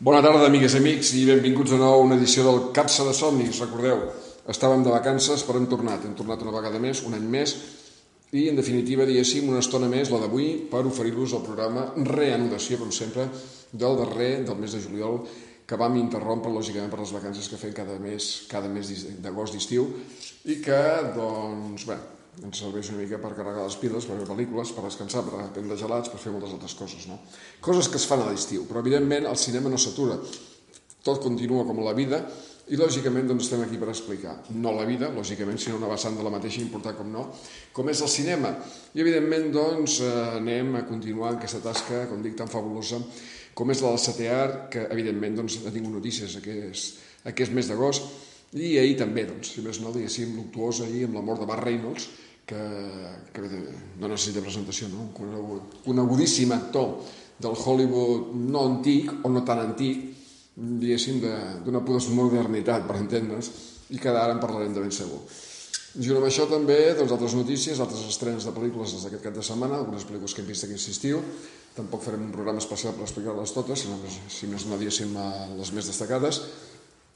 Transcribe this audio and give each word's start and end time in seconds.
Bona 0.00 0.22
tarda, 0.24 0.46
amigues 0.48 0.72
i 0.72 0.78
amics, 0.78 1.10
i 1.12 1.26
benvinguts 1.28 1.74
de 1.74 1.76
nou 1.76 1.92
a 1.92 2.00
una 2.00 2.16
edició 2.16 2.40
del 2.46 2.70
Capsa 2.72 3.04
de 3.04 3.10
Somnis. 3.12 3.58
Recordeu, 3.60 3.98
estàvem 4.48 4.80
de 4.80 4.94
vacances, 4.94 5.42
però 5.44 5.58
hem 5.60 5.66
tornat. 5.68 6.06
Hem 6.08 6.14
tornat 6.16 6.40
una 6.40 6.54
vegada 6.54 6.78
més, 6.80 7.02
un 7.04 7.18
any 7.18 7.26
més, 7.34 7.52
i, 8.32 8.46
en 8.48 8.56
definitiva, 8.56 9.04
diguéssim, 9.04 9.50
una 9.52 9.60
estona 9.60 9.90
més, 9.92 10.08
la 10.08 10.22
d'avui, 10.22 10.46
per 10.70 10.86
oferir-vos 10.88 11.34
el 11.36 11.42
programa 11.44 11.82
Reanudació, 12.08 12.78
com 12.80 12.94
sempre, 12.96 13.26
del 13.82 14.00
darrer 14.00 14.30
del 14.48 14.56
mes 14.62 14.72
de 14.72 14.80
juliol, 14.86 15.20
que 15.68 15.80
vam 15.84 16.00
interrompre, 16.00 16.54
lògicament, 16.54 16.88
per 16.88 17.02
les 17.02 17.12
vacances 17.18 17.52
que 17.52 17.60
fem 17.60 17.76
cada 17.76 17.98
mes, 18.00 18.30
cada 18.48 18.72
mes 18.72 18.94
d'agost 19.20 19.58
d'estiu, 19.58 19.84
i 20.48 20.62
que, 20.64 20.80
doncs, 21.12 21.84
bé, 21.92 22.00
ens 22.42 22.60
serveix 22.62 22.90
una 22.92 23.02
mica 23.02 23.18
per 23.20 23.32
carregar 23.36 23.64
les 23.66 23.76
piles, 23.80 24.06
per 24.06 24.16
veure 24.16 24.28
pel·lícules, 24.30 24.72
per 24.76 24.84
descansar, 24.86 25.24
per 25.26 25.48
prendre 25.54 25.78
gelats, 25.80 26.12
per 26.12 26.20
fer 26.22 26.32
moltes 26.34 26.54
altres 26.56 26.76
coses, 26.78 27.08
no? 27.10 27.18
Coses 27.64 27.90
que 27.90 27.98
es 28.00 28.06
fan 28.08 28.22
a 28.24 28.30
l'estiu, 28.30 28.64
però 28.68 28.84
evidentment 28.84 29.26
el 29.30 29.40
cinema 29.40 29.72
no 29.72 29.80
s'atura. 29.80 30.20
Tot 31.04 31.20
continua 31.24 31.64
com 31.68 31.80
la 31.84 31.96
vida 31.96 32.22
i 32.70 32.78
lògicament 32.78 33.26
doncs, 33.26 33.48
estem 33.48 33.64
aquí 33.64 33.80
per 33.80 33.88
explicar, 33.90 34.36
no 34.54 34.72
la 34.76 34.84
vida, 34.86 35.08
lògicament, 35.10 35.58
sinó 35.58 35.80
una 35.80 35.90
vessant 35.90 36.14
de 36.16 36.22
la 36.22 36.30
mateixa 36.30 36.62
important 36.62 36.94
com 37.00 37.10
no, 37.10 37.26
com 37.74 37.90
és 37.90 38.02
el 38.04 38.12
cinema. 38.12 38.52
I 38.94 39.02
evidentment 39.02 39.50
doncs, 39.56 39.98
eh, 40.06 40.14
anem 40.38 40.76
a 40.78 40.86
continuar 40.86 41.32
amb 41.32 41.40
aquesta 41.40 41.64
tasca, 41.64 42.04
com 42.12 42.22
dic, 42.22 42.36
tan 42.38 42.52
fabulosa 42.52 43.02
com 43.60 43.70
és 43.72 43.82
la 43.82 43.92
del 43.92 44.00
CTR, 44.00 44.58
que 44.72 44.86
evidentment 44.94 45.40
doncs, 45.40 45.58
ha 45.66 45.72
tingut 45.74 45.92
notícies 45.92 46.36
aquest, 46.38 47.00
aquest 47.28 47.52
mes 47.56 47.68
d'agost, 47.68 48.06
i 48.58 48.74
ahir 48.80 48.96
també, 48.98 49.26
doncs, 49.28 49.52
si 49.54 49.62
més 49.62 49.78
no, 49.82 49.92
diguéssim, 49.94 50.34
luctuós 50.34 50.82
ahir 50.82 51.04
amb 51.06 51.20
la 51.20 51.24
mort 51.26 51.42
de 51.42 51.46
Bar 51.46 51.60
Reynolds, 51.62 52.08
que, 52.50 52.62
que 53.30 53.42
no 53.46 54.08
necessita 54.08 54.42
presentació, 54.42 54.88
no? 54.90 55.06
un 55.06 55.60
conegudíssim 55.84 56.50
actor 56.56 56.96
del 57.40 57.54
Hollywood 57.54 58.34
no 58.34 58.64
antic, 58.72 59.12
o 59.22 59.30
no 59.30 59.44
tan 59.46 59.62
antic, 59.62 60.02
diguéssim, 60.56 61.22
d'una 61.64 61.80
modernitat, 61.80 62.88
per 62.88 62.98
entendre's, 62.98 63.52
i 63.90 64.02
que 64.02 64.10
ara 64.10 64.34
en 64.34 64.42
parlarem 64.42 64.74
de 64.74 64.82
ben 64.82 64.92
segur. 64.94 65.22
Junt 65.90 66.20
amb 66.20 66.26
això 66.28 66.44
també, 66.46 66.78
doncs, 66.98 67.10
altres 67.14 67.34
notícies, 67.34 67.80
altres 67.82 68.02
estrenes 68.06 68.44
de 68.46 68.52
pel·lícules 68.54 68.92
des 68.94 69.06
d'aquest 69.06 69.24
cap 69.24 69.34
de 69.34 69.46
setmana, 69.46 69.80
algunes 69.80 70.04
pel·lícules 70.06 70.34
que 70.34 70.44
hem 70.44 70.50
vist 70.50 70.66
aquest 70.66 70.90
estiu, 70.92 71.22
tampoc 71.74 72.04
farem 72.04 72.26
un 72.28 72.34
programa 72.34 72.62
especial 72.62 72.94
per 72.94 73.06
explicar-les 73.06 73.54
totes, 73.54 73.82
sinó 73.86 73.96
si 74.06 74.50
més 74.50 74.66
no, 74.66 74.78
diguéssim, 74.78 75.16
les 75.58 75.72
més 75.74 75.90
destacades, 75.90 76.42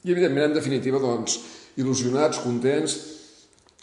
i, 0.05 0.13
evidentment, 0.13 0.51
en 0.51 0.57
definitiva, 0.57 1.01
doncs, 1.01 1.39
il·lusionats, 1.81 2.39
contents, 2.45 2.97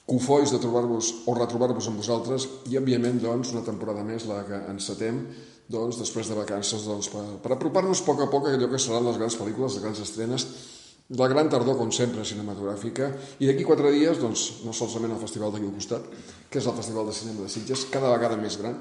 cofois 0.07 0.53
de 0.53 0.61
trobar-vos 0.63 1.09
o 1.27 1.35
retrobar-vos 1.37 1.89
amb 1.91 1.99
vosaltres. 2.03 2.47
I, 2.71 2.79
òbviament, 2.79 3.19
doncs, 3.23 3.51
una 3.57 3.65
temporada 3.67 4.05
més, 4.07 4.29
la 4.31 4.43
que 4.47 4.61
encetem, 4.71 5.25
doncs, 5.73 5.99
després 5.99 6.31
de 6.31 6.39
vacances, 6.39 6.87
doncs, 6.87 7.11
per, 7.13 7.25
per 7.43 7.57
apropar-nos 7.57 8.03
a 8.03 8.07
poc 8.07 8.23
a 8.23 8.31
poc 8.31 8.47
a 8.47 8.55
allò 8.55 8.71
que 8.71 8.81
seran 8.83 9.09
les 9.09 9.19
grans 9.19 9.39
pel·lícules, 9.41 9.77
les 9.77 9.85
grans 9.87 10.03
estrenes, 10.07 10.47
la 11.19 11.29
gran 11.29 11.51
tardor, 11.53 11.77
com 11.77 11.91
sempre, 11.93 12.25
cinematogràfica, 12.25 13.11
i 13.43 13.49
d'aquí 13.49 13.67
quatre 13.69 13.91
dies, 13.93 14.21
doncs, 14.23 14.63
no 14.65 14.73
solament 14.73 15.17
el 15.17 15.23
festival 15.23 15.53
d'aquí 15.53 15.67
al 15.67 15.75
costat, 15.75 16.07
que 16.49 16.63
és 16.63 16.69
el 16.71 16.79
Festival 16.79 17.11
de 17.11 17.17
Cinema 17.17 17.45
de 17.45 17.53
Sitges, 17.53 17.89
cada 17.93 18.15
vegada 18.15 18.39
més 18.41 18.57
gran, 18.61 18.79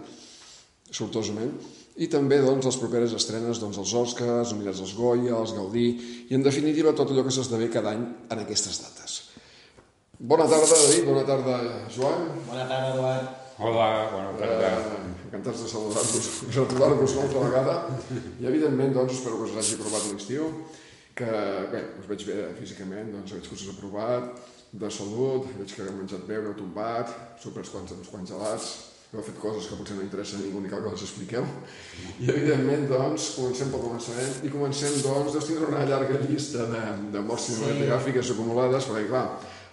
sortosament, 0.91 1.57
i 1.99 2.07
també 2.07 2.39
doncs, 2.39 2.65
les 2.69 2.79
properes 2.79 3.13
estrenes 3.17 3.59
doncs, 3.59 3.79
els 3.81 3.93
Oscars, 3.99 4.53
nominats 4.53 4.79
als 4.83 4.93
Goya, 4.95 5.35
els 5.35 5.55
Gaudí 5.57 5.87
i 6.29 6.37
en 6.37 6.45
definitiva 6.45 6.95
tot 6.95 7.11
allò 7.11 7.25
que 7.27 7.33
s'esdevé 7.35 7.67
cada 7.73 7.91
any 7.95 8.05
en 8.31 8.43
aquestes 8.45 8.79
dates. 8.83 9.17
Bona 10.21 10.45
tarda, 10.45 10.69
David, 10.69 11.05
bona 11.09 11.23
tarda, 11.25 11.55
Joan. 11.89 12.27
Bona 12.47 12.67
tarda, 12.69 12.93
Eduard. 12.93 13.31
Hola, 13.61 13.87
bona 14.11 14.31
tarda. 14.37 14.69
Eh, 14.69 15.09
encantats 15.27 15.63
de 15.63 15.69
saludar-vos 15.69 16.29
i 16.45 16.51
retrobar-vos 16.53 17.15
una 17.17 17.25
altra 17.27 17.41
vegada. 17.47 17.75
I 18.39 18.47
evidentment, 18.49 18.93
doncs, 18.95 19.17
espero 19.17 19.39
que 19.39 19.49
us 19.49 19.57
hagi 19.57 19.79
provat 19.81 20.07
l'estiu, 20.11 20.47
que, 21.17 21.31
bé, 21.73 21.83
us 21.99 22.07
veig 22.09 22.25
bé 22.29 22.37
físicament, 22.59 23.11
doncs 23.15 23.35
veig 23.35 23.49
que 23.49 23.57
us 23.57 23.65
has 23.65 23.73
aprovat, 23.75 24.31
de 24.71 24.89
salut, 24.93 25.49
veig 25.57 25.75
que 25.75 25.83
heu 25.85 25.97
menjat 25.97 26.23
bé, 26.29 26.39
heu 26.39 26.55
tombat, 26.57 27.11
supers 27.41 27.73
quants, 27.73 27.93
uns 27.97 28.09
quants 28.13 28.31
gelats, 28.31 28.69
heu 29.11 29.23
fet 29.27 29.39
coses 29.41 29.65
que 29.67 29.75
potser 29.75 29.97
no 29.97 30.05
interessa 30.05 30.37
a 30.37 30.39
ningú 30.39 30.61
ni 30.63 30.69
cal 30.71 30.83
que 30.85 30.91
les 30.93 31.01
expliqueu. 31.03 31.43
I, 32.23 32.29
evidentment, 32.31 32.85
doncs, 32.87 33.33
comencem 33.35 33.71
pel 33.73 33.81
començament 33.83 34.37
i 34.47 34.51
comencem, 34.53 34.93
doncs, 35.03 35.33
doncs 35.35 35.49
tindre 35.49 35.67
una 35.67 35.81
llarga 35.89 36.21
llista 36.29 36.67
de, 36.69 36.83
de 37.11 37.23
morts 37.25 37.49
cinematogràfiques 37.49 38.29
sí. 38.29 38.37
acumulades, 38.37 38.87
perquè, 38.87 39.09
clar, 39.09 39.25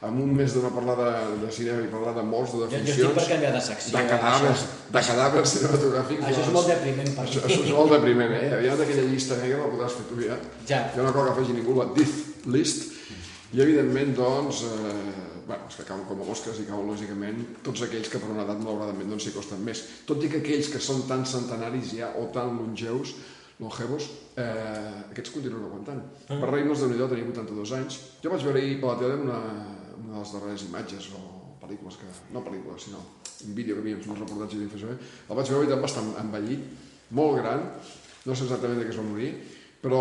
en 0.08 0.18
un 0.24 0.34
mes 0.34 0.54
de 0.54 0.64
no 0.64 0.72
parlar 0.74 0.96
de, 0.98 1.12
de 1.44 1.52
cinema 1.54 1.86
i 1.86 1.92
parlar 1.92 2.16
de 2.18 2.26
morts, 2.26 2.56
de 2.56 2.64
defuncions... 2.64 2.98
Jo, 2.98 3.04
jo 3.04 3.12
estic 3.12 3.20
per 3.20 3.28
canviar 3.36 3.54
de 3.54 3.62
secció. 3.68 3.94
De 3.94 4.04
cadàvers, 4.10 4.66
de 4.98 5.04
cadàvers 5.12 5.54
cinematogràfics. 5.54 6.26
Això 6.32 6.42
és 6.42 6.52
molt 6.58 6.74
depriment 6.74 7.14
per 7.14 7.24
això, 7.28 7.46
això 7.46 7.62
és 7.62 7.72
molt 7.78 7.94
depriment, 7.94 8.36
eh? 8.40 8.52
Aviam 8.58 8.82
d'aquella 8.82 9.08
llista 9.14 9.38
negra 9.38 9.62
la 9.64 9.72
podràs 9.76 9.96
fer 10.00 10.10
tu 10.10 10.20
ja. 10.22 10.42
Ja. 10.70 10.84
Jo 10.98 11.06
no 11.06 11.14
cal 11.14 11.30
que 11.30 11.38
faci 11.38 11.54
ningú 11.54 11.78
la 11.78 11.88
death 11.94 12.46
list. 12.50 12.86
I, 13.54 13.62
evidentment, 13.62 14.14
doncs, 14.18 14.66
eh, 14.66 15.27
bueno, 15.48 15.64
els 15.66 15.78
que 15.78 15.86
cauen 15.88 16.04
com 16.06 16.20
a 16.20 16.28
mosques 16.28 16.60
i 16.60 16.66
cauen 16.68 16.90
lògicament 16.90 17.40
tots 17.66 17.82
aquells 17.86 18.10
que 18.12 18.20
per 18.20 18.28
una 18.30 18.44
edat 18.44 18.60
malauradament 18.60 19.08
doncs 19.10 19.26
s'hi 19.26 19.34
costen 19.34 19.64
més. 19.64 19.82
Tot 20.08 20.22
i 20.22 20.30
que 20.30 20.42
aquells 20.42 20.68
que 20.74 20.82
són 20.84 21.06
tan 21.08 21.24
centenaris 21.26 21.94
ja 21.96 22.12
o 22.20 22.28
tan 22.34 22.52
longeus, 22.58 23.14
longevos, 23.58 24.10
eh, 24.38 25.08
aquests 25.08 25.32
continuen 25.34 25.64
aguantant. 25.66 26.04
Mm. 26.28 26.38
Per 26.38 26.50
Reynolds 26.52 26.84
de 26.84 26.90
nhi 26.92 27.00
tenia 27.00 27.32
82 27.32 27.74
anys. 27.80 27.98
Jo 28.22 28.30
vaig 28.34 28.44
veure 28.46 28.62
ahir 28.62 28.76
per 28.82 28.92
la 28.92 28.98
tele 29.00 29.16
una, 29.24 29.38
una 29.98 30.12
de 30.12 30.20
les 30.20 30.34
darreres 30.36 30.66
imatges 30.68 31.08
o 31.16 31.22
pel·lícules 31.62 31.98
que... 32.00 32.12
no 32.34 32.44
pel·lícules, 32.44 32.84
sinó 32.86 33.02
un 33.46 33.54
vídeo 33.54 33.74
que 33.76 33.82
havíem, 33.82 34.04
un 34.04 34.20
reportatge 34.20 34.58
d'info 34.60 34.92
el 34.92 35.36
vaig 35.36 35.50
veure 35.50 35.66
i 35.66 35.80
bastant 35.80 36.12
envellit, 36.20 36.64
molt 37.10 37.40
gran, 37.40 37.64
no 38.26 38.34
sé 38.34 38.44
exactament 38.44 38.80
de 38.80 38.86
què 38.86 38.94
es 38.94 39.00
va 39.00 39.06
morir, 39.08 39.32
però 39.82 40.00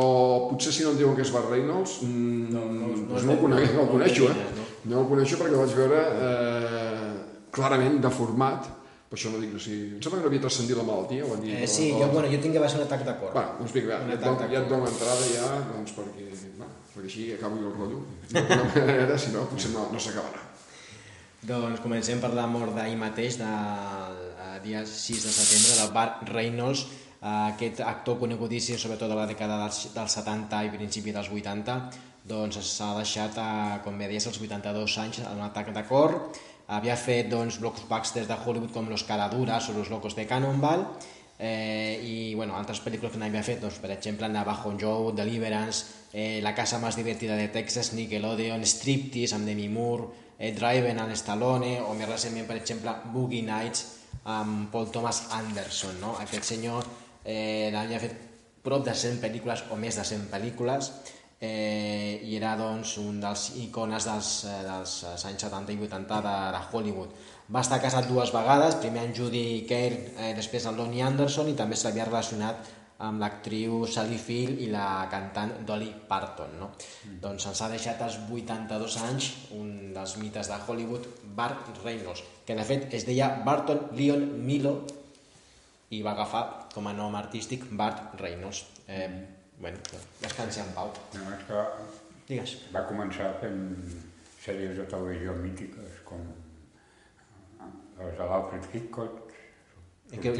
potser 0.50 0.74
si 0.74 0.86
no 0.86 0.94
em 0.94 0.98
diuen 1.02 1.18
que 1.18 1.22
és 1.26 1.34
Bar 1.34 1.44
Reynolds, 1.52 2.00
mmm, 2.06 2.48
no, 2.54 2.64
no, 2.66 2.88
no, 2.88 3.04
doncs 3.12 3.28
no, 3.28 3.36
el 3.36 3.44
conec, 3.44 3.68
no 3.76 3.84
el 3.86 3.92
coneixo, 3.92 4.32
eh? 4.32 4.48
No. 4.58 4.66
no 4.90 5.04
el 5.04 5.12
coneixo 5.12 5.38
perquè 5.38 5.54
el 5.54 5.62
vaig 5.62 5.76
veure 5.78 6.02
eh, 6.30 7.12
clarament 7.54 8.00
deformat, 8.02 8.72
per 9.08 9.16
això 9.20 9.32
no 9.32 9.40
dic 9.40 9.54
que 9.54 9.62
si... 9.64 9.76
Em 9.96 10.02
sembla 10.02 10.18
que 10.18 10.26
no 10.26 10.32
havia 10.32 10.44
transcendit 10.44 10.80
la 10.80 10.88
malaltia, 10.88 11.28
ho 11.28 11.36
han 11.36 11.46
dit. 11.46 11.54
Eh, 11.54 11.70
sí, 11.70 11.92
jo, 11.94 12.10
bueno, 12.12 12.28
jo 12.34 12.42
tinc 12.44 12.58
que 12.58 12.64
va 12.64 12.72
ser 12.74 12.82
un 12.82 12.88
atac 12.88 13.06
de 13.08 13.16
cor. 13.22 13.32
Bueno, 13.38 13.54
doncs 13.62 13.78
vinga, 13.78 14.02
ja, 14.02 14.18
et 14.18 14.26
ja 14.26 14.60
et 14.64 14.68
dono 14.74 14.90
entrada 14.90 15.30
ja, 15.30 15.54
doncs 15.70 15.96
perquè, 15.96 16.28
bueno, 16.58 16.74
perquè 16.96 17.08
així 17.14 17.30
acabo 17.38 17.62
jo 17.62 17.70
el 17.70 17.78
rotllo. 17.78 18.04
D'alguna 18.34 18.68
manera, 18.74 19.18
si 19.22 19.32
no, 19.38 19.46
potser 19.48 19.72
no, 19.78 19.88
no 19.94 20.02
s'acabarà. 20.02 20.44
Doncs 21.48 21.80
comencem 21.86 22.20
per 22.20 22.34
la 22.34 22.50
mort 22.50 22.74
d'ahir 22.76 22.98
mateix, 23.00 23.38
del 23.40 24.64
dia 24.66 24.82
6 24.90 25.28
de 25.30 25.32
setembre, 25.32 25.76
del 25.80 25.94
Bart 25.94 26.26
Reynolds, 26.34 26.88
aquest 27.22 27.82
actor 27.82 28.20
conegudíssim, 28.22 28.78
sobretot 28.78 29.12
a 29.12 29.18
la 29.18 29.26
dècada 29.30 29.58
dels, 29.64 29.88
dels 29.96 30.18
70 30.20 30.62
i 30.68 30.74
principi 30.74 31.14
dels 31.16 31.32
80, 31.34 31.78
doncs 32.28 32.60
s'ha 32.62 32.92
deixat, 33.00 33.40
a, 33.42 33.80
com 33.84 33.98
bé 33.98 34.10
deies, 34.12 34.28
als 34.28 34.38
82 34.38 34.98
anys 35.02 35.22
en 35.24 35.40
un 35.40 35.46
atac 35.48 35.72
de 35.74 35.84
cor. 35.88 36.18
Havia 36.68 36.98
fet 37.00 37.30
doncs, 37.32 37.62
blockbusters 37.64 38.28
de 38.28 38.36
Hollywood 38.36 38.74
com 38.76 38.90
Los 38.92 39.06
Caraduras 39.08 39.70
o 39.70 39.78
Los 39.78 39.90
Locos 39.90 40.16
de 40.16 40.28
Cannonball, 40.28 40.84
eh, 41.40 42.00
i 42.04 42.36
bueno, 42.36 42.58
altres 42.58 42.82
pel·lícules 42.84 43.14
que 43.14 43.22
n'havia 43.22 43.46
fet, 43.46 43.62
doncs, 43.64 43.80
per 43.80 43.94
exemple, 43.96 44.28
Navajo 44.30 44.74
Joe, 44.78 45.14
Deliverance, 45.16 45.86
eh, 46.12 46.42
La 46.44 46.54
casa 46.54 46.80
més 46.84 47.00
divertida 47.00 47.38
de 47.40 47.48
Texas, 47.48 47.94
Nickelodeon, 47.94 48.66
Striptease 48.66 49.36
amb 49.36 49.48
Demi 49.48 49.70
Moore, 49.70 50.12
eh, 50.38 50.52
Driven 50.52 51.00
amb 51.00 51.16
Stallone, 51.16 51.80
o 51.82 51.94
més 51.94 52.10
recentment, 52.10 52.48
per 52.48 52.58
exemple, 52.58 52.94
Boogie 53.14 53.42
Nights 53.48 53.86
amb 54.26 54.70
Paul 54.72 54.92
Thomas 54.92 55.28
Anderson. 55.32 56.02
No? 56.02 56.18
Aquest 56.20 56.44
senyor 56.44 56.86
eh, 57.28 57.70
havia 57.76 58.00
fet 58.02 58.16
prop 58.64 58.84
de 58.88 58.96
100 58.96 59.22
pel·lícules 59.24 59.68
o 59.72 59.78
més 59.80 60.00
de 60.00 60.04
100 60.08 60.28
pel·lícules 60.32 60.90
eh, 61.40 62.20
i 62.24 62.36
era 62.36 62.56
doncs, 62.60 62.98
un 63.04 63.20
dels 63.22 63.50
icones 63.62 64.08
dels, 64.10 64.32
eh, 64.50 64.62
dels 64.66 65.26
anys 65.30 65.46
70 65.46 65.76
i 65.76 65.82
80 65.86 66.22
de, 66.26 66.38
de 66.56 66.64
Hollywood. 66.72 67.14
Va 67.54 67.64
estar 67.64 67.80
casat 67.84 68.10
dues 68.10 68.34
vegades, 68.36 68.80
primer 68.82 69.06
amb 69.06 69.16
Judy 69.16 69.64
Kerr, 69.70 70.02
eh, 70.18 70.34
després 70.36 70.66
amb 70.68 70.82
Lonnie 70.82 71.06
Anderson 71.06 71.52
i 71.52 71.56
també 71.56 71.78
s'havia 71.80 72.10
relacionat 72.10 72.74
amb 73.06 73.22
l'actriu 73.22 73.84
Sally 73.86 74.18
Field 74.18 74.62
i 74.66 74.72
la 74.72 75.06
cantant 75.12 75.54
Dolly 75.68 75.92
Parton. 76.10 76.56
No? 76.60 76.72
Mm. 76.74 77.20
Doncs 77.22 77.46
ens 77.52 77.62
ha 77.62 77.70
deixat 77.70 78.02
als 78.02 78.18
82 78.26 78.98
anys 79.06 79.30
un 79.58 79.94
dels 79.94 80.16
mites 80.18 80.50
de 80.50 80.58
Hollywood, 80.66 81.06
Bart 81.38 81.70
Reynolds, 81.84 82.24
que 82.46 82.58
de 82.58 82.66
fet 82.66 82.90
es 82.98 83.06
deia 83.06 83.30
Barton 83.46 83.92
Leon 83.94 84.26
Milo 84.42 84.80
i 85.94 86.02
va 86.02 86.16
agafar 86.18 86.67
com 86.74 86.88
a 86.88 86.94
nom 86.98 87.16
artístic 87.20 87.66
Bart 87.72 88.20
Reynolds. 88.22 88.66
Eh, 88.88 89.10
bueno, 89.60 89.78
descansi 90.22 90.62
en 90.64 90.74
pau. 90.76 90.92
No, 91.16 91.32
és 91.36 91.46
que 91.48 91.64
Digues. 92.28 92.58
va 92.74 92.86
començar 92.90 93.34
fent 93.42 93.64
sèries 94.44 94.78
de 94.78 94.86
televisió 94.92 95.34
mítiques 95.42 96.04
com 96.08 96.24
les 97.98 98.18
de 98.18 98.28
l'Alfred 98.30 98.68
Hitchcock, 98.74 99.24
que, 100.08 100.22
jo, 100.24 100.34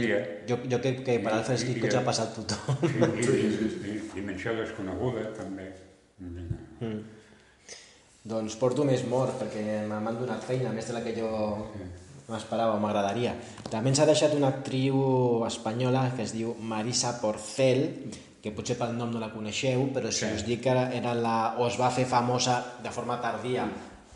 jo, 0.48 0.58
jo 0.72 0.80
crec 0.80 1.02
que 1.04 1.18
per 1.20 1.34
Alfred 1.34 1.64
Hitchcock 1.66 1.92
ja 1.92 2.00
ha 2.00 2.08
passat 2.08 2.36
tothom. 2.38 2.78
Sí, 2.88 3.24
sí, 3.26 3.50
sí, 3.58 3.70
sí. 3.74 3.96
Dimensió 4.14 4.54
desconeguda, 4.56 5.26
també. 5.36 5.68
Mm. 6.24 7.02
Doncs 8.28 8.56
porto 8.60 8.86
més 8.88 9.04
mort, 9.08 9.36
perquè 9.42 9.82
m'han 9.88 10.20
donat 10.20 10.44
feina, 10.44 10.72
més 10.76 10.88
de 10.88 10.96
la 10.96 11.04
que 11.04 11.14
jo 11.16 11.28
m'esperava 12.28 12.78
m'agradaria. 12.80 13.36
També 13.72 13.90
ens 13.90 14.00
ha 14.00 14.06
deixat 14.06 14.34
una 14.36 14.50
actriu 14.50 15.46
espanyola 15.48 16.12
que 16.16 16.24
es 16.24 16.34
diu 16.36 16.56
Marisa 16.60 17.16
Porcel, 17.22 18.12
que 18.44 18.52
potser 18.52 18.78
pel 18.78 18.94
nom 18.98 19.12
no 19.12 19.20
la 19.20 19.32
coneixeu, 19.34 19.88
però 19.94 20.12
si 20.12 20.26
Sí. 20.26 20.32
us 20.36 20.46
dic 20.46 20.62
que 20.64 20.70
era, 20.70 21.14
la, 21.16 21.56
o 21.58 21.68
es 21.68 21.80
va 21.80 21.90
fer 21.92 22.06
famosa 22.06 22.64
de 22.84 22.92
forma 22.92 23.20
tardia 23.22 23.68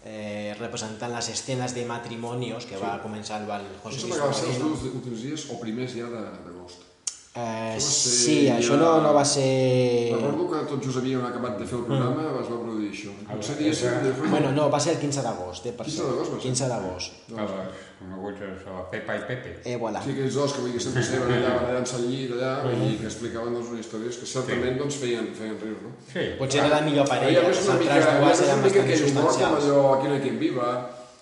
eh, 0.05 0.55
representant 0.59 1.11
les 1.13 1.29
escenes 1.29 1.73
de 1.75 1.85
matrimonios 1.85 2.65
que 2.65 2.77
va 2.77 2.99
començar 3.03 3.41
el, 3.41 3.47
José 3.83 4.01
Luis 4.07 4.15
que 4.15 4.27
va 4.27 4.33
ser 4.33 4.47
els 4.49 4.59
Moreno. 4.59 4.93
últims, 4.95 5.21
dies 5.21 5.49
o 5.51 5.59
primers 5.59 5.93
ja 5.95 6.07
d'agost. 6.09 6.90
Eh, 7.33 7.75
Això 7.77 7.87
ser 7.87 8.11
sí, 8.11 8.33
això 8.51 8.75
no, 8.75 8.87
ja- 8.97 9.03
no 9.05 9.13
va 9.15 9.21
ser... 9.23 10.11
Recordo 10.11 10.49
que 10.51 10.65
tot 10.67 10.81
just 10.83 10.97
havíem 10.99 11.21
acabat 11.23 11.53
de 11.61 11.65
fer 11.69 11.77
el 11.79 11.85
programa, 11.87 12.25
es 12.41 12.49
va 12.51 12.57
produir 12.59 12.89
això. 12.91 13.13
Potser 13.29 13.53
Ah, 13.55 13.59
diguéssim... 13.61 13.87
és- 13.87 14.03
de- 14.19 14.27
Bueno, 14.33 14.51
no, 14.51 14.65
va 14.69 14.79
ser 14.83 14.97
el 14.97 14.99
15 14.99 15.21
d'agost, 15.23 15.65
eh, 15.65 15.71
per 15.71 15.85
15 15.85 15.95
cert. 16.01 16.09
d'agost 16.09 16.31
va 16.33 16.35
ser? 16.35 16.43
15 16.49 16.67
d'agost. 16.67 17.11
A 17.31 17.45
les 17.45 17.87
conegudes 18.01 18.67
a 18.67 18.75
la 18.75 18.83
Pepa 18.91 19.15
i 19.15 19.23
Pepe. 19.29 19.53
Eh, 19.63 19.77
voilà. 19.79 20.03
Sí, 20.03 20.11
aquells 20.11 20.33
dos 20.35 20.51
que 20.57 20.73
que 20.73 20.79
sempre 20.83 21.01
estaven 21.07 21.31
allà 21.37 21.53
barallant-se 21.55 21.95
al 21.95 22.05
llit, 22.11 22.31
allà, 22.35 22.51
i 22.91 22.97
que 22.99 23.05
explicaven 23.07 23.53
doncs, 23.55 23.67
unes 23.71 23.85
històries 23.85 24.17
que 24.19 24.25
certament 24.25 24.77
doncs, 24.77 24.95
feien, 24.99 25.31
feien 25.33 25.55
riure, 25.63 25.81
no? 25.87 25.91
Sí. 26.11 26.25
Potser 26.37 26.65
era 26.65 26.75
la 26.75 26.81
millor 26.81 27.07
parella, 27.07 27.47
les 27.47 27.63
altres 27.63 28.05
dues 28.11 28.27
més 28.27 28.41
eren 28.43 28.61
bastant 28.61 28.83
aquell 28.83 29.07
humor 29.07 29.23
com 29.23 29.31
substancials. 29.31 29.63
allò 29.71 29.93
Aquí 29.95 30.07
no 30.11 30.15
hi 30.19 30.35
viva, 30.35 30.67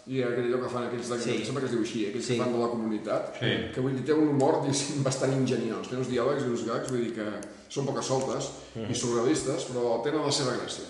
i 0.10 0.24
aquell 0.26 0.48
allò 0.50 0.60
que 0.64 0.70
fan 0.74 0.88
aquells 0.88 1.10
de, 1.12 1.18
Sí. 1.22 1.34
sembla 1.46 1.62
que 1.62 1.68
es 1.70 1.74
diu 1.76 1.82
així, 1.86 2.06
aquells 2.10 2.26
Sí. 2.26 2.38
que 2.38 2.44
fan 2.44 2.54
de 2.54 2.60
la 2.60 2.70
comunitat, 2.74 3.34
Sí. 3.40 3.52
que 3.74 3.82
vull 3.82 3.94
dir, 3.96 4.06
té 4.06 4.14
un 4.14 4.30
humor 4.30 4.62
diguéssim, 4.64 5.04
bastant 5.06 5.34
ingeniós, 5.34 5.88
té 5.90 5.96
uns 5.96 6.10
diàlegs 6.10 6.44
i 6.46 6.50
uns 6.50 6.66
gags, 6.66 6.90
vull 6.92 7.04
dir 7.04 7.14
que 7.14 7.28
són 7.70 7.86
poques 7.86 8.06
soltes 8.06 8.50
i 8.90 8.96
surrealistes, 8.96 9.68
però 9.70 10.02
tenen 10.04 10.26
la 10.26 10.32
seva 10.32 10.56
gràcia. 10.58 10.86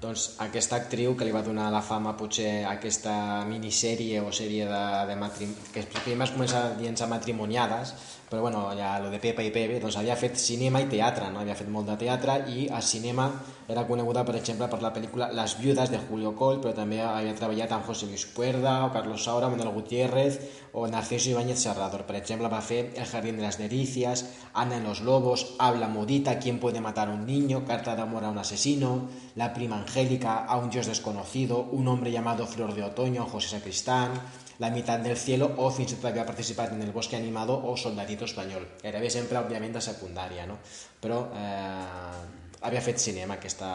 Doncs 0.00 0.36
aquesta 0.38 0.76
actriu 0.76 1.16
que 1.16 1.24
li 1.24 1.32
va 1.32 1.40
donar 1.42 1.70
la 1.72 1.80
fama 1.80 2.16
potser 2.16 2.64
a 2.64 2.72
aquesta 2.72 3.44
minissèrie 3.48 4.20
o 4.20 4.30
sèrie 4.30 4.66
de, 4.66 5.06
de 5.08 5.16
matrim... 5.16 5.54
que 5.72 5.82
primer 6.04 6.28
es 6.28 6.32
comença 6.34 6.74
dient 6.78 6.98
matrimoniades, 7.08 7.94
però 8.30 8.42
bueno, 8.42 8.66
ja 8.76 8.98
lo 9.00 9.10
de 9.10 9.20
Pepa 9.22 9.42
i 9.42 9.52
Pepe, 9.54 9.80
doncs 9.82 9.98
havia 10.00 10.16
fet 10.16 10.38
cinema 10.40 10.80
i 10.80 10.88
teatre, 10.90 11.30
no? 11.30 11.42
havia 11.42 11.56
fet 11.58 11.68
molt 11.70 11.90
de 11.90 11.98
teatre 12.04 12.40
i 12.50 12.68
a 12.72 12.80
cinema 12.82 13.28
era 13.66 13.86
coneguda, 13.86 14.26
per 14.28 14.34
exemple, 14.36 14.66
per 14.68 14.82
la 14.84 14.90
pel·lícula 14.92 15.30
Les 15.32 15.54
viudes 15.56 15.88
de 15.88 15.96
Julio 16.04 16.34
Coll, 16.36 16.58
però 16.60 16.74
també 16.76 16.98
havia 17.00 17.32
treballat 17.36 17.72
amb 17.72 17.86
José 17.88 18.04
Luis 18.10 18.26
Cuerda, 18.36 18.74
o 18.84 18.90
Carlos 18.92 19.24
Saura, 19.24 19.48
Manuel 19.48 19.72
Gutiérrez, 19.72 20.36
o 20.74 20.84
Narciso 20.86 21.30
Ibáñez 21.30 21.62
Serrador. 21.62 22.04
Per 22.04 22.18
exemple, 22.18 22.50
va 22.52 22.60
fer 22.60 22.92
El 22.94 23.06
jardín 23.08 23.36
de 23.36 23.42
las 23.42 23.56
delicias, 23.56 24.26
Ana 24.52 24.76
en 24.76 24.84
los 24.84 25.00
lobos, 25.00 25.54
Habla 25.58 25.88
modita, 25.88 26.38
¿Quién 26.38 26.60
puede 26.60 26.82
matar 26.82 27.08
a 27.08 27.12
un 27.12 27.24
niño?, 27.24 27.64
Carta 27.64 27.96
de 27.96 28.02
amor 28.02 28.24
a 28.24 28.30
un 28.30 28.38
asesino, 28.38 29.08
La 29.34 29.54
prima 29.54 29.78
angélica, 29.78 30.44
A 30.44 30.58
un 30.58 30.68
dios 30.68 30.86
desconocido, 30.86 31.62
Un 31.72 31.88
hombre 31.88 32.12
llamado 32.12 32.46
Flor 32.46 32.74
de 32.74 32.82
otoño, 32.82 33.24
José 33.24 33.48
Sacristán, 33.48 34.10
La 34.58 34.70
mitad 34.70 35.00
del 35.00 35.16
cielo, 35.18 35.50
o 35.58 35.70
fins 35.74 35.92
i 35.92 35.98
tot 35.98 36.08
havia 36.10 36.26
participat 36.26 36.72
en 36.72 36.82
El 36.82 36.92
bosque 36.92 37.16
animado 37.16 37.56
o 37.58 37.76
Soldadito 37.76 38.24
español. 38.24 38.68
Gairebé 38.82 39.10
sempre, 39.10 39.40
òbviament, 39.40 39.74
de 39.74 39.82
secundària, 39.82 40.46
no? 40.46 40.60
Però 41.02 41.24
eh, 41.34 42.44
havia 42.64 42.80
fet 42.80 43.02
cinema 43.02 43.36
aquesta, 43.36 43.70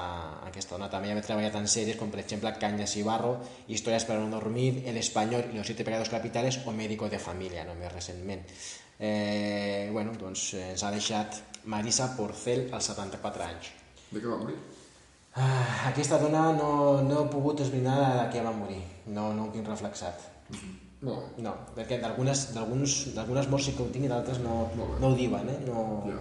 aquesta 0.48 0.76
dona. 0.76 0.90
També 0.90 1.12
havia 1.12 1.26
treballat 1.26 1.58
en 1.60 1.68
sèries 1.70 2.00
com, 2.00 2.10
per 2.12 2.24
exemple, 2.24 2.54
Cañas 2.62 2.96
y 2.98 3.04
Barro, 3.04 3.38
Historias 3.68 4.06
para 4.06 4.20
no 4.20 4.30
dormir, 4.30 4.84
El 4.86 4.98
español 4.98 5.46
y 5.54 5.58
los 5.58 5.68
siete 5.68 5.84
pecados 5.84 6.10
capitales 6.10 6.60
o 6.66 6.72
Médico 6.72 7.10
de 7.10 7.20
familia, 7.20 7.66
no 7.66 7.76
més 7.76 7.94
recentment. 7.94 8.48
Eh, 9.00 9.90
bueno, 9.94 10.16
doncs 10.20 10.54
ens 10.60 10.84
ha 10.84 10.92
deixat 10.92 11.38
Marisa 11.66 12.10
Porcel 12.18 12.68
als 12.74 12.90
74 12.92 13.46
anys. 13.46 13.72
De 14.10 14.20
què 14.20 14.28
va 14.28 14.40
morir? 14.42 14.58
Ah, 15.38 15.86
aquesta 15.92 16.18
dona 16.18 16.50
no, 16.58 16.72
no 17.06 17.22
he 17.22 17.30
pogut 17.32 17.62
esbrinar 17.62 18.00
de 18.02 18.26
què 18.34 18.42
va 18.44 18.56
morir, 18.56 18.82
no, 19.08 19.30
no 19.38 19.46
ho 19.46 19.54
tinc 19.54 19.68
reflexat. 19.70 20.39
Molt 21.02 21.20
bé. 21.38 21.44
No, 21.46 21.54
perquè 21.78 22.00
d'algunes 22.02 23.48
morts 23.50 23.66
sí 23.70 23.72
que 23.78 23.84
ho 23.86 23.90
tinc 23.94 24.06
i 24.06 24.12
d'altres 24.12 24.42
no, 24.44 24.66
no 25.00 25.08
ho 25.08 25.16
diuen, 25.16 25.48
eh? 25.50 25.60
No... 25.68 25.86
Ja. 26.10 26.20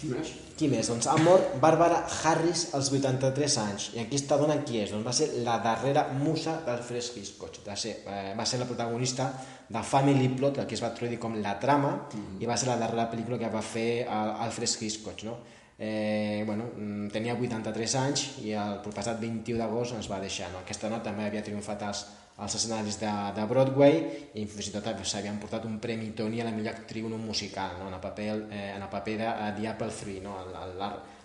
Qui 0.00 0.08
més? 0.10 0.30
Qui 0.58 0.66
més? 0.70 0.88
Doncs 0.90 1.06
ha 1.06 1.14
mort 1.22 1.52
Bàrbara 1.62 2.00
Harris 2.26 2.64
als 2.74 2.88
83 2.90 3.56
anys. 3.62 3.84
I 3.94 4.00
aquesta 4.02 4.38
dona 4.40 4.56
qui 4.66 4.80
és? 4.82 4.90
Doncs 4.90 5.06
va 5.06 5.12
ser 5.14 5.28
la 5.46 5.58
darrera 5.62 6.08
musa 6.18 6.56
d'Alfred 6.66 7.12
Hitchcock. 7.14 7.60
Va 7.66 7.76
ser, 7.78 7.92
eh, 8.10 8.32
va 8.38 8.46
ser 8.48 8.58
la 8.58 8.66
protagonista 8.66 9.28
de 9.68 9.82
Family 9.86 10.28
Plot, 10.34 10.58
el 10.58 10.66
que 10.66 10.74
es 10.74 10.82
va 10.82 10.90
traduir 10.96 11.20
com 11.22 11.36
La 11.44 11.54
Trama, 11.62 11.92
i 12.40 12.46
va 12.48 12.56
ser 12.58 12.70
la 12.72 12.78
darrera 12.80 13.06
pel·lícula 13.12 13.38
que 13.38 13.50
va 13.54 13.62
fer 13.62 14.00
el- 14.08 14.34
Alfred 14.48 14.74
Hitchcock. 14.80 15.22
No? 15.28 15.36
Eh, 15.78 16.42
bueno, 16.46 16.72
mm, 16.74 17.08
tenia 17.14 17.34
83 17.38 17.94
anys 18.00 18.24
i 18.42 18.50
el 18.58 18.80
proppassat 18.82 19.20
21 19.20 19.58
d'agost 19.62 19.94
ens 19.94 20.10
va 20.10 20.18
deixar. 20.18 20.50
No? 20.50 20.64
Aquesta 20.64 20.88
dona 20.88 21.02
també 21.04 21.28
havia 21.28 21.44
triomfat 21.44 21.82
als, 21.86 22.06
als 22.38 22.54
escenaris 22.54 23.00
de, 23.00 23.10
de 23.34 23.46
Broadway 23.50 23.96
i 24.38 24.44
fins 24.46 24.70
i 24.70 24.74
tot 24.74 24.86
s'havien 25.02 25.40
portat 25.42 25.66
un 25.66 25.80
premi 25.82 26.12
Tony 26.14 26.38
a 26.40 26.46
la 26.46 26.54
millor 26.54 26.76
actriu 26.76 27.08
un 27.10 27.18
musical, 27.18 27.80
no? 27.80 27.88
en 27.88 27.98
el 27.98 28.00
paper, 28.00 28.28
eh, 28.50 28.70
en 28.76 28.82
el 28.82 28.88
paper 28.92 29.16
de 29.18 29.26
uh, 29.26 29.50
The 29.56 29.68
Apple 29.72 29.90
Tree, 30.00 30.22
no? 30.22 30.38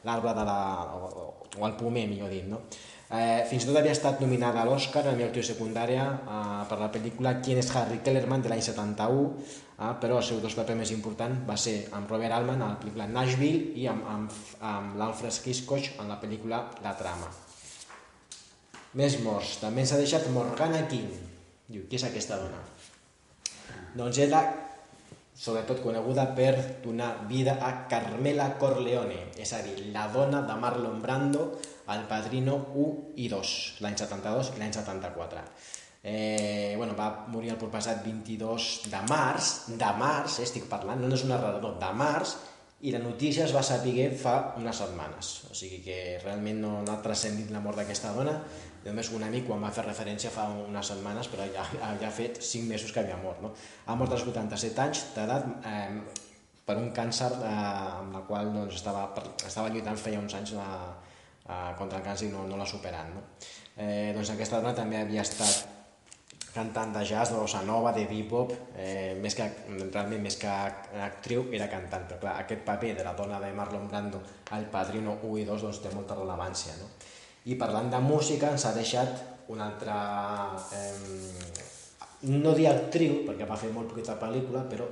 L'arbre 0.04 0.33
de 0.33 0.48
la... 0.50 0.57
O, 0.98 1.30
o 1.54 1.68
el 1.68 1.77
pomer, 1.77 2.07
millor 2.10 2.33
dit. 2.33 2.48
No? 2.50 2.63
Eh, 3.13 3.44
fins 3.45 3.62
i 3.62 3.69
tot 3.69 3.77
havia 3.77 3.94
estat 3.94 4.24
nominada 4.24 4.63
a 4.63 4.65
l'Oscar 4.65 5.04
a 5.04 5.12
la 5.12 5.13
millor 5.13 5.30
actriu 5.30 5.45
secundària 5.45 6.07
eh, 6.18 6.63
per 6.69 6.80
la 6.81 6.89
pel·lícula 6.89 7.36
Quién 7.45 7.62
és 7.62 7.69
Harry 7.77 8.00
Kellerman 8.01 8.42
de 8.42 8.50
l'any 8.50 8.63
71, 8.65 9.27
eh, 9.77 9.92
però 10.01 10.18
el 10.18 10.25
seu 10.25 10.42
dos 10.42 10.57
paper 10.57 10.80
més 10.81 10.95
important 10.98 11.44
va 11.45 11.60
ser 11.62 11.75
amb 11.94 12.10
Robert 12.10 12.39
Altman 12.39 12.65
a 12.65 12.74
la 12.74 12.81
pel·lícula 12.81 13.06
Nashville 13.13 13.77
i 13.77 13.86
amb, 13.92 14.10
amb, 14.15 14.44
amb 14.74 14.98
l'Alfred 14.98 15.44
Hitchcock 15.45 16.01
en 16.01 16.10
la 16.10 16.18
pel·lícula 16.24 16.65
La 16.81 16.98
Trama. 16.98 17.30
Més 19.00 19.18
morts. 19.25 19.57
També 19.62 19.81
ens 19.81 19.94
ha 19.94 20.01
deixat 20.01 20.28
Morgana 20.34 20.84
King. 20.90 21.10
Diu, 21.66 21.88
qui 21.90 21.98
és 21.98 22.06
aquesta 22.06 22.38
dona? 22.38 22.60
Doncs 23.98 24.19
era 24.22 24.44
sobretot 25.34 25.81
coneguda 25.81 26.28
per 26.38 26.81
donar 26.84 27.25
vida 27.30 27.57
a 27.62 27.88
Carmela 27.90 28.51
Corleone, 28.62 29.34
és 29.42 29.54
a 29.54 29.62
dir, 29.66 29.90
la 29.94 30.06
dona 30.13 30.44
de 30.45 30.57
Marlon 30.62 31.01
Brando 31.01 31.48
al 31.90 32.06
Padrino 32.10 32.60
1 32.69 33.18
i 33.18 33.30
2, 33.31 33.54
l'any 33.81 33.98
72 33.98 34.54
i 34.54 34.62
l'any 34.62 34.75
74. 34.78 35.42
Eh, 36.04 36.74
bueno, 36.78 36.94
va 37.00 37.25
morir 37.31 37.54
el 37.54 37.57
proppassat 37.57 38.04
22 38.06 38.89
de 38.92 39.01
març, 39.10 39.54
de 39.80 39.92
març, 39.98 40.39
eh, 40.39 40.46
estic 40.46 40.68
parlant, 40.69 41.01
no 41.01 41.16
és 41.16 41.24
un 41.25 41.34
narrador, 41.34 41.80
de 41.80 41.92
març, 41.98 42.36
i 42.83 42.91
la 42.91 43.00
notícia 43.00 43.45
es 43.45 43.53
va 43.56 43.62
saber 43.63 44.09
fa 44.19 44.56
unes 44.59 44.75
setmanes. 44.81 45.31
O 45.47 45.56
sigui 45.56 45.80
que 45.85 45.97
realment 46.24 46.59
no, 46.59 46.71
no 46.83 46.91
ha 46.91 47.01
transcendit 47.06 47.51
la 47.56 47.62
mort 47.63 47.80
d'aquesta 47.80 48.12
dona. 48.15 48.33
Només 48.83 49.12
un 49.15 49.24
amic 49.24 49.45
quan 49.47 49.63
va 49.63 49.71
fer 49.71 49.85
referència 49.85 50.31
fa 50.33 50.50
unes 50.65 50.89
setmanes, 50.91 51.30
però 51.31 51.45
ja, 51.53 51.63
ja 51.80 52.09
ha 52.09 52.12
fet 52.12 52.41
5 52.44 52.68
mesos 52.68 52.91
que 52.91 53.00
havia 53.00 53.15
mort. 53.21 53.39
No? 53.39 53.53
Ha 53.88 53.95
mort 53.95 54.12
als 54.12 54.25
87 54.27 54.83
anys 54.83 55.06
d'edat 55.15 55.47
eh, 55.69 56.01
per 56.68 56.75
un 56.81 56.91
càncer 56.97 57.30
eh, 57.38 57.53
amb 58.01 58.18
la 58.18 58.25
qual 58.27 58.51
doncs, 58.51 58.81
estava, 58.81 59.06
estava 59.47 59.71
lluitant 59.71 60.00
feia 60.00 60.19
uns 60.19 60.36
anys 60.41 60.51
la, 60.57 60.68
eh, 61.48 61.72
contra 61.79 62.01
el 62.01 62.03
càncer 62.10 62.27
i 62.27 62.34
no, 62.36 62.43
no 62.51 62.60
l'ha 62.60 62.67
superat. 62.67 63.15
No? 63.15 63.24
Eh, 63.77 64.12
doncs 64.17 64.36
aquesta 64.36 64.60
dona 64.60 64.75
també 64.75 65.00
havia 65.00 65.24
estat 65.24 65.73
cantant 66.53 66.93
de 66.93 67.01
jazz, 67.05 67.31
de 67.33 67.39
bossa 67.39 67.63
nova, 67.65 67.91
de 67.91 68.05
bebop, 68.05 68.53
eh, 68.77 69.17
més 69.19 69.36
que, 69.36 69.48
realment 69.89 70.22
més 70.22 70.38
que 70.38 70.51
actriu 71.01 71.48
era 71.51 71.67
cantant, 71.72 72.05
però 72.10 72.19
clar, 72.22 72.36
aquest 72.43 72.62
paper 72.67 72.93
de 73.00 73.05
la 73.05 73.15
dona 73.17 73.39
de 73.41 73.51
Marlon 73.57 73.88
Brando 73.89 74.22
al 74.53 74.67
Padrino 74.69 75.17
1 75.24 75.38
i 75.41 75.45
2 75.50 75.65
doncs, 75.65 75.81
té 75.81 75.93
molta 75.95 76.17
rellevància. 76.19 76.77
No? 76.77 76.91
I 77.50 77.57
parlant 77.60 77.89
de 77.91 78.00
música 78.05 78.51
ens 78.53 78.67
ha 78.69 78.74
deixat 78.77 79.50
una 79.53 79.65
altra, 79.72 79.98
eh, 80.77 82.29
no 82.29 82.53
dir 82.53 82.69
actriu, 82.69 83.24
perquè 83.27 83.50
va 83.50 83.57
fer 83.60 83.74
molt 83.74 83.89
poqueta 83.89 84.19
pel·lícula, 84.22 84.63
però 84.69 84.88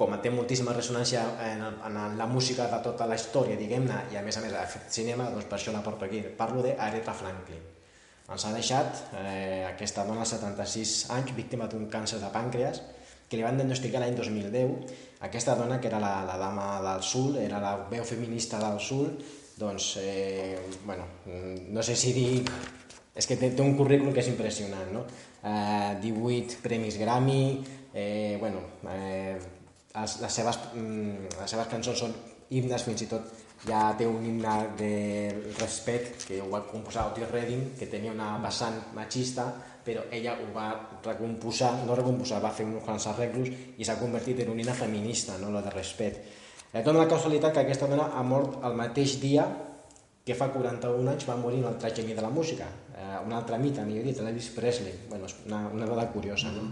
com 0.00 0.14
té 0.24 0.30
moltíssima 0.32 0.72
ressonància 0.72 1.22
en, 1.44 1.62
en 1.84 1.98
la 2.16 2.26
música 2.26 2.66
de 2.72 2.78
tota 2.84 3.06
la 3.06 3.18
història, 3.20 3.58
diguem-ne, 3.60 4.06
i 4.12 4.16
a 4.16 4.22
més 4.24 4.38
a 4.38 4.44
més 4.44 4.56
fet 4.72 4.88
cinema, 4.96 5.28
doncs 5.30 5.44
per 5.44 5.58
això 5.58 5.74
la 5.76 5.82
porto 5.84 6.06
aquí. 6.08 6.22
Parlo 6.38 6.64
d'Aretha 6.64 7.12
Franklin. 7.12 7.79
Ens 8.30 8.46
ha 8.46 8.52
deixat 8.54 9.00
eh, 9.18 9.66
aquesta 9.66 10.04
dona 10.06 10.22
als 10.22 10.36
76 10.36 10.94
anys, 11.16 11.34
víctima 11.34 11.66
d'un 11.70 11.88
càncer 11.90 12.20
de 12.22 12.30
pàncreas, 12.30 12.78
que 13.30 13.38
li 13.38 13.46
van 13.46 13.58
diagnosticar 13.58 14.02
l'any 14.02 14.14
2010. 14.14 14.94
Aquesta 15.26 15.56
dona, 15.58 15.80
que 15.82 15.90
era 15.90 15.98
la, 16.02 16.12
la 16.26 16.36
dama 16.38 16.68
del 16.84 17.02
Sul, 17.06 17.40
era 17.42 17.58
la 17.62 17.74
veu 17.90 18.06
feminista 18.06 18.58
del 18.62 18.78
Sul, 18.82 19.10
doncs, 19.58 19.96
eh, 20.02 20.58
bueno, 20.86 21.06
no 21.70 21.82
sé 21.82 21.96
si 21.98 22.14
dir... 22.16 22.44
És 23.20 23.26
que 23.26 23.34
té, 23.36 23.50
té 23.52 23.60
un 23.60 23.74
currículum 23.76 24.14
que 24.14 24.22
és 24.22 24.28
impressionant, 24.30 24.86
no? 24.94 25.02
Eh, 25.42 25.98
18 26.00 26.60
premis 26.62 26.96
Grammy, 26.96 27.42
eh, 27.92 28.36
bueno, 28.40 28.62
eh, 28.88 29.34
les, 29.96 30.14
les, 30.22 30.32
seves, 30.32 30.60
mm, 30.78 31.32
les 31.40 31.50
seves 31.50 31.68
cançons 31.68 31.98
són 32.06 32.14
himnes, 32.54 32.86
fins 32.86 33.02
i 33.04 33.08
tot 33.10 33.26
ja 33.66 33.90
té 33.98 34.06
un 34.08 34.24
himne 34.24 34.54
de 34.78 34.92
respect 35.58 36.26
que 36.28 36.40
ho 36.40 36.48
va 36.52 36.62
composar 36.68 37.10
Otis 37.10 37.28
Redding, 37.30 37.74
que 37.78 37.88
tenia 37.92 38.14
una 38.14 38.32
vessant 38.40 38.78
machista, 38.96 39.46
però 39.84 40.04
ella 40.10 40.36
ho 40.40 40.50
va 40.54 40.68
recomposar, 41.04 41.72
no 41.86 41.96
recomposar, 41.96 42.40
va 42.44 42.52
fer 42.52 42.66
uns 42.68 42.84
quants 42.84 43.08
arreglos 43.12 43.50
i 43.50 43.84
s'ha 43.84 43.98
convertit 44.00 44.44
en 44.44 44.52
un 44.52 44.60
himne 44.60 44.76
feminista, 44.76 45.36
no 45.40 45.52
la 45.52 45.64
de 45.64 45.72
respect. 45.74 46.22
Eh, 46.72 46.84
dona 46.86 47.02
la 47.02 47.10
casualitat 47.10 47.52
que 47.54 47.64
aquesta 47.64 47.88
dona 47.90 48.12
ha 48.14 48.22
mort 48.22 48.60
el 48.64 48.76
mateix 48.78 49.18
dia 49.20 49.48
que 50.24 50.36
fa 50.36 50.50
41 50.52 51.10
anys 51.10 51.26
va 51.26 51.36
morir 51.40 51.58
un 51.62 51.70
altre 51.72 51.90
geni 51.96 52.14
de 52.14 52.22
la 52.22 52.30
música, 52.30 52.68
eh, 52.94 53.18
un 53.24 53.32
altre 53.32 53.58
mite, 53.58 53.84
millor 53.84 54.04
dit, 54.06 54.20
l'Elvis 54.20 54.50
Presley. 54.54 54.94
Bueno, 55.08 55.26
és 55.26 55.34
una, 55.46 55.64
una 55.72 55.88
dada 55.88 56.06
curiosa. 56.12 56.52
No? 56.54 56.68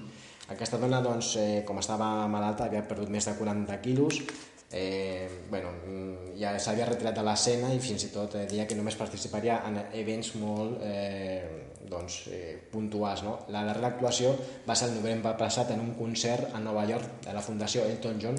Aquesta 0.53 0.79
dona, 0.81 1.01
doncs, 1.05 1.35
eh, 1.41 1.63
com 1.67 1.81
estava 1.81 2.29
malalta, 2.31 2.69
havia 2.69 2.85
perdut 2.89 3.11
més 3.13 3.27
de 3.27 3.35
40 3.37 3.81
quilos, 3.85 4.21
eh, 4.71 5.29
bueno, 5.51 5.71
mm, 5.87 6.37
ja 6.41 6.53
s'havia 6.61 6.87
retirat 6.89 7.17
de 7.17 7.25
l'escena 7.25 7.73
i 7.73 7.81
fins 7.81 8.05
i 8.05 8.13
tot 8.13 8.37
eh, 8.37 8.45
deia 8.51 8.67
que 8.69 8.77
només 8.77 8.99
participaria 9.01 9.63
en 9.69 9.81
events 9.97 10.35
molt 10.37 10.83
eh, 10.85 11.69
doncs, 11.89 12.21
eh, 12.33 12.55
puntuals. 12.71 13.25
No? 13.25 13.39
La 13.55 13.65
darrera 13.65 13.95
actuació 13.95 14.35
va 14.69 14.77
ser 14.77 14.91
el 14.91 14.99
novembre 15.01 15.35
passat 15.41 15.73
en 15.73 15.81
un 15.81 15.95
concert 15.99 16.55
a 16.55 16.61
Nova 16.61 16.85
York 16.89 17.25
de 17.25 17.35
la 17.35 17.45
Fundació 17.45 17.87
Elton 17.89 18.21
John 18.23 18.39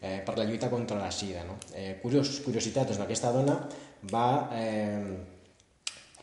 eh, 0.00 0.20
per 0.26 0.36
la 0.36 0.44
lluita 0.44 0.70
contra 0.70 0.98
la 0.98 1.10
sida. 1.10 1.44
No? 1.48 1.56
Eh, 1.74 1.98
curios, 2.02 2.40
curiositat, 2.44 2.92
doncs, 2.92 3.04
aquesta 3.06 3.32
dona 3.32 3.56
va 4.12 4.26
eh, 4.56 5.16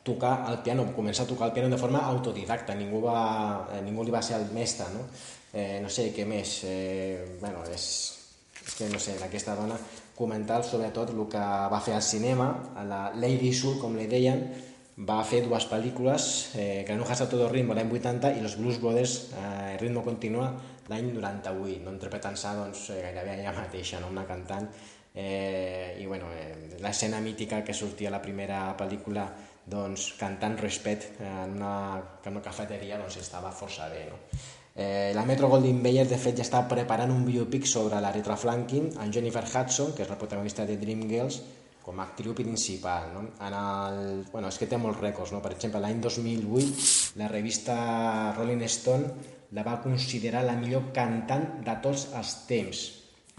tocar 0.08 0.46
el 0.52 0.62
piano, 0.64 0.86
començar 0.96 1.26
a 1.26 1.30
tocar 1.30 1.50
el 1.50 1.56
piano 1.58 1.70
de 1.70 1.82
forma 1.82 2.06
autodidacta, 2.08 2.76
ningú, 2.76 3.02
va, 3.04 3.68
eh, 3.74 3.82
ningú 3.84 4.06
li 4.06 4.14
va 4.14 4.22
ser 4.22 4.38
el 4.40 4.48
mestre, 4.56 4.88
no? 4.94 5.04
Eh, 5.54 5.80
no 5.82 5.90
sé 5.90 6.12
què 6.14 6.26
més, 6.28 6.62
eh, 6.68 7.38
bueno, 7.42 7.66
és, 7.74 7.74
és 7.74 8.17
que 8.76 8.90
no 8.92 9.00
sé, 9.00 9.16
d'aquesta 9.22 9.56
dona 9.56 9.78
comentar 10.18 10.64
sobretot 10.66 11.14
el 11.14 11.22
que 11.30 11.44
va 11.72 11.80
fer 11.84 11.94
al 11.96 12.04
cinema, 12.04 12.50
a 12.76 12.84
la 12.84 13.02
Lady 13.16 13.54
Soul, 13.54 13.78
com 13.80 13.96
li 13.96 14.08
deien, 14.10 14.42
va 14.98 15.22
fer 15.24 15.44
dues 15.46 15.68
pel·lícules, 15.70 16.56
eh, 16.58 16.84
Granujas 16.88 17.22
a 17.22 17.30
todo 17.30 17.50
ritmo 17.52 17.76
l'any 17.78 17.92
80 17.94 18.34
i 18.34 18.42
Los 18.42 18.58
Blues 18.58 18.82
Brothers, 18.82 19.30
eh, 19.38 19.78
Ritmo 19.78 20.02
Continua, 20.04 20.50
l'any 20.90 21.12
98, 21.14 21.84
no 21.86 21.94
interpretant-se 21.94 22.54
doncs, 22.58 22.90
eh, 22.90 23.02
gairebé 23.04 23.38
ella 23.40 23.54
mateixa, 23.54 24.00
no? 24.02 24.10
una 24.10 24.26
cantant, 24.26 24.68
eh, 25.14 25.98
i 26.00 26.06
bueno, 26.06 26.32
eh, 26.34 26.78
l'escena 26.82 27.22
mítica 27.22 27.64
que 27.64 27.74
sortia 27.74 28.10
a 28.10 28.16
la 28.18 28.22
primera 28.22 28.76
pel·lícula 28.78 29.28
doncs, 29.68 30.14
cantant 30.18 30.58
Respect 30.58 31.22
en 31.22 31.58
una, 31.58 32.02
en 32.24 32.34
una 32.34 32.42
cafeteria 32.42 32.98
doncs, 32.98 33.20
estava 33.22 33.52
força 33.52 33.90
bé. 33.94 34.08
No? 34.10 34.18
Eh, 34.80 35.12
la 35.16 35.26
Metro 35.26 35.48
Goldwyn 35.50 35.80
Mayer, 35.82 36.06
de 36.06 36.20
fet, 36.22 36.36
ja 36.38 36.44
està 36.46 36.60
preparant 36.70 37.10
un 37.10 37.24
biopic 37.26 37.66
sobre 37.66 37.98
la 37.98 38.12
Rita 38.14 38.36
Franklin 38.38 38.92
amb 39.02 39.10
Jennifer 39.14 39.42
Hudson, 39.42 39.96
que 39.98 40.06
és 40.06 40.12
la 40.12 40.20
protagonista 40.22 40.68
de 40.70 40.76
Dreamgirls, 40.78 41.40
com 41.82 41.98
a 41.98 42.06
actriu 42.06 42.36
principal. 42.38 43.08
No? 43.16 43.24
En 43.42 43.56
el, 43.58 43.98
bueno, 44.30 44.52
és 44.54 44.60
que 44.62 44.68
té 44.70 44.78
molts 44.78 45.02
rècords. 45.02 45.34
No? 45.34 45.42
Per 45.42 45.56
exemple, 45.56 45.82
l'any 45.82 45.98
2008, 46.04 46.86
la 47.18 47.32
revista 47.32 47.80
Rolling 48.38 48.62
Stone 48.70 49.34
la 49.58 49.66
va 49.66 49.80
considerar 49.82 50.46
la 50.46 50.54
millor 50.62 50.92
cantant 50.94 51.48
de 51.66 51.78
tots 51.82 52.10
els 52.14 52.38
temps. 52.46 52.86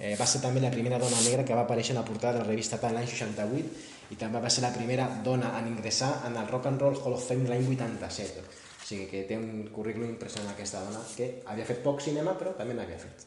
Eh, 0.01 0.17
va 0.19 0.27
ser 0.27 0.43
també 0.43 0.59
la 0.65 0.75
primera 0.75 0.99
dona 0.99 1.23
negra 1.23 1.45
que 1.47 1.55
va 1.55 1.69
aparèixer 1.69 1.95
en 1.95 2.03
la 2.03 2.09
portada 2.09 2.41
de 2.41 2.43
la 2.43 2.51
revista 2.51 2.81
Time 2.83 2.99
l'any 2.99 3.07
68 3.11 4.15
i 4.15 4.19
també 4.19 4.43
va 4.43 4.51
ser 4.51 4.63
la 4.67 4.75
primera 4.75 5.07
dona 5.27 5.55
en 5.59 5.71
ingressar 5.71 6.17
en 6.27 6.39
el 6.39 6.51
Rock 6.51 6.71
and 6.71 6.83
Roll 6.83 6.99
Hall 7.03 7.19
of 7.19 7.27
Fame 7.31 7.51
l'any 7.51 7.67
87 7.67 8.68
sigui 8.89 9.07
que 9.11 9.25
té 9.29 9.37
un 9.37 9.69
currículum 9.75 10.09
impressionant 10.15 10.55
aquesta 10.55 10.81
dona 10.87 11.01
que 11.17 11.27
havia 11.47 11.67
fet 11.69 11.83
poc 11.85 12.01
cinema 12.01 12.33
però 12.41 12.55
també 12.57 12.75
n'havia 12.79 12.99
fet. 13.03 13.27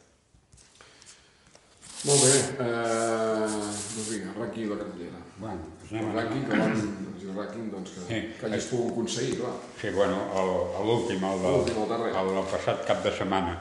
Molt 2.01 2.23
bé, 2.25 2.29
eh, 2.65 3.43
doncs 3.45 4.07
vinga, 4.09 4.31
rànquing 4.39 4.69
de 4.71 4.77
cartellera. 4.79 5.19
Bueno, 5.37 5.67
doncs 5.81 5.91
El 5.91 5.97
anem 5.99 6.07
a... 6.09 6.13
rànquing 6.17 6.47
que 6.49 6.57
van, 6.57 6.71
el 7.21 7.35
rànquing 7.37 7.67
doncs, 7.75 7.91
que, 7.93 8.05
Sí. 8.07 8.21
que 8.39 8.45
hagis 8.47 8.65
pogut 8.71 8.91
aconseguir, 8.95 9.35
clar. 9.41 9.51
Sí, 9.81 9.89
bueno, 9.93 10.17
el- 10.39 10.87
l'últim, 10.87 11.23
el, 11.29 11.43
del- 11.43 11.77
el 11.83 11.89
darrer. 11.91 12.15
el 12.23 12.31
del 12.35 12.47
passat 12.55 12.81
cap 12.87 13.03
de 13.03 13.11
setmana. 13.19 13.53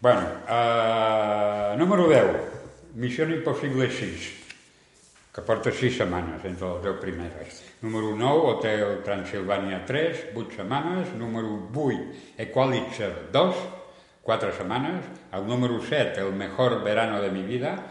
Bueno, 0.00 0.22
eh, 0.48 1.74
número 1.78 2.06
10, 2.08 2.94
Missió 2.94 3.26
Impossible 3.28 3.90
6, 3.90 4.30
que 5.34 5.42
porta 5.42 5.72
6 5.72 5.96
setmanes 5.98 6.44
entre 6.44 6.68
les 6.74 6.82
10 6.84 7.00
primeres. 7.00 7.62
Número 7.80 8.10
9, 8.10 8.58
Hotel 8.58 9.02
Transilvània 9.06 9.84
3, 9.86 10.34
8 10.34 10.56
setmanes. 10.56 11.14
Número 11.14 11.70
8, 11.70 12.34
Equalizer 12.36 13.30
2, 13.30 13.54
4 14.22 14.52
setmanes. 14.52 15.06
El 15.30 15.46
número 15.46 15.78
7, 15.78 16.18
El 16.18 16.32
mejor 16.32 16.82
verano 16.82 17.22
de 17.22 17.30
mi 17.30 17.42
vida, 17.42 17.86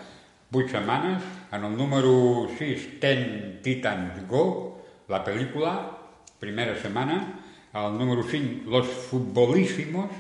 8 0.52 0.68
setmanes. 0.68 1.24
En 1.54 1.64
el 1.64 1.78
número 1.78 2.50
6, 2.58 3.00
Ten 3.00 3.62
Titans 3.64 4.28
Go, 4.28 4.84
la 5.08 5.24
pel·lícula, 5.24 5.96
primera 6.38 6.76
setmana. 6.76 7.40
El 7.74 7.98
número 7.98 8.24
5, 8.24 8.70
Los 8.70 8.88
Futbolísimos, 8.88 10.12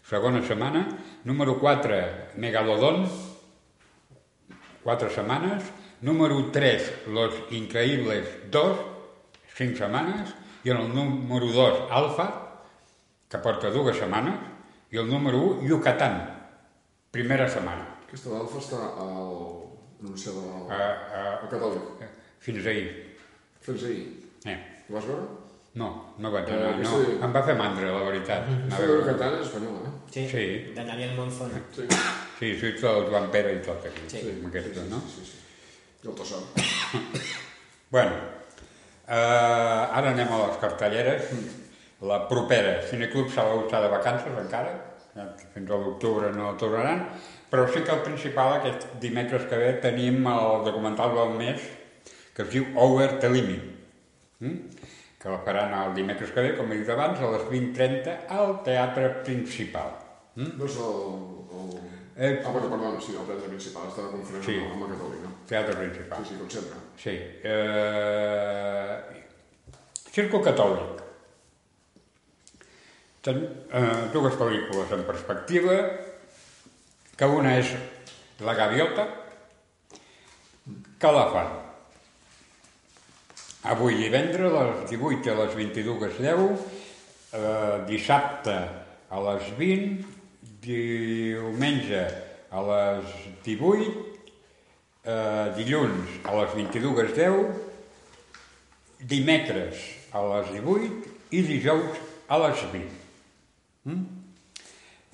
segona 0.00 0.40
setmana. 0.40 0.88
Número 1.24 1.60
4, 1.60 2.40
Megalodon, 2.40 3.04
4 4.82 5.10
setmanes. 5.10 5.62
Número 6.02 6.50
3, 6.52 7.06
Los 7.08 7.32
Increïbles 7.50 8.50
2, 8.50 8.78
5 9.56 9.76
setmanes. 9.78 10.34
I 10.64 10.70
en 10.70 10.76
el 10.78 10.94
número 10.94 11.46
2, 11.46 11.90
Alfa, 11.90 12.26
que 13.30 13.38
porta 13.38 13.70
dues 13.70 13.96
setmanes. 13.96 14.34
I 14.90 14.98
el 14.98 15.08
número 15.08 15.38
1, 15.38 15.68
Yucatán, 15.68 16.16
primera 17.10 17.48
setmana. 17.48 17.86
Aquesta 18.06 18.30
d'Alfa 18.34 18.58
està 18.60 18.80
al 18.98 19.32
anunciada 20.02 20.42
al, 20.42 20.66
Uh, 20.66 20.74
uh, 20.74 21.42
al 21.42 21.48
catòlic. 21.50 22.04
fins 22.40 22.66
ahir. 22.66 23.16
Fins 23.60 23.82
ahir. 23.84 24.06
Eh. 24.44 24.58
Ho 24.90 24.94
vas 24.94 25.06
veure? 25.06 25.26
No, 25.74 26.14
no 26.18 26.30
vaig 26.30 26.48
Eh, 26.48 26.52
anar. 26.52 26.78
No, 26.82 26.90
sí. 27.04 27.16
em 27.22 27.32
va 27.34 27.42
fer 27.42 27.56
mandra, 27.56 27.90
la 27.92 28.04
veritat. 28.10 28.42
A 28.48 28.76
de 28.76 28.86
veure- 28.86 29.00
Yucatán 29.02 29.34
és 29.40 29.46
espanyola, 29.46 29.88
eh? 29.88 29.92
Sí, 30.10 30.28
Sí. 30.28 30.72
de 30.74 30.84
Daniel 30.84 31.16
Monzón. 31.16 31.50
Sí. 31.74 31.82
Sí, 32.38 32.58
sí, 32.60 32.66
el 32.66 33.06
Joan 33.10 33.30
Pere 33.30 33.54
i 33.54 33.62
tot 33.62 33.84
aquí, 33.86 34.02
Sí. 34.08 34.20
amb 34.30 34.46
aquesta, 34.46 34.82
no? 34.90 35.00
Sí, 35.08 35.22
sí. 35.24 35.38
I 36.06 36.12
el. 36.38 36.46
Bueno, 37.90 38.16
eh, 39.06 39.14
ara 39.14 40.10
anem 40.10 40.32
a 40.32 40.40
les 40.46 40.56
cartelleres. 40.62 41.30
La 42.06 42.18
propera, 42.28 42.80
Cineclub 42.90 43.30
Salou 43.32 43.62
està 43.64 43.78
de 43.80 43.88
vacances 43.92 44.34
encara, 44.42 44.72
fins 45.54 45.70
a 45.70 45.78
l'octubre 45.80 46.28
no 46.34 46.50
tornaran, 46.60 47.06
però 47.48 47.64
sí 47.72 47.80
que 47.86 47.94
el 47.94 48.02
principal, 48.04 48.58
aquest 48.58 48.84
dimecres 49.00 49.46
que 49.48 49.56
ve, 49.56 49.70
tenim 49.80 50.26
el 50.28 50.66
documental 50.66 51.14
del 51.16 51.32
mes 51.38 51.62
que 52.36 52.44
es 52.44 52.50
diu 52.52 52.66
Over 52.76 53.14
the 53.22 53.30
Limit, 53.32 53.62
mm? 54.44 54.82
que 55.22 55.30
la 55.32 55.38
faran 55.46 55.72
el 55.78 55.94
dimecres 55.96 56.34
que 56.34 56.42
ve, 56.44 56.52
com 56.58 56.68
he 56.74 56.82
dit 56.82 56.90
abans, 56.92 57.22
a 57.22 57.30
les 57.32 57.46
20.30 57.48 58.18
al 58.36 58.58
Teatre 58.66 59.08
Principal. 59.24 59.94
Mm? 60.36 60.52
No 60.58 60.68
és 60.68 60.76
el... 60.76 61.00
el... 61.56 61.72
Eh, 62.16 62.34
Ah, 62.44 62.50
bueno, 62.52 62.68
perdona, 62.68 63.00
sí, 63.00 63.16
el 63.16 63.24
teatre 63.28 63.48
principal. 63.48 63.88
Estava 63.88 64.12
confonent 64.12 64.44
Sí. 64.44 64.58
amb, 64.60 64.84
la 64.84 64.92
catòlica. 64.92 65.32
Teatre 65.46 65.76
Principal. 65.78 66.24
Sí, 66.24 66.34
sí, 66.34 66.38
com 66.40 66.50
sempre. 66.50 66.78
Sí. 66.98 67.14
Eh, 67.42 68.96
Circo 70.10 70.40
Catòlic. 70.42 71.02
Ten, 73.26 73.42
eh, 73.70 74.08
dues 74.14 74.34
pel·lícules 74.38 74.92
en 74.94 75.04
perspectiva, 75.06 75.76
que 77.16 77.26
una 77.26 77.56
és 77.58 77.72
La 78.46 78.54
Gaviota, 78.54 79.06
que 81.00 81.12
la 81.12 81.24
fan 81.34 81.54
avui 83.66 83.96
divendres 83.98 84.52
a 84.52 84.64
les 84.68 84.90
18 84.90 85.32
a 85.32 85.38
les 85.40 85.54
22.10, 85.58 86.66
eh, 87.34 87.84
dissabte 87.88 88.54
a 89.10 89.22
les 89.26 89.50
20, 89.58 90.06
diumenge 90.62 92.04
a 92.50 92.62
les 92.70 93.16
18, 93.44 94.05
eh, 95.06 95.54
dilluns 95.56 96.18
a 96.26 96.34
les 96.40 96.52
22.10, 96.58 97.46
dimecres 99.06 99.80
a 100.12 100.22
les 100.34 100.52
18 100.58 101.14
i 101.30 101.42
dijous 101.46 101.98
a 102.28 102.38
les 102.42 102.62
20. 102.72 103.00
Mm? 103.86 104.04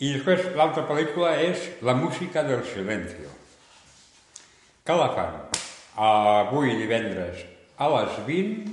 I 0.03 0.15
després 0.17 0.49
l'altra 0.57 0.87
pel·lícula 0.89 1.37
és 1.45 1.69
La 1.85 1.95
música 1.95 2.43
del 2.43 2.65
silencio. 2.67 3.31
Que 4.83 4.95
la 4.99 5.11
fan 5.15 5.35
avui 6.03 6.73
divendres 6.81 7.45
a 7.79 7.89
les 7.93 8.17
20, 8.27 8.73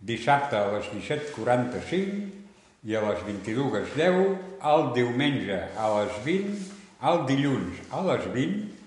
dissabte 0.00 0.56
a 0.56 0.70
les 0.72 0.86
17.45 0.94 2.86
i 2.88 2.96
a 2.96 3.02
les 3.04 3.20
22.10, 3.26 4.36
el 4.70 4.86
diumenge 4.96 5.58
a 5.76 5.88
les 5.98 6.20
20, 6.24 6.62
el 7.10 7.24
dilluns 7.28 7.82
a 7.92 8.00
les 8.06 8.24
20, 8.32 8.79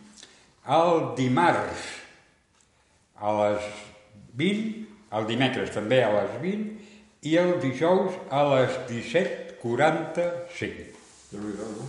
el 0.67 1.15
dimarts 1.17 1.81
a 3.19 3.31
les 3.39 3.63
20, 4.39 4.85
el 5.17 5.25
dimecres 5.29 5.69
també 5.75 5.99
a 6.03 6.11
les 6.15 6.31
20 6.41 7.29
i 7.29 7.31
el 7.39 7.51
dijous 7.63 8.11
a 8.31 8.43
les 8.51 8.71
17.45. 8.89 10.87
Déu-n'hi-do, 11.33 11.65
no? 11.75 11.85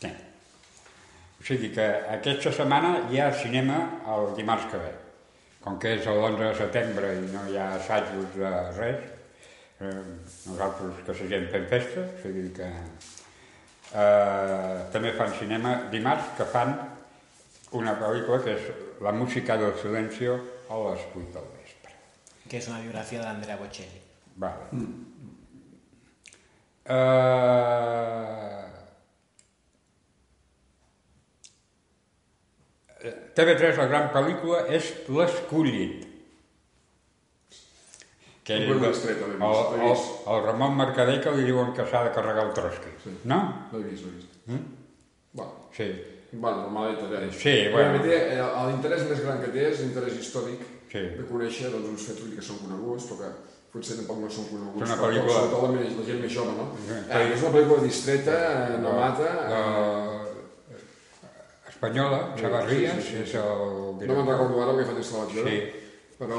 Sí. 0.00 0.10
O 1.40 1.42
sigui 1.46 1.68
que 1.74 1.86
aquesta 2.16 2.50
setmana 2.54 2.90
hi 3.10 3.16
ha 3.20 3.28
cinema 3.34 3.78
el 4.14 4.22
dimarts 4.38 4.66
que 4.72 4.78
ve. 4.82 4.92
Com 5.66 5.74
que 5.82 5.88
és 5.98 6.04
l'11 6.06 6.38
de 6.42 6.54
setembre 6.58 7.08
i 7.18 7.20
no 7.32 7.42
hi 7.50 7.56
ha 7.58 7.68
assajos 7.74 8.28
de 8.38 8.50
res, 8.78 9.00
eh, 9.82 10.02
nosaltres 10.46 10.94
que 11.06 11.12
seguim 11.20 11.44
fent 11.52 11.66
festa, 11.70 12.00
o 12.06 12.08
sigui 12.22 12.46
que 12.54 12.68
eh, 13.94 14.76
també 14.94 15.10
fan 15.18 15.32
cinema 15.38 15.70
dimarts 15.90 16.26
que 16.38 16.46
fan 16.54 16.70
una 17.72 17.94
pel·lícula 17.98 18.42
que 18.44 18.54
és 18.54 18.62
La 19.02 19.12
música 19.12 19.56
del 19.60 19.74
silencio 19.80 20.34
a 20.70 20.76
les 20.86 21.00
8 21.14 21.32
del 21.34 21.48
vespre. 21.56 21.92
que 22.48 22.56
és 22.58 22.68
una 22.68 22.80
biografia 22.80 23.18
de 23.18 23.24
l'Andrea 23.26 23.56
Bocelli. 23.56 24.00
Vale. 24.36 24.68
Eh, 26.86 28.70
eh, 33.00 33.14
TV3 33.34 33.76
la 33.82 33.86
gran 33.90 34.10
pel·lícula 34.14 34.66
és 34.72 34.92
L'Escollit. 35.08 36.04
Que 38.46 38.60
punt 38.68 38.84
el, 38.86 38.94
el, 38.94 39.80
el, 39.82 40.02
el 40.30 40.42
Ramon 40.46 40.76
Mercader 40.78 41.16
que 41.22 41.32
li 41.34 41.48
diuen 41.48 41.72
que 41.74 41.84
s'ha 41.90 42.04
de 42.06 42.12
carregar 42.14 42.44
el 42.46 42.52
Trotsky. 42.54 42.92
Sí. 43.02 43.14
No? 43.26 43.40
L'he 43.72 43.82
vist, 43.88 44.04
l'he 44.06 44.12
vist. 44.20 44.36
Mm? 44.46 44.60
Bueno, 45.32 45.64
Sí. 45.76 45.88
Bueno, 46.32 46.66
a 46.66 47.08
veure. 47.08 47.32
Sí, 47.32 47.68
bueno. 47.72 48.04
Eh, 48.04 48.42
L'interès 48.70 49.04
més 49.08 49.20
gran 49.22 49.40
que 49.42 49.48
té 49.54 49.68
és 49.70 49.80
l'interès 49.80 50.14
històric 50.18 50.60
Sí. 50.90 50.98
de 51.18 51.24
conèixer 51.28 51.70
doncs, 51.70 51.88
uns 51.88 52.02
fets 52.06 52.20
que 52.34 52.42
són 52.42 52.58
coneguts, 52.58 53.04
però 53.10 53.18
que 53.18 53.30
potser 53.72 53.96
tampoc 53.96 54.18
no 54.22 54.28
són 54.30 54.44
coneguts. 54.50 54.82
És 54.82 54.88
una 54.96 55.02
pel·lícula- 55.02 55.32
Sobretot 55.40 55.62
la, 55.62 55.68
més- 55.76 55.96
la 55.98 56.04
gent 56.06 56.20
més 56.22 56.32
jove, 56.32 56.52
no? 56.56 56.66
Sí. 56.86 56.94
Eh, 57.10 57.32
és 57.34 57.42
una 57.42 57.52
pel·lícula 57.58 57.82
distreta, 57.82 58.36
eh, 58.74 58.78
no 58.78 58.92
mata... 58.92 59.28
La, 59.50 59.62
Eh, 60.76 61.68
espanyola, 61.68 62.34
Chavarrías, 62.36 62.94
Sí, 62.96 63.02
sí, 63.02 63.08
sí, 63.08 63.16
sí. 63.16 63.22
és 63.22 63.34
el 63.34 63.42
no 63.42 63.92
me'n 63.92 63.98
director. 64.00 64.26
recordo 64.32 64.62
ara 64.62 64.72
perquè 64.72 64.86
fa 64.86 64.94
temps 64.94 65.08
que 65.10 65.16
la 65.16 65.24
vaig 65.24 65.34
veure, 65.34 65.50
Sí. 65.50 65.58
però, 66.18 66.38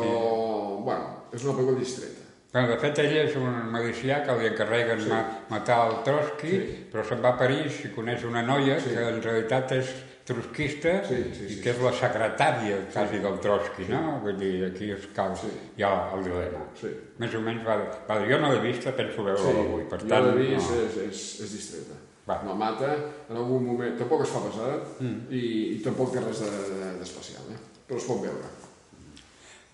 bueno, 0.84 1.06
és 1.32 1.44
una 1.44 1.54
pel·lícula 1.54 1.78
distreta. 1.80 2.17
Bueno, 2.58 2.72
de 2.74 2.78
fet, 2.82 2.98
ell 3.04 3.12
és 3.22 3.36
un 3.38 3.54
milicià 3.70 4.16
que 4.26 4.34
li 4.40 4.48
encarreguen 4.50 4.98
Sí. 5.04 5.10
ma 5.12 5.20
matar 5.52 5.76
el 5.92 5.98
Trotsky, 6.04 6.50
Sí. 6.50 6.88
però 6.92 7.04
se'n 7.06 7.22
va 7.22 7.30
a 7.36 7.38
París 7.38 7.86
i 7.86 7.90
coneix 7.94 8.24
una 8.26 8.42
noia 8.42 8.80
Sí. 8.80 8.90
que 8.96 9.04
en 9.10 9.22
realitat 9.22 9.72
és 9.74 9.92
trotskista 10.26 11.04
Sí, 11.06 11.20
sí, 11.38 11.44
i 11.46 11.50
sí. 11.54 11.62
que 11.62 11.70
és 11.70 11.80
la 11.80 11.92
secretària 11.94 12.80
quasi 12.92 13.20
del 13.20 13.40
Trotsky, 13.40 13.86
no? 13.90 14.20
Vull 14.24 14.40
dir, 14.40 14.66
aquí 14.72 14.90
es 14.90 15.06
cau 15.14 15.36
Sí. 15.36 15.52
ja 15.78 16.10
el 16.16 16.24
dilema. 16.24 16.66
Sí. 16.74 16.88
Més 17.20 17.36
o 17.36 17.42
menys 17.42 17.62
va, 17.64 17.78
va 18.10 18.20
dir, 18.24 18.32
jo 18.34 18.40
no 18.42 18.52
l'he 18.52 18.60
vista, 18.60 18.92
penso 18.92 19.24
veure-la 19.24 19.60
avui, 19.60 19.84
per 19.84 20.00
jo 20.02 20.08
tant... 20.08 20.26
l'he 20.26 20.48
vist, 20.56 20.72
no. 20.72 20.82
és, 20.82 20.98
és, 20.98 21.42
és 21.44 21.52
distreta. 21.54 21.94
Va. 22.28 22.42
No 22.44 22.56
mata, 22.56 22.96
en 23.30 23.36
algun 23.38 23.64
moment, 23.68 23.96
tampoc 24.00 24.24
es 24.24 24.30
fa 24.30 24.40
pesada 24.40 24.82
Mm. 25.00 25.28
i, 25.30 25.76
i 25.78 25.80
tampoc 25.84 26.12
té 26.12 26.20
res 26.22 26.40
de- 26.40 26.50
de- 26.50 26.98
d'especial, 26.98 27.44
eh? 27.54 27.60
però 27.88 27.98
es 27.98 28.04
pot 28.04 28.20
veure. 28.20 28.50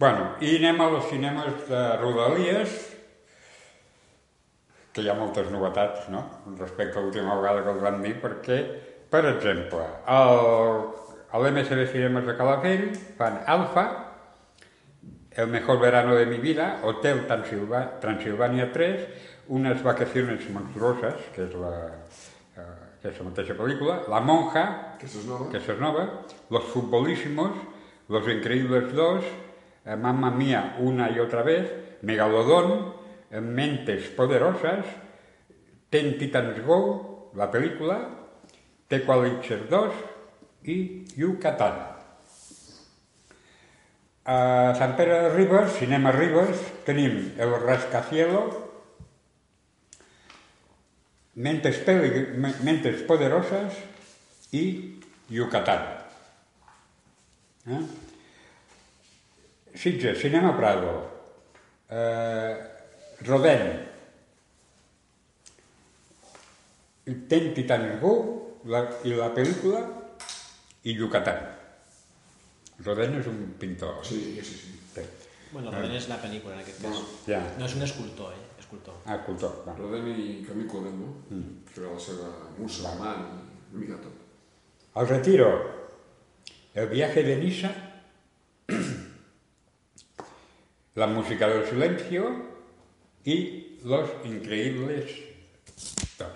Bueno, 0.03 0.33
i 0.43 0.57
anem 0.57 0.81
a 0.83 0.89
los 0.91 1.05
cinemes 1.07 1.62
de 1.69 1.81
Rodalies, 1.95 2.72
que 4.91 5.00
hi 5.00 5.07
ha 5.07 5.13
moltes 5.15 5.48
novetats, 5.48 6.10
no?, 6.12 6.25
respecte 6.60 7.00
a 7.00 7.03
l'última 7.05 7.38
vegada 7.39 7.62
que 7.63 7.72
els 7.72 7.79
vam 7.86 8.01
dir, 8.03 8.12
perquè, 8.19 8.57
per 9.13 9.22
exemple, 9.29 9.86
el, 10.12 10.81
a 11.31 11.39
l'MSB 11.39 11.86
Cinemes 11.93 12.27
de 12.27 12.36
Calafell 12.36 12.89
fan 13.19 13.39
Alfa, 13.48 13.86
El 15.39 15.48
mejor 15.48 15.79
verano 15.79 16.13
de 16.19 16.25
mi 16.27 16.38
vida, 16.38 16.81
Hotel 16.83 17.24
Transilva- 17.25 18.00
Transilvania 18.03 18.67
3, 18.75 19.07
Unes 19.55 19.81
vacaciones 19.88 20.43
monstruoses, 20.51 21.15
que 21.33 21.48
és 21.48 21.55
la, 21.57 21.72
eh, 22.60 22.67
aquesta 23.00 23.24
mateixa 23.25 23.55
pel·lícula, 23.55 24.01
La 24.12 24.19
monja, 24.19 24.65
Aquesta 24.98 25.24
és 25.24 25.25
nova. 25.31 25.48
que 25.50 25.63
és 25.63 25.79
nova, 25.79 26.05
Los 26.51 26.65
futbolísimos, 26.75 27.55
Los 28.10 28.27
increíbles 28.27 28.91
2, 28.93 29.24
eh, 29.85 29.95
Mamma 29.95 30.31
mía 30.31 30.77
una 30.79 31.11
y 31.11 31.19
otra 31.19 31.43
vez, 31.43 31.71
Megalodón, 32.01 32.93
eh, 33.31 33.41
Mentes 33.41 34.09
poderosas, 34.09 34.85
Ten 35.89 36.17
Titans 36.17 36.63
Go, 36.65 37.31
la 37.35 37.51
pel·lícula, 37.51 37.97
Tequalitzer 38.87 39.67
2 39.69 39.93
i 40.65 41.05
Yucatán. 41.17 41.93
A 44.25 44.73
Sant 44.77 44.95
Pere 44.95 45.19
de 45.25 45.29
Ribes, 45.35 45.73
Cinema 45.77 46.11
Ribes, 46.15 46.61
tenim 46.87 47.33
El 47.37 47.51
Rascacielo, 47.61 48.45
Mentes, 51.35 51.81
Mentes 52.63 53.01
Poderosas 53.03 53.73
i 54.51 55.01
Yucatán. 55.29 55.83
Eh? 57.67 57.83
Sitges, 59.74 60.20
Cinema 60.22 60.56
Prado, 60.58 60.94
eh, 61.89 62.58
Rodent, 63.25 63.92
Ten 67.27 67.53
Titans 67.53 68.00
Go 68.00 68.14
la, 68.72 68.86
i 69.03 69.12
la 69.18 69.33
pel·lícula 69.36 69.81
i 70.88 70.96
Yucatán. 70.96 71.42
Rodent 72.83 73.20
és 73.20 73.27
un 73.27 73.42
pintor. 73.59 74.00
Sí, 74.07 74.20
sí, 74.40 74.55
sí. 74.62 74.72
Sí. 74.94 75.03
Bueno, 75.51 75.72
Rodent 75.72 75.98
és 76.00 76.07
la 76.09 76.18
pel·lícula, 76.22 76.55
en 76.55 76.64
aquest 76.64 76.81
cas. 76.83 77.03
Ja. 77.27 77.42
No 77.59 77.68
és 77.68 77.75
un 77.77 77.86
escultor, 77.86 78.33
eh? 78.33 78.42
Escultor. 78.64 78.96
Ah, 79.05 79.20
cultor. 79.25 79.59
Va. 79.68 79.75
Rodent 79.77 80.09
i 80.09 80.42
Camí 80.48 80.66
Clodet, 80.70 80.96
no? 80.98 81.12
Mm. 81.29 81.64
Que 81.70 81.81
era 81.83 81.94
la 81.94 82.01
seva 82.01 82.29
musulman, 82.57 83.25
una 83.72 83.81
mica 83.81 84.00
tot. 84.01 84.22
Al 85.00 85.09
retiro. 85.09 85.50
El 86.74 86.88
viaje 86.90 87.24
de 87.24 87.36
Nisa. 87.38 87.74
La 90.96 91.08
música 91.08 91.48
del 91.48 91.66
silencio 91.68 92.24
y 93.25 93.77
Los 93.84 94.10
Increíbles 94.25 95.12
2. 96.20 96.27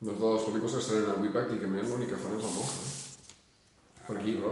Doncs 0.00 0.20
de 0.20 0.28
les 0.34 0.42
pel·lícules 0.44 0.72
que 0.76 0.80
estrenen 0.82 1.10
avui 1.14 1.30
pràcticament 1.32 1.86
l'únic 1.88 2.10
que 2.12 2.18
fan 2.20 2.34
és 2.36 2.42
la 2.44 2.50
monja. 2.52 2.82
Eh? 2.84 4.02
Per 4.06 4.16
aquí, 4.20 4.34
però. 4.36 4.50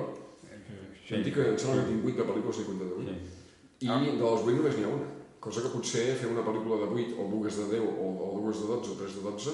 Sí. 1.05 1.15
Em 1.19 1.23
dic 1.27 1.35
que 1.37 1.45
em 1.51 1.59
sembla 1.61 1.83
que 1.85 1.91
tinc 1.91 2.07
8 2.09 2.17
de 2.23 2.27
pel·lícules 2.31 2.61
i 2.61 2.65
8 2.65 2.79
de 2.81 2.87
8. 3.03 3.05
Sí. 3.13 3.85
I 3.85 3.91
Ah. 3.93 3.99
de 4.01 4.13
les 4.17 4.47
8 4.49 4.57
només 4.57 4.79
n'hi 4.79 4.85
ha 4.85 4.95
una. 4.95 5.11
Cosa 5.45 5.61
que 5.61 5.69
potser 5.75 6.17
fer 6.17 6.31
una 6.33 6.41
pel·lícula 6.47 6.81
de 6.81 6.89
8 6.89 7.21
o 7.21 7.29
dues 7.29 7.57
de 7.61 7.67
10 7.77 7.85
o, 7.85 8.07
o 8.25 8.41
dues 8.41 8.63
de 8.63 8.67
12 8.73 8.91
o 8.91 8.97
3 9.03 9.15
de 9.15 9.23
12 9.29 9.51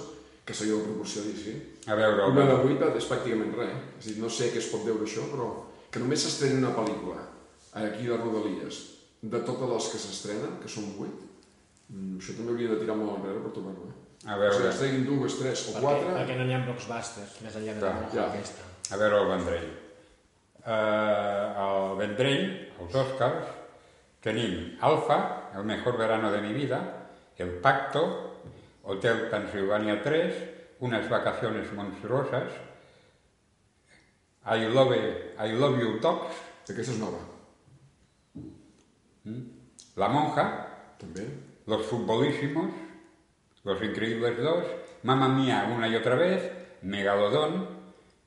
que 0.46 0.54
seria 0.54 0.78
la 0.78 0.84
proporció 0.86 1.22
d'ICI. 1.26 1.56
A 1.90 1.94
veure, 1.98 2.30
Una 2.30 2.46
de 2.46 2.54
el, 2.54 2.78
8 2.78 2.96
és 2.96 3.10
pràcticament 3.10 3.52
res. 3.58 3.74
És 3.98 4.06
dir, 4.06 4.16
no 4.22 4.30
sé 4.30 4.52
què 4.54 4.58
es 4.62 4.70
pot 4.70 4.86
veure 4.86 5.02
això, 5.04 5.26
però 5.34 5.50
que 5.90 5.98
només 5.98 6.22
s'estreni 6.22 6.62
una 6.62 6.72
pel·lícula 6.78 7.18
aquí 7.74 8.06
de 8.06 8.16
Rodalies 8.16 8.99
de 9.22 9.40
totes 9.44 9.68
les 9.68 9.88
que 9.92 9.98
s'estrenen, 10.00 10.54
que 10.62 10.68
són 10.72 10.92
8, 10.96 11.26
mm, 11.90 12.16
això 12.20 12.36
també 12.38 12.54
hauria 12.54 12.70
de 12.74 12.78
tirar 12.80 12.96
molt 12.96 13.18
enrere 13.18 13.42
per 13.44 13.52
trobar-ho. 13.56 13.90
Eh? 13.90 13.96
a 14.20 14.34
O 14.36 14.36
sigui, 14.36 14.40
veure, 14.44 14.68
es 14.68 14.78
treguin 14.80 15.04
dues, 15.06 15.36
tres 15.40 15.60
o 15.68 15.72
Perquè, 15.72 15.80
quatre... 15.84 16.14
perquè 16.18 16.34
no 16.36 16.44
n'hi 16.44 16.54
ha 16.56 16.64
blockbusters, 16.66 17.36
més 17.44 17.54
enllà 17.56 17.74
de 17.76 17.80
Clar, 17.80 17.94
la 18.00 18.10
ja. 18.12 18.26
aquesta. 18.28 18.66
a 18.92 18.98
veure 19.00 19.20
el 19.22 19.28
Vendrell. 19.30 19.70
Uh, 20.60 21.62
el 21.64 21.96
Vendrell, 21.96 22.42
els 22.84 22.94
Oscars, 23.00 23.54
tenim 24.20 24.76
Alfa, 24.84 25.20
El 25.56 25.64
mejor 25.64 25.96
verano 25.98 26.30
de 26.30 26.40
mi 26.42 26.52
vida, 26.52 26.78
El 27.38 27.56
Pacto, 27.64 28.02
Hotel 28.84 29.28
Transilvania 29.30 30.02
3, 30.02 30.34
Unas 30.80 31.08
vacaciones 31.08 31.72
monstruosas, 31.72 32.52
I 34.46 34.68
love, 34.68 34.96
I 34.96 35.52
love 35.52 35.80
you 35.80 35.98
dogs, 36.00 36.36
Aquesta 36.68 36.92
és 36.92 37.00
nova, 37.00 37.18
La 39.96 40.08
monja, 40.08 40.44
també. 41.00 41.26
Los 41.66 41.86
futbolísimos, 41.86 42.70
Los 43.62 43.82
increíbles 43.82 44.38
2, 44.38 44.64
Mamma 45.02 45.28
mía 45.28 45.70
una 45.74 45.86
y 45.86 45.94
otra 45.94 46.14
vez, 46.14 46.50
Megalodón, 46.82 47.68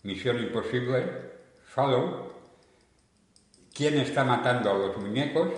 Misión 0.03 0.37
imposible, 0.39 1.31
Follow, 1.65 2.33
¿Quién 3.73 3.97
está 3.99 4.23
matando 4.23 4.69
a 4.69 4.73
los 4.75 4.97
muñecos? 4.97 5.49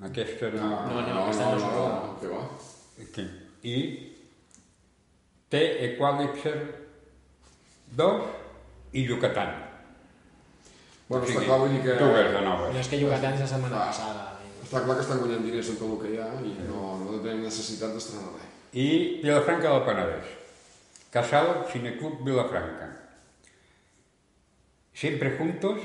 Aquesta 0.00 0.48
no... 0.48 0.86
No, 0.88 1.02
no, 1.02 1.24
aquesta 1.24 1.44
no 1.44 1.56
és 1.56 1.62
no, 1.62 1.68
nova. 1.70 1.90
no, 2.06 2.14
què 2.18 2.30
va? 2.32 2.40
Aquí. 3.04 3.26
I 3.62 3.74
T 5.52 5.60
Equalizer 5.92 6.56
2 8.00 8.24
i 8.96 9.04
Yucatán. 9.06 9.61
Bueno, 11.12 11.26
està 11.28 11.42
clar, 11.44 11.58
vull 11.60 11.72
dir 11.76 11.82
que... 11.84 11.96
Dues 12.00 12.28
de 12.32 12.40
noves. 12.46 12.72
No 12.74 12.80
és 12.80 12.88
que 12.88 12.98
Yucatán 13.02 13.34
és 13.36 13.42
la 13.44 13.48
setmana 13.52 13.76
Ah. 13.82 13.86
passada. 13.92 14.22
Està 14.64 14.80
clar 14.86 14.96
que 14.96 15.02
estan 15.04 15.18
guanyant 15.20 15.44
diners 15.44 15.68
en 15.72 15.76
tot 15.80 15.90
el 15.92 15.98
que 16.02 16.12
hi 16.14 16.20
ha 16.22 16.28
i 16.40 16.52
no, 16.70 16.82
no 17.04 17.18
tenim 17.20 17.42
necessitat 17.44 17.92
d'estrenar 17.92 18.30
res. 18.38 18.48
I 18.72 18.86
Vilafranca 19.20 19.68
del 19.74 19.82
Penedès. 19.88 20.30
Casal 21.12 21.50
Cineclub 21.72 22.22
Vilafranca. 22.24 22.86
Siempre 24.96 25.34
juntos 25.36 25.82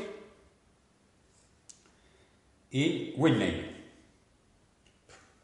i 2.72 3.14
Whitney. 3.18 3.58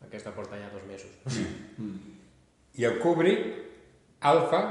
Aquesta 0.08 0.32
porta 0.36 0.56
ja 0.60 0.70
dos 0.72 0.84
mesos. 0.88 1.10
I 2.76 2.86
el 2.86 3.00
Kubrick, 3.00 3.48
Alfa, 4.22 4.62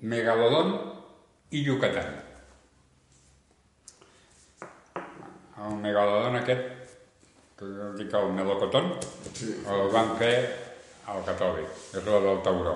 Megalodon 0.00 0.74
i 1.50 1.64
Yucatán. 1.64 2.18
El 5.60 5.76
Megalodon 5.82 6.36
aquest, 6.40 6.94
que 7.58 7.66
jo 7.76 7.90
dic 7.98 8.14
el 8.16 8.32
melocotón, 8.32 8.94
Sí. 9.34 9.50
el 9.68 9.90
van 9.92 10.14
fer 10.18 10.34
al 11.06 11.20
catòlic, 11.26 11.68
és 11.98 12.04
la 12.06 12.20
del 12.26 12.40
tauró. 12.42 12.74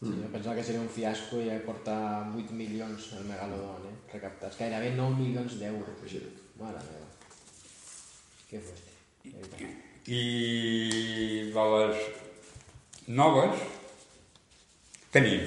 Sí, 0.00 0.12
jo 0.14 0.28
pensava 0.32 0.54
que 0.54 0.62
seria 0.64 0.80
un 0.80 0.88
fiasco 0.88 1.40
i 1.42 1.48
ja 1.50 1.58
porta 1.66 1.94
8 2.36 2.52
milions 2.54 3.12
el 3.18 3.24
Megalodon, 3.26 3.88
eh? 3.90 3.96
recaptats. 4.12 4.56
Gairebé 4.58 4.92
9 4.94 5.16
milions 5.18 5.58
d'euros. 5.58 5.88
Imagina't. 6.00 6.38
Mare 6.60 6.78
meva. 6.86 7.08
Què 8.50 8.60
fuerte. 8.60 8.92
de 9.24 9.32
veritat. 9.32 9.60
I 10.08 11.50
de 11.52 11.64
les 11.74 11.96
noves 13.08 13.60
tenim 15.12 15.42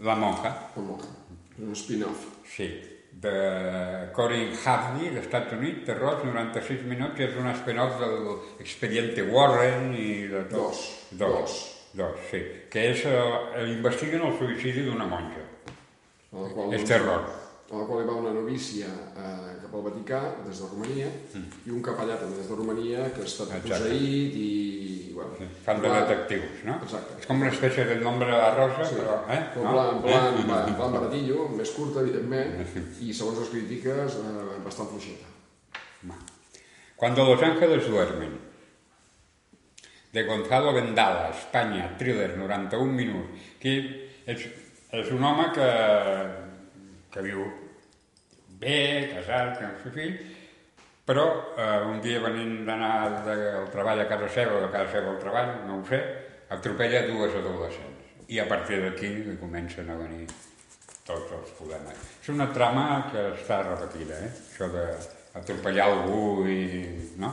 La 0.00 0.14
Monja, 0.14 0.50
La 0.76 0.82
monja. 0.82 1.08
Un 1.58 1.74
spin-off. 1.74 2.24
Sí, 2.46 2.68
de 3.18 4.10
Corin 4.14 4.52
Hardy, 4.64 5.08
dels 5.10 5.24
Estats 5.26 5.52
Units, 5.56 5.84
terror, 5.88 6.20
96 6.24 6.84
minuts, 6.86 7.18
i 7.18 7.24
és 7.26 7.34
un 7.40 7.48
spin-off 7.54 7.98
de 7.98 8.10
l'expediente 8.60 9.24
Warren 9.32 9.90
i 9.98 10.28
de 10.30 10.44
tot. 10.52 10.70
Dos. 10.70 10.84
Dos. 11.10 11.34
Dos. 11.34 11.58
Dos, 11.98 12.18
sí. 12.30 12.40
Que 12.70 12.90
és, 12.92 13.04
eh, 13.08 13.64
investiguen 13.72 14.22
el 14.28 14.36
suïcidi 14.38 14.84
d'una 14.86 15.06
monja. 15.08 15.42
Qual, 16.30 16.72
És 16.74 16.82
doncs, 16.84 16.88
terror. 16.90 17.24
A 17.70 17.76
la 17.76 17.84
qual 17.88 18.02
hi 18.02 18.06
va 18.08 18.14
una 18.20 18.32
novícia 18.32 18.86
eh, 18.86 19.56
cap 19.62 19.74
al 19.74 19.82
Vaticà, 19.88 20.20
des 20.46 20.60
de 20.60 20.68
Romania, 20.70 21.08
i 21.66 21.70
un 21.74 21.82
capellà 21.82 22.16
també 22.20 22.36
des 22.38 22.48
de 22.48 22.54
Romania, 22.56 23.08
que 23.12 23.20
ha 23.24 23.24
estat 23.24 23.48
Mm. 23.48 23.56
Exacte. 23.56 23.88
posseït 23.88 24.34
i... 24.36 24.52
Bueno, 25.18 25.48
Fan 25.64 25.80
de 25.82 25.88
detectius, 25.90 26.60
no? 26.68 26.76
Exacte. 26.84 27.16
És 27.18 27.26
com 27.26 27.40
una 27.42 27.50
espècie 27.50 27.84
de 27.88 27.96
nombre 27.98 28.30
de 28.30 28.50
rosa, 28.54 28.84
Sí, 28.86 28.94
però... 29.00 29.16
Eh? 29.34 29.38
en 29.56 29.64
no? 29.64 29.72
plan, 29.72 30.02
plan, 30.04 30.36
Eh? 30.38 30.68
en 30.70 30.76
plan 30.78 30.92
baratillo, 30.94 31.48
més 31.58 31.72
curta, 31.74 32.04
evidentment, 32.06 32.54
i 33.02 33.10
segons 33.12 33.40
les 33.42 33.50
crítiques, 33.50 34.18
eh, 34.22 34.60
bastant 34.64 34.92
fluixeta. 34.92 35.26
Cuando 36.96 37.24
los 37.24 37.42
ángeles 37.42 37.88
duermen, 37.88 38.38
de 40.12 40.22
Gonzalo 40.24 40.72
Vendala, 40.72 41.30
Espanya, 41.30 41.96
thriller, 41.98 42.36
91 42.38 42.92
minuts. 42.94 43.28
Aquí 43.58 43.74
és, 44.26 44.46
és 44.96 45.10
un 45.12 45.22
home 45.24 45.50
que, 45.54 45.68
que 47.12 47.22
viu 47.26 47.44
bé, 48.58 48.78
casat, 49.14 49.60
amb 49.62 49.74
el 49.76 49.82
seu 49.82 49.92
fill, 49.94 50.16
però 51.08 51.24
eh, 51.56 51.80
un 51.88 52.02
dia 52.04 52.20
venint 52.20 52.66
d'anar 52.66 53.22
del 53.24 53.70
treball 53.72 54.02
a 54.02 54.08
casa 54.10 54.28
seva 54.28 54.58
o 54.58 54.64
de 54.66 54.68
casa 54.74 54.90
seva 54.98 55.14
al 55.14 55.22
treball, 55.22 55.54
no 55.64 55.78
ho 55.80 55.84
sé, 55.88 56.00
atropella 56.52 57.06
dues 57.08 57.32
adolescents. 57.38 58.10
I 58.28 58.42
a 58.42 58.44
partir 58.50 58.82
d'aquí 58.82 59.08
li 59.24 59.38
comencen 59.40 59.88
a 59.88 59.96
venir 59.96 60.26
tots 61.08 61.32
els 61.32 61.54
problemes. 61.56 62.02
És 62.20 62.28
una 62.34 62.50
trama 62.52 63.06
que 63.08 63.22
està 63.38 63.62
repetida, 63.64 64.18
eh? 64.26 64.28
Això 64.52 64.68
d'atropellar 64.74 65.86
algú 65.88 66.44
i... 66.44 66.60
no? 67.16 67.32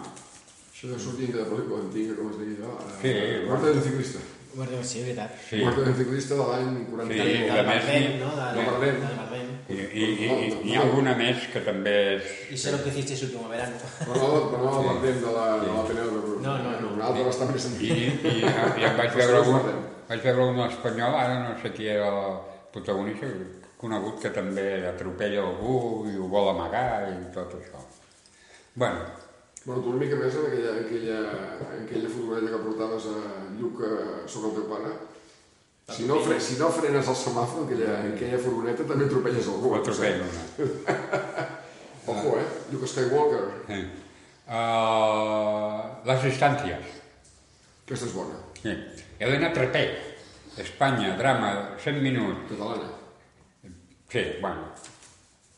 Això 0.72 0.94
deu 0.94 1.00
sortir 1.00 1.34
de 1.36 1.44
pel·lícula 1.44 1.84
antiga, 1.84 2.16
com 2.16 2.32
es 2.32 2.40
deia 2.40 2.56
allò. 2.62 2.78
eh, 2.80 2.96
Sí, 3.02 3.14
Muerte 3.50 3.74
del 3.74 3.84
ciclista. 3.84 4.24
Bueno, 4.56 4.82
sí, 4.84 5.02
veritat. 5.04 5.32
Sí. 5.50 5.58
Del 5.60 5.96
ciclista 6.00 6.36
de 6.40 6.46
l'any 6.48 6.86
40. 6.88 7.14
Sí, 7.14 7.20
Del 7.20 7.56
i 7.56 7.60
a 7.60 7.64
més, 7.68 7.88
i- 7.92 8.20
no? 8.22 8.30
De, 8.38 8.46
del 8.56 8.66
Bardem. 8.70 9.00
del 9.04 9.18
Bardem. 9.20 9.50
I, 9.68 9.74
i, 9.74 10.06
i, 10.06 10.28
i 10.30 10.70
hi 10.70 10.76
ha 10.78 10.82
alguna 10.86 11.16
més 11.18 11.48
que 11.52 11.60
també 11.66 11.96
és... 12.16 12.30
Y 12.54 12.58
sé 12.58 12.72
lo 12.72 12.80
que 12.84 12.90
hiciste 12.90 13.14
ese 13.16 13.26
último 13.26 13.50
verano. 13.50 13.76
Però 14.00 14.16
no, 14.22 14.30
però 14.52 14.62
no 14.64 14.80
el 14.80 14.88
parlem 14.92 15.20
de 15.26 15.32
la, 15.34 15.46
de 15.60 15.68
la 15.74 15.84
Cruz. 15.90 16.42
No, 16.46 16.54
no, 16.64 16.72
no. 16.80 16.94
Una 16.94 17.08
altra 17.10 17.26
bastant 17.28 17.52
més 17.52 17.66
I, 17.66 17.72
antiga. 17.74 17.96
i, 18.32 18.82
i 18.82 18.88
em 18.92 18.98
vaig 19.02 19.18
veure 19.18 19.44
sí, 19.44 19.50
un, 19.58 19.84
vaig 20.08 20.24
veure 20.30 20.48
un 20.54 20.60
espanyol, 20.70 21.18
ara 21.24 21.40
no 21.50 21.58
sé 21.64 21.74
qui 21.76 21.90
era 21.92 22.08
el 22.14 22.38
protagonista, 22.72 23.28
conegut 23.82 24.22
que 24.22 24.30
també 24.38 24.68
atropella 24.88 25.42
algú 25.44 26.06
i 26.08 26.16
ho 26.16 26.30
vol 26.32 26.54
amagar 26.54 27.10
i 27.12 27.20
tot 27.36 27.58
això. 27.60 27.82
Bueno, 28.76 29.04
Bueno, 29.66 29.82
tu 29.82 29.90
una 29.90 29.98
mica 29.98 30.14
més 30.16 30.36
en 30.38 30.44
aquella, 30.46 30.72
en 30.78 30.84
aquella, 30.86 31.20
en 31.74 31.86
aquella 31.88 32.10
furgoneta 32.14 32.52
que 32.54 32.58
portaves 32.68 33.08
a 33.10 33.22
Lluc 33.60 33.82
eh, 33.86 34.24
sobre 34.28 34.50
el 34.52 34.56
teu 34.60 34.70
pare. 34.70 34.94
Si 35.94 36.08
no, 36.10 36.18
fre, 36.26 36.40
si 36.42 36.56
no 36.58 36.72
frenes 36.74 37.08
el 37.12 37.18
semàfor 37.20 37.62
en 37.62 37.68
aquella, 37.68 38.00
en 38.02 38.14
aquella 38.16 38.40
furgoneta 38.42 38.88
també 38.90 39.06
atropelles 39.06 39.50
algú. 39.52 39.70
ho 39.70 39.76
atropella 39.78 40.26
una. 40.32 41.46
Ojo, 42.08 42.32
eh? 42.40 42.48
Luke 42.72 42.88
Skywalker. 42.90 43.44
Sí. 43.68 43.80
Uh, 44.46 45.80
les 46.10 46.26
distàncies. 46.26 46.90
Aquesta 47.86 48.10
és 48.10 48.14
bona. 48.18 48.42
Sí. 48.62 48.74
Elena 49.22 49.52
Trepé, 49.54 49.86
Espanya, 50.62 51.16
drama, 51.20 51.52
100 51.84 52.02
minuts. 52.02 52.50
Catalana. 52.50 52.90
Sí, 54.10 54.22
bueno, 54.42 54.70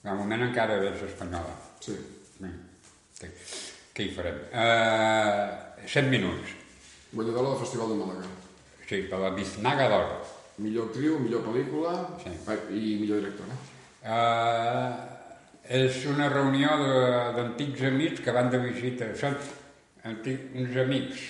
de 0.03 0.13
moment 0.15 0.43
encara 0.47 0.79
és 0.89 1.03
espanyola. 1.07 1.55
Sí. 1.83 1.95
Sí. 2.39 2.51
Sí. 3.19 3.31
Què 3.95 4.07
hi 4.07 4.13
farem? 4.15 4.39
Uh, 4.51 5.87
100 5.87 6.11
minuts. 6.11 6.55
Guanyadora 7.11 7.49
del 7.49 7.59
Festival 7.59 7.89
de 7.89 7.95
Màlaga. 8.01 8.27
Sí, 8.87 9.01
de 9.11 9.17
la 9.19 9.29
Biznaga 9.35 9.87
d'Or. 9.91 10.09
Millor 10.63 10.87
actriu, 10.89 11.19
millor 11.19 11.43
pel·lícula 11.45 11.93
Sí. 12.23 12.31
eh, 12.49 12.59
i 12.73 12.97
millor 13.01 13.21
directora. 13.21 13.53
Uh, 14.07 14.93
és 15.69 16.05
una 16.07 16.29
reunió 16.29 16.69
d'antics 17.35 17.81
amics 17.89 18.21
que 18.23 18.31
van 18.31 18.49
de 18.49 18.59
visita. 18.63 19.09
Són 19.19 19.35
antic, 20.07 20.47
uns 20.55 20.75
amics, 20.77 21.25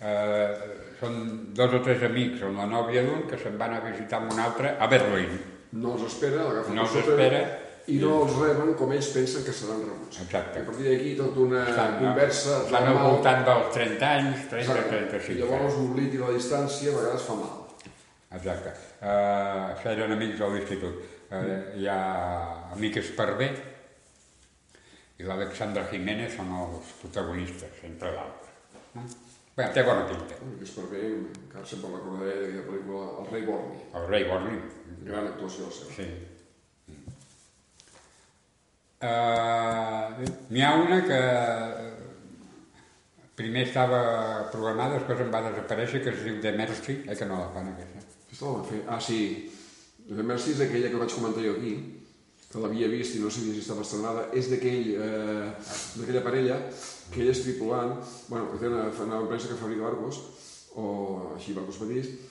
uh, 0.00 0.52
són 1.00 1.54
dos 1.54 1.74
o 1.74 1.80
tres 1.82 2.02
amics, 2.02 2.42
amb 2.42 2.58
la 2.58 2.66
nòvia 2.66 3.02
d'un, 3.06 3.24
que 3.28 3.38
se'n 3.40 3.56
van 3.58 3.74
a 3.74 3.80
visitar 3.80 4.20
amb 4.20 4.32
un 4.32 4.38
altre 4.44 4.76
a 4.78 4.86
Berlín. 4.86 5.38
No 5.72 5.94
els 5.96 6.04
espera, 6.12 6.44
l'agafen 6.44 6.74
No 6.74 6.84
per 6.84 6.90
els 6.96 7.08
espera. 7.08 7.42
I 7.88 7.96
no 8.02 8.10
els 8.22 8.34
reben 8.36 8.74
com 8.76 8.90
ells 8.92 9.08
pensen 9.14 9.44
que 9.46 9.54
seran 9.56 9.80
rebuts. 9.84 10.20
Exacte. 10.24 10.60
A 10.60 10.66
partir 10.66 10.90
d'aquí 10.90 11.14
tota 11.16 11.40
una 11.44 11.62
conversa 12.00 12.58
Estan 12.66 12.90
al 12.90 12.98
voltant 13.00 13.46
dels 13.46 13.70
30 13.76 14.10
anys, 14.10 14.44
30, 14.50 14.60
Exacte. 14.64 14.98
35. 15.08 15.32
I 15.32 15.40
llavors 15.40 15.78
l'oblit 15.80 16.18
i 16.18 16.20
la 16.20 16.34
distància 16.34 16.92
a 16.92 16.98
vegades 16.98 17.24
fa 17.30 17.38
mal. 17.38 17.64
Exacte. 18.38 18.74
Uh, 18.98 19.72
això 19.72 19.94
eren 19.94 20.12
amics 20.18 20.36
de 20.42 20.50
l'institut. 20.52 21.00
Uh, 21.28 21.48
hi 21.80 21.88
ha 21.88 21.98
amics 22.76 23.12
per 23.16 23.30
bé 23.40 23.48
i 25.18 25.26
l'Alexandra 25.26 25.88
Jiménez 25.90 26.36
són 26.36 26.52
els 26.60 26.92
protagonistes, 27.00 27.82
entre 27.88 28.12
d'altres. 28.14 28.84
No? 28.94 29.08
Bé, 29.58 29.64
té 29.74 29.82
bona 29.82 30.04
pinta. 30.06 30.36
Bé, 30.92 31.00
encara 31.08 31.64
sempre 31.66 31.96
recordaré 31.96 32.34
d'aquella 32.36 32.66
pel·lícula 32.68 33.06
El 33.22 33.30
rei 33.32 33.46
Borni. 33.48 33.80
El 33.98 34.10
rei 34.12 34.28
Borni. 34.28 34.58
Gran 35.08 35.32
actuació 35.32 35.72
seva. 35.72 35.96
Sí. 35.96 36.06
Uh, 38.98 40.26
N'hi 40.50 40.62
ha 40.66 40.72
una 40.74 40.96
que 41.06 41.18
eh, 41.18 41.90
primer 43.38 43.68
estava 43.68 44.00
programada, 44.50 44.96
després 44.98 45.20
em 45.22 45.30
va 45.30 45.44
desaparèixer, 45.44 46.00
que 46.02 46.10
es 46.10 46.24
diu 46.24 46.40
The 46.42 46.52
Mercy, 46.58 46.96
eh, 47.04 47.14
que 47.14 47.28
no 47.28 47.38
la 47.38 47.52
fan 47.54 47.70
aquesta. 47.70 48.02
Aquesta 48.24 48.48
la 48.48 48.56
van 48.56 48.66
fer. 48.66 48.80
Ah, 48.90 48.98
sí. 48.98 49.20
The 50.08 50.24
Mercy 50.26 50.56
és 50.56 50.64
aquella 50.66 50.90
que 50.90 50.98
vaig 50.98 51.14
comentar 51.14 51.44
jo 51.44 51.54
aquí, 51.54 51.76
que 52.48 52.62
l'havia 52.64 52.88
vist 52.90 53.14
i 53.14 53.22
no 53.22 53.30
sabia 53.30 53.54
si 53.54 53.62
estava 53.62 53.84
estrenada. 53.86 54.26
És 54.34 54.50
d'aquell, 54.50 54.90
eh, 54.96 55.46
d'aquella 56.00 56.24
parella 56.26 56.58
que 57.12 57.22
ell 57.22 57.30
és 57.30 57.44
tripulant, 57.44 57.94
bueno, 58.32 58.50
que 58.50 58.58
té 58.64 58.72
una, 58.72 58.88
una 59.06 59.22
empresa 59.22 59.52
que 59.52 59.60
fabrica 59.60 59.86
barcos, 59.86 60.18
o 60.74 60.88
així 61.36 61.54
barcos 61.54 61.78
petits, 61.84 62.27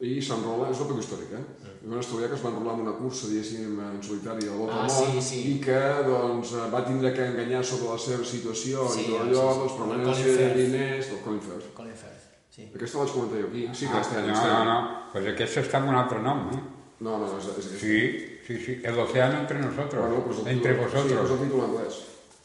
i 0.00 0.20
s'enrola, 0.24 0.70
és 0.72 0.78
una 0.80 0.86
pel·lícula 0.88 1.04
històrica, 1.04 1.36
eh? 1.36 1.68
És 1.82 1.88
una 1.88 2.00
història 2.00 2.28
que 2.28 2.34
es 2.38 2.44
va 2.44 2.48
enrolar 2.50 2.74
en 2.78 2.80
una 2.86 2.94
cursa, 2.96 3.26
diguéssim, 3.28 3.74
en 3.84 3.98
solitari 4.02 4.46
a 4.48 4.50
la 4.50 4.56
volta 4.56 4.74
Ah, 4.78 4.84
al 4.86 4.92
món, 4.94 5.10
sí, 5.12 5.22
sí. 5.28 5.40
i 5.52 5.58
que 5.60 5.80
doncs, 6.06 6.54
va 6.72 6.80
tindre 6.86 7.12
que 7.12 7.26
enganyar 7.26 7.60
sobre 7.64 7.90
la 7.92 7.98
seva 8.00 8.24
situació 8.24 8.86
Sí, 8.88 9.02
i 9.02 9.04
tot 9.10 9.12
sí, 9.12 9.18
allò, 9.26 9.44
sí. 9.52 9.58
doncs, 9.60 9.72
per 9.76 9.82
El 9.84 9.88
manera 9.92 10.10
Colin 10.10 10.24
de 10.24 10.36
Firth. 10.38 10.56
diners, 10.56 11.10
del 11.10 11.20
Colin 11.24 11.40
Firth. 11.40 11.68
Colin 11.76 11.96
Firth, 12.00 12.24
sí. 12.56 12.62
Aquesta 12.74 12.98
la 12.98 13.04
vaig 13.04 13.12
comentar 13.14 13.40
jo 13.42 13.48
aquí, 13.52 13.62
sí 13.74 13.86
que 13.86 13.96
Ah, 13.96 14.00
està 14.00 14.24
no, 14.24 14.34
no, 14.34 14.64
no, 14.64 14.78
pues 15.12 15.26
aquesta 15.34 15.60
està 15.60 15.76
amb 15.82 15.88
un 15.92 15.94
altre 16.00 16.18
nom, 16.24 16.48
eh? 16.56 16.62
No, 17.00 17.18
no, 17.18 17.26
és, 17.36 17.44
és, 17.58 17.66
és, 17.74 17.80
Sí, 17.80 18.00
sí, 18.46 18.56
sí, 18.64 18.80
el 18.84 18.98
océano 18.98 19.40
entre 19.40 19.58
nosotros, 19.58 20.00
Bueno, 20.00 20.24
pues 20.24 20.38
entre 20.46 20.74
títol- 20.76 20.88
Sí, 20.88 20.96
vosotros. 20.96 21.28
pues 21.28 21.40
el 21.40 21.46
títol 21.48 21.60
anglès. 21.68 21.94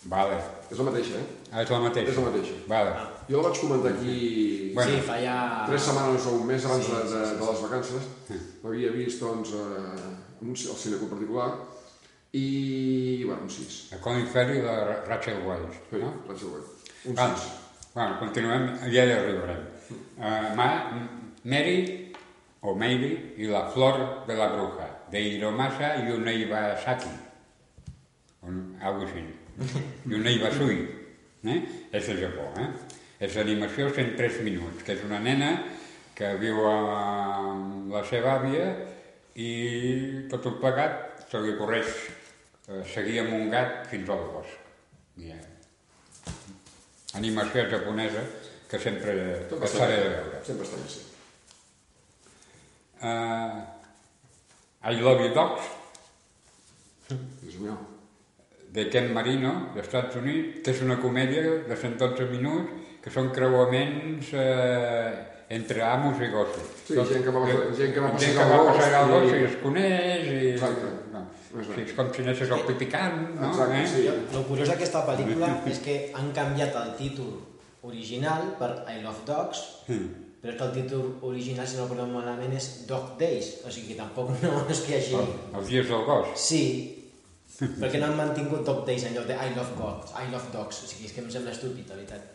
Vale, 0.06 0.38
És 0.70 0.78
la 0.78 0.84
mateixa, 0.92 1.16
eh? 1.16 1.26
ah, 1.52 1.62
és 1.64 1.70
la 1.70 1.80
mateixa. 1.80 2.12
És 2.12 2.18
la 2.18 2.24
mateixa. 2.30 2.54
Vale. 2.68 2.92
Jo 3.30 3.42
la 3.42 3.48
vaig 3.50 3.60
comentar 3.62 3.92
aquí 3.94 4.72
Bueno. 4.76 4.92
sí, 4.92 5.02
fa 5.08 5.16
ja... 5.22 5.38
tres 5.68 5.82
setmanes 5.88 6.26
o 6.28 6.32
un 6.36 6.48
mes 6.48 6.66
abans 6.66 6.86
Sí, 6.86 6.92
de, 6.92 7.02
sí, 7.08 7.14
de, 7.16 7.26
sí, 7.26 7.36
de 7.40 7.46
les 7.52 7.62
vacances. 7.64 8.08
L'havia 8.64 8.92
vist, 8.92 9.22
doncs, 9.24 9.54
eh, 9.56 10.42
un, 10.42 10.50
al 10.52 10.78
cineclub 10.82 11.10
particular 11.14 11.50
i, 12.36 13.24
bueno, 13.24 13.44
un 13.44 13.50
6. 13.50 13.78
El 13.96 14.02
Colin 14.04 14.28
i 14.28 14.62
la 14.62 15.04
Rachel 15.08 15.40
Weisz, 15.48 15.78
Sí, 15.90 16.02
no? 16.02 16.12
vaig 16.28 16.38
següent. 16.40 16.66
Un 17.06 17.16
Bueno, 17.16 17.38
6. 17.38 17.52
bueno, 17.94 18.18
continuem, 18.20 18.68
ja 18.92 19.06
hi 19.06 19.12
arribarem. 19.16 19.64
Uh, 20.18 20.56
Ma, 20.58 20.68
Mary, 21.44 22.12
o 22.62 22.76
Mary, 22.76 23.34
i 23.38 23.48
la 23.48 23.70
flor 23.72 24.26
de 24.28 24.36
la 24.36 24.50
bruja, 24.52 24.90
de 25.12 25.22
Hiromasa 25.22 25.94
Yuneibasaki, 26.10 27.14
o 28.42 28.52
algo 28.82 29.06
així, 29.08 29.24
Yuneibasui, 30.12 30.80
eh? 31.46 31.62
és 31.94 32.08
de 32.12 32.18
Japó, 32.20 32.50
eh? 32.60 32.70
És 33.24 33.38
animació 33.40 33.88
103 33.94 34.42
minuts, 34.44 34.84
que 34.84 34.96
és 34.98 35.04
una 35.08 35.22
nena 35.24 35.52
que 36.16 36.34
viu 36.40 36.62
amb 36.68 37.92
la 37.94 38.04
seva 38.08 38.36
àvia 38.40 38.68
i 39.40 39.50
tot 40.32 40.48
el 40.48 40.58
plegat 40.62 41.26
se 41.30 41.42
li 41.44 41.56
correix 41.60 41.92
eh, 41.92 42.84
seguir 42.92 43.22
amb 43.24 43.36
un 43.40 43.50
gat 43.52 43.86
fins 43.92 44.12
al 44.12 44.24
bosc. 44.34 44.72
I, 45.20 45.32
eh, 45.32 46.34
animació 47.20 47.66
japonesa 47.72 48.24
que 48.70 48.80
sempre 48.82 49.16
Tot 49.50 49.62
que 49.64 49.72
s'ha 49.72 49.90
de 49.92 49.98
veure. 50.04 50.44
Sempre 50.48 50.68
està 50.68 50.80
sí. 50.92 51.04
Uh, 53.06 53.62
I 54.86 54.96
Love 55.02 55.28
You 55.28 55.34
Dogs, 55.36 55.68
Dios 57.42 57.60
mío. 57.60 57.76
de 58.76 58.90
Ken 58.90 59.14
Marino, 59.14 59.72
dels 59.74 59.86
Estats 59.88 60.18
Units, 60.20 60.62
que 60.64 60.74
és 60.74 60.82
una 60.84 60.98
comèdia 61.00 61.44
de 61.68 61.76
112 61.76 62.26
minuts, 62.32 62.95
que 63.06 63.14
són 63.14 63.30
creuaments 63.32 64.32
eh, 64.34 65.14
entre 65.56 65.84
amos 65.86 66.18
i 66.26 66.32
gossos. 66.34 66.66
Sí, 66.88 66.96
gent 66.98 67.22
que 67.24 67.30
va- 67.36 67.46
gent 67.78 67.94
que 67.94 68.02
va 68.02 68.10
gent 68.18 68.34
passejar 68.34 68.48
que 68.50 68.50
va 68.50 68.58
el 68.58 68.66
gos 68.66 68.82
el 68.82 69.06
i- 69.06 69.12
gos 69.14 69.36
i 69.38 69.44
es 69.52 69.58
coneix 69.62 70.26
i... 70.34 70.40
Exacte. 70.56 70.90
No. 71.14 71.22
Exacte. 71.56 71.76
Sí, 71.76 71.82
és 71.86 71.94
com 71.96 72.10
si 72.16 72.24
anessis 72.26 72.52
al 72.52 72.64
pipicant, 72.68 73.20
no? 73.38 73.52
Exacte, 73.54 73.82
eh? 73.84 73.88
sí. 73.94 74.08
El 74.10 74.44
curiós 74.50 74.72
d'aquesta 74.74 75.06
pel·lícula 75.08 75.52
és 75.72 75.80
que 75.86 76.00
han 76.18 76.34
canviat 76.36 76.76
el 76.82 76.96
títol 76.98 77.30
original 77.86 78.56
per 78.60 78.72
I 78.90 79.02
Love 79.06 79.22
Dogs, 79.30 79.62
Mm. 79.88 80.08
però 80.42 80.52
és 80.54 80.58
que 80.58 80.66
el 80.66 80.74
títol 80.74 81.06
original, 81.30 81.68
si 81.70 81.78
no 81.78 81.84
recordem 81.86 82.10
malament, 82.14 82.52
és 82.58 82.66
Dog 82.90 83.16
Days, 83.22 83.60
o 83.66 83.70
sigui 83.72 83.94
que 83.94 84.00
tampoc 84.02 84.34
no 84.44 84.66
és 84.70 84.82
que 84.82 84.98
hi 84.98 84.98
hagi... 84.98 85.22
Els 85.54 85.68
dies 85.70 85.88
del 85.90 86.04
gos. 86.10 86.34
Sí, 86.42 86.64
perquè 87.80 88.02
no 88.02 88.08
han 88.10 88.18
mantingut 88.18 88.66
Dog 88.68 88.82
Days 88.86 89.06
en 89.08 89.14
lloc 89.16 89.28
de 89.30 89.38
I 89.38 89.54
Love 89.56 89.78
Dogs, 89.78 90.12
I 90.18 90.26
Love 90.34 90.50
Dogs, 90.54 90.82
o 90.84 90.90
sigui, 90.90 91.06
és 91.06 91.14
que 91.16 91.22
em 91.24 91.30
sembla 91.32 91.54
estúpid, 91.54 91.86
la 91.90 91.96
veritat. 92.02 92.35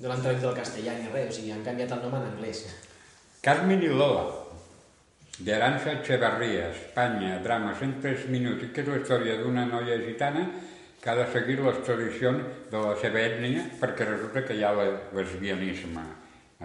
No 0.00 0.10
l'han 0.10 0.22
traduït 0.24 0.44
al 0.48 0.58
castellà 0.58 0.96
ni 0.98 1.08
res, 1.12 1.30
o 1.32 1.36
sigui, 1.38 1.52
han 1.54 1.64
canviat 1.66 1.94
el 1.96 2.04
nom 2.04 2.18
en 2.18 2.28
anglès. 2.32 2.64
Carmen 3.42 3.82
y 3.82 3.88
Lola, 3.88 4.24
de 5.38 5.54
Aranza 5.54 5.92
Echevarría, 5.92 6.70
Espanya, 6.70 7.38
drames 7.44 7.82
en 7.82 8.00
3 8.02 8.26
minuts, 8.34 8.64
i 8.64 8.72
que 8.74 8.82
és 8.82 8.90
la 8.90 8.98
història 8.98 9.36
d'una 9.38 9.66
noia 9.70 10.00
gitana 10.02 10.48
que 11.00 11.10
ha 11.10 11.14
de 11.14 11.26
seguir 11.32 11.60
les 11.62 11.78
tradicions 11.86 12.70
de 12.72 12.80
la 12.82 12.96
seva 12.98 13.22
ètnia 13.22 13.68
perquè 13.78 14.08
resulta 14.08 14.42
que 14.46 14.56
hi 14.58 14.64
ha 14.66 14.72
lesbianisme 15.14 16.02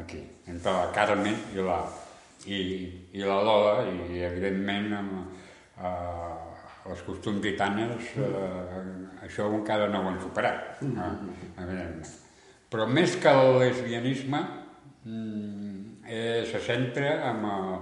aquí, 0.02 0.24
entre 0.50 0.74
la 0.74 0.90
Carmen 0.96 1.38
i 1.54 1.62
la, 1.62 1.84
i, 2.50 2.60
i 3.14 3.22
la 3.22 3.38
Lola, 3.46 3.76
i 3.86 4.26
evidentment 4.26 4.90
amb, 4.98 5.38
eh, 5.78 6.90
els 6.90 7.06
costums 7.08 7.46
gitanes 7.46 8.10
eh, 8.18 8.82
això 9.24 9.48
encara 9.54 9.88
no 9.92 10.02
ho 10.02 10.12
han 10.12 10.22
superat, 10.26 10.82
eh, 10.82 11.16
evidentment. 11.62 12.23
Però 12.74 12.88
més 12.90 13.12
que 13.22 13.30
el 13.30 13.60
lesbianisme, 13.62 14.40
mm, 15.06 16.08
eh, 16.10 16.42
se 16.50 16.60
centra 16.60 17.12
en, 17.30 17.44
el, 17.46 17.76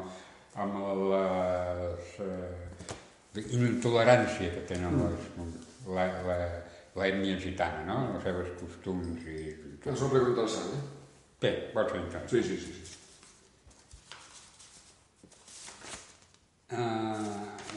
en 0.59 0.73
les 1.13 2.09
eh, 2.25 3.45
intolerància 3.55 4.49
que 4.51 4.65
tenen 4.73 4.99
les, 4.99 5.29
la, 5.95 6.09
la, 6.27 6.37
l'ètnia 6.99 7.39
gitana, 7.39 7.85
no? 7.87 7.97
Els 8.17 8.27
seus 8.27 8.51
costums 8.59 9.23
i... 9.31 9.47
És 9.79 10.03
una 10.03 10.11
pregunta 10.11 10.43
interessant, 10.43 10.75
eh? 10.75 10.83
Bé, 11.39 11.55
pot 11.71 11.95
ser 11.95 12.03
interessant. 12.03 12.29
Sí, 12.35 12.43
sí, 12.43 12.59
sí. 12.59 12.71
sí. 12.83 12.97
Ah, 16.75 17.15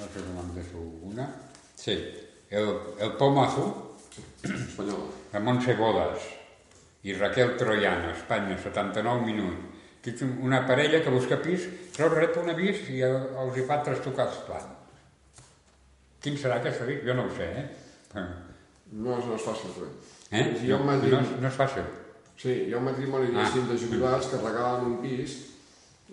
no 0.00 0.11
sé 0.11 0.18
com 0.18 0.46
em 0.48 0.55
deixo 0.59 0.83
una. 1.14 1.31
Sí, 1.79 2.00
el, 2.50 2.74
el 2.98 3.18
Pomazo, 3.22 3.68
Espanyola. 4.42 5.12
de 5.31 5.46
Montse 5.46 5.79
Bodas 5.79 6.35
i 7.04 7.12
Raquel 7.12 7.56
Troiano, 7.60 8.10
Espanya, 8.14 8.56
79 8.58 9.26
minuts. 9.26 9.72
Que 10.04 10.12
és 10.12 10.20
una 10.44 10.66
parella 10.68 11.00
que 11.00 11.10
busca 11.12 11.38
pis, 11.40 11.62
però 11.96 12.10
rep 12.12 12.36
un 12.42 12.50
avís 12.52 12.82
i 12.92 13.00
el- 13.06 13.30
els 13.40 13.56
hi 13.56 13.62
fa 13.64 13.78
trastocar 13.82 14.26
els 14.28 14.36
plans. 14.44 14.72
Quin 16.20 16.36
serà 16.40 16.58
aquest 16.60 16.82
avís? 16.84 17.02
Jo 17.06 17.14
no 17.16 17.24
ho 17.26 17.30
sé, 17.36 17.44
eh? 17.44 17.66
No, 18.92 19.18
és- 19.18 19.24
no 19.26 19.34
és 19.36 19.42
fàcil, 19.42 19.72
però. 19.76 19.88
Eh? 20.30 20.44
Un 20.60 20.68
No, 20.68 20.78
matrimoni, 20.84 21.10
no, 21.10 21.20
és- 21.20 21.40
no 21.40 21.48
és 21.48 21.54
fàcil. 21.56 21.84
sí, 22.36 22.52
hi 22.68 22.72
ha 22.72 22.78
un 22.78 22.84
matrimoni 22.84 23.26
Ah. 23.34 23.50
de 23.50 23.78
jubilats 23.78 24.26
que 24.26 24.36
regalen 24.36 24.84
un 24.86 25.00
pis 25.02 25.50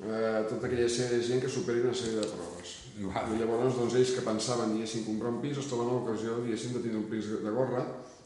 eh, 0.01 0.45
tota 0.49 0.67
aquella 0.67 0.88
sèrie 0.88 1.17
de 1.17 1.23
gent 1.23 1.41
que 1.41 1.49
superi 1.49 1.82
una 1.82 1.93
sèrie 1.93 2.19
de 2.21 2.27
proves. 2.27 2.69
Vale. 2.97 3.36
I 3.36 3.39
llavors, 3.39 3.75
doncs, 3.75 3.93
ells 3.95 4.12
que 4.15 4.21
pensaven, 4.21 4.73
diguéssim, 4.73 5.04
comprar 5.06 5.30
un 5.30 5.41
pis, 5.41 5.58
es 5.58 5.67
troben 5.67 5.88
l'ocasió, 5.88 6.38
diguéssim, 6.41 6.73
de 6.73 6.80
tindre 6.80 6.97
un 6.99 7.10
pis 7.10 7.25
de 7.43 7.49
gorra, 7.51 7.86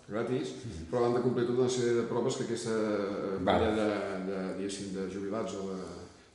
gratis, 0.10 0.52
però 0.92 1.06
han 1.08 1.16
de 1.18 1.22
complir 1.24 1.48
tota 1.48 1.64
una 1.66 1.72
sèrie 1.72 1.96
de 1.98 2.08
proves 2.10 2.38
que 2.38 2.48
aquesta 2.48 2.76
parella 3.46 3.76
de, 3.76 4.18
de, 4.30 4.42
diguéssim, 4.60 4.92
de 4.96 5.08
jubilats 5.14 5.56
o 5.58 5.70
de, 5.72 5.80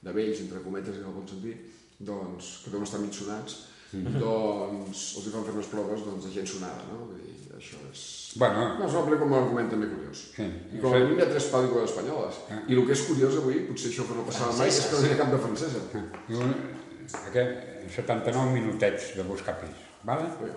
de 0.07 0.15
vells, 0.17 0.41
entre 0.47 0.63
cometes, 0.65 0.99
en 0.99 1.11
el 1.11 1.15
bon 1.17 1.29
sentit, 1.29 1.69
doncs, 2.01 2.55
que 2.65 2.73
deuen 2.73 2.87
estar 2.89 3.01
mig 3.03 3.15
sonats, 3.15 3.61
doncs 3.93 5.05
els 5.19 5.27
hi 5.27 5.35
fan 5.35 5.47
fer 5.47 5.55
unes 5.57 5.71
proves 5.71 6.03
doncs, 6.07 6.27
de 6.27 6.35
gent 6.35 6.49
sonada, 6.49 6.87
no? 6.91 7.05
Vull 7.11 7.21
dir, 7.21 7.37
això 7.59 7.81
és... 7.91 8.03
Bueno, 8.41 8.67
No, 8.79 8.87
és 8.87 8.95
una 8.95 9.07
pel·lícula 9.07 9.27
amb 9.27 9.35
un 9.35 9.39
argument 9.41 9.71
també 9.73 9.89
curiós. 9.91 10.21
Sí. 10.37 10.47
I 10.47 10.83
com 10.83 10.95
a 10.95 11.01
mínim 11.03 11.19
hi 11.19 11.25
ha 11.25 11.31
tres 11.33 11.49
pel·lícules 11.53 11.91
espanyoles. 11.91 12.39
Ah. 12.55 12.61
I 12.71 12.77
el 12.79 12.85
que 12.87 12.95
és 12.95 13.07
curiós 13.09 13.39
avui, 13.41 13.65
potser 13.71 13.91
això 13.91 14.07
que 14.07 14.19
no 14.19 14.27
passava 14.29 14.55
mai, 14.59 14.71
és 14.71 14.83
que 14.87 15.01
no 15.01 15.09
hi 15.09 15.15
ha 15.15 15.19
cap 15.19 15.33
de 15.35 15.41
francesa. 15.47 15.83
un, 16.39 16.55
aquest, 17.27 17.67
79 17.99 18.55
minutets 18.55 19.11
de 19.19 19.27
buscar 19.27 19.57
pis, 19.61 19.83
¿vale? 20.07 20.31
Bé, 20.41 20.53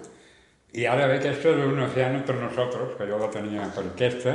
I 0.73 0.85
ara 0.89 1.05
ve 1.07 1.19
aquesta 1.19 1.51
d'un 1.53 1.79
océano 1.85 2.17
entre 2.19 2.35
nosotros, 2.41 2.95
que 2.97 3.05
jo 3.05 3.19
la 3.21 3.29
tenia 3.29 3.67
per 3.75 3.83
aquesta, 3.91 4.33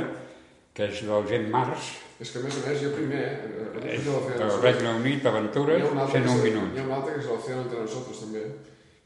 que 0.73 0.85
és 0.87 1.01
del 1.03 1.25
Gent 1.27 1.49
Mars, 1.51 1.95
És 2.19 2.31
que 2.33 2.39
a 2.39 2.43
més 2.43 2.55
a 2.59 2.61
més, 2.67 2.81
jo 2.83 2.89
primer... 2.91 3.19
eh, 3.47 3.93
és 3.95 4.01
jo 4.03 4.17
la 4.17 4.23
feia 4.27 4.39
del. 4.47 4.57
Regne 4.61 4.89
Unit, 4.99 5.25
Aventures, 5.25 5.77
Hi 5.79 5.85
ha 5.87 5.91
una 5.91 6.01
altra 6.03 6.19
101 6.19 6.41
que 6.41 6.47
és- 6.49 6.53
minuts. 6.55 6.73
Hi 6.75 6.79
ha 6.79 6.83
una 6.89 6.95
altra 6.97 7.13
que 7.13 7.19
és 7.21 7.27
l'Oceano 7.29 7.61
entre 7.61 7.79
nosotros 7.79 8.19
també, 8.19 8.41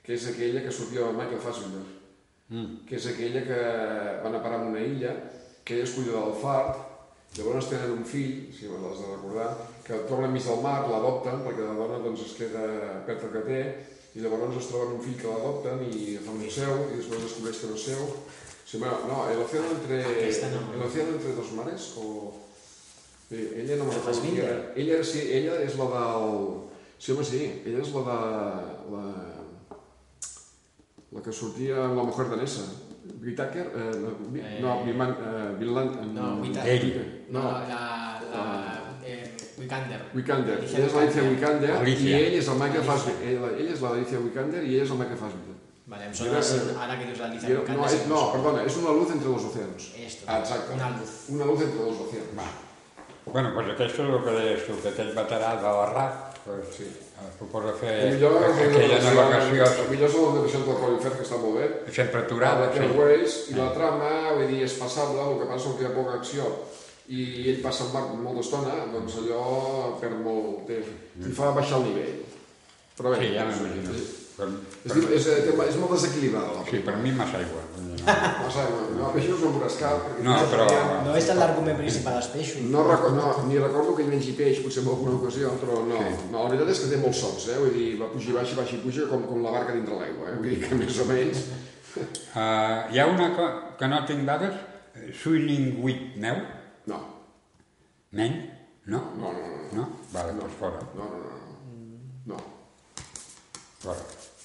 que 0.04 0.14
és 0.16 0.26
aquella 0.32 0.64
que 0.64 0.72
sortia 0.74 1.02
de 1.06 1.14
Michael 1.20 1.42
Fassbender, 1.44 1.84
Mm. 2.50 2.86
que 2.86 2.96
és 2.98 3.06
aquella 3.08 3.42
que 3.48 3.60
van 4.24 4.36
a 4.36 4.42
parar 4.44 4.60
en 4.62 4.68
una 4.74 4.82
illa, 4.82 5.14
que 5.64 5.76
ella 5.76 5.84
és 5.86 5.94
cuida 5.96 6.12
del 6.20 6.34
fart, 6.42 6.76
llavors 7.38 7.70
tenen 7.70 7.92
un 7.98 8.04
fill, 8.06 8.50
si 8.54 8.68
me 8.68 8.78
l'has 8.82 9.00
de 9.00 9.08
recordar, 9.16 9.58
que 9.86 9.94
troben 10.10 10.26
enmig 10.26 10.44
del 10.44 10.62
mar, 10.62 10.82
l'adopten, 10.90 11.40
perquè 11.46 11.64
la 11.66 11.74
dona 11.78 11.98
doncs, 12.04 12.22
es 12.28 12.34
queda 12.38 12.66
perd 13.08 13.24
el 13.24 13.32
que 13.32 13.46
té, 13.48 13.62
i 14.14 14.22
llavors 14.22 14.58
es 14.60 14.70
troben 14.70 14.94
un 14.94 15.02
fill 15.02 15.18
que 15.18 15.30
l'adopten 15.32 15.82
i 15.90 16.18
fa 16.22 16.34
un 16.36 16.44
seu, 16.46 16.74
i 16.92 17.00
després 17.00 17.24
descobreix 17.26 17.62
que 17.62 17.70
no 17.72 17.78
és 17.80 17.86
seu. 17.90 18.04
Sí, 18.66 18.78
bueno, 18.78 19.00
no, 19.10 19.30
el 19.30 19.40
océano 19.42 19.72
entre, 19.74 20.02
no. 20.54 20.74
el 20.74 20.82
océano 20.82 21.16
entre 21.18 21.34
dos 21.34 21.52
mares, 21.54 21.94
o... 21.98 22.34
Sí, 23.30 23.50
ella 23.56 23.76
no 23.78 23.86
me 23.86 23.94
recordo 23.94 24.22
qui 24.22 24.38
era. 24.38 24.74
Ella, 24.76 25.04
sí, 25.04 25.22
ella 25.32 25.58
és 25.64 25.78
la 25.78 25.88
del... 25.90 26.38
Sí, 27.00 27.12
home, 27.12 27.26
sí, 27.26 27.42
ella 27.66 27.82
és 27.82 27.92
la 27.96 28.04
de... 28.08 28.18
La, 28.94 29.04
la 31.14 31.22
que 31.26 31.34
sortia 31.34 31.84
amb 31.88 31.98
la 31.98 32.06
mujer 32.10 32.30
danesa. 32.30 32.70
Whittaker? 33.24 33.66
Eh, 33.74 33.98
no, 33.98 34.14
Eh, 34.38 34.60
no, 34.62 34.78
eh, 34.82 35.56
Vinland... 35.60 36.00
No, 36.14 36.42
Whittaker. 36.42 36.70
Ell. 36.70 37.26
No, 37.30 37.42
No, 37.42 37.52
la... 37.68 38.22
la 38.32 38.46
eh, 38.78 38.83
Wikander. 39.64 40.02
Wikander. 40.14 40.58
Alicia 40.60 40.78
Ella 40.78 40.88
és 40.88 40.94
l'Alicia 40.94 41.24
Wikander 41.30 41.70
i 41.70 41.78
Alicia. 41.80 42.18
ell 42.20 42.34
és 42.40 42.48
el 42.48 42.56
Michael. 42.62 42.84
Fassbender. 42.84 43.28
Ella, 43.34 43.50
ella 43.60 43.72
és 43.74 43.82
l'Alicia 43.82 44.20
Wikander 44.20 44.64
i 44.64 44.76
ell 44.76 44.84
és 44.86 44.92
el 44.92 44.98
Michael 45.02 45.18
Fassbender. 45.24 45.56
Vale, 45.86 46.04
em 46.06 46.12
Era- 46.28 46.42
sona, 46.42 46.84
ara 46.84 46.98
que 47.00 47.06
dius 47.10 47.20
l'Alicia 47.20 47.50
I 47.50 47.56
Wikander... 47.58 47.78
no, 47.78 47.86
és, 47.92 48.08
no, 48.08 48.20
perdona, 48.34 48.64
és 48.66 48.78
una 48.78 48.92
luz 48.98 49.10
entre 49.12 49.28
dos 49.30 49.44
océans. 49.50 49.90
Esto, 50.08 50.24
Ah, 50.28 50.40
Exacte. 50.40 50.74
una 50.74 50.90
luz. 50.98 51.10
Una 51.30 51.46
luz 51.46 51.62
entre 51.62 51.80
dos 51.86 51.98
océans. 52.08 52.30
Va. 52.38 52.48
Bueno, 53.26 53.52
doncs 53.56 53.70
aquest 53.74 53.94
és 53.94 54.00
el 54.00 54.24
que 54.24 54.32
deies 54.36 54.66
tu, 54.68 54.74
que 54.84 54.90
aquest 54.90 55.12
veterà 55.16 55.56
de 55.56 55.72
la 55.80 55.86
RAC, 55.94 56.14
pues, 56.44 56.76
Sí. 56.76 56.84
eh, 56.84 57.30
suposa 57.40 57.70
El 57.70 57.76
fer 57.76 58.14
millor 58.14 58.36
aquella 58.44 59.00
navegació 59.00 59.64
el 59.84 59.90
millor 59.92 60.10
són 60.12 60.24
les 60.24 60.34
navegacions 60.34 60.66
del 60.68 60.76
Colin 60.82 61.00
Firth, 61.00 61.18
que 61.18 61.24
està 61.24 61.38
molt 61.40 61.56
bé. 61.56 61.92
sempre 61.94 62.20
Ah, 62.20 62.24
aturada, 62.24 62.72
sí. 62.74 62.80
Airways, 62.80 63.50
i 63.52 63.54
la 63.56 63.72
trama, 63.74 64.10
vull 64.36 64.48
dir, 64.48 64.64
és 64.64 64.74
passable, 64.74 65.22
el 65.22 65.40
que 65.40 65.46
passa 65.46 65.70
és 65.70 65.76
que 65.76 65.84
hi 65.84 65.86
ha 65.88 65.96
poca 65.96 66.14
acció 66.20 66.44
i 67.10 67.50
ell 67.52 67.62
passa 67.62 67.84
en 67.86 67.94
mar 67.94 68.04
molta 68.16 68.40
estona, 68.46 68.76
doncs 68.94 69.18
allò 69.20 69.98
perd 70.00 70.22
molt 70.24 70.66
temps 70.68 70.88
i 71.28 71.32
fa 71.36 71.52
baixar 71.52 71.82
el 71.82 71.90
nivell. 71.92 72.20
Però 72.98 73.10
bé, 73.12 73.18
Sí, 73.24 73.34
ja 73.34 73.48
és, 73.50 73.60
m'imagino. 73.62 73.96
és, 73.96 74.20
Per, 74.34 74.48
és, 74.50 74.90
per, 74.90 74.98
és, 75.14 75.26
és, 75.30 75.46
és 75.70 75.76
molt 75.78 75.92
desequilibrada 75.94 76.54
la 76.56 76.64
sí, 76.66 76.80
per 76.82 76.96
mi 76.98 77.12
massa 77.14 77.38
aigua. 77.38 77.60
No, 77.78 78.50
saps, 78.56 78.72
no, 78.74 78.96
no, 78.98 79.12
és 79.20 79.28
un 79.30 79.52
borrascal. 79.54 80.00
perquè 80.08 80.24
No, 80.26 80.38
però- 80.50 81.04
No 81.06 81.14
és 81.20 81.28
l'argument 81.38 81.78
principal 81.78 82.16
dels 82.18 82.32
peixos. 82.34 82.64
No, 82.74 82.82
reco 82.88 83.12
no, 83.14 83.28
ni 83.46 83.60
recordo 83.62 83.94
que 83.96 84.02
ell 84.02 84.10
mengi 84.10 84.34
peix, 84.34 84.64
potser 84.64 84.82
en 84.82 84.90
alguna 84.90 85.20
ocasió, 85.20 85.52
però 85.62 85.84
no, 85.86 86.00
Sí. 86.02 86.26
no, 86.32 86.44
la 86.44 86.50
veritat 86.50 86.70
és 86.74 86.80
que 86.82 86.90
té 86.96 86.98
molts 87.04 87.20
sons, 87.22 87.46
eh? 87.54 87.60
vull 87.62 87.74
dir, 87.78 87.92
va 88.02 88.10
pujar 88.10 88.32
i 88.34 88.38
baixa, 88.40 88.56
baixa 88.58 88.76
i 88.76 88.82
puja, 88.88 89.06
com, 89.12 89.22
com 89.30 89.44
la 89.46 89.52
barca 89.52 89.74
dintre 89.78 90.00
l'aigua, 90.02 90.32
eh? 90.32 90.36
vull 90.40 90.50
dir 90.50 90.60
que 90.66 90.76
més 90.82 90.98
o 91.00 91.06
menys... 91.06 91.44
Uh, 92.34 92.90
hi 92.90 92.98
ha 93.00 93.06
una 93.06 93.30
que 93.78 93.88
no 93.88 94.02
tinc 94.10 94.26
dades, 94.26 94.56
eh, 94.98 95.12
Swimming 95.14 95.78
with 95.84 96.18
Neu, 96.18 96.42
No, 96.42 96.63
nen, 98.14 98.36
no? 98.86 99.00
no, 99.18 99.32
no, 99.32 99.32
no, 99.34 99.48
no, 99.48 99.70
No? 99.74 99.86
Vale, 100.14 100.34
No. 100.34 100.42
doncs 100.44 100.56
fora, 100.60 100.80
no, 100.96 101.06
no, 101.10 101.18
no, 101.18 102.36
no, 102.36 102.38
fora. 103.80 104.00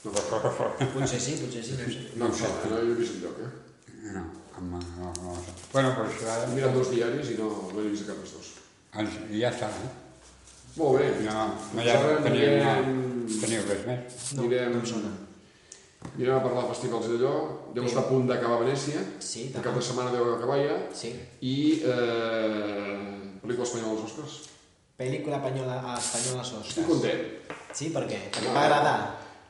No, 0.05 0.13
fora, 0.13 0.51
fora. 0.51 0.89
Potser 0.95 1.21
sí, 1.21 1.35
potser 1.43 1.63
sí, 1.65 1.75
no 2.17 2.29
no, 2.29 2.35
eh? 2.35 2.53
no 2.71 2.79
he 2.79 2.95
vist 2.97 3.17
enlloc, 3.19 3.41
eh? 3.45 3.51
No, 4.15 4.23
amb, 4.57 4.73
no, 4.73 4.81
no, 4.99 5.13
no. 5.35 5.35
Bueno, 5.73 5.91
doncs 5.99 6.23
He 6.23 6.29
ara, 6.31 6.47
mirat 6.55 6.75
dos 6.75 6.91
diaris 6.95 7.33
i 7.35 7.39
no, 7.41 7.49
no 7.75 7.81
he 7.83 7.89
vist 7.91 8.07
cap 8.09 8.17
dels 8.23 8.33
dos. 8.37 8.53
ens, 8.95 9.19
ja 9.35 9.51
està, 9.53 9.69
eh? 9.69 9.91
Molt 10.79 11.01
bé. 11.01 11.09
No, 11.27 11.45
no 11.75 11.83
hi 11.83 11.91
ha, 11.91 11.99
teniu, 12.23 12.53
no, 12.63 12.71
anirem- 12.71 13.41
teniu 13.43 13.65
res 13.69 13.85
més? 13.89 14.19
No, 14.39 14.45
Anirem- 14.47 14.73
no 14.77 14.81
em 14.81 14.87
sona. 14.87 15.11
Anirem 16.15 16.37
a 16.39 16.43
parlar 16.47 16.63
de 16.65 16.73
festivals 16.73 17.09
d'allò, 17.11 17.33
deu 17.75 17.85
estar 17.91 18.05
a 18.05 18.09
punt 18.09 18.29
d'acabar 18.31 18.61
a 18.61 18.65
Venècia, 18.65 19.03
Sí, 19.19 19.49
el 19.55 19.61
cap 19.63 19.75
de 19.75 19.83
setmana 19.83 20.13
deu 20.15 20.35
acabar 20.37 20.59
ja, 20.63 20.77
Sí. 20.95 21.11
i 21.43 21.83
eh, 21.85 23.28
pel·lícula 23.42 23.64
espanyola 23.68 23.92
als 23.96 24.05
Oscars. 24.11 24.35
Pel·lícula 24.98 25.37
espanyola, 25.38 25.77
a 25.85 25.96
espanyola 25.98 26.40
als 26.42 26.53
Estic 26.53 26.85
Oscars. 26.85 26.87
content. 26.88 27.22
Sí, 27.72 27.90
per 27.94 28.05
què? 28.11 28.18
Perquè 28.33 28.42
No. 28.42 28.48
em 28.48 28.55
va 28.55 28.64
agradar. 28.64 28.98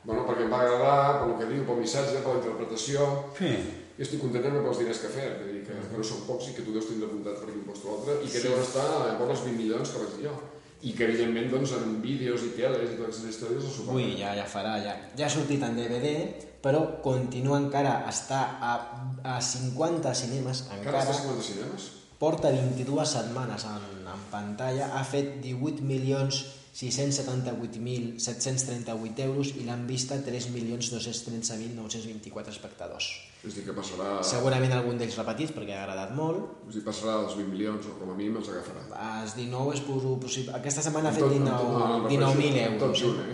Bueno, 0.03 0.25
perquè 0.27 0.43
em 0.45 0.51
va 0.53 0.59
agradar, 0.61 1.19
pel 1.23 1.33
que 1.39 1.53
diu, 1.53 1.65
pel 1.65 1.77
missatge, 1.81 2.21
per 2.23 2.33
la 2.33 2.39
interpretació, 2.39 3.07
Sí. 3.37 3.49
i 3.97 4.01
estic 4.01 4.21
content 4.21 4.43
també 4.43 4.61
pels 4.63 4.77
diners 4.79 4.99
que 4.99 5.07
ha 5.07 5.09
fet, 5.09 5.41
vull 5.41 5.53
dir 5.53 5.63
que, 5.67 5.73
que 5.89 5.97
no 5.97 6.03
són 6.03 6.21
pocs 6.27 6.47
i 6.49 6.53
que 6.53 6.61
tu 6.61 6.71
deus 6.71 6.87
tindre 6.87 7.07
apuntat 7.07 7.35
per 7.39 7.49
aquí 7.49 7.57
un 7.59 7.65
post 7.65 7.83
o 7.85 7.89
l'altre, 7.89 8.23
i 8.23 8.29
que 8.31 8.39
Sí. 8.39 8.47
deuen 8.47 8.61
estar 8.61 8.85
a 8.85 9.17
vora 9.19 9.31
els 9.31 9.43
20 9.43 9.57
milions 9.57 9.89
que 9.89 9.97
vaig 9.97 10.15
dir 10.17 10.25
jo. 10.29 10.35
i 10.81 10.93
que 10.93 11.03
evidentment 11.03 11.51
doncs, 11.51 11.73
en 11.73 12.01
vídeos 12.01 12.41
i 12.43 12.49
teles 12.55 12.79
i 12.93 12.95
totes 12.95 13.19
aquestes 13.19 13.29
històries 13.35 13.65
el 13.65 13.69
superen. 13.69 13.95
Ui, 13.97 14.15
ja, 14.17 14.33
ja 14.33 14.45
farà, 14.45 14.77
ja, 14.81 14.95
ja 15.17 15.25
ha 15.25 15.29
sortit 15.29 15.61
en 15.61 15.75
DVD, 15.75 16.35
però 16.63 17.01
continua 17.01 17.57
encara, 17.57 18.05
està 18.07 18.57
a, 18.61 19.03
a 19.25 19.41
50 19.41 20.13
cinemes, 20.15 20.61
Encara 20.71 20.79
encara, 20.79 20.99
està 21.03 21.09
a 21.11 21.13
50 21.21 21.43
cinemes? 21.43 21.91
Porta 22.19 22.51
22 22.51 23.07
setmanes 23.07 23.63
en, 23.65 23.79
en 24.05 24.19
pantalla, 24.31 24.91
ha 24.99 25.03
fet 25.07 25.39
18 25.41 25.81
milions 25.87 26.43
678.738 26.79 29.19
euros 29.25 29.47
i 29.57 29.63
l'han 29.65 29.87
vista 29.87 30.15
3.213.924 30.21 32.49
espectadors. 32.53 33.07
És 33.43 33.55
dir, 33.55 33.63
que 33.65 33.73
passarà, 33.75 34.19
Segurament 34.27 34.71
algun 34.75 34.97
d'ells 34.99 35.15
repetits 35.19 35.51
perquè 35.55 35.73
ha 35.75 35.81
agradat 35.85 36.11
molt. 36.15 36.37
és 36.69 36.75
dir, 36.77 36.83
passarà 36.85 37.13
dels 37.23 37.35
20 37.39 37.49
milions, 37.53 37.83
o 37.89 37.91
com 37.99 38.09
a 38.13 38.15
mínim 38.17 38.35
els 38.41 38.49
agafarà. 38.53 38.81
Els 39.23 39.33
19 39.37 39.73
és 39.75 39.81
possible. 39.87 40.51
Aquesta 40.59 40.81
setmana 40.85 41.07
ha 41.09 41.13
fet 41.15 41.23
tot- 41.23 41.33
amb 41.35 41.47
tot- 41.47 41.49
19 41.49 41.79
no, 41.79 41.85
no, 41.97 42.09
19.000 42.09 42.67
amb 42.67 42.77
Tot 42.79 42.87
euros. 42.89 42.99
junt, 43.01 43.19
eh? 43.25 43.27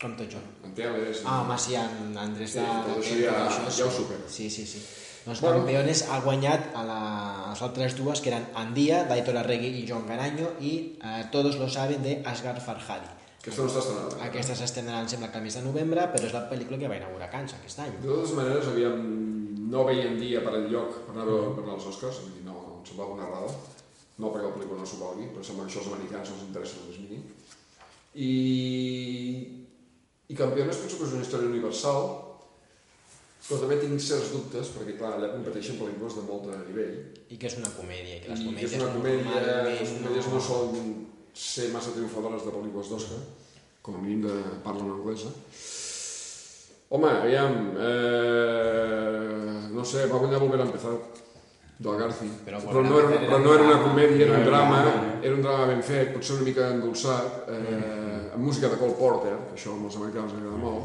Com 0.00 0.12
tot 0.16 0.28
junt. 0.32 0.46
En 0.64 0.70
teles... 0.74 1.18
Ah, 1.26 1.40
home, 1.42 1.56
sí, 1.58 1.74
en 1.76 2.16
Andrés 2.18 2.50
Sí, 2.54 2.58
de... 2.58 2.64
tot 2.66 2.86
de- 2.86 2.92
això 3.02 3.14
de- 3.14 3.22
ja- 3.24 3.48
això 3.48 3.70
ja 3.78 3.84
ho 3.86 3.90
supera. 3.90 4.24
Sí, 4.28 4.50
sí, 4.50 4.66
sí. 4.66 4.78
Doncs 5.26 5.40
Bueno. 5.44 5.58
Campeones 5.60 6.02
ha 6.08 6.18
guanyat 6.24 6.70
a, 6.74 6.82
la, 6.88 6.98
a 7.44 7.50
les 7.50 7.62
altres 7.62 7.94
dues, 7.98 8.20
que 8.24 8.30
eren 8.32 8.46
Andia, 8.56 9.02
d'Aitor 9.08 9.36
Arregui 9.36 9.68
i 9.82 9.86
Joan 9.88 10.06
Garanyo, 10.08 10.54
i 10.60 10.72
eh, 10.96 11.24
Todos 11.32 11.58
lo 11.60 11.68
saben, 11.68 12.02
de 12.02 12.22
Asghar 12.24 12.56
Farhadi. 12.60 13.08
Aquesta 13.40 13.62
no 13.62 13.68
està 13.68 13.80
estrenada. 13.80 14.16
eh? 14.16 14.26
Aquesta 14.28 14.54
s'estendrà, 14.56 15.00
em 15.00 15.08
sembla 15.08 15.28
que 15.32 15.38
al 15.38 15.44
mes 15.44 15.54
de 15.56 15.62
novembre, 15.64 16.06
però 16.12 16.24
és 16.28 16.32
la 16.36 16.42
pel·lícula 16.50 16.78
que 16.80 16.88
va 16.92 16.96
inaugurar 16.96 17.28
Cannes 17.32 17.54
aquest 17.56 17.78
any. 17.84 17.92
De 18.02 18.08
totes 18.08 18.32
maneres, 18.36 18.66
aviam, 18.72 18.96
no 19.72 19.84
veien 19.88 20.16
dia 20.20 20.40
per 20.44 20.54
enlloc 20.58 20.96
per 21.06 21.14
anar, 21.14 21.24
veure- 21.28 21.52
per 21.56 21.64
anar 21.64 21.76
als 21.78 21.86
Oscars, 21.92 22.18
dir, 22.34 22.42
no, 22.48 22.56
em 22.80 22.84
semblava 22.88 23.14
una 23.16 23.28
errada. 23.28 23.52
No 24.20 24.28
perquè 24.32 24.44
la 24.48 24.54
pel·lícula 24.56 24.80
no 24.82 24.86
s'ho 24.88 24.98
valgui, 25.00 25.28
però 25.32 25.44
sembla 25.44 25.64
que 25.64 25.70
això 25.72 25.80
als 25.84 25.92
americans 25.94 26.28
no 26.28 26.36
els 26.36 26.48
interessa 26.48 26.80
el 26.80 26.88
més 26.90 26.98
mínim. 27.04 27.22
I, 28.14 28.30
i 30.28 30.34
Campiones 30.36 30.76
penso 30.82 30.98
que 30.98 31.06
és 31.08 31.14
una 31.16 31.24
història 31.24 31.48
universal, 31.48 32.08
però 33.48 33.58
també 33.62 33.76
tinc 33.80 34.00
certs 34.04 34.30
dubtes, 34.34 34.68
perquè 34.76 34.96
clar, 34.98 35.14
allà 35.16 35.30
competeixen 35.32 35.78
pel·lícules 35.80 36.16
de 36.18 36.22
molt 36.28 36.44
nivell, 36.68 36.96
I 37.30 37.36
que 37.40 37.46
és 37.48 37.56
una 37.58 37.70
comèdia, 37.76 38.20
que 38.22 38.28
les 38.30 38.40
i 38.40 38.42
que 38.42 38.48
comèdies 38.50 38.72
és 38.72 38.80
una 38.82 38.92
comèdia, 38.94 39.36
les 39.80 39.94
comèdies 39.98 40.26
no 40.34 40.40
solen 40.40 40.90
ser 41.34 41.70
massa 41.72 41.94
triomfadores 41.94 42.44
de 42.44 42.50
pel·lícules 42.56 42.90
d'Oscar, 42.90 43.20
com 43.82 43.94
a 43.96 44.02
mínim 44.02 44.26
de 44.26 44.34
parla 44.64 44.84
en 44.84 44.90
anglesa. 44.98 45.30
Home, 46.90 47.06
aviam, 47.22 47.52
eh, 47.78 49.68
no 49.72 49.84
sé, 49.84 50.06
va 50.10 50.18
guanyar 50.18 50.40
Volver 50.42 50.60
a 50.60 50.64
empezar, 50.66 50.92
del 51.80 51.96
Garci. 51.96 52.26
Però 52.44 52.58
Però, 52.60 52.82
no, 52.82 52.98
era, 52.98 53.08
empezar 53.08 53.28
però 53.30 53.38
no 53.44 53.52
era 53.54 53.62
una 53.64 53.78
comèdia, 53.82 54.26
era 54.26 54.34
un 54.38 54.44
No 54.44 54.50
drama. 54.50 54.80
era 55.22 55.34
un 55.34 55.40
drama 55.42 55.66
ben 55.70 55.82
fet, 55.82 56.12
potser 56.12 56.34
una 56.36 56.44
mica 56.44 56.66
endolçat, 56.74 57.48
eh, 57.48 58.34
amb 58.34 58.42
música 58.44 58.68
de 58.68 58.76
Cole 58.76 58.96
Porter, 58.98 59.36
que 59.48 59.54
això 59.56 59.72
als 59.78 59.96
americans 59.96 60.32
agrada 60.34 60.56
molt. 60.56 60.84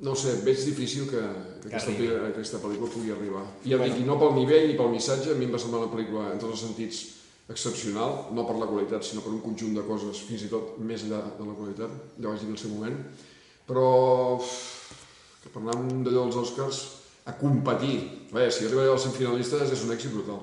No 0.00 0.14
sé, 0.18 0.32
veig 0.44 0.58
difícil 0.66 1.06
que, 1.08 1.20
que 1.62 1.68
aquesta, 1.70 1.90
arribi. 1.92 2.08
pe- 2.08 2.26
aquesta 2.32 2.58
pel·lícula 2.58 2.90
pugui 2.90 3.12
arribar. 3.14 3.44
I 3.64 3.70
ja 3.70 3.78
dic, 3.78 4.00
i 4.02 4.04
no 4.08 4.16
pel 4.18 4.34
nivell 4.34 4.66
ni 4.68 4.74
pel 4.76 4.90
missatge, 4.90 5.30
a 5.32 5.38
mi 5.38 5.46
em 5.46 5.52
va 5.54 5.58
semblar 5.62 5.84
una 5.84 5.92
pel·lícula 5.92 6.32
en 6.32 6.38
tots 6.42 6.52
els 6.56 6.64
sentits 6.66 7.02
excepcional, 7.48 8.30
no 8.34 8.44
per 8.48 8.56
la 8.58 8.66
qualitat, 8.66 9.04
sinó 9.04 9.20
per 9.22 9.30
un 9.32 9.40
conjunt 9.44 9.74
de 9.76 9.84
coses, 9.86 10.22
fins 10.26 10.42
i 10.46 10.48
tot 10.50 10.78
més 10.80 11.04
enllà 11.06 11.20
de 11.38 11.44
la 11.46 11.54
qualitat, 11.56 11.92
ja 12.18 12.28
vaig 12.32 12.40
dir 12.40 12.48
en 12.50 12.56
el 12.56 12.60
seu 12.62 12.72
moment, 12.72 12.96
però 13.68 13.84
uf, 14.38 14.50
que 15.44 15.52
per 15.52 15.60
anar 15.62 15.76
amb 15.78 16.02
d'allò 16.06 16.24
dels 16.26 16.38
Oscars 16.42 16.80
a 17.30 17.36
competir, 17.38 17.98
Bé, 18.34 18.48
si 18.50 18.64
arriba 18.66 18.88
als 18.90 19.04
semifinalistes 19.06 19.70
és 19.76 19.84
un 19.86 19.92
èxit 19.94 20.10
brutal, 20.10 20.40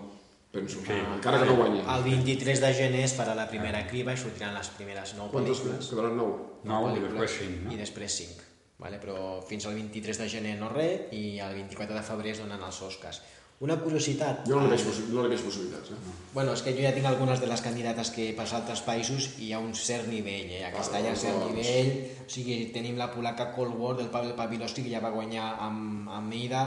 penso, 0.53 0.79
sí. 0.85 0.93
encara 1.17 1.41
que 1.41 1.49
no 1.49 1.57
guanyi. 1.59 1.81
El 1.83 2.05
23 2.05 2.61
de 2.63 2.69
gener 2.77 3.01
es 3.03 3.17
farà 3.17 3.33
la 3.35 3.49
primera 3.51 3.81
criba 3.89 4.13
i 4.15 4.17
sortiran 4.21 4.53
les 4.55 4.69
primeres 4.77 5.11
9 5.17 5.33
Quantes 5.33 5.59
pel·lícules. 5.59 5.89
quedaran 5.91 6.15
nou? 6.15 6.31
Nou 6.63 6.87
i 6.87 6.93
pel·lícules, 6.93 7.17
després 7.19 7.35
cinc, 7.41 7.65
no? 7.65 7.73
I 7.75 7.81
després 7.81 8.15
5. 8.21 8.47
Vale? 8.81 8.97
Però 9.01 9.41
fins 9.45 9.67
al 9.69 9.77
23 9.77 10.23
de 10.23 10.27
gener 10.29 10.55
no 10.57 10.71
res 10.71 11.13
i 11.13 11.37
el 11.39 11.53
24 11.59 11.95
de 11.95 12.01
febrer 12.07 12.33
es 12.33 12.41
donen 12.41 12.63
els 12.65 12.81
Oscars. 12.81 13.21
Una 13.61 13.75
curiositat... 13.77 14.39
Jo 14.49 14.57
no 14.57 14.69
veig, 14.71 14.81
no 15.13 15.23
veig 15.29 15.41
possibilitats, 15.45 15.91
eh? 15.93 16.13
Bueno, 16.33 16.55
és 16.57 16.63
que 16.65 16.71
jo 16.73 16.81
ja 16.81 16.93
tinc 16.95 17.05
algunes 17.05 17.37
de 17.43 17.45
les 17.45 17.61
candidates 17.61 18.09
que 18.15 18.31
per 18.33 18.47
altres 18.57 18.81
països 18.81 19.27
i 19.35 19.51
hi 19.51 19.51
ha 19.53 19.59
un 19.61 19.75
cert 19.77 20.09
nivell, 20.09 20.49
eh? 20.57 20.63
Ah, 20.65 20.71
any 20.97 21.05
hi 21.05 21.11
ha 21.11 21.19
cert 21.23 21.37
doncs. 21.37 21.59
nivell, 21.59 21.91
o 22.25 22.25
sigui, 22.25 22.55
tenim 22.73 22.97
la 22.97 23.11
polaca 23.13 23.51
Cold 23.53 23.77
War 23.77 23.93
del 23.99 24.09
Pavel 24.09 24.33
Pavilowski 24.39 24.81
que 24.87 24.95
ja 24.95 25.03
va 25.03 25.13
guanyar 25.13 25.51
amb, 25.67 26.09
amb 26.09 26.33
Aida, 26.39 26.63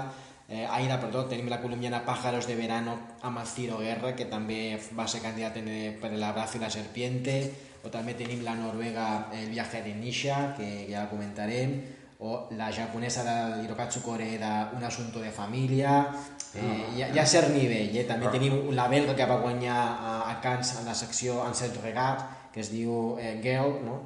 eh, 0.47 0.69
Aida, 0.71 1.01
perdó, 1.03 1.25
tenim 1.27 1.51
la 1.51 1.59
colombiana 1.65 2.05
Pájaros 2.07 2.47
de 2.47 2.55
Verano 2.63 2.95
amb 3.27 3.43
el 3.43 3.51
Ciro 3.57 3.83
Guerra, 3.83 4.15
que 4.15 4.31
també 4.31 4.79
va 4.95 5.09
ser 5.11 5.25
candidat 5.27 5.59
en, 5.59 5.69
eh, 5.75 5.99
per 5.99 6.13
el 6.15 6.23
abrazo 6.23 6.59
i 6.59 6.63
la 6.63 6.71
serpiente, 6.71 7.41
o 7.83 7.91
també 7.91 8.15
tenim 8.15 8.47
la 8.47 8.55
noruega 8.55 9.33
El 9.35 9.51
viaje 9.51 9.83
de 9.83 9.99
Nisha, 9.99 10.55
que 10.55 10.87
ja 10.87 11.09
comentarem, 11.11 11.81
o 12.25 12.49
la 12.57 12.71
japonesa 12.73 13.23
de 13.23 13.65
Hirokatsu 13.65 14.01
Koreda, 14.03 14.71
Un 14.77 14.83
asunto 14.85 15.21
de 15.21 15.31
família, 15.31 16.09
eh, 16.55 16.87
hi, 16.97 17.03
ha, 17.03 17.11
hi 17.13 17.19
ha 17.21 17.27
cert 17.27 17.51
nivell, 17.53 17.93
eh? 18.01 18.07
també 18.09 18.27
Ah. 18.27 18.33
tenim 18.33 18.71
la 18.73 18.89
belga 18.89 19.15
que 19.15 19.27
va 19.29 19.37
guanyar 19.43 19.77
a, 19.77 20.15
a 20.31 20.41
Cannes 20.41 20.71
en 20.81 20.87
la 20.89 20.95
secció 20.95 21.43
En 21.47 21.55
set 21.55 21.77
regat, 21.83 22.25
que 22.55 22.61
es 22.65 22.71
diu 22.73 23.19
eh, 23.21 23.41
Girl, 23.43 23.77
no? 23.85 24.01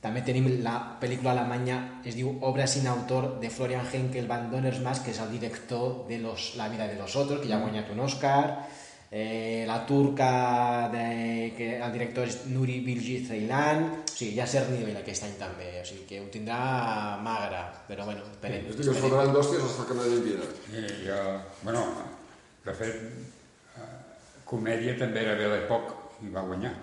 també 0.00 0.20
tenim 0.22 0.44
la 0.62 0.76
pel·lícula 1.00 1.32
alemanya, 1.32 2.00
es 2.06 2.14
diu 2.14 2.28
Obra 2.46 2.66
sin 2.70 2.86
autor 2.86 3.40
de 3.40 3.48
Florian 3.50 3.86
Henkel 3.92 4.28
van 4.28 4.50
Donnersmarck, 4.50 5.02
que 5.04 5.10
és 5.10 5.18
el 5.18 5.32
director 5.32 6.04
de 6.06 6.18
los, 6.18 6.52
La 6.56 6.68
vida 6.68 6.86
de 6.86 6.94
los 6.94 7.16
otros, 7.16 7.40
que 7.40 7.48
ja 7.48 7.56
ha 7.56 7.64
guanyat 7.64 7.90
un 7.90 8.00
Oscar, 8.00 8.68
eh, 9.10 9.64
la 9.66 9.86
turca, 9.86 10.88
de, 10.92 11.52
que 11.56 11.68
el 11.80 11.92
director 11.94 12.28
és 12.28 12.42
Nuri 12.52 12.80
Bilgi 12.84 13.18
Ceylan, 13.26 13.84
o 14.04 14.10
sigui, 14.12 14.34
hi 14.36 14.42
ha 14.42 14.46
cert 14.50 14.68
nivell 14.74 14.98
aquest 15.00 15.24
any 15.24 15.34
també, 15.40 15.70
o 15.80 15.86
sigui 15.88 16.04
que 16.10 16.20
ho 16.20 16.28
tindrà 16.32 16.58
magre, 17.24 17.62
però 17.88 18.04
bueno, 18.08 18.26
esperem. 18.30 18.68
Estic 18.68 18.84
que 18.90 18.94
es 18.96 19.02
fotran 19.06 19.32
d'hòsties 19.32 19.64
hasta 19.64 19.88
que 19.88 19.98
nadie 19.98 20.20
entienda. 20.20 20.48
I 20.74 20.84
jo, 21.08 21.18
bueno, 21.64 21.84
de 22.68 22.76
fet, 22.82 23.02
eh, 23.80 23.90
comèdia 24.44 24.98
també 25.00 25.24
era 25.24 25.36
de 25.40 25.50
l'època 25.54 25.96
i 26.26 26.32
va 26.34 26.44
guanyar. 26.52 26.74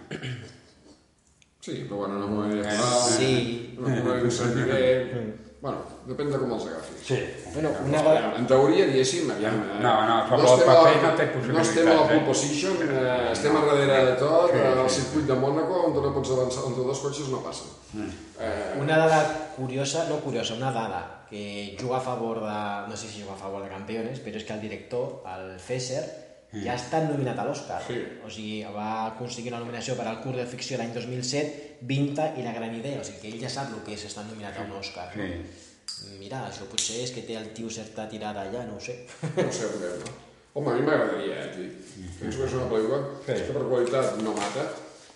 Sí, 1.66 1.80
però 1.90 2.04
bueno, 2.06 2.20
una 2.22 2.28
comèdia 2.30 2.62
Eh, 2.74 2.78
moral, 2.78 3.10
sí. 3.18 3.76
una 3.78 3.96
comèdia 4.00 4.22
d'un 4.22 4.32
cert 4.42 4.56
nivell... 4.62 5.34
Bueno, 5.66 5.80
depèn 6.06 6.28
de 6.30 6.38
com 6.38 6.52
els 6.54 6.66
agafis. 6.70 7.00
Sí. 7.08 7.16
Bueno, 7.56 7.72
una. 7.88 8.02
En 8.38 8.46
teoria, 8.46 8.86
diguéssim, 8.86 9.32
aviam... 9.34 9.56
eh, 9.64 9.80
No, 9.82 9.94
no, 10.06 10.18
sobre 10.30 10.44
el 10.44 10.52
estem 10.52 10.70
a 10.70 10.76
paper 10.76 10.92
la- 10.94 11.08
no 11.10 11.16
té 11.18 11.26
No 11.56 11.62
estem 11.64 11.88
a 11.90 11.94
la 11.96 12.04
possibilitats, 12.04 12.06
pole 12.06 12.20
eh? 12.20 12.26
position, 12.28 12.76
eh, 12.86 13.32
estem 13.32 13.58
a 13.58 13.64
darrere 13.66 14.06
de 14.06 14.14
tot, 14.20 14.52
Sí, 14.54 14.60
al 14.62 14.90
sí. 14.90 15.00
circuit 15.02 15.26
de 15.32 15.38
Mònaco, 15.42 15.80
on 15.88 15.98
no 16.04 16.12
pots 16.14 16.30
avançar, 16.36 16.64
on 16.70 16.76
dos 16.78 17.00
cotxes 17.02 17.30
no 17.34 17.42
passen. 17.42 17.74
Mm. 17.94 18.12
Eh, 18.40 18.78
Una 18.84 18.98
dada 18.98 19.24
curiosa, 19.56 20.06
no 20.10 20.20
curiosa, 20.22 20.54
una 20.54 20.72
dada 20.72 21.26
que 21.32 21.76
juga 21.82 21.98
a 21.98 22.02
favor 22.02 22.42
de... 22.46 22.60
no 22.92 22.96
sé 22.96 23.08
si 23.08 23.24
juga 23.24 23.34
a 23.34 23.38
favor 23.42 23.64
de 23.64 23.70
Campeones, 23.70 24.20
però 24.22 24.38
és 24.38 24.44
que 24.46 24.54
el 24.54 24.62
director, 24.62 25.24
el 25.34 25.58
Fesser, 25.60 26.25
ja 26.64 26.72
ha 26.74 26.76
estat 26.80 27.10
nominat 27.10 27.38
a 27.40 27.46
l'Oscar. 27.48 27.82
Sí. 27.88 27.98
O 28.26 28.30
sigui, 28.30 28.64
va 28.76 29.08
aconseguir 29.12 29.52
una 29.52 29.60
nominació 29.64 29.96
per 30.00 30.08
al 30.08 30.22
curt 30.24 30.38
de 30.38 30.46
ficció 30.48 30.78
l'any 30.78 30.94
2007, 30.94 31.78
Vinta 31.82 32.30
i 32.38 32.44
La 32.44 32.54
gran 32.54 32.74
idea. 32.76 33.02
O 33.02 33.04
sigui 33.04 33.20
que 33.22 33.28
ell 33.34 33.42
ja 33.42 33.50
sap 33.50 33.74
el 33.74 33.82
que 33.86 33.94
és 33.98 34.06
estar 34.06 34.24
nominat 34.30 34.58
a 34.58 34.64
un 34.64 34.72
Oscar. 34.80 35.10
Sí. 35.14 35.20
No? 35.20 36.16
Mira, 36.20 36.40
això 36.50 36.66
potser 36.70 37.02
és 37.04 37.12
que 37.14 37.22
té 37.28 37.36
el 37.38 37.52
tio 37.54 37.70
certa 37.70 38.08
tirada 38.10 38.42
allà, 38.48 38.64
no 38.68 38.78
ho 38.78 38.80
sé. 38.82 38.96
no 39.36 39.48
ho 39.48 39.52
sé, 39.54 39.68
no? 40.02 40.14
Home, 40.56 40.72
a 40.72 40.76
mi 40.80 40.86
m'agradaria, 40.88 41.36
eh, 41.46 41.52
tio. 41.56 42.08
Penso 42.20 42.40
que 42.40 42.46
és 42.48 42.54
una 42.56 42.70
pel·lícula 42.72 43.00
Sí. 43.26 43.34
que 43.46 43.54
per 43.54 43.64
qualitat 43.68 44.18
no 44.24 44.34
mata, 44.34 44.64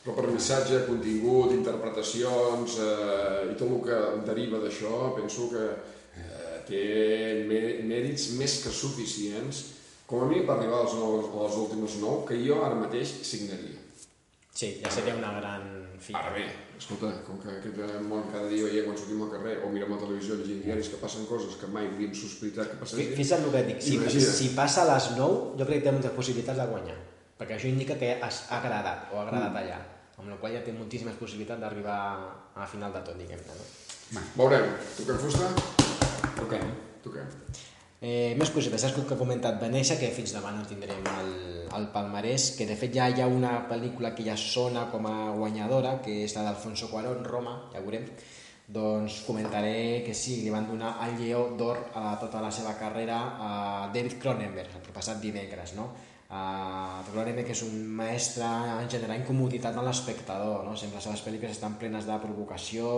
però 0.04 0.15
per 0.15 0.28
missatge, 0.28 0.84
contingut, 0.88 1.52
interpretacions 1.56 2.78
eh, 2.80 3.52
i 3.52 3.56
tot 3.60 3.71
el 3.71 3.82
que 3.88 3.99
deriva 4.28 4.60
d'això, 4.60 5.13
penso 5.15 5.49
que 5.52 5.65
eh, 6.19 6.60
té 6.67 6.82
mè- 7.49 7.80
mèrits 7.88 8.30
més 8.39 8.60
que 8.63 8.69
suficients, 8.71 9.63
com 10.10 10.24
a 10.24 10.30
mínim 10.30 10.45
per 10.48 10.56
arribar 10.58 10.80
als, 10.84 10.95
nous, 10.98 11.28
als 11.43 11.58
últims 11.62 12.00
nou, 12.02 12.24
que 12.26 12.38
jo 12.41 12.63
ara 12.65 12.76
mateix 12.80 13.12
signaria. 13.30 13.78
Sí, 14.60 14.80
ja 14.84 14.89
seria 14.91 15.13
una 15.15 15.30
gran 15.38 15.67
fita. 16.02 16.19
Ara 16.19 16.32
bé, 16.36 16.48
escolta, 16.80 17.12
com 17.28 17.38
que 17.39 17.52
aquest 17.54 17.78
món 18.10 18.25
cada 18.33 18.50
dia 18.50 18.65
veiem 18.65 18.88
quan 18.90 18.98
sortim 18.98 19.21
al 19.23 19.29
carrer 19.36 19.54
o 19.63 19.69
mirem 19.71 19.94
la 19.94 20.00
televisió, 20.02 20.36
llegim 20.40 20.63
diaris 20.65 20.90
que 20.92 20.98
passen 21.00 21.27
coses 21.29 21.56
que 21.62 21.69
mai 21.71 21.86
hauríem 21.92 22.12
sospitat 22.17 22.71
que 22.71 22.75
Fi- 22.75 22.81
passessin, 22.81 23.13
Fixa't 23.21 23.46
el 23.46 23.54
que 23.54 23.63
dic, 23.69 23.79
si, 23.86 24.19
si 24.40 24.50
passa 24.58 24.83
a 24.83 24.90
les 24.96 25.12
9, 25.15 25.40
jo 25.62 25.69
crec 25.69 25.79
que 25.83 25.88
té 25.88 25.96
moltes 25.96 26.15
possibilitats 26.17 26.60
de 26.60 26.67
guanyar, 26.73 26.98
perquè 27.40 27.56
això 27.60 27.69
indica 27.71 27.96
que 28.02 28.15
has 28.25 28.42
agradat 28.50 29.13
o 29.13 29.19
ha 29.21 29.27
agradat 29.27 29.54
Mm. 29.54 29.62
allà, 29.63 29.79
amb 30.19 30.29
la 30.33 30.38
qual 30.42 30.52
ja 30.58 30.63
té 30.65 30.73
moltíssimes 30.75 31.15
possibilitats 31.21 31.62
d'arribar 31.62 32.00
a 32.56 32.60
la 32.60 32.67
final 32.67 32.92
de 32.92 33.06
tot, 33.06 33.15
diguem-ne. 33.21 33.54
No? 33.56 34.21
veurem. 34.36 34.65
Toquem 34.98 35.17
fusta? 35.23 35.54
Toquem. 36.42 36.65
Toquem. 37.04 37.27
Eh, 38.02 38.33
més 38.39 38.47
coses, 38.56 38.71
saps 38.79 38.95
que 38.95 39.12
ha 39.12 39.19
comentat 39.19 39.58
Venècia, 39.60 39.97
que 40.00 40.08
fins 40.15 40.31
demà 40.31 40.54
no 40.56 40.63
tindrem 40.67 41.04
el, 41.19 41.31
el 41.75 41.87
palmarès, 41.91 42.54
que 42.56 42.67
de 42.69 42.77
fet 42.79 42.93
ja 42.95 43.10
hi 43.12 43.19
ha 43.19 43.27
una 43.27 43.58
pel·lícula 43.67 44.13
que 44.15 44.23
ja 44.23 44.37
sona 44.39 44.85
com 44.93 45.08
a 45.10 45.33
guanyadora, 45.35 45.97
que 46.06 46.21
és 46.23 46.35
la 46.37 46.45
d'Alfonso 46.47 46.87
Cuarón, 46.87 47.25
Roma, 47.27 47.58
ja 47.73 47.83
veurem, 47.83 48.08
doncs 48.71 49.19
comentaré 49.27 50.06
que 50.06 50.15
sí, 50.15 50.37
li 50.45 50.54
van 50.54 50.69
donar 50.69 50.93
el 51.04 51.17
Lleó 51.19 51.41
d'Or 51.60 51.81
a 52.00 52.13
tota 52.21 52.39
la 52.39 52.54
seva 52.56 52.77
carrera 52.79 53.19
a 53.35 53.52
David 53.91 54.15
Cronenberg, 54.21 54.79
el 54.79 54.95
passat 54.95 55.19
dimecres, 55.19 55.75
no? 55.75 55.89
Uh, 56.30 57.00
probablement 57.08 57.42
que 57.42 57.56
és 57.56 57.62
un 57.65 57.71
mestre 57.98 58.46
en 58.46 58.90
generar 58.94 59.15
incomoditat 59.17 59.73
a 59.73 59.82
l'espectador, 59.82 60.60
no? 60.62 60.75
Sempre 60.77 61.00
les 61.00 61.08
seves 61.08 61.23
pel·lícules 61.25 61.56
estan 61.56 61.80
plenes 61.82 62.06
de 62.06 62.17
provocació, 62.21 62.92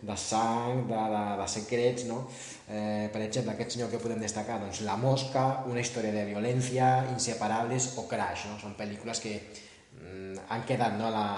de 0.00 0.16
sang, 0.16 0.86
de, 0.88 1.02
de, 1.12 1.20
de 1.36 1.48
secrets, 1.52 2.06
no? 2.08 2.22
Eh, 2.64 3.10
per 3.12 3.20
exemple, 3.26 3.52
aquest 3.52 3.76
senyor 3.76 3.92
que 3.92 4.00
podem 4.00 4.24
destacar, 4.24 4.56
doncs 4.62 4.80
La 4.88 4.96
Mosca, 4.96 5.44
una 5.68 5.84
història 5.84 6.14
de 6.16 6.24
violència, 6.30 6.88
Inseparables 7.12 7.90
o 8.00 8.06
Crash, 8.08 8.48
no? 8.48 8.56
Són 8.64 8.72
pel·lícules 8.80 9.20
que 9.20 9.36
mm, 9.36 10.48
han 10.48 10.64
quedat 10.72 10.96
no, 10.96 11.12
la, 11.12 11.28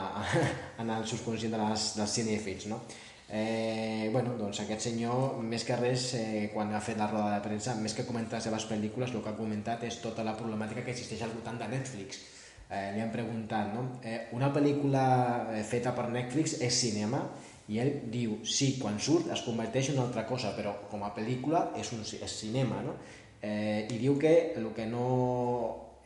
en 0.84 0.94
el 1.00 1.02
subconscient 1.10 1.58
de 1.58 1.64
les, 1.64 1.92
dels 1.98 2.18
cinèfils, 2.20 2.70
no? 2.70 2.78
Eh, 3.32 4.08
bueno, 4.12 4.34
doncs 4.34 4.58
aquest 4.64 4.88
senyor, 4.88 5.36
més 5.46 5.62
que 5.62 5.76
res, 5.78 6.08
eh, 6.18 6.48
quan 6.50 6.72
ha 6.74 6.80
fet 6.82 6.98
la 6.98 7.06
roda 7.06 7.36
de 7.36 7.42
premsa, 7.44 7.76
més 7.78 7.94
que 7.94 8.06
comentar 8.08 8.40
les 8.40 8.48
seves 8.48 8.66
pel·lícules, 8.66 9.12
el 9.14 9.22
que 9.22 9.30
ha 9.30 9.38
comentat 9.38 9.84
és 9.86 10.00
tota 10.02 10.24
la 10.26 10.34
problemàtica 10.34 10.82
que 10.82 10.90
existeix 10.90 11.22
al 11.22 11.36
voltant 11.36 11.60
de 11.60 11.68
Netflix. 11.70 12.18
Eh, 12.70 12.90
li 12.94 13.00
han 13.02 13.12
preguntat, 13.14 13.70
no? 13.74 13.84
Eh, 14.02 14.26
una 14.34 14.50
pel·lícula 14.54 15.04
eh, 15.54 15.62
feta 15.62 15.94
per 15.94 16.08
Netflix 16.10 16.56
és 16.60 16.74
cinema? 16.74 17.22
I 17.70 17.78
ell 17.78 17.92
diu, 18.10 18.40
sí, 18.42 18.72
quan 18.82 18.98
surt 18.98 19.30
es 19.30 19.44
converteix 19.46 19.92
en 19.92 20.00
una 20.00 20.08
altra 20.08 20.26
cosa, 20.26 20.50
però 20.56 20.74
com 20.90 21.04
a 21.06 21.12
pel·lícula 21.14 21.68
és, 21.78 21.92
un, 21.94 22.02
és 22.02 22.34
cinema, 22.34 22.82
no? 22.82 22.96
Eh, 23.42 23.86
I 23.86 23.98
diu 24.02 24.18
que 24.18 24.34
el 24.58 24.72
que 24.74 24.86
no 24.90 25.06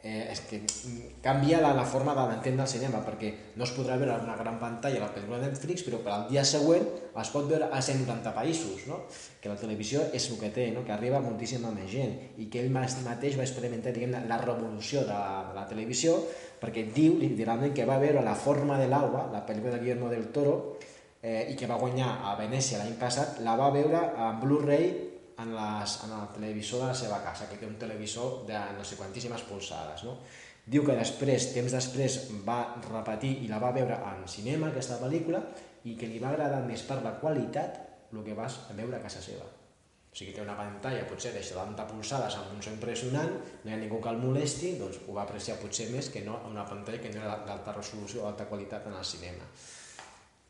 eh, 0.05 0.29
és 0.31 0.41
que 0.45 0.61
canvia 1.25 1.63
la, 1.65 1.73
la 1.75 1.85
forma 1.89 2.13
d'entendre 2.15 2.67
el 2.67 2.71
cinema 2.71 3.01
perquè 3.07 3.31
no 3.57 3.65
es 3.65 3.73
podrà 3.73 3.97
veure 3.97 4.19
en 4.19 4.27
una 4.29 4.37
gran 4.37 4.59
pantalla 4.61 5.01
la 5.01 5.11
pel·lícula 5.15 5.41
de 5.41 5.49
Netflix 5.49 5.87
però 5.87 6.03
per 6.05 6.13
al 6.13 6.27
dia 6.29 6.45
següent 6.45 6.85
es 7.23 7.31
pot 7.33 7.49
veure 7.49 7.71
a 7.73 7.81
190 7.81 8.35
països 8.37 8.85
no? 8.91 9.01
que 9.41 9.49
la 9.49 9.57
televisió 9.61 10.05
és 10.13 10.29
el 10.31 10.39
que 10.43 10.53
té 10.53 10.69
no? 10.77 10.85
que 10.85 10.93
arriba 10.93 11.23
moltíssima 11.25 11.73
més 11.73 11.89
gent 11.91 12.19
i 12.37 12.51
que 12.53 12.61
ell 12.61 12.73
mateix 12.75 13.39
va 13.41 13.47
experimentar 13.49 13.95
diguem, 13.97 14.13
la 14.29 14.41
revolució 14.45 15.07
de, 15.09 15.21
de 15.49 15.57
la 15.57 15.65
televisió 15.71 16.19
perquè 16.61 16.85
diu 16.93 17.17
literalment 17.21 17.73
que 17.75 17.89
va 17.89 17.99
veure 17.99 18.23
La 18.25 18.37
forma 18.37 18.79
de 18.79 18.91
l'aigua 18.93 19.31
la 19.33 19.45
pel·lícula 19.47 19.75
de 19.75 19.81
Guillermo 19.81 20.13
del 20.13 20.29
Toro 20.33 20.77
eh, 21.23 21.49
i 21.51 21.57
que 21.57 21.67
va 21.67 21.81
guanyar 21.81 22.21
a 22.29 22.37
Venècia 22.37 22.79
l'any 22.81 22.97
passat 23.01 23.41
la 23.45 23.57
va 23.57 23.73
veure 23.73 24.01
en 24.29 24.41
Blu-ray 24.45 25.14
en, 25.39 25.55
les, 25.55 25.97
en 26.05 26.13
el 26.17 26.29
televisor 26.35 26.83
de 26.83 26.89
la 26.93 26.99
seva 26.99 27.21
casa, 27.25 27.49
que 27.51 27.59
té 27.61 27.67
un 27.69 27.79
televisor 27.81 28.45
de 28.49 28.61
no 28.77 28.85
sé 28.87 28.99
quantíssimes 29.01 29.45
polsades. 29.49 30.05
No? 30.07 30.19
Diu 30.65 30.85
que 30.87 30.97
després, 30.97 31.51
temps 31.53 31.75
després, 31.75 32.21
va 32.47 32.61
repetir 32.87 33.35
i 33.45 33.51
la 33.51 33.61
va 33.63 33.75
veure 33.77 33.99
en 34.13 34.25
cinema, 34.31 34.71
aquesta 34.71 35.01
pel·lícula, 35.03 35.43
i 35.85 35.99
que 36.01 36.09
li 36.09 36.23
va 36.23 36.31
agradar 36.33 36.63
més 36.65 36.87
per 36.89 37.03
la 37.05 37.19
qualitat 37.21 37.83
el 38.15 38.23
que 38.25 38.35
vas 38.39 38.57
veure 38.73 38.97
a 38.97 39.03
casa 39.03 39.21
seva. 39.21 39.45
O 39.45 40.17
sigui, 40.17 40.31
té 40.31 40.41
una 40.45 40.55
pantalla 40.55 41.03
potser 41.11 41.33
de 41.35 41.43
70 41.43 41.89
polsades 41.91 42.37
amb 42.39 42.53
un 42.55 42.61
so 42.63 42.71
impressionant, 42.71 43.33
no 43.65 43.71
hi 43.71 43.75
ha 43.75 43.79
ningú 43.81 43.99
que 44.01 44.13
el 44.15 44.21
molesti, 44.23 44.77
doncs 44.79 45.01
ho 45.09 45.17
va 45.17 45.25
apreciar 45.27 45.59
potser 45.59 45.89
més 45.91 46.09
que 46.15 46.23
no 46.23 46.39
una 46.47 46.63
pantalla 46.69 47.03
que 47.03 47.11
no 47.11 47.25
era 47.25 47.41
d'alta 47.49 47.75
resolució 47.75 48.23
o 48.23 48.29
d'alta 48.29 48.47
qualitat 48.47 48.87
en 48.87 48.95
el 49.01 49.09
cinema 49.09 49.51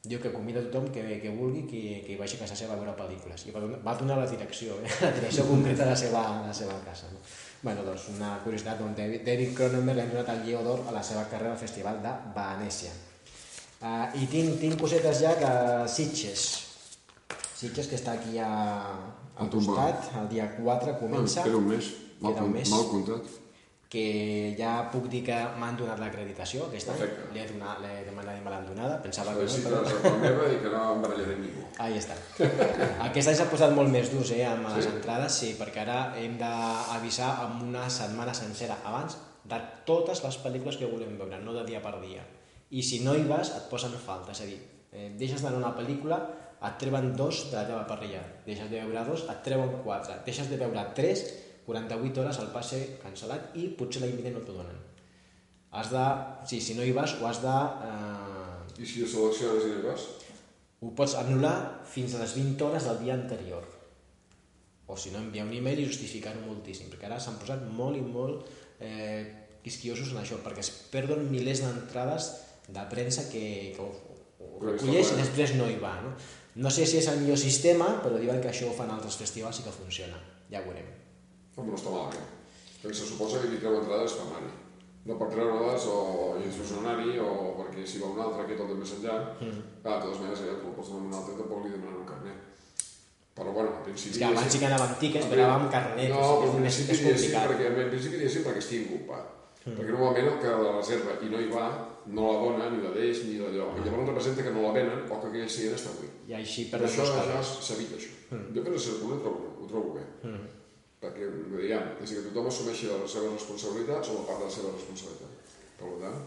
diu 0.04 0.20
que 0.20 0.32
convida 0.32 0.60
tothom 0.66 0.90
que, 0.92 1.02
que 1.22 1.30
vulgui 1.32 1.64
que, 1.68 1.80
que 2.04 2.12
hi 2.12 2.18
vagi 2.20 2.36
a 2.36 2.42
casa 2.42 2.56
seva 2.58 2.74
a 2.74 2.80
veure 2.80 2.92
pel·lícules. 2.98 3.46
I 3.48 3.54
va 3.54 3.96
donar, 3.96 4.18
la 4.20 4.28
direcció, 4.28 4.76
eh? 4.84 4.90
la 5.00 5.12
direcció 5.16 5.46
concreta 5.48 5.86
de 5.86 5.90
la 5.94 5.96
seva, 5.96 6.22
de 6.42 6.50
la 6.50 6.56
seva 6.56 6.76
casa 6.84 7.08
no? 7.12 7.22
bueno, 7.64 7.80
doncs 7.86 8.10
una 8.12 8.34
curiositat 8.44 8.82
on 8.84 8.92
David, 8.94 9.24
David 9.24 9.54
Cronenberg 9.56 9.96
l'ha 9.96 10.06
donat 10.10 10.30
el 10.34 10.42
Lleó 10.44 10.60
d'Or 10.66 10.84
a 10.90 10.92
la 10.92 11.02
seva 11.02 11.24
carrera 11.30 11.54
al 11.54 11.60
Festival 11.60 12.02
de 12.04 12.12
Venècia. 12.36 12.92
Uh, 13.80 14.04
i 14.20 14.28
tinc, 14.28 14.58
tinc 14.60 14.76
cosetes 14.80 15.22
ja 15.24 15.32
que 15.40 15.52
Sitges. 15.88 16.44
Sitges 17.56 17.88
que 17.88 17.96
està 17.96 18.18
aquí 18.18 18.36
a, 18.36 18.50
al 19.40 19.50
costat 19.52 20.12
el 20.20 20.28
dia 20.34 20.50
4 20.58 20.98
comença. 21.00 21.42
queda 21.46 21.56
un 21.56 21.70
mes, 21.72 21.88
mal, 22.20 22.34
queda 22.34 22.44
un 22.44 22.52
mes. 22.52 22.68
mal 22.70 22.84
comptat 22.92 23.32
que 23.90 24.54
ja 24.58 24.72
puc 24.92 25.06
dir 25.12 25.20
que 25.26 25.36
m'han 25.60 25.76
donat 25.78 26.00
l'acreditació 26.02 26.64
aquest 26.66 26.90
any, 26.90 26.98
Perfecte. 27.02 27.26
li 27.34 27.42
he, 27.42 27.46
donat, 27.50 27.82
l'he 27.82 27.92
demanat 28.08 28.38
i 28.40 28.42
me 28.44 28.52
l'han 28.52 28.66
donada, 28.66 28.96
pensava 29.04 29.34
que 29.36 29.44
no, 29.46 29.58
però... 29.66 29.82
la 30.06 30.14
meva 30.22 30.48
i 30.50 30.58
que 30.62 30.72
no 30.72 30.80
em 30.94 31.04
barallaré 31.04 31.36
ningú. 31.42 31.66
Ahí 31.84 31.98
està. 32.00 32.16
Aquest 33.08 33.30
any 33.30 33.38
s'ha 33.38 33.50
posat 33.52 33.74
molt 33.76 33.92
més 33.92 34.10
durs 34.12 34.32
eh, 34.34 34.42
amb 34.48 34.70
les 34.74 34.88
entrades, 34.90 35.38
sí, 35.42 35.52
perquè 35.60 35.84
ara 35.84 35.98
hem 36.20 36.38
d'avisar 36.40 37.30
amb 37.44 37.62
una 37.68 37.86
setmana 37.92 38.34
sencera 38.34 38.80
abans 38.88 39.18
de 39.44 39.60
totes 39.86 40.24
les 40.24 40.40
pel·lícules 40.42 40.80
que 40.80 40.88
volem 40.90 41.18
veure, 41.20 41.42
no 41.44 41.54
de 41.56 41.66
dia 41.68 41.82
per 41.84 41.98
dia. 42.00 42.24
I 42.74 42.82
si 42.82 43.02
no 43.04 43.14
hi 43.14 43.26
vas, 43.28 43.52
et 43.54 43.68
posen 43.70 43.92
falta, 44.00 44.32
és 44.32 44.42
a 44.42 44.48
dir, 44.48 44.58
eh, 44.90 45.10
deixes 45.20 45.44
d'anar 45.44 45.60
una 45.60 45.74
pel·lícula, 45.76 46.22
et 46.64 46.78
treuen 46.80 47.10
dos 47.16 47.50
de 47.50 47.58
la 47.58 47.66
teva 47.68 47.82
parrilla, 47.86 48.22
deixes 48.46 48.70
de 48.70 48.80
veure 48.80 49.02
dos, 49.06 49.26
et 49.28 49.42
treuen 49.44 49.72
quatre, 49.84 50.16
deixes 50.24 50.48
de 50.48 50.56
veure 50.60 50.86
tres, 50.96 51.24
48 51.66 52.20
hores 52.22 52.40
el 52.42 52.50
passe 52.54 52.80
cancel·lat 53.02 53.54
i 53.60 53.70
potser 53.78 54.02
l'any 54.02 54.18
vinent 54.18 54.38
no 54.38 54.44
t'ho 54.44 54.58
donen. 54.58 54.82
Has 55.74 55.90
de, 55.90 56.04
sí, 56.46 56.60
si 56.62 56.76
no 56.78 56.84
hi 56.86 56.92
vas, 56.94 57.16
ho 57.18 57.26
has 57.26 57.40
de... 57.42 57.54
Eh, 57.88 58.82
I 58.82 58.86
si 58.86 59.02
ho 59.02 59.08
selecciones 59.10 59.66
i 59.66 59.72
no 59.72 59.80
hi 59.80 59.88
vas? 59.88 60.06
ho 60.84 60.90
pots 60.96 61.14
anul·lar 61.16 61.54
fins 61.88 62.14
a 62.14 62.20
les 62.20 62.34
20 62.36 62.66
hores 62.66 62.86
del 62.88 63.00
dia 63.04 63.14
anterior. 63.16 63.64
O 64.86 64.96
si 65.00 65.12
no, 65.14 65.22
enviar 65.22 65.46
un 65.46 65.54
email 65.56 65.80
i 65.80 65.86
justificar-ho 65.88 66.42
moltíssim, 66.44 66.90
perquè 66.92 67.08
ara 67.08 67.20
s'han 67.22 67.38
posat 67.40 67.62
molt 67.78 67.96
i 67.96 68.02
molt 68.04 68.50
eh, 68.84 69.22
quisquiosos 69.64 70.12
en 70.12 70.20
això, 70.20 70.40
perquè 70.44 70.60
es 70.60 70.70
perden 70.92 71.24
milers 71.30 71.64
d'entrades 71.64 72.28
de 72.68 72.84
premsa 72.90 73.24
que, 73.30 73.44
que 73.76 73.80
ho, 73.80 74.18
ho 74.44 74.50
recolleix 74.60 75.14
i 75.14 75.20
després 75.22 75.54
no 75.56 75.70
hi 75.70 75.78
va. 75.80 75.94
No? 76.04 76.12
no 76.60 76.70
sé 76.70 76.84
si 76.86 77.00
és 77.00 77.08
el 77.10 77.22
millor 77.22 77.40
sistema, 77.40 77.88
però 78.04 78.20
diuen 78.20 78.42
que 78.44 78.52
això 78.52 78.68
ho 78.68 78.76
fan 78.76 78.92
altres 78.92 79.16
festivals 79.18 79.62
i 79.62 79.64
que 79.64 79.72
funciona. 79.74 80.20
Ja 80.52 80.60
ho 80.60 80.68
veurem. 80.68 80.92
Home, 81.56 81.70
no 81.70 81.78
està 81.78 81.90
malament. 81.94 82.28
Perquè 82.82 82.96
se 82.98 83.06
suposa 83.08 83.40
que 83.42 83.50
qui 83.52 83.60
treu 83.62 83.78
entrades 83.80 84.16
per 84.18 84.26
anar-hi. 84.28 84.52
No 85.04 85.18
per 85.20 85.28
treure-les 85.34 85.84
o 85.92 85.98
instruccionar-hi 86.40 87.18
o 87.20 87.30
perquè 87.58 87.84
si 87.86 88.00
va 88.00 88.08
un 88.14 88.20
altre 88.24 88.46
que 88.48 88.56
tot 88.56 88.70
de 88.72 88.76
més 88.80 88.92
enllà, 88.96 89.18
mm. 89.36 89.62
clar, 89.84 89.98
de 89.98 90.06
totes 90.06 90.20
maneres, 90.22 90.42
eh, 90.46 90.56
tu 90.60 90.70
el 90.70 90.76
pots 90.78 90.90
donar 90.94 91.06
un 91.10 91.16
altre 91.20 91.36
tampoc 91.40 91.64
li 91.66 91.74
demanen 91.74 92.00
un 92.00 92.08
carnet. 92.08 92.50
Però 93.34 93.52
bueno, 93.52 93.70
en 93.78 93.82
principi... 93.88 94.14
És 94.14 94.20
que 94.22 94.28
abans 94.30 94.52
sí 94.54 94.60
que 94.62 94.68
anàvem 94.70 94.92
tiques, 95.02 95.24
però 95.30 95.48
amb 95.56 95.70
carnet, 95.72 96.12
No, 96.14 96.20
però 96.40 96.52
més, 96.54 96.76
principi 96.78 96.94
és 96.94 97.00
diguéssim 97.02 97.32
complicat. 97.34 97.48
perquè, 97.50 97.70
en 97.84 97.90
principi 97.92 98.20
diguéssim 98.20 98.44
perquè 98.46 98.62
estigui 98.62 98.84
ocupat. 98.94 99.30
Mm. 99.64 99.76
Perquè 99.78 99.90
normalment 99.96 100.28
el 100.30 100.38
que 100.44 100.56
la 100.64 100.72
reserva 100.78 101.16
i 101.20 101.30
no 101.32 101.40
hi 101.42 101.48
va, 101.52 101.66
no 102.14 102.26
la 102.30 102.40
dona, 102.44 102.70
ni 102.72 102.82
la 102.84 102.92
deix, 102.94 103.24
ni 103.26 103.38
d'allò. 103.42 103.70
I 103.74 103.84
llavors 103.84 104.10
representa 104.12 104.44
que 104.46 104.52
no 104.54 104.62
la 104.68 104.72
venen 104.76 105.04
o 105.08 105.18
que 105.20 105.30
aquell 105.32 105.50
seient 105.50 105.74
està 105.76 105.92
buit. 105.98 106.14
I 106.30 106.36
així 106.40 106.68
Per 106.72 106.80
això 106.84 107.06
ja 107.10 107.24
coses. 107.24 107.54
s'evita 107.68 107.98
això. 107.98 108.12
Mm. 108.30 108.52
Jo 108.56 108.64
per 108.68 108.78
ser 108.86 109.00
punt 109.02 109.16
ho 109.16 109.22
trobo, 109.24 109.50
ho 109.60 109.66
trobo 109.72 109.96
bé. 109.98 110.04
Mm. 110.22 110.53
Perquè, 111.04 111.26
diguem, 111.52 111.90
és 112.00 112.14
que 112.16 112.22
tothom 112.30 112.48
assumeixi 112.48 112.88
les 112.88 113.12
seves 113.12 113.34
responsabilitats 113.36 114.08
o 114.08 114.22
la 114.22 114.24
part 114.28 114.40
de 114.40 114.48
la 114.48 114.54
seva 114.54 114.72
responsabilitat. 114.72 115.52
Per 115.80 115.90
tant... 116.00 116.22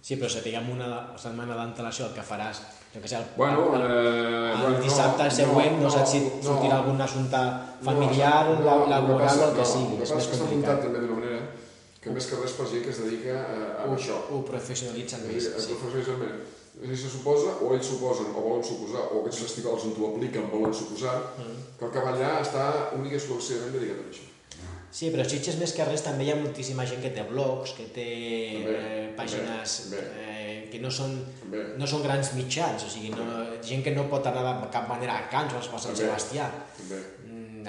Sí, 0.00 0.16
però 0.16 0.30
sapiguem 0.32 0.70
una 0.72 0.90
setmana 1.20 1.56
d'antelació 1.58 2.06
el 2.06 2.14
que 2.16 2.22
faràs, 2.24 2.62
jo 2.94 3.02
que 3.02 3.10
sé, 3.10 3.18
el, 3.18 3.26
Bueno, 3.36 3.66
el, 3.76 3.82
eh, 3.82 4.52
el 4.54 4.62
bueno, 4.62 4.78
dissabte 4.80 5.26
no, 5.26 5.34
següent 5.40 5.76
no, 5.76 5.82
no, 5.84 5.90
saps 5.92 6.14
si 6.14 6.20
no. 6.22 6.38
sortirà 6.46 6.78
algun 6.78 7.02
assumpte 7.04 7.42
familiar, 7.84 8.46
no, 8.48 8.54
el 8.54 8.62
que 8.62 8.94
laboral 8.94 9.42
o 9.42 9.48
el 9.50 9.52
que 9.58 9.66
no, 9.66 9.68
sigui, 9.74 9.98
El 9.98 10.00
que 10.00 10.06
passa 10.06 10.22
és 10.22 10.30
que 10.30 10.38
està 10.38 10.48
muntat 10.54 10.80
també 10.86 11.02
d'una 11.04 11.19
que 12.00 12.10
més 12.14 12.26
que 12.30 12.36
res 12.40 12.52
per 12.56 12.66
gent 12.70 12.82
que 12.86 12.90
es 12.94 12.98
dedica 13.04 13.34
a, 13.36 13.58
a 13.82 13.84
Ho, 13.88 13.96
això. 13.96 14.16
ho 14.32 14.40
professionalitzen 14.48 15.26
més, 15.28 15.50
sí. 15.58 15.74
professionalment. 15.82 16.40
És 16.80 16.86
a 16.86 16.88
dir, 16.88 16.96
se 16.96 17.10
suposa, 17.12 17.56
o 17.60 17.74
ells 17.74 17.86
suposen, 17.92 18.30
o 18.32 18.40
volen 18.40 18.62
suposar, 18.64 19.02
o 19.12 19.20
aquests 19.20 19.42
festivals 19.42 19.84
on 19.84 19.92
t'ho 19.96 20.06
apliquen 20.14 20.46
volen 20.52 20.72
suposar, 20.72 21.16
Mm. 21.36 21.56
que 21.78 21.84
el 21.84 21.92
cavallà 21.92 22.40
està 22.40 22.64
únic 22.96 23.12
i 23.12 23.16
exclusivament 23.16 23.72
dedicat 23.74 23.98
a 24.00 24.08
això. 24.10 24.26
Sí, 24.90 25.10
però 25.14 25.22
Sitges 25.28 25.54
més 25.60 25.72
que 25.72 25.84
res 25.86 26.02
també 26.02 26.24
hi 26.24 26.30
ha 26.32 26.36
moltíssima 26.36 26.82
gent 26.86 27.02
que 27.02 27.10
té 27.14 27.22
blogs, 27.28 27.74
que 27.76 27.84
té 27.94 28.06
També, 28.56 28.72
eh, 28.74 29.12
pàgines 29.16 29.76
també, 29.84 30.00
eh, 30.24 30.68
que 30.72 30.80
no 30.80 30.90
són, 30.90 31.12
També. 31.42 31.60
no 31.78 31.86
són 31.86 32.02
grans 32.02 32.32
mitjans, 32.34 32.82
o 32.84 32.88
sigui, 32.90 33.10
no, 33.10 33.26
gent 33.62 33.84
que 33.84 33.92
no 33.94 34.08
pot 34.10 34.26
anar 34.26 34.42
de 34.62 34.70
cap 34.72 34.88
manera 34.88 35.18
a 35.18 35.28
Cants 35.30 35.54
o 35.54 35.58
a 35.58 35.62
Sant 35.62 35.94
També. 35.94 36.06
Sebastià. 36.08 36.48
També. 36.78 36.98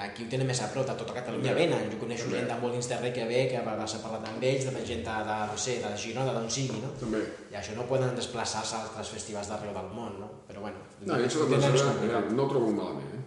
Mm, 0.02 0.10
Aquí 0.10 0.24
ho 0.24 0.28
tenen 0.32 0.46
més 0.48 0.60
a 0.62 0.68
prop, 0.72 0.86
de 0.88 0.94
tota 0.98 1.14
Catalunya 1.14 1.52
També. 1.52 1.66
venen. 1.66 1.90
Jo 1.92 1.98
coneixo 2.00 2.24
També. 2.24 2.38
gent 2.38 2.48
de 2.50 2.56
Molins 2.60 2.88
de 2.88 2.96
Rei 2.98 3.12
que 3.12 3.24
ve, 3.26 3.48
que 3.48 3.60
vas 3.64 3.94
a 3.94 3.98
parlar 4.02 4.28
amb 4.28 4.42
ells, 4.42 4.64
de 4.66 4.84
gent 4.86 5.04
de, 5.06 5.16
de, 5.28 5.36
no 5.50 5.56
sé, 5.58 5.76
de 5.82 5.96
Girona, 5.96 6.32
d'on 6.32 6.50
sigui, 6.50 6.80
no? 6.82 6.90
També. 7.00 7.20
I 7.52 7.54
això 7.60 7.76
no 7.76 7.86
poden 7.86 8.14
desplaçar-se 8.16 8.74
a 8.76 8.82
altres 8.82 9.08
festivals 9.14 9.48
d'arreu 9.48 9.72
del 9.72 9.90
món, 9.94 10.18
no? 10.20 10.30
Però 10.48 10.60
bueno, 10.60 10.78
No, 11.06 11.18
i 11.18 11.24
això 11.26 11.46
de 11.46 11.56
complicat. 11.56 12.02
eh, 12.02 12.32
no 12.34 12.42
ho 12.44 12.48
trobo 12.48 12.70
malament, 12.72 13.14
eh? 13.14 13.22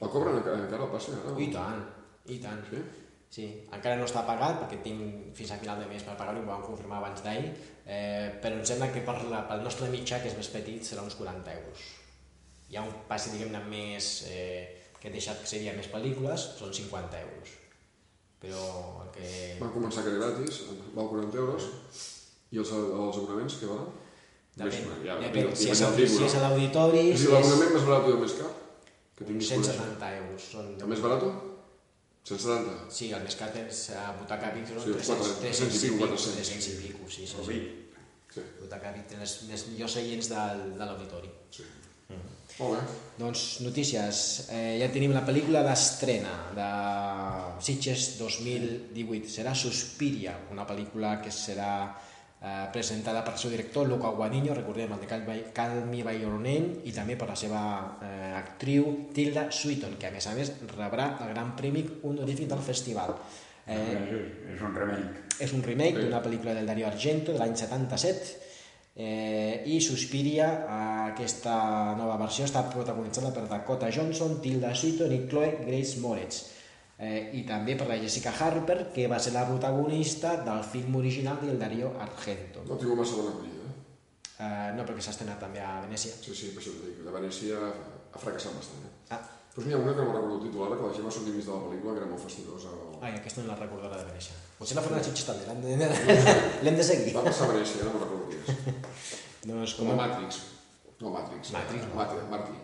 El 0.00 0.08
cobren 0.10 0.36
encara, 0.36 0.58
encara 0.64 0.84
el 0.84 0.90
passe, 0.90 1.12
ara? 1.12 1.34
I 1.40 1.50
tant, 1.52 1.82
i 2.26 2.38
tant. 2.38 2.62
Sí? 2.70 2.82
Sí, 3.28 3.44
encara 3.72 3.96
no 3.96 4.04
està 4.06 4.22
pagat 4.24 4.60
perquè 4.62 4.78
tinc 4.82 5.34
fins 5.34 5.50
a 5.50 5.56
final 5.58 5.80
de 5.80 5.86
mes 5.86 6.02
per 6.02 6.14
pagar-ho, 6.16 6.40
ho 6.40 6.46
vam 6.46 6.62
confirmar 6.62 6.98
abans 6.98 7.22
d'ahir, 7.24 7.50
eh, 7.86 8.38
però 8.40 8.54
em 8.54 8.64
sembla 8.64 8.92
que 8.92 9.00
per 9.00 9.16
la, 9.24 9.42
pel 9.48 9.62
nostre 9.64 9.88
mitjà, 9.90 10.20
que 10.22 10.28
és 10.28 10.36
més 10.36 10.48
petit, 10.48 10.82
serà 10.84 11.02
uns 11.02 11.14
40 11.18 11.50
euros. 11.52 11.78
Hi 12.70 12.76
ha 12.76 12.82
un 12.82 12.92
passe, 13.08 13.30
diguem-ne, 13.34 13.58
més, 13.70 14.26
eh, 14.30 14.85
que 15.00 15.08
he 15.08 15.12
deixat 15.14 15.40
que 15.42 15.48
seria 15.50 15.72
més 15.76 15.88
pel·lícules, 15.92 16.44
són 16.58 16.72
50 16.74 17.20
euros. 17.26 17.54
Però 18.40 18.62
el 19.04 19.10
que... 19.16 19.30
Van 19.60 19.72
començar 19.74 20.04
que 20.04 20.12
era 20.14 20.26
gratis, 20.26 20.62
val 20.96 21.08
40 21.12 21.38
euros, 21.42 21.68
i 22.52 22.60
els, 22.62 22.70
els 22.76 23.16
abonaments 23.22 23.56
què 23.60 23.70
valen? 23.70 23.88
Depèn, 24.56 24.86
Més, 24.88 25.02
ja, 25.04 25.16
depèn. 25.20 25.50
Si 25.56 25.68
és, 25.72 25.82
a- 25.84 25.90
el 25.92 26.08
si 26.08 26.22
és 26.24 26.34
a 26.38 26.42
l'auditori, 26.46 27.02
si 27.12 27.12
a 27.12 27.16
és 27.16 27.26
l'abonament 27.34 27.74
més 27.76 27.84
barat 27.88 28.06
el 28.12 28.20
més 28.22 28.36
car? 28.38 28.52
Que 29.16 29.24
tinguis 29.28 29.50
170 29.52 30.08
euros. 30.20 30.46
Són... 30.52 30.70
El 30.80 30.88
més 30.92 31.02
barat? 31.04 31.26
170. 32.26 32.90
Sí, 32.90 33.10
el 33.14 33.22
més 33.22 33.36
car 33.38 33.48
és 33.60 33.82
uh, 33.94 34.06
Butaca 34.20 34.48
Vic, 34.56 34.66
són 34.72 34.80
Sí, 34.82 34.94
300, 34.96 35.28
400 35.40 35.42
300 35.44 35.76
i 35.76 35.82
pico, 35.82 35.98
pico, 36.00 36.08
400. 36.16 36.38
300 36.40 36.70
i 36.70 36.78
pico, 36.82 37.10
sí, 37.16 37.26
sí, 37.30 37.44
sí. 37.46 37.58
Sí, 38.36 38.46
Butaca 38.62 38.90
Vic 38.96 39.12
les, 39.20 39.34
les 39.52 39.66
millors 39.70 39.94
seients 39.98 40.30
del, 40.32 40.64
de 40.80 40.88
l'auditori. 40.88 41.30
sí. 41.54 41.68
Molt 42.58 42.72
bé. 42.72 42.80
Doncs 43.20 43.60
notícies, 43.64 44.48
eh, 44.52 44.78
ja 44.80 44.88
tenim 44.92 45.12
la 45.12 45.24
pel·lícula 45.26 45.62
d'estrena 45.64 46.32
de 46.56 46.68
Sitges 47.64 48.16
2018, 48.18 49.28
serà 49.28 49.54
Suspiria, 49.54 50.34
una 50.52 50.64
pel·lícula 50.68 51.18
que 51.22 51.32
serà 51.32 51.70
eh, 52.40 52.66
presentada 52.72 53.22
per 53.24 53.34
el 53.34 53.38
seu 53.40 53.50
director 53.52 53.88
Luca 53.88 54.08
Guadagnino, 54.08 54.54
recordem 54.56 54.92
el 54.92 55.00
de 55.04 55.40
Call 55.52 55.84
Me 55.88 56.02
By 56.04 56.20
Your 56.22 56.36
Name, 56.40 56.80
i 56.84 56.92
també 56.96 57.16
per 57.16 57.28
la 57.28 57.36
seva 57.36 57.60
eh, 58.00 58.32
actriu 58.36 59.08
Tilda 59.16 59.50
Swinton, 59.52 59.96
que 60.00 60.08
a 60.08 60.14
més 60.14 60.26
a 60.26 60.34
més 60.36 60.52
rebrà 60.76 61.18
el 61.26 61.32
gran 61.34 61.54
premi 61.56 61.84
honorífic 62.04 62.48
del 62.48 62.64
festival. 62.64 63.16
Eh, 63.66 63.76
És, 63.76 64.56
és 64.56 64.60
un 64.62 64.74
remake. 64.76 65.24
és 65.40 65.52
un 65.52 65.62
remake 65.62 65.96
Sí. 65.98 66.04
d'una 66.06 66.22
pel·lícula 66.22 66.54
del 66.54 66.66
Dario 66.66 66.86
Argento 66.86 67.32
de 67.32 67.38
l'any 67.40 67.56
77 67.56 68.45
eh, 68.96 69.62
i 69.68 69.80
Suspiria, 69.80 70.48
aquesta 71.12 71.56
nova 71.98 72.16
versió 72.20 72.46
està 72.48 72.64
protagonitzada 72.72 73.32
per 73.34 73.44
Dakota 73.50 73.90
Johnson, 73.92 74.38
Tilda 74.42 74.72
Swinton 74.74 75.12
i 75.12 75.22
Chloe 75.28 75.52
Grace 75.66 76.00
Moretz 76.00 76.42
eh, 76.96 77.30
i 77.36 77.44
també 77.48 77.76
per 77.76 77.90
la 77.90 78.00
Jessica 78.00 78.32
Harper 78.32 78.78
que 78.94 79.06
va 79.12 79.20
ser 79.20 79.34
la 79.36 79.44
protagonista 79.48 80.36
del 80.46 80.64
film 80.64 80.96
original 81.02 81.42
del 81.44 81.60
Dario 81.60 81.92
Argento 82.00 82.64
No 82.64 82.80
tinc 82.80 82.96
massa 82.96 83.20
bona 83.20 83.36
acollida, 83.36 83.68
eh? 83.68 84.40
eh, 84.40 84.72
no 84.78 84.88
perquè 84.88 85.04
s'ha 85.04 85.14
estrenat 85.16 85.42
també 85.44 85.60
a 85.60 85.76
Venècia 85.84 86.16
Sí, 86.16 86.32
sí, 86.32 86.54
per 86.56 86.64
això 86.64 86.72
t'ho 86.72 86.88
dic. 86.88 87.04
De 87.04 87.16
Venècia 87.20 87.60
ha 87.60 88.22
fracassat 88.22 88.56
bastant, 88.56 88.88
eh? 88.88 88.94
ah, 89.12 89.22
Doncs 89.56 89.68
n'hi 89.68 89.76
ha 89.76 89.78
una 89.80 89.92
que 89.96 90.04
no 90.04 90.12
recordo 90.12 90.34
el 90.36 90.42
títol 90.48 90.66
ara, 90.66 90.76
que 90.76 90.88
la 90.88 90.96
gent 90.96 91.06
va 91.08 91.12
sortir 91.16 91.32
mig 91.32 91.46
de 91.46 91.52
la 91.52 91.62
pel·lícula, 91.64 91.94
que 91.94 92.02
era 92.02 92.10
molt 92.10 92.20
fastigosa. 92.26 92.72
O... 92.76 92.98
ai, 93.00 93.14
aquesta 93.16 93.40
no 93.40 93.48
la 93.48 93.56
recordo 93.56 93.88
la 93.88 94.02
de 94.02 94.08
Venècia 94.10 94.36
potser 94.58 94.76
la 94.78 94.84
faran 94.84 95.00
a 95.00 95.06
Sitges 95.06 95.26
també 95.28 95.48
l'hem 95.48 95.80
de, 95.82 95.88
l'hem 96.64 96.78
de 96.78 96.86
seguir 96.90 97.14
Va 97.16 97.24
passar 97.26 97.48
a 97.48 97.54
Venècia, 97.54 97.84
no 97.84 97.94
me'n 97.94 98.04
recordo 98.04 98.28
qui 98.30 98.38
és. 98.40 98.46
no, 99.48 99.62
és 99.64 99.74
Com 99.78 99.90
a 99.92 99.98
Matrix. 100.02 100.40
No, 101.00 101.12
Matrix. 101.12 101.52
Matrix, 101.52 101.84
no. 101.90 101.98
Martí. 101.98 102.22
Martí. 102.32 102.56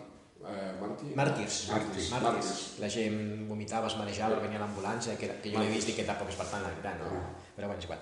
Eh, 0.43 0.71
Martí. 0.81 1.11
Màrtirs. 1.15 1.57
Màrtirs. 1.71 2.07
Màrtirs. 2.11 2.51
La 2.81 2.89
gent 2.91 3.19
vomitava, 3.47 3.87
es 3.91 3.95
marejava, 3.99 4.41
venia 4.43 4.59
l'ambulància, 4.59 5.13
que, 5.19 5.29
que 5.43 5.53
jo 5.53 5.61
l'he 5.61 5.69
vist 5.71 5.93
i 5.93 5.95
que 5.95 6.03
tampoc 6.07 6.33
és 6.33 6.39
per 6.39 6.47
tant 6.49 6.65
la 6.65 6.71
veritat, 6.73 6.97
no? 6.99 7.21
Però 7.55 7.69
bueno, 7.69 7.79
és 7.79 7.87
igual. 7.87 8.01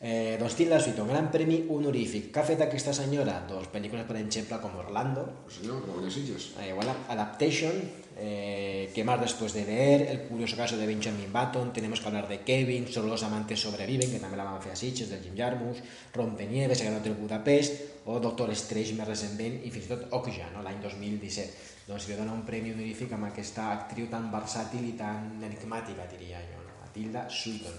Eh, 0.00 0.36
doncs 0.38 0.54
Tilda 0.54 0.78
Swinton, 0.78 1.08
gran 1.10 1.26
premi 1.34 1.64
honorífic. 1.74 2.28
Què 2.30 2.38
ha 2.38 2.46
fet 2.46 2.60
aquesta 2.62 2.92
senyora? 2.94 3.40
Doncs 3.48 3.66
pel·lícules, 3.72 4.04
per 4.06 4.16
exemple, 4.20 4.60
com 4.62 4.76
Orlando, 4.78 5.24
Sí, 5.50 5.66
que 5.66 6.06
a 6.06 6.10
Sitges. 6.10 6.52
eh, 6.60 6.68
igual 6.68 6.88
Adaptation, 7.08 7.72
eh, 8.16 8.90
¿Qué 8.94 9.02
más 9.02 9.20
después 9.20 9.52
de 9.54 9.64
leer? 9.64 10.02
El 10.02 10.20
curioso 10.28 10.56
caso 10.56 10.76
de 10.76 10.86
Benjamin 10.86 11.32
Button, 11.32 11.72
tenemos 11.72 12.00
que 12.00 12.06
hablar 12.06 12.28
de 12.28 12.40
Kevin, 12.42 12.86
Solo 12.86 13.08
los 13.08 13.24
amantes 13.24 13.60
sobreviven, 13.60 14.10
que 14.10 14.20
també 14.20 14.36
la 14.36 14.44
van 14.44 14.62
fer 14.62 14.72
a 14.72 14.76
Sitges, 14.76 15.10
del 15.10 15.22
Jim 15.22 15.34
Jarmusch, 15.36 15.82
Rompenieves, 16.14 16.80
El 16.80 16.86
Gran 16.88 17.00
Hotel 17.00 17.14
Budapest, 17.14 17.82
o 18.06 18.20
Doctor 18.20 18.50
Strange 18.54 18.94
més 18.94 19.06
recentment, 19.06 19.60
i 19.64 19.70
fins 19.70 19.86
i 19.86 19.88
tot 19.88 20.06
Okja, 20.12 20.50
no? 20.54 20.62
l'any 20.62 20.80
2017. 20.80 21.50
Doncs 21.88 22.06
li 22.08 22.14
dona 22.14 22.32
un 22.32 22.44
premi 22.46 22.70
honorífic 22.70 23.12
amb 23.12 23.24
aquesta 23.32 23.72
actriu 23.72 24.06
tan 24.08 24.30
versàtil 24.30 24.84
i 24.88 24.92
tan 24.92 25.42
enigmàtica, 25.42 26.06
diria 26.10 26.38
jo, 26.38 26.62
no? 26.62 26.78
la 26.82 26.90
Tilda 26.92 27.28
Swinton. 27.28 27.74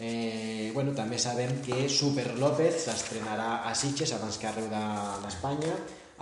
Eh, 0.00 0.70
bueno, 0.74 0.92
també 0.92 1.18
sabem 1.22 1.60
que 1.62 1.88
Super 1.88 2.34
López 2.38 2.82
s'estrenarà 2.84 3.62
a 3.68 3.74
Sitges 3.78 4.12
abans 4.16 4.38
que 4.38 4.48
arreu 4.48 4.66
de- 4.68 5.22
d'Espanya. 5.22 5.74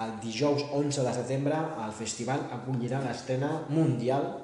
El 0.03 0.19
dijous 0.21 0.65
11 0.73 1.03
de 1.05 1.13
setembre 1.15 1.57
el 1.87 1.93
festival 1.93 2.49
acollirà 2.53 3.01
l'estrena 3.01 3.65
mundial 3.69 4.39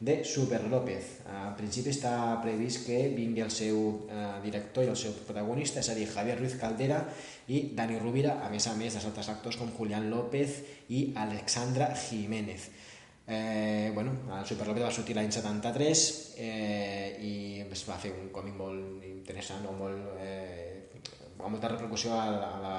de 0.00 0.22
Super 0.24 0.64
López. 0.68 1.20
En 1.30 1.54
principi 1.56 1.90
està 1.90 2.40
previst 2.42 2.84
que 2.86 3.08
vingui 3.16 3.40
el 3.40 3.50
seu 3.50 4.06
eh, 4.10 4.40
director 4.42 4.84
i 4.84 4.88
el 4.88 4.96
seu 4.96 5.12
protagonista, 5.12 5.80
és 5.80 5.88
a 5.88 5.94
dir, 5.94 6.08
Javier 6.10 6.38
Ruiz 6.38 6.56
Caldera 6.60 7.06
i 7.48 7.70
Dani 7.74 7.98
Rovira, 7.98 8.40
a 8.44 8.50
més 8.50 8.66
a 8.66 8.74
més 8.76 8.92
dels 8.92 9.06
altres 9.06 9.28
actors 9.28 9.56
com 9.56 9.70
Julián 9.78 10.10
López 10.10 10.60
i 10.90 11.12
Alexandra 11.16 11.94
Jiménez. 11.94 12.68
Eh, 13.26 13.90
bueno, 13.94 14.12
el 14.38 14.44
Super 14.44 14.66
López 14.68 14.84
va 14.84 14.92
sortir 14.92 15.14
l'any 15.16 15.30
73 15.32 16.00
eh, 16.36 17.16
i 17.24 17.34
es 17.64 17.84
va 17.88 17.96
fer 18.00 18.12
un 18.12 18.28
còmic 18.34 18.56
molt 18.58 19.04
interessant 19.08 19.64
o 19.70 19.72
molt, 19.78 20.10
eh, 20.20 20.90
amb 21.38 21.54
molta 21.54 21.70
repercussió 21.72 22.12
al, 22.12 22.36
a 22.36 22.58
la, 22.60 22.74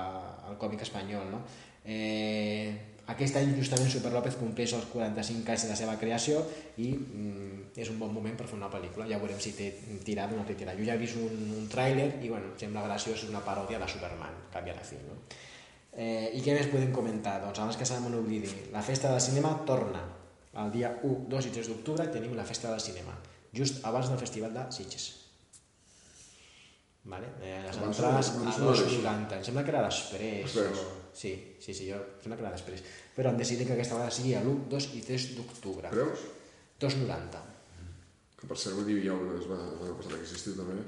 al 0.49 0.59
còmic 0.61 0.85
espanyol. 0.85 1.31
No? 1.33 1.41
Eh, 1.83 2.69
aquest 3.13 3.37
any 3.37 3.55
justament 3.57 3.89
Super 3.89 4.11
López 4.13 4.37
compleix 4.37 4.73
els 4.77 4.85
45 4.89 5.51
anys 5.53 5.65
de 5.65 5.71
la 5.71 5.77
seva 5.77 5.95
creació 6.01 6.39
i 6.81 6.91
mm, 6.93 7.71
és 7.81 7.89
un 7.93 7.99
bon 8.01 8.13
moment 8.13 8.37
per 8.37 8.47
fer 8.49 8.57
una 8.57 8.69
pel·lícula. 8.73 9.05
Ja 9.09 9.19
veurem 9.21 9.41
si 9.41 9.53
té 9.57 9.71
tirada 10.05 10.33
o 10.33 10.39
no 10.39 10.45
té 10.45 10.57
tirada. 10.57 10.77
Jo 10.77 10.85
ja 10.87 10.97
he 10.97 11.01
vist 11.01 11.17
un, 11.21 11.41
un 11.57 11.65
tràiler 11.69 12.07
i 12.21 12.29
bueno, 12.29 12.53
sembla 12.61 12.85
graciós 12.85 13.25
una 13.29 13.41
paròdia 13.45 13.81
de 13.81 13.89
Superman, 13.89 14.45
canvia 14.53 14.77
la 14.77 14.85
fi. 14.85 15.01
No? 15.05 15.17
Eh, 15.95 16.35
I 16.37 16.41
què 16.45 16.53
més 16.57 16.69
podem 16.69 16.93
comentar? 16.93 17.39
Doncs 17.45 17.61
abans 17.61 17.77
que 17.81 17.87
se 17.87 17.97
me 18.01 18.13
n'oblidi, 18.13 18.49
la 18.73 18.85
festa 18.85 19.13
del 19.13 19.21
cinema 19.23 19.53
torna. 19.69 20.01
El 20.63 20.71
dia 20.71 20.93
1, 21.03 21.27
2 21.31 21.49
i 21.49 21.53
3 21.57 21.69
d'octubre 21.71 22.07
tenim 22.13 22.35
la 22.37 22.47
festa 22.47 22.71
del 22.71 22.81
cinema, 22.83 23.15
just 23.55 23.83
abans 23.83 24.09
del 24.11 24.21
festival 24.21 24.53
de 24.55 24.65
Sitges. 24.71 25.11
Vale? 27.05 27.27
Eh, 27.41 27.61
les 27.61 27.77
Abans 27.77 27.99
entrades 27.99 28.29
a 28.31 28.37
abans 28.39 28.57
no 28.57 28.71
era 28.73 28.85
2,90. 28.89 29.37
Em 29.37 29.43
sembla 29.45 29.63
que 29.65 29.73
era 29.75 29.81
després. 29.85 30.47
Després. 30.47 30.79
O... 30.81 31.11
Sí, 31.13 31.33
sí, 31.61 31.75
sí, 31.77 31.89
jo 31.91 31.99
em 31.99 32.23
sembla 32.23 32.39
que 32.39 32.45
era 32.47 32.53
després. 32.55 32.81
Però 33.13 33.29
han 33.29 33.37
decidit 33.37 33.69
que 33.69 33.75
aquesta 33.75 33.99
vegada 33.99 34.15
sigui 34.15 34.33
l'1, 34.39 34.55
2 34.71 34.87
i 34.97 35.03
3 35.05 35.27
d'octubre. 35.37 35.91
Creus? 35.93 36.23
2,90. 36.81 37.43
Que 38.39 38.49
per 38.49 38.57
cert, 38.57 38.79
vull 38.79 38.89
dir, 38.89 38.97
ha 39.11 39.19
una, 39.19 39.37
es 39.37 39.45
va, 39.51 39.59
va 39.83 39.93
passar 39.99 40.15
aquest 40.17 40.39
estiu 40.39 40.57
també, 40.57 40.79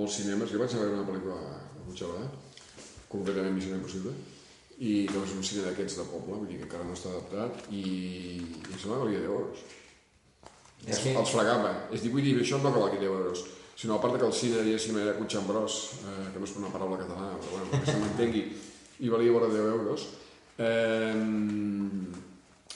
molts 0.00 0.18
cinemes, 0.18 0.50
jo 0.50 0.58
vaig 0.60 0.74
a 0.74 0.82
veure 0.82 0.98
una 0.98 1.06
pel·lícula 1.06 1.38
a 1.38 1.84
Puigcerdà, 1.86 2.26
concretament 3.14 3.56
Missió 3.56 3.78
Impossible, 3.78 4.12
i 4.80 5.04
que 5.10 5.18
és 5.20 5.32
un 5.36 5.42
cine 5.44 5.66
d'aquests 5.66 5.98
de 6.00 6.04
poble, 6.08 6.38
vull 6.40 6.48
dir 6.48 6.56
que 6.56 6.64
encara 6.64 6.86
no 6.88 6.94
està 6.96 7.10
adaptat, 7.12 7.66
i, 7.70 7.82
i 8.40 8.40
em 8.72 8.78
sembla 8.80 8.96
que 8.96 9.04
valia 9.04 9.20
10 9.20 9.28
euros. 9.28 9.58
És 10.88 10.98
que- 11.04 11.12
els 11.20 11.30
fregava. 11.34 11.74
És 11.92 12.00
dir, 12.02 12.10
vull 12.14 12.24
dir, 12.24 12.38
això 12.40 12.56
no 12.62 12.72
que 12.72 12.80
valgui 12.80 12.96
10 13.02 13.10
euros, 13.12 13.44
sinó 13.76 13.98
a 13.98 14.00
part 14.00 14.16
que 14.16 14.24
el 14.26 14.32
cine, 14.32 14.62
diguéssim, 14.64 14.96
era 15.02 15.18
cotxambrós, 15.18 15.76
eh, 16.00 16.30
que 16.32 16.40
no 16.40 16.48
és 16.48 16.56
una 16.56 16.72
paraula 16.72 16.96
catalana, 17.02 17.36
però 17.40 17.50
bueno, 17.58 17.68
perquè 17.74 17.92
se 17.92 17.98
m'entengui, 18.00 18.42
i 19.00 19.08
valia 19.12 19.32
vora 19.36 19.48
10 19.52 19.68
euros, 19.76 20.06
eh, 20.56 21.14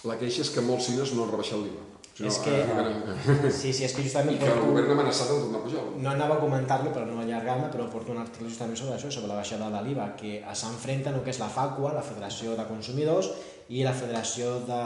la 0.05 0.19
queixa 0.21 0.43
és 0.45 0.51
que 0.53 0.61
molts 0.65 0.91
cines 0.91 1.13
no 1.17 1.25
han 1.25 1.31
rebaixat 1.33 1.61
l'IVA. 1.65 1.85
Sinó, 2.15 2.29
És 2.29 2.39
que- 2.39 2.61
eh, 2.62 3.51
Sí, 3.51 3.73
sí, 3.73 3.83
és 3.85 3.93
que 3.93 4.03
justament 4.05 4.37
i 4.37 4.39
que 4.39 4.47
el 4.47 4.61
govern 4.61 4.91
ha 4.91 4.95
amenaçat 4.95 5.31
amb 5.31 5.41
tornar 5.43 5.59
a 5.59 5.65
pujar 5.65 5.81
No 5.99 6.11
anava 6.11 6.37
a 6.37 6.43
comentar-lo 6.45 6.93
per 6.95 7.07
no 7.09 7.19
allargar-me, 7.21 7.71
però 7.73 7.89
porto 7.91 8.12
un 8.12 8.19
article 8.19 8.49
justament 8.49 8.79
sobre 8.79 8.95
això, 8.95 9.11
sobre 9.11 9.29
la 9.33 9.41
baixada 9.41 9.71
de 9.71 9.81
l'IVA, 9.83 10.15
que 10.15 10.37
s'enfrenten 10.55 11.15
el 11.15 11.23
que 11.25 11.31
és 11.31 11.41
la 11.41 11.49
FACUA, 11.49 11.93
la 11.93 12.03
Federació 12.07 12.55
de 12.55 12.67
Consumidors, 12.69 13.33
i 13.69 13.83
la 13.83 13.93
Federació 13.93 14.61
de 14.69 14.79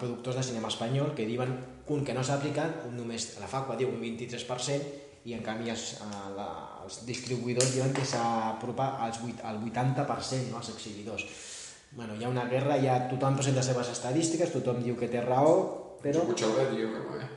Productors 0.00 0.36
de 0.36 0.42
Cinema 0.42 0.68
Espanyol, 0.68 1.12
que 1.14 1.26
diuen 1.26 1.52
que 1.86 1.92
un 1.92 2.04
que 2.04 2.14
no 2.14 2.22
s'apliquen, 2.24 2.72
un 2.88 2.96
només 2.96 3.34
la 3.40 3.46
FACUA 3.48 3.76
diu 3.76 3.88
un 3.90 4.00
23%, 4.00 4.82
i 5.28 5.34
en 5.34 5.42
canvi 5.42 5.68
els, 5.68 5.98
eh, 6.00 6.30
la, 6.36 6.46
els 6.84 7.02
distribuïdors 7.04 7.74
diuen 7.74 7.92
que 7.92 8.04
s'apropa 8.06 8.96
als 9.04 9.18
8, 9.20 9.42
al 9.44 9.58
80%, 9.60 10.48
no, 10.50 10.56
als 10.62 10.70
exhibidors. 10.70 11.26
Bueno, 11.92 12.14
hi 12.16 12.24
ha 12.24 12.28
una 12.28 12.46
guerra, 12.48 12.78
ja 12.80 13.08
tothom 13.10 13.34
presenta 13.36 13.60
les 13.60 13.66
seves 13.66 13.88
estadístiques, 13.92 14.52
tothom 14.52 14.80
diu 14.82 14.96
que 14.96 15.08
té 15.08 15.20
raó, 15.20 15.87
però... 16.02 16.22
Però... 16.22 16.26
Puigcerdà 16.30 16.68
diu 16.72 16.92
que 16.94 17.02
no, 17.04 17.16
eh? 17.18 17.28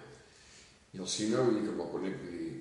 I 0.91 1.01
el 1.03 1.07
cine, 1.07 1.37
vull 1.39 1.57
dir 1.59 1.65
que 1.67 1.75
me'l 1.77 1.91
conec, 1.93 2.17
vull 2.23 2.37
dir, 2.37 2.51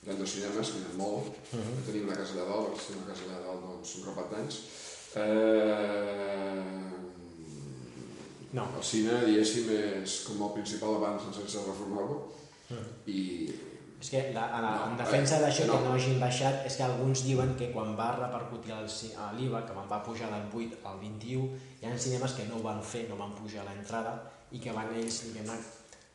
hi 0.00 0.10
ha 0.10 0.18
dos 0.18 0.34
cinemes, 0.34 0.72
que 0.72 0.82
n'hi 0.82 0.90
ha 0.90 0.98
molt, 0.98 1.30
uh 1.30 1.60
-huh. 1.60 1.80
tenim 1.86 2.08
una 2.08 2.18
casa 2.20 2.34
allà 2.34 2.46
dalt, 2.50 2.86
tenir 2.86 3.00
una 3.02 3.10
casa 3.12 3.22
allà 3.28 3.38
dalt 3.46 3.62
doncs, 3.68 3.94
un 3.96 4.02
grapat 4.04 4.30
d'anys. 4.32 4.56
Eh... 5.22 6.98
No. 8.52 8.64
El 8.76 8.84
cine, 8.84 9.24
diguéssim, 9.26 9.66
és 10.02 10.22
com 10.26 10.42
el 10.42 10.52
principal 10.58 10.96
abans 10.96 11.22
sense 11.22 11.66
reformar-lo, 11.66 12.16
i 13.06 13.20
És 14.00 14.08
que 14.08 14.20
la, 14.32 14.46
la, 14.48 14.60
No, 14.64 14.84
en 14.90 14.96
defensa 14.96 15.36
eh, 15.36 15.42
d'això 15.44 15.66
no. 15.68 15.74
que 15.76 15.84
no 15.84 15.92
hagin 15.92 16.20
baixat 16.22 16.64
és 16.64 16.76
que 16.78 16.84
alguns 16.86 17.24
diuen 17.26 17.52
que 17.60 17.68
quan 17.74 17.92
va 17.98 18.16
repercutir 18.16 18.72
el 18.72 18.88
l'IVA, 19.36 19.66
que 19.66 19.76
van 19.76 19.88
va 19.90 20.02
pujar 20.02 20.30
del 20.32 20.46
8 20.48 20.78
al 20.88 20.98
21, 21.00 21.48
hi 21.82 21.86
ha 21.86 21.98
cinemes 21.98 22.32
que 22.32 22.46
no 22.48 22.56
ho 22.56 22.62
van 22.62 22.80
fer, 22.82 23.08
no 23.10 23.16
van 23.20 23.34
pujar 23.36 23.66
l'entrada 23.68 24.14
i 24.52 24.60
que 24.62 24.74
van 24.76 24.92
ells 24.96 25.22
diguem 25.26 25.50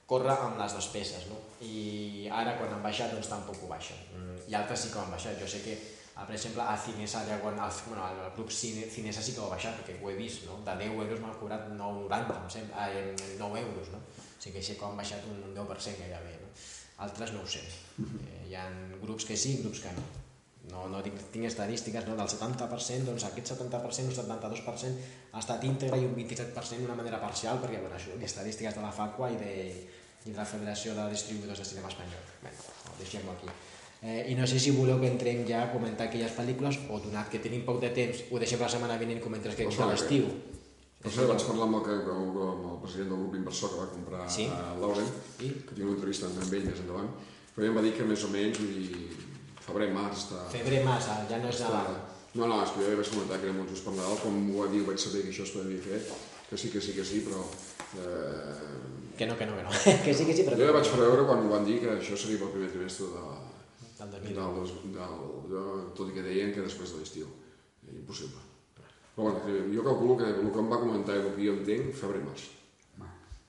córrer 0.06 0.36
amb 0.38 0.60
les 0.62 0.78
despeses. 0.78 1.28
No? 1.32 1.40
I 1.66 2.30
ara 2.30 2.58
quan 2.60 2.74
han 2.76 2.84
baixat 2.86 3.14
doncs 3.16 3.32
tampoc 3.32 3.64
ho 3.64 3.70
baixen. 3.72 3.98
Mm, 4.14 4.42
I 4.52 4.58
altres 4.60 4.86
sí 4.86 4.94
que 4.94 5.02
han 5.02 5.14
baixat. 5.14 5.40
Jo 5.42 5.50
sé 5.50 5.64
que 5.66 5.76
per 6.16 6.32
exemple, 6.32 6.64
a 6.64 6.78
Cinesa, 6.80 7.26
allà 7.26 7.42
quan, 7.42 7.58
el, 7.60 7.72
bueno, 7.90 8.06
el 8.08 8.32
club 8.38 8.50
Cine, 8.50 8.86
Cinesa 8.88 9.22
sí 9.22 9.34
que 9.36 9.42
ho 9.42 9.50
ha 9.50 9.56
baixat, 9.58 9.76
perquè 9.82 9.98
ho 10.00 10.12
he 10.12 10.16
vist, 10.16 10.46
no? 10.48 10.62
de 10.64 10.76
10 10.80 10.94
euros 10.96 11.20
m'han 11.20 11.36
cobrat 11.42 11.66
9,90, 11.68 12.38
em 12.40 12.54
sembla, 12.54 12.86
eh, 12.88 13.34
9 13.36 13.60
euros, 13.60 13.90
no? 13.92 14.00
O 14.00 14.40
sigui 14.40 14.56
que 14.56 14.64
sí 14.64 14.78
que 14.80 14.88
han 14.88 14.96
baixat 14.96 15.28
un 15.28 15.44
10% 15.52 16.00
gairebé, 16.00 16.38
no? 16.40 16.54
Altres 17.04 17.36
no 17.36 17.44
ho 17.44 17.50
sé. 17.52 17.66
Eh, 18.00 18.46
hi 18.48 18.56
ha 18.56 18.64
grups 19.02 19.28
que 19.28 19.36
sí, 19.36 19.58
grups 19.60 19.84
que 19.84 19.92
no. 19.98 20.06
No, 20.76 20.90
no 20.92 21.00
tinc, 21.06 21.22
tinc 21.32 21.46
estadístiques, 21.48 22.04
no? 22.10 22.18
del 22.20 22.28
70%, 22.28 23.06
doncs 23.08 23.24
aquest 23.30 23.54
70%, 23.54 24.10
un 24.12 24.16
72% 24.18 25.06
ha 25.32 25.40
estat 25.40 25.64
íntegre 25.64 25.98
i 26.02 26.08
un 26.10 26.16
27% 26.18 26.82
d'una 26.84 26.98
manera 27.00 27.22
parcial, 27.22 27.62
perquè 27.64 27.80
bueno, 27.80 27.96
això, 27.96 28.12
estadístiques 28.28 28.76
de 28.76 28.84
la 28.84 28.92
FACUA 28.92 29.30
i 29.32 29.38
de, 29.40 29.54
i 30.26 30.34
de 30.34 30.36
la 30.38 30.46
Federació 30.50 30.94
de 30.98 31.06
Distribuïdors 31.14 31.62
de 31.64 31.68
Cinema 31.70 31.88
Espanyol. 31.94 32.28
Bé, 32.44 32.52
ho 32.92 32.98
deixem 33.00 33.30
aquí. 33.32 33.48
Eh, 34.06 34.26
I 34.34 34.36
no 34.38 34.46
sé 34.46 34.60
si 34.60 34.74
voleu 34.76 35.00
que 35.02 35.08
entrem 35.08 35.46
ja 35.48 35.64
a 35.64 35.72
comentar 35.72 36.10
aquelles 36.10 36.34
pel·lícules 36.36 36.82
o 36.92 37.00
donat 37.00 37.32
que 37.32 37.40
tenim 37.42 37.64
poc 37.66 37.80
de 37.82 37.90
temps, 37.96 38.26
ho 38.30 38.42
deixem 38.44 38.60
la 38.62 38.68
setmana 38.70 39.00
vinent 39.02 39.22
i 39.22 39.24
comentem 39.24 39.56
que 39.56 39.64
Doncs 39.70 39.80
de 39.80 39.86
va, 39.86 39.94
l'estiu. 39.96 40.28
Per 41.06 41.14
cert, 41.14 41.30
vaig 41.30 41.46
parlar 41.48 41.66
amb 41.70 41.78
el, 41.80 41.84
que- 41.88 42.12
amb 42.18 42.68
el 42.74 42.78
president 42.84 43.10
del 43.14 43.20
grup 43.24 43.36
inversor 43.40 43.72
que 43.72 43.80
va 43.80 43.88
comprar 43.94 44.28
Sí. 44.30 44.46
a 44.52 44.76
Lauren, 44.82 45.08
I? 45.40 45.50
que 45.64 45.74
tinc 45.78 45.86
una 45.88 45.96
entrevista 45.96 46.28
amb 46.28 46.54
ell 46.54 46.66
més 46.68 46.84
endavant, 46.84 47.10
però 47.56 47.64
ell 47.64 47.72
em 47.72 47.78
va 47.80 47.84
dir 47.88 47.94
que 47.98 48.04
més 48.12 48.24
o 48.26 48.30
menys, 48.34 48.60
vull 48.60 48.76
dir, 48.76 49.06
febrer, 49.66 49.90
març, 49.96 50.24
està... 50.26 50.44
Febrer, 50.54 50.84
març, 50.86 51.10
ah, 51.14 51.22
ja 51.30 51.40
no 51.42 51.50
és. 51.52 51.62
Nadal. 51.66 51.98
No, 52.36 52.48
no, 52.52 52.62
és 52.64 52.72
que 52.76 52.84
jo 52.84 52.92
ja 52.92 53.00
vaig 53.00 53.10
comentar 53.14 53.40
que 53.42 53.48
era 53.50 53.56
molt 53.58 53.70
just 53.72 53.86
per 53.88 53.94
Nadal, 53.96 54.18
com 54.22 54.38
ho 54.52 54.62
va 54.64 54.68
dir, 54.72 54.82
ho 54.84 54.90
vaig 54.90 55.00
saber 55.02 55.24
que 55.26 55.32
això 55.34 55.46
es 55.48 55.54
podia 55.56 55.82
fer, 55.86 56.02
que 56.50 56.58
sí, 56.60 56.70
que 56.74 56.82
sí, 56.84 56.94
que 56.98 57.06
sí, 57.08 57.24
però... 57.28 57.42
Eh, 58.02 58.94
Que 59.16 59.26
no, 59.26 59.38
que 59.40 59.46
no, 59.48 59.56
que 59.56 59.64
no. 59.64 59.70
que 60.06 60.14
sí, 60.14 60.26
que 60.28 60.34
sí, 60.36 60.44
però... 60.44 60.58
jo 60.60 60.66
ja 60.68 60.74
vaig 60.76 60.88
fer 60.92 61.00
veure 61.00 61.24
quan 61.30 61.46
ho 61.46 61.52
van 61.54 61.64
dir 61.64 61.78
que 61.80 61.94
això 61.94 62.18
seria 62.20 62.42
pel 62.42 62.50
primer 62.52 62.68
trimestre 62.74 63.06
de, 63.14 63.22
Del 63.96 64.10
del, 64.12 64.26
2000. 64.36 64.92
del, 64.98 65.22
del, 65.54 65.86
tot 65.96 66.10
i 66.12 66.16
que 66.18 66.26
deien 66.26 66.52
que 66.52 66.66
després 66.66 66.92
de 66.92 67.00
l'estiu. 67.00 67.30
Impossible. 67.94 68.42
Però 69.16 69.30
bueno, 69.30 69.40
que 69.46 69.54
jo 69.72 69.86
calculo 69.86 70.18
que 70.20 70.28
el 70.34 70.52
que 70.52 70.60
em 70.66 70.68
va 70.74 70.82
comentar 70.82 71.16
i 71.16 71.22
el 71.24 71.30
que 71.38 71.46
jo 71.48 71.54
entenc, 71.56 71.94
febrer-març. 72.02 72.44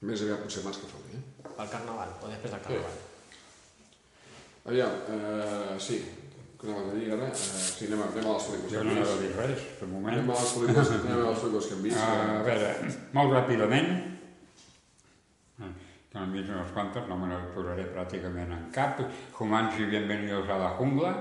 Més 0.06 0.22
aviat 0.22 0.44
potser 0.44 0.62
març 0.62 0.78
que 0.78 0.92
febrer. 0.92 1.18
Eh? 1.18 1.50
Pel 1.56 1.72
Carnaval, 1.72 2.14
o 2.22 2.30
després 2.30 2.54
del 2.54 2.62
Carnaval. 2.68 2.96
Aviam, 4.66 4.90
eh, 5.14 5.76
sí, 5.78 6.00
que 6.58 6.66
anàvem 6.66 6.90
a 6.90 6.94
dir 6.98 7.12
ara? 7.14 7.28
Eh, 7.30 7.36
sí, 7.38 7.86
anem 7.86 8.02
a, 8.02 8.08
anem 8.10 8.26
a 8.26 8.34
les 8.34 8.46
pel·lícules 8.48 8.72
Jo 8.72 8.80
que 8.80 8.84
no 8.84 8.90
hem 8.90 8.98
anava 8.98 9.12
a 9.12 9.20
vist. 9.20 9.22
dir 9.22 9.32
res, 9.40 9.66
de 9.80 9.90
moment. 9.92 10.14
Anem 10.14 10.30
a 10.30 10.38
les 10.40 10.54
pel·lícules, 10.56 10.92
anem 10.96 11.12
a 11.16 11.26
les 11.30 11.42
pel·lícules 11.42 11.68
que 11.68 11.76
hem 11.76 11.84
vist. 11.86 12.00
A 12.02 12.40
veure, 12.48 12.72
molt 13.18 13.36
ràpidament, 13.36 13.92
eh, 15.60 15.70
que 16.10 16.18
n'hem 16.18 16.32
vist 16.38 16.50
unes 16.50 16.72
quantes, 16.74 17.06
no 17.08 17.20
me 17.20 17.30
les 17.34 17.46
posaré 17.54 17.86
pràcticament 17.94 18.56
en 18.58 18.66
cap. 18.74 19.04
Jumanji, 19.38 19.86
bienvenidos 19.92 20.50
a 20.50 20.58
la 20.64 20.72
jungla, 20.80 21.14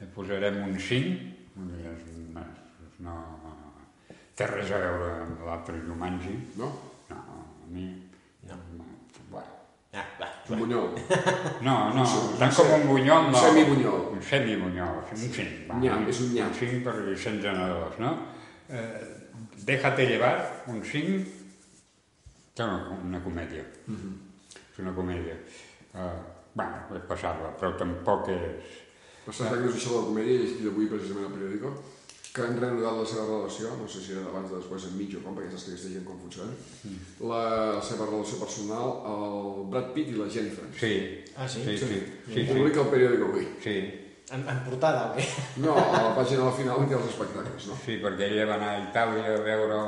en 0.00 0.14
posarem 0.16 0.62
un 0.64 0.78
5, 0.80 1.36
no 1.56 3.20
té 4.40 4.46
res 4.48 4.70
a 4.72 4.78
veure 4.80 5.08
amb 5.26 5.42
l'altre 5.44 5.80
Jumanji. 5.84 6.32
No? 6.56 6.70
No, 7.10 7.18
a 7.20 7.66
mi... 7.68 7.90
No. 9.92 9.98
Ah, 9.98 10.06
va, 10.20 10.28
Un 10.54 10.58
bunyol. 10.60 10.90
No, 11.66 11.74
no, 11.94 12.02
Un 12.02 12.36
tant 12.38 12.52
com 12.54 12.68
un 12.76 12.84
bunyol, 12.86 13.24
un 13.26 13.32
no. 13.34 13.38
semibunyol. 13.42 14.04
Un 14.14 14.22
semibunyol, 14.22 15.00
un 15.10 15.16
5. 15.16 15.46
Va, 15.70 15.78
Nyam, 15.82 16.04
és 16.12 16.20
un 16.22 16.30
nyam. 16.34 16.52
Un 16.52 16.54
5 16.60 16.82
per 16.86 16.94
Vicent 17.08 17.40
Generadors, 17.42 17.98
no? 17.98 18.12
Eh, 18.68 19.16
Déjate 19.66 20.06
llevar, 20.06 20.36
un 20.70 20.78
5, 20.84 21.18
que 22.54 22.62
una, 22.62 22.98
una 23.08 23.20
comèdia. 23.24 23.64
És 23.90 24.78
una 24.78 24.94
comèdia. 24.94 25.34
Eh, 25.94 26.12
bueno, 26.54 26.84
és 26.96 27.04
passar-la, 27.10 27.50
però 27.58 27.74
tampoc 27.78 28.30
és... 28.34 28.78
Saps 29.26 29.42
que 29.58 29.68
és 29.68 29.74
això 29.76 29.90
de 29.90 29.98
la 30.00 30.06
comèdia, 30.12 30.38
llegit 30.40 30.70
avui 30.70 30.86
precisament 30.90 31.26
al 31.28 31.34
periòdico, 31.34 31.74
que 32.34 32.42
han 32.46 32.60
reanudat 32.60 32.94
la 33.00 33.06
seva 33.10 33.24
relació, 33.26 33.70
no 33.80 33.88
sé 33.90 34.00
si 34.04 34.12
era 34.14 34.22
abans 34.30 34.52
o 34.52 34.58
després 34.60 34.84
en 34.86 34.92
mig 34.98 35.14
o 35.18 35.22
com, 35.24 35.34
perquè 35.34 35.50
saps 35.50 35.64
que 35.66 35.72
aquesta 35.72 35.90
gent 35.96 36.04
com 36.06 36.20
funciona, 36.22 36.52
la, 37.30 37.40
la 37.78 37.82
seva 37.82 38.06
relació 38.06 38.38
personal, 38.38 38.92
el 39.14 39.64
Brad 39.72 39.90
Pitt 39.96 40.12
i 40.12 40.18
la 40.20 40.28
Jennifer. 40.30 40.68
Sí, 40.78 40.92
Ah, 41.36 41.48
sí? 41.48 41.62
sí, 41.64 41.76
sí, 41.78 41.86
sí, 41.88 42.32
sí, 42.34 42.44
publica 42.52 42.82
el 42.84 42.88
periòdico 42.94 43.30
avui. 43.32 43.48
sí, 43.64 43.76
En, 44.30 44.44
en 44.46 44.58
portada 44.62 45.08
o 45.10 45.14
què? 45.16 45.24
No, 45.58 45.72
a 45.74 46.02
la 46.04 46.10
pàgina 46.14 46.44
del 46.46 46.54
final 46.54 46.84
hi 46.86 46.92
ha 46.94 46.98
els 47.00 47.08
espectacles, 47.10 47.64
no? 47.66 47.74
sí, 47.84 47.96
perquè 47.98 48.28
ella 48.30 48.44
va 48.46 48.58
anar 48.60 48.68
a 48.76 48.82
Itàlia 48.84 49.32
a 49.34 49.40
veure 49.42 49.78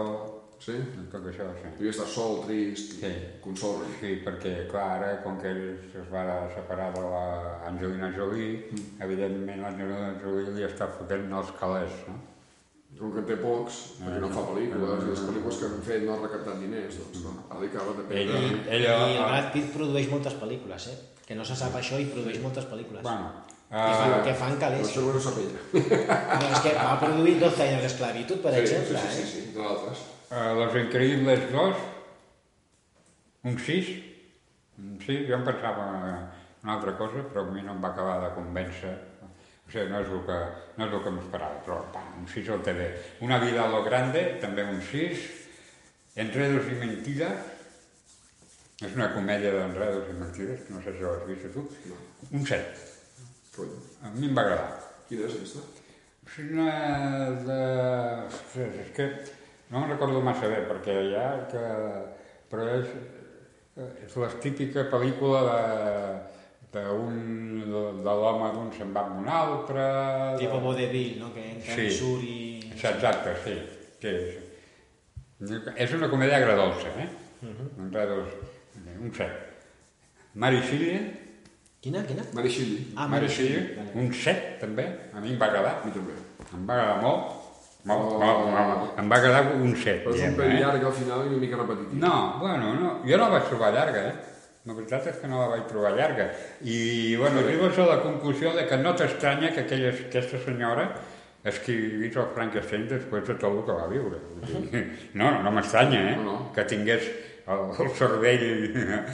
Sí? 0.63 0.75
tot 1.11 1.25
això, 1.27 1.47
sí. 1.59 1.71
Devia 1.79 1.91
estar 1.91 2.07
sol, 2.07 2.41
trist, 2.47 2.93
Sí. 3.01 3.09
consol. 3.43 3.81
Sí, 4.01 4.13
perquè, 4.25 4.67
clar, 4.71 4.85
ara, 4.99 5.09
com 5.25 5.39
que 5.41 5.49
ell 5.51 5.63
es 6.03 6.11
va 6.11 6.23
separar 6.55 6.93
de 6.95 7.01
l'Angelina 7.03 8.13
Jolie, 8.17 8.69
mm. 8.71 9.01
evidentment 9.03 9.63
l'Angelina 9.63 10.13
Jolie 10.23 10.53
li 10.55 10.63
està 10.67 10.87
fotent 10.99 11.27
els 11.33 11.51
calés, 11.59 11.91
no? 12.09 12.15
Com 13.03 13.11
que 13.11 13.19
en 13.19 13.25
té 13.27 13.35
pocs, 13.43 13.77
perquè 13.99 14.19
no 14.23 14.29
fa 14.31 14.43
pel·lícules, 14.47 14.91
Ah. 14.95 14.99
i 15.03 15.09
les 15.11 15.23
pel·lícules 15.27 15.57
que 15.59 15.67
han 15.67 15.81
fet 15.89 16.03
no 16.07 16.13
han 16.15 16.21
recaptat 16.23 16.61
diners, 16.63 16.99
doncs 17.01 17.25
no. 17.25 17.33
Ara 17.51 17.59
li 17.61 17.67
acaba 17.73 17.95
de 17.99 18.03
Ell, 18.05 18.29
prendre... 18.31 18.61
ell, 18.77 18.85
I 18.85 18.91
el 18.93 19.01
ell, 19.09 19.17
Brad 19.25 19.49
Pitt 19.57 19.73
produeix 19.75 20.07
moltes 20.13 20.37
pel·lícules, 20.39 20.87
eh? 20.93 20.95
Que 21.27 21.35
no 21.35 21.45
se 21.49 21.57
sap 21.59 21.75
això 21.81 21.99
i 21.99 22.07
produeix 22.13 22.39
moltes 22.45 22.69
pel·lícules. 22.71 23.03
bueno, 23.03 23.33
que, 23.73 23.75
fan, 23.99 24.15
uh, 24.15 24.23
que 24.29 24.35
fan 24.45 24.57
calés. 24.61 24.87
això 24.87 25.03
no 25.03 25.17
ho 25.19 25.21
sap 25.27 25.39
ella. 25.43 25.61
No, 25.73 26.47
és 26.53 26.61
que 26.63 26.73
va 26.79 26.95
produir 27.01 27.35
12 27.41 27.63
anys 27.67 27.83
d'esclavitud, 27.89 28.41
per 28.45 28.53
sí, 28.55 28.61
exemple, 28.61 28.99
sí, 28.99 29.09
sí, 29.17 29.23
eh? 29.23 29.27
sí, 29.27 29.41
sí, 29.47 29.53
de 29.57 29.63
l'altres. 29.67 29.99
uh, 30.31 30.55
Los 30.61 30.75
Increïbles 30.85 31.47
2, 31.53 31.77
un 33.51 33.59
6, 33.59 33.87
sí, 35.07 35.17
jo 35.29 35.35
em 35.41 35.45
pensava 35.45 35.87
una 36.63 36.75
altra 36.77 36.95
cosa, 36.99 37.25
però 37.33 37.43
a 37.49 37.51
mi 37.51 37.63
no 37.67 37.73
em 37.75 37.83
va 37.83 37.89
acabar 37.97 38.21
de 38.23 38.31
convèncer. 38.37 38.95
O 39.73 39.75
sigui, 39.75 39.89
no 39.89 40.01
és 40.05 40.09
el 40.13 40.19
que, 40.27 40.39
no 40.77 40.85
és 40.85 40.95
el 40.99 41.01
que 41.01 41.11
m'esperava, 41.15 41.61
però 41.65 41.79
pa, 41.95 42.03
un 42.21 42.27
6 42.29 42.49
al 42.53 42.65
TV. 42.67 42.89
Una 43.25 43.39
vida 43.41 43.63
a 43.63 43.71
lo 43.73 43.79
grande, 43.87 44.21
també 44.43 44.67
un 44.69 44.83
6. 44.85 45.23
Enredos 46.21 46.67
i 46.69 46.75
mentides, 46.77 47.47
és 48.85 48.97
una 48.99 49.07
comèdia 49.15 49.55
d'enredos 49.55 50.11
i 50.13 50.17
mentides, 50.19 50.67
no 50.69 50.83
sé 50.85 50.93
si 50.93 51.07
ho 51.07 51.15
has 51.15 51.25
vist 51.25 51.49
tu. 51.55 51.63
No. 51.89 51.97
Un 52.37 52.45
7. 52.51 52.91
Cony. 53.57 53.79
A 54.05 54.13
mi 54.13 54.29
em 54.29 54.37
va 54.37 54.45
agradar. 54.45 54.91
Quina 55.09 55.25
és 55.25 55.39
aquesta? 55.39 55.65
És 56.27 56.37
una 56.45 56.69
de... 57.49 57.59
Ostres, 58.29 58.77
és 58.85 58.93
que 58.99 59.09
no 59.71 59.81
me'n 59.81 59.95
recordo 59.95 60.21
massa 60.21 60.53
bé, 60.53 60.61
perquè 60.69 60.99
hi 61.09 61.17
ha 61.17 61.27
que... 61.49 61.65
Però 62.53 62.69
és, 62.77 62.93
és 64.05 64.21
la 64.21 64.29
típica 64.45 64.85
pel·lícula 64.93 65.43
de 65.49 65.59
d'un 66.73 67.17
de, 67.73 67.83
de 68.03 68.13
l'home 68.23 68.49
d'un 68.55 68.71
se'n 68.73 68.93
va 68.95 69.03
amb 69.07 69.21
un 69.23 69.29
altre... 69.29 69.85
Tipo 70.41 70.57
de... 70.57 70.63
vodevil, 70.67 71.19
no? 71.21 71.33
Que 71.35 71.45
entra 71.53 71.75
Sí. 71.75 71.87
i 71.87 71.91
surt 71.99 72.23
i... 72.25 72.39
Exacte, 72.73 73.35
sí. 73.45 73.57
Que 74.01 74.13
és, 75.43 75.53
és 75.87 75.93
una 75.99 76.09
comèdia 76.11 76.37
agradolça, 76.43 76.89
eh? 76.99 77.09
Uh 77.43 77.47
Mhm. 77.47 77.69
-huh. 77.77 77.87
Agradolça. 77.89 78.37
Un 79.03 79.13
set. 79.15 79.33
Mary 80.35 80.63
Shelley, 80.63 81.01
Quina, 81.83 82.05
quina? 82.07 82.23
Mary 82.33 82.49
Shelley. 82.49 82.93
Ah, 82.97 83.09
Mary 83.09 83.23
Mary 83.27 83.29
Shelley, 83.29 83.53
Shelley, 83.53 83.77
vale. 83.77 84.01
un 84.07 84.13
set 84.15 84.61
també, 84.61 84.85
a 85.13 85.21
mi 85.21 85.33
em 85.33 85.39
va 85.39 85.47
agradar. 85.47 85.81
A 85.83 85.85
mi 85.87 85.91
també. 85.93 86.13
Em 86.55 86.67
va 86.67 86.75
agradar 86.75 87.03
molt. 87.03 87.23
Molt, 87.85 88.01
Oh. 88.13 88.19
molt, 88.21 88.51
molt. 88.51 88.99
Em 88.99 89.09
va 89.11 89.17
agradar 89.17 89.55
un 89.57 89.75
set, 89.77 90.05
Però 90.05 90.15
és 90.15 90.23
un 90.29 90.37
pel 90.37 90.53
eh? 90.53 90.61
llarg 90.61 90.85
al 90.85 90.93
final 90.93 91.25
i 91.25 91.29
una 91.29 91.39
mica 91.39 91.57
repetitiu. 91.57 91.99
No, 91.99 92.39
bueno, 92.39 92.75
no. 92.75 93.03
jo 93.05 93.17
no 93.17 93.25
la 93.25 93.29
vaig 93.31 93.49
trobar 93.49 93.73
llarga, 93.75 94.01
eh? 94.09 94.15
La 94.63 94.77
veritat 94.77 95.09
és 95.11 95.17
que 95.19 95.27
no 95.31 95.41
la 95.41 95.49
vaig 95.51 95.65
trobar 95.67 95.91
llarga. 95.97 96.29
I, 96.63 97.17
bueno, 97.19 97.41
arribes 97.43 97.79
a 97.83 97.87
la 97.89 97.97
conclusió 98.05 98.53
de 98.55 98.69
que 98.71 98.77
no 98.79 98.93
t'estranya 98.95 99.51
que 99.51 99.65
aquella, 99.65 99.91
aquesta 99.91 100.39
senyora 100.45 100.85
escrivís 101.51 102.15
el 102.15 102.29
Frankenstein 102.37 102.85
després 102.93 103.27
de 103.27 103.35
tot 103.43 103.51
el 103.51 103.65
que 103.67 103.75
va 103.81 103.89
viure. 103.91 104.21
No, 105.19 105.33
no 105.43 105.51
m'estranya, 105.51 106.05
eh? 106.13 106.15
No, 106.21 106.29
no. 106.29 106.37
Que 106.55 106.63
tingués 106.71 107.09
el, 107.51 107.65
el 107.75 107.91
cervell 107.99 108.47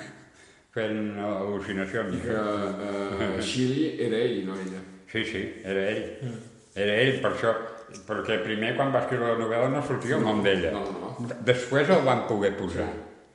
fent 0.76 1.01
al·lucinacions. 1.30 2.12
I 2.18 2.20
que 2.26 2.36
eh, 2.36 3.40
Shelley 3.40 3.88
era 4.05 4.20
ell 4.26 4.36
i 4.42 4.44
no 4.51 4.61
ella. 4.66 4.84
Sí, 5.09 5.24
sí, 5.24 5.42
era 5.64 5.88
ell. 5.94 6.36
Era 6.76 7.01
ell, 7.07 7.18
per 7.24 7.32
això... 7.32 7.57
Perquè 8.05 8.42
primer, 8.44 8.74
quan 8.76 8.90
va 8.92 9.01
escriure 9.01 9.30
la 9.32 9.40
novel·la, 9.40 9.70
no 9.72 9.80
sortia 9.80 10.18
el 10.18 10.26
nom 10.26 10.42
d'ella. 10.44 10.74
No, 10.74 10.84
no, 10.92 11.12
no. 11.24 11.36
Després 11.49 11.88
el 11.94 12.03
van 12.05 12.26
poder 12.28 12.51
posar. 12.59 12.84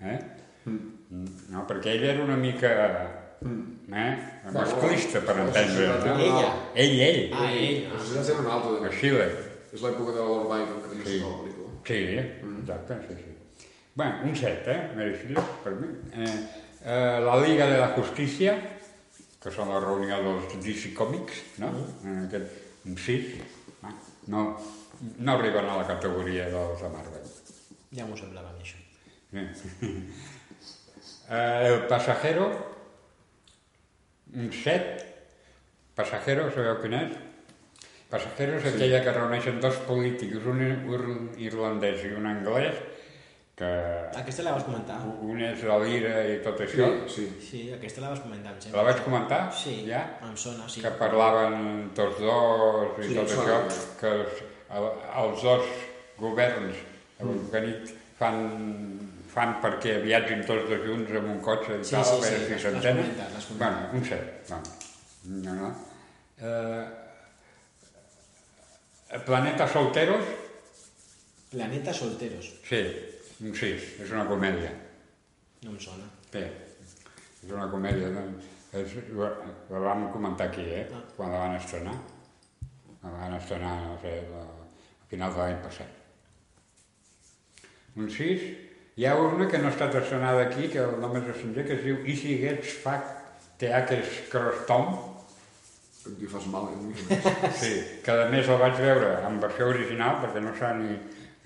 Eh? 0.05 0.19
No, 1.53 1.65
perquè 1.69 1.93
ell 1.97 2.05
era 2.13 2.23
una 2.23 2.37
mica... 2.39 2.71
Eh? 3.43 4.11
Masclista, 4.55 5.19
per 5.27 5.35
entendre. 5.43 5.87
No? 6.05 6.13
Ella. 6.17 6.51
Ell, 6.73 6.93
ell. 7.07 7.21
Ah, 7.35 7.49
ell. 7.51 7.83
La 7.91 7.99
societat 7.99 8.29
era 8.33 8.39
una 8.45 8.53
altra. 8.55 8.71
A 8.71 8.79
també. 8.79 8.95
Xile. 9.01 9.25
És 9.73 9.83
l'època 9.83 10.13
de 10.15 10.23
Lord 10.23 10.47
Byron, 10.49 10.81
que 10.83 10.91
tenia 10.93 11.05
Sí. 11.05 11.17
sí. 11.17 11.21
la 11.23 11.33
pel·lícula. 11.41 11.69
Sí, 11.89 11.99
exacte, 12.63 12.97
sí, 13.07 13.17
sí. 13.19 13.67
Bueno, 13.95 14.23
un 14.29 14.35
set, 14.39 14.67
eh? 14.73 14.77
Mereixia, 14.95 15.43
per 15.63 15.73
mi. 15.77 15.89
Eh, 16.13 16.37
eh, 16.85 17.19
la 17.27 17.35
Liga 17.43 17.67
de 17.69 17.77
la 17.81 17.89
Justícia, 17.97 18.55
que 19.43 19.51
són 19.51 19.69
la 19.73 19.81
reunió 19.83 20.21
dels 20.23 20.55
DC 20.63 20.93
Comics, 20.97 21.43
no? 21.61 21.73
En 22.07 22.23
aquest, 22.25 22.55
un 22.87 22.97
sis. 22.97 23.35
Va, 23.83 23.91
No, 24.31 24.45
no 25.19 25.33
arriben 25.35 25.65
a 25.67 25.77
la 25.81 25.87
categoria 25.87 26.45
dels 26.49 26.79
de 26.81 26.89
Marvel. 26.93 27.27
Ja 27.93 28.05
m'ho 28.07 28.15
semblava 28.17 28.49
a 28.49 28.55
mi, 28.55 28.63
això. 28.63 28.79
Eh, 31.33 31.67
el 31.67 31.87
Pasajero, 31.87 32.45
un 34.35 34.51
set. 34.53 35.01
Pasajero, 35.97 36.49
sabeu 36.53 36.75
quin 36.81 36.93
és? 36.97 37.15
Pasajero 38.09 38.57
és 38.59 38.65
aquella 38.69 38.99
que 39.05 39.13
reuneixen 39.15 39.59
dos 39.61 39.79
polítics, 39.87 40.45
un 40.49 40.59
ir- 40.61 41.39
irlandès 41.47 42.03
i 42.05 42.11
un 42.17 42.25
anglès, 42.29 42.77
que 43.57 43.69
Aquesta 44.17 44.43
la 44.45 44.53
vas 44.55 44.63
comentar. 44.65 44.99
un 45.21 45.41
és 45.41 45.61
de 45.61 45.75
l'ira 45.83 46.13
i 46.29 46.39
tot 46.45 46.57
Sí, 46.57 46.63
això. 46.65 46.87
sí. 47.07 47.25
Sí, 47.49 47.61
aquesta 47.73 48.01
la 48.01 48.09
vas 48.09 48.19
comentar, 48.21 48.51
em 48.51 48.57
La 48.57 48.61
sembla. 48.61 48.83
vaig 48.83 49.03
comentar? 49.05 49.41
Sí, 49.53 49.85
Ja? 49.87 50.19
em 50.21 50.35
sona, 50.37 50.67
sí. 50.69 50.81
Que 50.81 50.89
parlaven 50.91 51.91
tots 51.95 52.19
dos 52.19 52.97
i 52.99 53.07
Sí, 53.09 53.15
tot 53.15 53.27
això, 53.29 53.59
que 53.99 54.07
els, 54.07 54.43
el, 54.69 54.89
els 55.23 55.41
dos 55.43 55.65
governs 56.17 56.75
organit, 57.19 57.89
fan 58.17 58.92
fan 59.33 59.55
perquè 59.63 59.97
viatgin 60.03 60.43
tots 60.47 60.67
dos 60.69 60.81
junts 60.85 61.11
amb 61.19 61.31
un 61.33 61.39
cotxe 61.43 61.79
i 61.79 61.83
Sí, 61.83 61.95
tal, 61.95 62.05
sí, 62.05 62.13
a 62.13 62.19
veure 62.21 62.39
sí, 62.39 62.53
si 62.53 62.59
s'entenen. 62.63 63.07
Bueno, 63.57 63.89
un 63.97 64.05
set, 64.05 64.49
no. 64.51 64.61
no, 65.45 65.55
no. 65.61 65.69
Eh, 66.43 66.85
Planeta 69.25 69.67
Solteros, 69.67 70.25
Planeta 71.51 71.93
Solteros. 71.93 72.47
sí, 72.65 72.81
un 73.45 73.53
sis, 73.55 73.81
és 74.01 74.11
una 74.11 74.25
comèdia. 74.29 74.71
No 75.63 75.75
em 75.75 75.79
sona. 75.79 76.07
Bé, 76.33 76.43
és 77.43 77.51
una 77.51 77.69
comèdia, 77.71 78.09
no? 78.13 78.23
És, 78.73 78.95
la 79.13 79.79
vam 79.83 80.07
comentar 80.11 80.47
aquí, 80.49 80.65
eh? 80.65 80.87
Ah. 80.89 81.01
Quan 81.15 81.31
la 81.31 81.43
van 81.43 81.55
estrenar. 81.59 81.93
La 83.03 83.11
van 83.19 83.35
estrenar, 83.37 83.73
no 83.85 83.97
sé, 84.01 84.15
la, 84.31 84.43
a 85.03 85.09
final 85.11 85.33
de 85.35 85.43
l'any 85.43 85.59
passat. 85.61 85.99
Un 88.01 88.09
6. 88.09 88.47
Hi 88.95 89.07
ha 89.09 89.15
una 89.17 89.47
que 89.49 89.57
no 89.57 89.71
ha 89.71 89.73
estat 89.73 89.95
estrenada 89.97 90.43
aquí, 90.45 90.67
que 90.69 90.77
el 90.77 90.99
nom 91.01 91.15
és 91.17 91.29
estranger, 91.31 91.63
que 91.65 91.73
es 91.79 91.81
diu 91.81 91.95
Easy 92.05 92.35
Gets 92.43 92.75
Fuck 92.83 93.07
Teaques 93.57 94.19
Crostom. 94.29 94.91
Que 96.03 96.27
fas 96.29 96.45
mal, 96.51 96.67
eh? 96.69 97.17
Sí, 97.61 97.71
que 98.05 98.13
a 98.13 98.27
més 98.29 98.51
el 98.53 98.59
vaig 98.61 98.77
veure 98.77 99.15
en 99.25 99.39
versió 99.41 99.71
original, 99.71 100.19
perquè 100.21 100.43
no 100.45 100.53
s'ha 100.59 100.75
ni, 100.77 100.93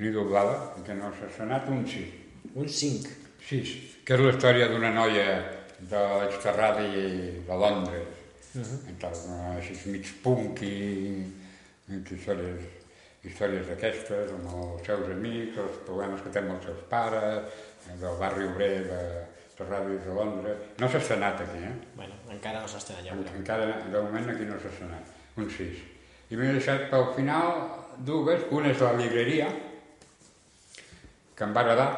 ni 0.02 0.12
doblada, 0.12 0.58
que 0.84 0.98
no 0.98 1.14
s'ha 1.16 1.30
estrenat, 1.30 1.70
un 1.72 1.86
6. 1.88 2.52
Un 2.52 2.68
5. 2.68 3.16
6, 3.48 3.74
que 4.04 4.18
és 4.18 4.26
la 4.26 4.34
història 4.34 4.68
d'una 4.74 4.92
noia 4.92 5.28
de 5.80 6.04
l'exterradi 6.20 6.90
de 7.48 7.62
Londres, 7.64 8.26
uh 8.58 8.66
-huh. 8.66 9.56
així 9.56 9.78
mig 9.94 10.12
punk 10.24 10.62
i, 10.68 11.24
i 11.88 12.04
històries, 12.12 12.77
històries 13.26 13.66
d'aquestes, 13.70 14.32
amb 14.36 14.52
els 14.54 14.86
seus 14.86 15.10
amics, 15.14 15.58
els 15.64 15.82
problemes 15.88 16.22
que 16.22 16.34
té 16.34 16.44
amb 16.44 16.54
els 16.56 16.70
seus 16.70 16.84
pares, 16.92 17.58
del 17.88 18.20
barri 18.20 18.46
obrer 18.46 18.72
de, 18.86 19.02
de 19.58 19.68
ràdios 19.68 20.04
de 20.06 20.16
Londres. 20.16 20.66
No 20.82 20.90
s'ha 20.90 21.02
estrenat 21.02 21.42
aquí, 21.42 21.64
eh? 21.66 21.74
Bueno, 21.96 22.18
encara 22.34 22.62
no 22.62 22.70
s'estrena 22.72 23.06
ja. 23.06 23.16
veurem. 23.16 23.40
Encara, 23.42 23.70
de 23.88 24.02
moment, 24.02 24.30
aquí 24.34 24.48
no 24.50 24.60
s'ha 24.62 24.74
estrenat. 24.74 25.16
Un 25.38 25.50
6. 25.54 25.82
I 26.30 26.38
m'he 26.40 26.52
deixat 26.58 26.90
pel 26.92 27.10
final 27.16 27.54
dues. 28.06 28.46
Una 28.52 28.74
és 28.74 28.84
la 28.84 28.94
llibreria, 29.00 29.50
que 31.38 31.46
em 31.46 31.54
va 31.56 31.64
agradar, 31.64 31.90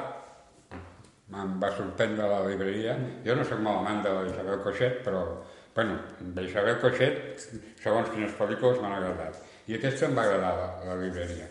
em 1.29 1.59
va 1.61 1.69
sorprendre 1.75 2.27
la 2.29 2.41
llibreria. 2.47 2.95
Jo 3.25 3.35
no 3.37 3.45
sóc 3.47 3.61
molt 3.65 3.81
amant 3.81 4.03
de 4.05 4.15
la 4.15 4.25
Isabel 4.29 4.61
Coixet, 4.65 5.01
però, 5.05 5.23
bueno, 5.75 5.99
d'Isabel 6.37 6.79
Coixet, 6.81 7.47
segons 7.83 8.11
quines 8.13 8.35
pel·lícules 8.39 8.81
m'han 8.83 8.97
agradat. 8.97 9.48
I 9.69 9.75
aquesta 9.77 10.07
em 10.09 10.15
va 10.17 10.23
agradar, 10.25 10.53
la, 10.57 10.67
la 10.89 10.95
llibreria. 11.03 11.45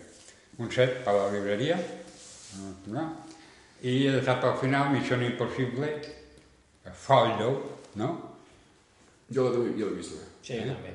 Un 0.59 0.71
set 0.75 1.03
per 1.07 1.15
la 1.15 1.29
llibreria, 1.31 1.77
no? 2.91 3.05
i 3.87 3.93
he 4.09 4.11
deixat 4.17 4.41
pel 4.43 4.57
final 4.59 4.89
Missió 4.91 5.19
Impossible, 5.23 5.91
Follow, 6.99 7.61
no? 8.01 8.09
Jo 9.31 9.45
la 9.45 9.53
jo 9.55 9.63
l'he 9.91 9.95
vist 10.01 10.15
també. 10.17 10.27
Sí, 10.43 10.57
jo 10.57 10.73
també. 10.73 10.95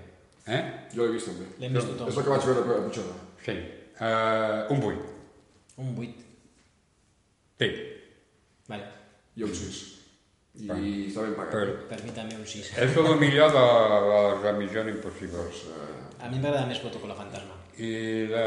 Eh? 0.51 0.61
Jo 0.95 1.05
l'he 1.05 1.13
vist 1.15 1.29
també. 1.29 1.47
L'hem 1.61 1.77
vist 1.77 1.87
És 1.87 1.93
tothom. 1.93 2.17
la 2.17 2.23
que 2.25 2.33
vaig 2.33 2.47
veure 2.49 2.77
a 2.77 2.83
Puigcerdà. 2.87 3.15
Sí. 3.45 3.55
Uh, 3.93 4.73
un 4.73 4.83
8. 4.89 5.09
Un 5.83 5.91
8. 6.01 6.23
Sí. 7.61 7.69
Vale. 8.67 8.87
Jo 9.37 9.45
un 9.51 9.55
6. 9.61 9.81
I 10.53 10.67
Bueno. 10.67 10.89
està 11.09 11.21
ben 11.23 11.35
pagat. 11.37 11.53
Però 11.53 11.77
Per 11.89 11.99
mi 12.03 12.11
també 12.13 12.35
un 12.37 12.45
6. 12.45 12.73
és 12.77 12.97
el 12.97 13.15
millor 13.21 13.53
de, 13.53 13.63
de 14.09 14.51
les 14.51 14.57
Missió 14.59 14.83
Impossible. 14.89 15.37
Doncs, 15.37 15.63
eh, 15.69 16.02
A 16.23 16.29
mi 16.31 16.39
m'agrada 16.39 16.67
més 16.69 16.79
Protocolo 16.79 17.15
Fantasma. 17.17 17.57
I 17.75 17.89
de... 18.31 18.43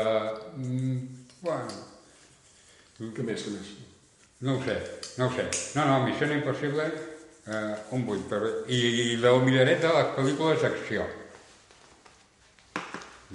Mm, 0.56 0.94
bueno, 1.42 1.74
què 2.96 3.26
més, 3.26 3.44
què 3.44 3.52
més? 3.52 3.74
no 4.46 4.54
ho 4.56 4.62
sé, 4.64 4.76
no 5.18 5.26
ho 5.26 5.34
sé. 5.34 5.44
No, 5.76 5.84
no, 5.84 5.98
Missió 6.06 6.28
Impossible, 6.32 6.86
eh, 7.44 7.74
un 7.92 8.06
8. 8.08 8.24
Però... 8.30 8.48
I, 8.72 8.80
I 9.12 9.20
del 9.20 9.42
millaret 9.44 9.84
de 9.84 9.92
les 9.92 10.10
pel·lícules 10.16 10.64
d'acció. 10.64 11.04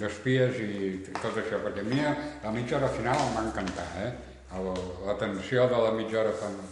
D'espies 0.02 0.58
i 0.64 0.72
tot 1.20 1.38
això, 1.38 1.62
perquè 1.62 1.84
a 1.84 1.86
mi 1.86 2.02
la 2.02 2.52
mitja 2.54 2.80
hora 2.80 2.90
final 2.96 3.22
em 3.22 3.34
va 3.36 3.46
encantar, 3.46 3.86
eh? 4.02 4.10
El, 4.58 4.72
la 5.06 5.14
tensió 5.20 5.68
de 5.70 5.86
la 5.86 5.94
mitja 5.94 6.18
hora 6.24 6.34
final. 6.42 6.70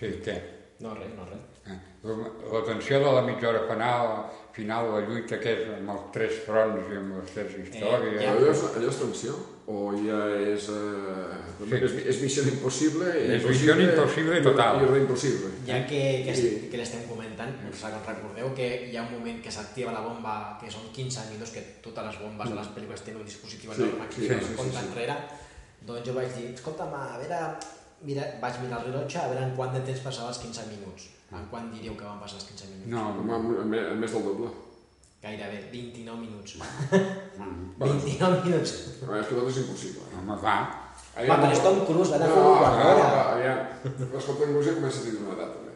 Sí, 0.00 0.16
què? 0.24 0.38
No, 0.82 0.96
res, 0.98 1.14
no, 1.14 1.30
res. 1.30 1.48
Eh, 1.70 1.78
La, 2.02 2.14
la 2.50 2.64
tensió 2.66 2.98
de 2.98 3.10
la 3.14 3.22
mitja 3.22 3.52
hora 3.52 3.66
final, 3.68 4.08
final 4.52 4.90
la 4.92 5.00
lluita 5.06 5.38
que 5.40 5.52
és 5.56 5.68
amb 5.78 5.90
els 5.94 6.04
tres 6.12 6.42
fronts 6.46 6.90
i 6.92 6.96
amb 7.00 7.16
les 7.18 7.30
tres 7.32 7.54
històries. 7.62 8.20
ja. 8.22 8.32
Allò 8.34 8.50
és, 8.52 8.62
allò 8.76 8.88
és 8.90 8.98
tensió? 9.00 9.34
O 9.72 9.92
ja 9.96 10.18
és... 10.36 10.68
Eh, 10.68 11.40
Sí. 11.62 11.76
és, 11.78 11.92
és 12.10 12.16
missió 12.20 12.42
impossible? 12.50 13.06
És 13.36 13.44
missió 13.46 13.76
impossible 13.78 14.40
total. 14.42 14.80
I 14.82 14.86
reimpossible. 14.90 15.50
Ja 15.66 15.76
que, 15.86 16.00
que, 16.26 16.34
Sí. 16.34 16.48
que 16.70 16.76
l'estem 16.80 17.04
comentant, 17.08 17.52
us 17.70 17.82
recordeu 18.06 18.50
que 18.54 18.66
hi 18.90 18.96
ha 18.96 19.02
un 19.06 19.12
moment 19.14 19.38
que 19.44 19.50
s'activa 19.54 19.92
la 19.94 20.00
bomba, 20.02 20.58
que 20.60 20.68
són 20.70 20.90
15 20.92 21.28
minuts, 21.30 21.52
que 21.54 21.62
totes 21.80 22.04
les 22.10 22.18
bombes 22.20 22.50
de 22.50 22.56
les 22.58 22.66
pel·lícules 22.74 23.04
tenen 23.06 23.20
un 23.20 23.26
dispositiu 23.30 23.70
Sí, 23.72 23.82
enorme 23.82 24.08
que 24.08 24.14
sí, 24.20 24.26
sí, 24.28 24.34
sí, 24.34 24.44
sí, 24.50 24.54
compta 24.58 24.80
sí. 24.80 24.86
enrere, 24.90 25.16
doncs 25.86 26.04
jo 26.08 26.14
vaig 26.18 26.34
dir, 26.34 26.50
escolta'm, 26.54 26.92
a 26.98 27.18
veure, 27.22 27.40
mira, 28.02 28.26
vaig 28.42 28.58
mirar 28.64 28.82
el 28.82 28.90
rellotge 28.92 29.18
a 29.22 29.28
veure 29.30 29.44
en 29.46 29.54
quant 29.56 29.72
de 29.72 29.80
temps 29.86 30.00
passava 30.00 30.28
els 30.34 30.38
15 30.42 30.66
minuts. 30.74 31.08
En 31.32 31.46
quant 31.50 31.70
diríeu 31.72 31.94
que 31.96 32.04
van 32.04 32.18
passar 32.20 32.36
els 32.40 32.48
15 32.50 32.66
minuts? 32.70 32.90
No, 32.92 33.06
amb- 33.22 33.60
amb 33.64 34.00
més 34.02 34.12
del 34.12 34.24
doble. 34.26 34.50
Gairebé, 35.22 35.58
29 35.72 36.20
minuts. 36.20 36.56
no, 37.38 37.46
29 37.86 38.44
minuts. 38.44 38.72
No, 39.06 39.16
és 39.16 39.26
que 39.30 39.34
tot 39.38 39.48
és 39.52 39.60
impossible. 39.62 40.06
home, 40.18 40.36
va. 40.42 40.56
Va, 41.12 41.36
però 41.38 41.50
és 41.52 41.60
Tom 41.62 41.80
Cruise, 41.86 42.10
va 42.10 42.16
anar 42.18 42.28
no, 42.28 42.34
fent 42.34 42.46
un 42.50 42.58
quart 42.58 42.76
no, 42.76 42.84
d'hora. 42.84 43.08
no, 43.08 43.24
aviam. 43.36 43.58
Escolta, 44.18 44.48
Cruise 44.50 44.68
ja 44.70 44.76
comença 44.80 45.00
a 45.00 45.04
tenir 45.06 45.20
una 45.22 45.34
edat, 45.38 45.52
també. 45.56 45.72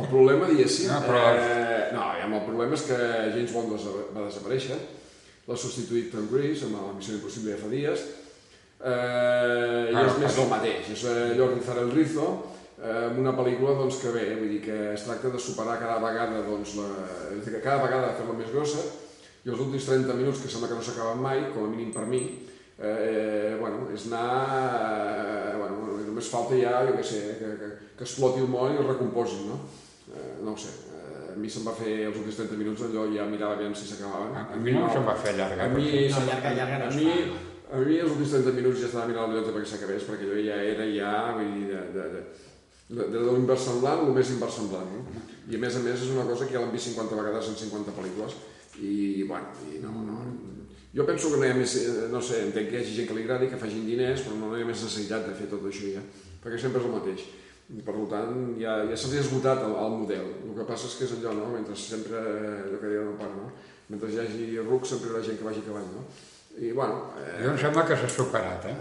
El 0.00 0.06
problema, 0.10 0.48
diguéssim... 0.50 0.88
No, 0.90 1.00
però- 1.06 1.24
Eh, 1.36 1.92
no, 1.94 2.02
aviam, 2.10 2.32
el 2.40 2.44
problema 2.48 2.74
és 2.74 2.82
que 2.88 2.96
James 3.36 3.52
Bond 3.54 3.74
va 4.16 4.24
desaparèixer, 4.26 4.78
l'ha 5.46 5.56
substituït 5.62 6.08
Tom 6.14 6.26
Cruise 6.32 6.64
amb 6.66 6.78
la 6.80 6.94
Missió 6.96 7.14
Impossible 7.18 7.52
ja 7.54 7.60
fa 7.62 7.68
dies, 7.70 8.02
eh, 8.80 9.90
i 9.92 9.94
Ah, 9.94 10.02
és 10.02 10.12
no, 10.12 10.18
més 10.24 10.36
del 10.40 10.48
mateix, 10.50 10.90
és 10.96 11.04
allò 11.12 11.46
rizar 11.52 11.78
el 11.84 11.92
rizo, 11.94 12.26
eh, 12.26 12.55
amb 12.92 13.18
una 13.22 13.34
pel·lícula 13.36 13.76
doncs, 13.78 14.00
que 14.02 14.12
bé, 14.14 14.26
vull 14.38 14.52
dir 14.54 14.60
que 14.64 14.76
es 14.92 15.06
tracta 15.06 15.32
de 15.32 15.40
superar 15.42 15.78
cada 15.80 15.98
vegada, 16.02 16.42
doncs, 16.46 16.76
la, 16.80 16.88
és 17.32 17.40
a 17.40 17.44
dir, 17.44 17.54
que 17.56 17.64
cada 17.64 17.82
vegada 17.84 18.14
fer-la 18.18 18.36
més 18.38 18.52
grossa, 18.54 18.84
i 19.46 19.52
els 19.52 19.62
últims 19.62 19.86
30 19.88 20.18
minuts, 20.18 20.42
que 20.42 20.50
sembla 20.50 20.70
que 20.70 20.78
no 20.78 20.84
s'acaben 20.84 21.22
mai, 21.22 21.46
com 21.54 21.66
a 21.66 21.72
mínim 21.72 21.92
per 21.94 22.06
mi, 22.10 22.22
eh, 22.78 23.56
bueno, 23.60 23.86
és 23.94 24.08
anar... 24.10 24.26
Eh, 24.50 25.56
bueno, 25.56 25.96
només 26.06 26.30
falta 26.32 26.56
ja, 26.56 26.78
jo 26.88 26.94
què 26.96 27.04
sé, 27.04 27.22
que, 27.40 27.52
que, 27.60 27.70
que 27.98 28.06
exploti 28.06 28.40
el 28.44 28.48
món 28.48 28.72
i 28.74 28.80
el 28.80 28.88
recomposin, 28.88 29.50
no? 29.50 29.58
Eh, 30.12 30.36
no 30.46 30.54
ho 30.54 30.60
sé, 30.60 30.72
eh, 30.96 31.32
a 31.34 31.36
mi 31.36 31.50
se'm 31.52 31.66
va 31.68 31.74
fer 31.76 31.92
els 32.06 32.16
últims 32.16 32.38
30 32.40 32.56
minuts 32.56 32.86
allò 32.86 33.04
ja 33.12 33.26
mirava 33.28 33.58
aviam 33.58 33.74
si 33.76 33.88
s'acabaven. 33.90 34.32
A 34.54 34.56
mi 34.56 34.72
no 34.76 34.88
se'm 34.92 35.04
va 35.08 35.16
fer 35.20 35.36
llarga. 35.36 35.66
A 35.66 35.74
mi, 35.74 35.86
No, 36.08 36.24
llarga, 36.30 36.54
llarga 36.56 36.78
no 36.84 36.90
a 36.90 36.96
mi, 36.96 37.10
a 37.66 37.82
mi 37.82 38.00
els 38.00 38.12
últims 38.14 38.36
30 38.38 38.56
minuts 38.56 38.80
ja 38.80 38.90
estava 38.90 39.10
mirant 39.10 39.28
el 39.28 39.34
rellotge 39.34 39.54
perquè 39.56 39.72
s'acabés, 39.74 40.06
perquè 40.08 40.28
allò 40.28 40.44
ja 40.48 40.60
era 40.72 40.86
ja, 40.94 41.14
vull 41.36 41.52
dir, 41.58 41.66
de, 41.74 41.82
de, 41.96 42.08
de, 42.14 42.24
de, 42.88 43.22
l'inversemblant, 43.28 44.04
el 44.06 44.12
més 44.14 44.34
inversemblant, 44.34 44.92
no? 44.92 45.24
I 45.46 45.58
a 45.58 45.62
més 45.62 45.78
a 45.78 45.82
més 45.82 46.02
és 46.02 46.12
una 46.14 46.26
cosa 46.26 46.46
que 46.46 46.54
ja 46.54 46.62
l'han 46.62 46.74
vist 46.74 46.90
50 46.92 47.18
vegades 47.18 47.50
en 47.50 47.58
50 47.62 47.94
pel·lícules, 47.96 48.36
i, 48.82 49.24
bueno, 49.26 49.50
i 49.72 49.80
no, 49.82 49.94
no, 50.04 50.20
jo 50.96 51.04
penso 51.04 51.30
que 51.30 51.40
no 51.40 51.44
hi 51.44 51.50
ha 51.52 51.56
més, 51.56 51.74
eh, 51.76 52.06
no 52.08 52.22
sé, 52.24 52.38
entenc 52.46 52.70
que 52.70 52.78
hi 52.78 52.84
hagi 52.84 52.94
gent 52.96 53.08
que 53.10 53.16
li 53.16 53.24
agradi, 53.26 53.50
que 53.52 53.58
facin 53.60 53.82
diners, 53.84 54.22
però 54.24 54.38
no 54.40 54.54
hi 54.56 54.62
ha 54.64 54.68
més 54.68 54.80
necessitat 54.80 55.26
de 55.28 55.34
fer 55.36 55.48
tot 55.50 55.66
això 55.68 55.90
ja, 55.92 56.04
perquè 56.40 56.60
sempre 56.62 56.80
és 56.80 56.86
el 56.88 56.94
mateix. 56.94 57.26
I, 57.66 57.82
per 57.82 57.96
tant, 58.08 58.36
ja, 58.60 58.78
ja 58.86 58.96
s'ha 58.96 59.10
esgotat 59.20 59.64
el, 59.66 59.74
el 59.82 59.96
model. 60.00 60.28
El 60.46 60.54
que 60.54 60.66
passa 60.68 60.86
és 60.86 60.94
que 60.96 61.04
és 61.08 61.16
allò, 61.16 61.34
no? 61.34 61.48
Mentre 61.52 61.74
sempre, 61.76 62.20
eh, 62.22 62.60
allò 62.62 62.78
que 62.78 62.92
deia 62.92 63.02
el 63.02 63.16
pare, 63.18 63.34
no? 63.34 63.50
Mentre 63.90 64.12
hi 64.12 64.20
hagi 64.22 64.46
ruc, 64.62 64.86
sempre 64.86 65.10
hi 65.10 65.12
haurà 65.12 65.24
gent 65.26 65.40
que 65.40 65.48
vagi 65.48 65.64
cavall, 65.66 65.90
no? 65.98 66.06
I, 66.56 66.70
bueno... 66.70 67.10
Eh, 67.18 67.42
Jo 67.42 67.50
em 67.52 67.58
sembla 67.60 67.84
que 67.90 67.98
s'ha 67.98 68.12
superat, 68.16 68.70
eh? 68.70 68.76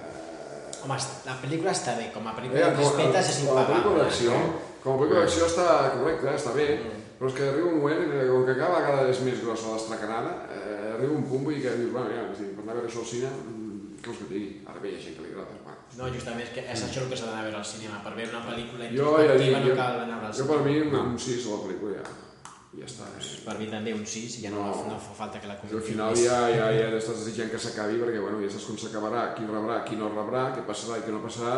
Home, 0.86 0.97
la 1.25 1.36
pel·lícula 1.41 1.71
està 1.73 1.95
bé, 1.97 2.11
com 2.13 2.27
a 2.27 2.31
eh, 2.31 2.38
pel·lícula 2.38 2.67
de 2.69 2.77
respetes 2.77 3.29
és 3.31 3.39
com 3.41 3.57
a 3.57 3.63
pel·lícula 3.65 3.95
impagable. 3.95 4.03
d'acció, 4.05 4.33
com 4.83 4.91
a 4.93 4.97
pel·lícula 4.99 5.23
d'acció 5.23 5.47
està 5.49 5.65
correcta, 5.95 6.36
està 6.38 6.53
bé, 6.53 6.67
però 7.17 7.29
és 7.31 7.38
que 7.38 7.47
arriba 7.49 7.71
un 7.71 7.79
moment 7.81 8.03
que 8.11 8.27
com 8.29 8.45
que 8.45 8.57
cada 8.59 8.81
vegada 8.81 9.07
és 9.09 9.21
més 9.25 9.41
grossa 9.41 9.71
l'estracanada, 9.73 10.36
eh, 10.53 10.91
arriba 10.93 11.17
un 11.17 11.25
punt 11.31 11.47
dir 11.49 11.61
que 11.63 11.73
dius, 11.79 11.91
bueno, 11.95 12.11
ja, 12.13 12.27
dir, 12.38 12.51
per 12.53 12.65
anar 12.65 12.75
a 12.75 12.77
veure 12.81 12.91
això 12.91 13.01
al 13.01 13.09
cine, 13.13 13.31
mm, 13.33 13.97
què 14.03 14.11
vols 14.11 14.21
que 14.21 14.29
digui? 14.33 14.51
Ara 14.67 14.83
bé, 14.83 14.91
hi 14.91 14.99
ha 14.99 15.05
gent 15.07 15.17
que 15.17 15.25
li 15.25 15.33
agrada, 15.33 15.57
bueno. 15.65 15.81
No, 15.95 16.11
justament 16.13 16.43
és 16.43 16.53
que 16.53 16.61
és 16.69 16.86
això 16.86 17.01
el 17.01 17.09
que 17.09 17.17
s'ha 17.17 17.31
d'anar 17.31 17.41
a 17.41 17.47
veure 17.47 17.59
al 17.63 17.65
cinema. 17.65 18.03
Per 18.03 18.13
veure 18.19 18.36
una 18.36 18.45
pel·lícula 18.45 18.89
Jo 18.91 19.11
ja 19.15 19.38
dic, 19.39 19.49
introspectiva 19.49 19.59
no 19.63 19.69
jo, 19.69 19.75
cal 19.81 19.99
anar 20.03 20.19
al 20.21 20.33
jo 20.33 20.43
cinema. 20.43 20.53
per 20.53 20.59
mi 20.67 20.73
un 20.86 21.19
6 21.25 21.45
a 21.47 21.55
la 21.55 21.61
pel·lícula 21.65 21.91
ja, 21.97 22.03
ja 22.80 22.88
està. 22.88 23.07
Eh? 23.15 23.23
Per 23.45 23.55
mi 23.59 23.67
també 23.71 23.93
un 23.95 24.05
6 24.05 24.38
i 24.39 24.45
ja 24.45 24.51
no, 24.53 24.65
No. 24.67 24.84
no, 24.91 24.99
fa 24.99 25.15
falta 25.21 25.39
que 25.39 25.47
la 25.47 25.55
I 25.55 25.73
al 25.73 25.82
final 25.82 26.15
ja, 26.19 26.39
ja, 26.51 26.69
ja 26.76 26.88
estàs 26.97 27.21
desitjant 27.23 27.51
que 27.51 27.59
s'acabi 27.61 27.99
perquè 28.01 28.21
bueno, 28.21 28.41
ja 28.43 28.51
saps 28.51 28.67
com 28.69 28.78
s'acabarà, 28.78 29.34
qui 29.38 29.47
rebrà, 29.47 29.82
qui 29.88 29.99
no 29.99 30.11
rebrà, 30.11 30.49
què 30.55 30.65
passarà 30.67 30.99
i 30.99 31.05
què 31.05 31.13
no 31.15 31.23
passarà, 31.23 31.55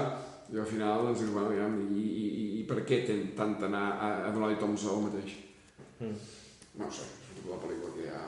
i 0.53 0.59
al 0.59 0.69
final 0.69 1.07
doncs 1.07 1.23
dius, 1.23 1.33
bueno, 1.33 1.51
ja, 1.57 1.67
i, 1.67 2.03
i, 2.05 2.27
i, 2.27 2.45
i 2.61 2.63
per 2.69 2.83
què 2.87 3.01
ten 3.07 3.31
tant 3.37 3.57
anar 3.67 3.85
a, 3.97 4.11
a 4.27 4.33
donar-li 4.35 4.59
toms 4.61 4.85
al 4.85 5.03
mateix? 5.07 5.33
Mm. 5.99 6.13
No 6.77 6.87
ho 6.87 6.93
sé, 6.93 7.09
és 7.33 7.43
la 7.49 7.59
pel·lícula 7.63 7.95
que 7.97 8.07
ja 8.11 8.21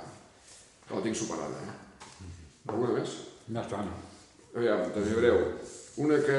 que 0.89 0.95
la 0.97 1.05
tinc 1.05 1.15
superada. 1.15 1.61
Eh? 1.61 2.25
Alguna 2.67 2.97
més? 2.97 3.15
Ja 3.53 3.61
està, 3.61 3.85
no? 3.85 3.93
Aviam, 4.57 4.87
també 4.95 5.15
breu. 5.21 5.39
Una 6.01 6.17
que 6.25 6.37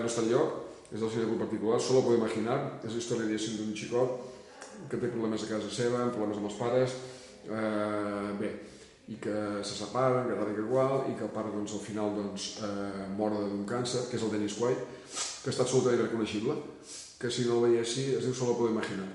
no 0.00 0.08
està 0.08 0.24
enlloc, 0.24 0.60
és 0.92 1.00
del 1.00 1.10
cine 1.12 1.38
particular, 1.40 1.80
solo 1.80 2.02
puedo 2.04 2.16
imaginar, 2.16 2.56
és 2.84 2.96
la 2.96 3.00
història, 3.00 3.28
d'un 3.28 3.74
xicot 3.76 4.31
que 4.90 4.98
té 4.98 5.10
problemes 5.12 5.44
a 5.44 5.50
casa 5.50 5.70
seva, 5.72 6.06
problemes 6.14 6.40
amb 6.40 6.50
els 6.50 6.58
pares, 6.58 6.96
eh, 7.48 8.32
bé, 8.40 8.52
i 9.12 9.18
que 9.20 9.36
se 9.66 9.76
separen, 9.76 10.28
que 10.28 10.38
tal 10.38 10.50
i 10.52 10.56
que 10.56 10.64
igual, 10.64 11.06
i 11.10 11.16
que 11.18 11.26
el 11.26 11.32
pare, 11.34 11.52
doncs, 11.54 11.74
al 11.74 11.84
final, 11.84 12.12
doncs, 12.16 12.48
eh, 12.62 13.06
mor 13.18 13.34
d'un 13.34 13.64
càncer, 13.68 14.06
que 14.10 14.16
és 14.18 14.26
el 14.26 14.34
Dennis 14.34 14.58
Quaid, 14.60 14.84
que 15.42 15.50
estat 15.50 15.66
absolutament 15.66 16.00
irreconeixible, 16.00 16.56
que 17.18 17.30
si 17.30 17.46
no 17.46 17.58
el 17.58 17.70
veiessi, 17.70 18.08
es 18.16 18.24
diu 18.26 18.34
Solo 18.34 18.56
puedo 18.58 18.72
imaginar, 18.72 19.06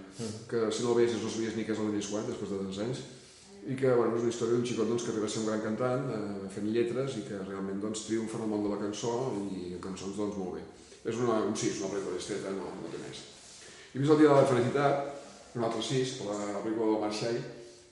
que 0.50 0.72
si 0.72 0.84
no 0.84 0.92
el 0.94 1.02
veiessis 1.02 1.24
no 1.24 1.30
sabies 1.30 1.56
ni 1.56 1.66
què 1.68 1.74
és 1.76 1.80
el 1.80 1.90
Dennis 1.92 2.12
Quaid, 2.12 2.30
després 2.32 2.52
de 2.52 2.60
tants 2.64 2.84
anys, 2.86 3.02
i 3.68 3.76
que 3.76 3.92
bueno, 3.92 4.16
és 4.16 4.24
una 4.24 4.32
història 4.32 4.56
d'un 4.56 4.68
xicot 4.68 4.88
doncs, 4.88 5.04
que 5.04 5.12
arriba 5.12 5.28
a 5.28 5.32
ser 5.32 5.42
un 5.42 5.48
gran 5.50 5.64
cantant 5.66 6.06
eh, 6.16 6.50
fent 6.54 6.70
lletres 6.72 7.18
i 7.20 7.24
que 7.28 7.40
realment 7.42 7.82
doncs, 7.84 8.06
triomfa 8.08 8.40
en 8.40 8.46
el 8.46 8.52
món 8.54 8.64
de 8.64 8.72
la 8.72 8.80
cançó 8.80 9.16
i 9.52 9.74
en 9.76 9.82
cançons 9.84 10.16
doncs, 10.16 10.38
molt 10.40 10.56
bé. 10.56 10.64
És 11.04 11.20
una, 11.20 11.42
un 11.44 11.56
sis, 11.56 11.82
una 11.82 11.92
pel·lícula 11.92 12.22
estreta, 12.22 12.54
no, 12.56 12.70
no 12.78 12.92
té 12.94 13.02
més. 13.02 13.26
I 13.92 14.00
més 14.00 14.14
el 14.14 14.22
dia 14.22 14.32
de 14.32 14.38
la 14.40 14.48
felicitat, 14.48 15.17
un 15.58 15.64
altre 15.68 15.82
sis, 15.84 16.20
la, 16.28 16.38
la 16.56 16.62
pel·lícula 16.64 16.94
del 16.94 17.02
Marxai, 17.06 17.40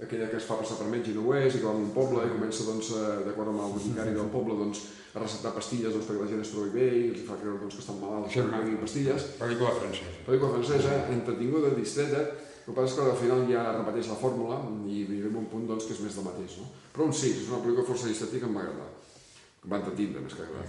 aquella 0.06 0.28
que 0.30 0.38
es 0.38 0.46
fa 0.48 0.58
passar 0.60 0.78
per 0.80 0.90
metge 0.92 1.12
i 1.12 1.16
no 1.16 1.24
ho 1.26 1.36
és, 1.38 1.56
i 1.56 1.62
que 1.62 1.68
va 1.68 1.72
a 1.74 1.80
un 1.80 1.92
poble 1.96 2.24
i 2.26 2.32
comença, 2.34 2.66
doncs, 2.68 2.92
d'acord 3.26 3.52
amb 3.52 3.64
el 3.64 3.76
boticari 3.78 4.16
del 4.16 4.32
poble, 4.34 4.58
doncs, 4.60 4.82
a 5.16 5.22
receptar 5.22 5.54
pastilles 5.56 5.94
doncs, 5.96 6.10
perquè 6.10 6.26
la 6.26 6.32
gent 6.34 6.42
es 6.44 6.52
trobi 6.52 6.74
bé 6.76 6.88
i 6.92 7.06
els 7.14 7.22
fa 7.28 7.38
creure 7.40 7.62
doncs, 7.62 7.78
que 7.78 7.84
estan 7.86 8.02
malalts, 8.02 8.34
Sí, 8.34 8.42
que 8.42 8.50
no 8.52 8.82
pastilles. 8.82 9.30
Pel·lícula 9.40 9.72
francesa. 9.80 10.12
Pel·lícula 10.28 10.52
francesa, 10.58 10.98
entretinguda, 11.16 11.72
distreta, 11.78 12.26
el 12.66 12.74
que 12.74 12.76
passa 12.76 12.92
és 12.92 12.98
que 13.00 13.08
al 13.14 13.20
final 13.22 13.48
ja 13.48 13.64
repeteix 13.78 14.12
la 14.12 14.20
fórmula 14.20 14.60
i 14.90 15.06
a 15.06 15.32
un 15.32 15.48
punt 15.52 15.68
doncs, 15.70 15.88
que 15.88 15.96
és 15.96 16.04
més 16.04 16.16
del 16.18 16.28
mateix. 16.28 16.60
No? 16.60 16.70
Però 16.92 17.08
un 17.08 17.14
sí, 17.16 17.32
és 17.32 17.48
una 17.48 17.64
pel·lícula 17.64 17.88
força 17.88 18.12
distreta 18.12 18.42
que 18.42 18.50
em 18.50 18.56
va 18.58 18.66
agradar. 18.66 18.92
Em 19.64 19.72
va 19.72 19.80
entretindre 19.80 20.24
més 20.26 20.36
que 20.36 20.44
agradar. 20.44 20.68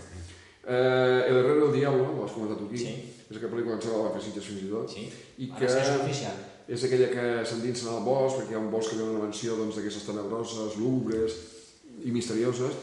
Eh, 0.67 1.31
El 1.31 1.37
Herrero 1.41 1.67
del 1.67 1.81
Diablo, 1.81 2.07
ho 2.13 2.25
has 2.25 2.35
comentat 2.35 2.59
tu 2.59 2.67
aquí, 2.71 2.79
Sí. 2.79 2.95
és 3.31 3.37
aquella 3.37 3.53
pel·lícula 3.55 3.75
que 3.75 3.81
em 3.81 3.91
sembla 3.91 4.15
la 4.15 4.21
Sitges 4.21 4.45
fins 4.45 4.63
i 4.63 4.71
tot, 4.71 4.91
Sí. 4.91 5.11
i 5.39 5.51
que 5.51 5.65
és 5.65 5.91
oficial. 6.03 6.56
És 6.67 6.83
aquella 6.83 7.09
que 7.13 7.25
s'endinsen 7.47 7.93
al 7.93 8.03
bosc, 8.03 8.41
perquè 8.41 8.55
hi 8.55 8.59
ha 8.59 8.63
un 8.63 8.73
bosc 8.73 8.91
que 8.91 8.99
ve 8.99 9.07
una 9.07 9.23
mansió 9.23 9.55
doncs, 9.59 9.79
d'aquestes 9.79 10.07
tenebroses, 10.09 10.79
lúgubres 10.81 11.37
i 12.03 12.15
misterioses. 12.15 12.75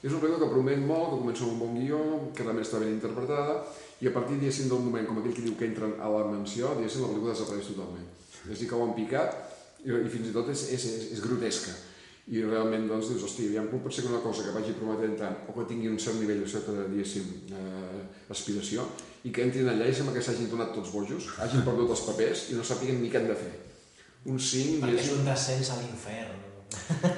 És 0.00 0.12
una 0.12 0.20
pel·lícula 0.20 0.44
que 0.44 0.52
promet 0.52 0.80
molt, 0.80 1.10
que 1.12 1.20
comença 1.22 1.44
amb 1.44 1.54
un 1.54 1.60
bon 1.62 1.78
guió, 1.80 2.00
que 2.36 2.44
també 2.44 2.64
està 2.64 2.80
ben 2.80 2.92
interpretada, 2.92 3.62
i 4.00 4.08
a 4.08 4.12
partir, 4.14 4.38
diguéssim, 4.40 4.68
del 4.68 4.80
moment, 4.84 5.08
com 5.08 5.20
aquell 5.20 5.36
que 5.36 5.44
diu 5.44 5.56
que 5.56 5.68
entren 5.68 5.96
a 6.00 6.08
la 6.12 6.24
mansió, 6.28 6.72
diguéssim, 6.76 7.04
la 7.04 7.12
pel·lícula 7.12 7.34
desapareix 7.34 7.68
totalment. 7.72 8.06
És 8.46 8.54
a 8.54 8.58
dir, 8.60 8.68
que 8.68 8.76
ho 8.76 8.84
han 8.84 8.96
picat, 8.96 9.36
i, 9.84 9.92
i 9.92 10.12
fins 10.12 10.30
i 10.30 10.34
tot 10.36 10.48
és, 10.52 10.66
és, 10.76 10.86
és, 10.88 11.06
és 11.16 11.24
grotesca. 11.24 11.76
I 12.30 12.44
realment, 12.44 12.86
doncs, 12.88 13.10
dius, 13.10 13.24
hosti, 13.26 13.48
aviam, 13.48 13.68
pot 13.72 13.92
ser 13.92 14.04
que 14.04 14.12
una 14.12 14.22
cosa 14.24 14.44
que 14.46 14.54
vagi 14.54 14.76
prometent 14.76 15.16
tant, 15.20 15.40
o 15.48 15.56
que 15.56 15.68
tingui 15.68 15.88
un 15.90 15.98
cert 16.00 16.20
nivell, 16.20 16.44
una 16.44 16.52
certa, 16.52 16.76
diguéssim, 16.92 17.32
eh, 17.56 18.02
aspiració, 18.32 18.84
i 19.24 19.30
que 19.32 19.42
entrin 19.44 19.68
allà 19.68 19.86
i 19.88 19.94
sembla 19.94 20.14
que 20.14 20.22
s'hagin 20.24 20.48
donat 20.50 20.72
tots 20.74 20.92
bojos, 20.94 21.26
hagin 21.44 21.62
perdut 21.66 21.90
els 21.90 22.00
papers 22.06 22.46
i 22.50 22.54
no 22.56 22.62
sàpiguen 22.64 23.02
ni 23.02 23.10
què 23.12 23.18
han 23.20 23.28
de 23.28 23.36
fer. 23.36 23.52
Un 24.26 24.38
5, 24.38 24.80
Perquè 24.80 24.96
és 24.96 25.04
diguéssim, 25.04 25.18
un 25.20 25.28
descens 25.28 25.70
a 25.70 25.76
l'infern. 25.80 26.38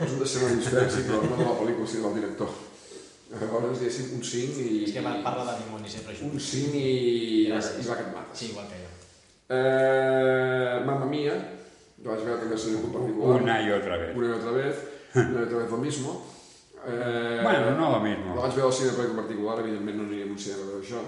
és 0.07 0.13
un 0.13 0.19
descent 0.23 0.45
a 0.47 0.51
l'infern, 0.53 0.91
sí, 0.91 1.03
però 1.09 1.23
no 1.23 1.37
de 1.39 1.45
la 1.49 1.57
pel·lícula, 1.61 1.87
sinó 1.87 2.09
del 2.11 2.21
director. 2.23 2.49
Llavors, 3.33 3.79
diguéssim, 3.81 4.11
un 4.19 4.23
5 4.23 4.61
i... 4.61 4.85
És 4.87 4.93
que 4.97 5.03
par- 5.03 5.23
parla 5.25 5.45
de 5.53 5.55
dimonis, 5.65 5.93
sempre. 5.97 6.15
Un 6.27 6.39
5 6.39 6.75
i... 6.77 7.47
Gràcies. 7.51 7.85
i 7.85 7.89
va 7.89 7.97
que 8.01 8.07
et 8.09 8.13
mates. 8.17 8.39
Sí, 8.39 8.51
igual 8.53 8.67
que 8.71 8.83
jo. 8.83 8.91
Eh, 9.55 10.83
Mamma 10.87 11.07
Mia, 11.07 11.35
que 12.03 12.09
vaig 12.09 12.23
veure 12.27 12.41
també 12.43 12.57
a 12.59 12.83
un 12.83 12.93
particular. 12.93 13.41
Una 13.43 13.57
y 13.63 13.71
otra 13.71 13.97
vez. 13.97 14.17
Una 14.17 14.27
y 14.29 14.31
otra 14.39 14.53
vez, 14.59 14.77
una 15.15 15.41
y 15.41 15.43
otra 15.45 15.59
vez 15.59 15.71
lo 15.71 15.77
mismo. 15.79 16.27
Eh, 16.87 17.41
Bueno, 17.43 17.71
no 17.79 17.91
lo 17.91 17.99
La 17.99 18.05
mismo. 18.05 18.35
vaig 18.37 18.55
veure 18.55 18.67
al 18.71 18.73
cine 18.79 18.91
perquè 18.97 19.11
en 19.11 19.17
particular, 19.23 19.59
evidentment 19.61 19.97
no 19.99 20.05
aniria 20.09 20.25
a 20.27 20.33
un 20.33 20.39
cine 20.39 20.55
a 20.55 20.65
veure 20.67 20.83
això. 20.85 21.01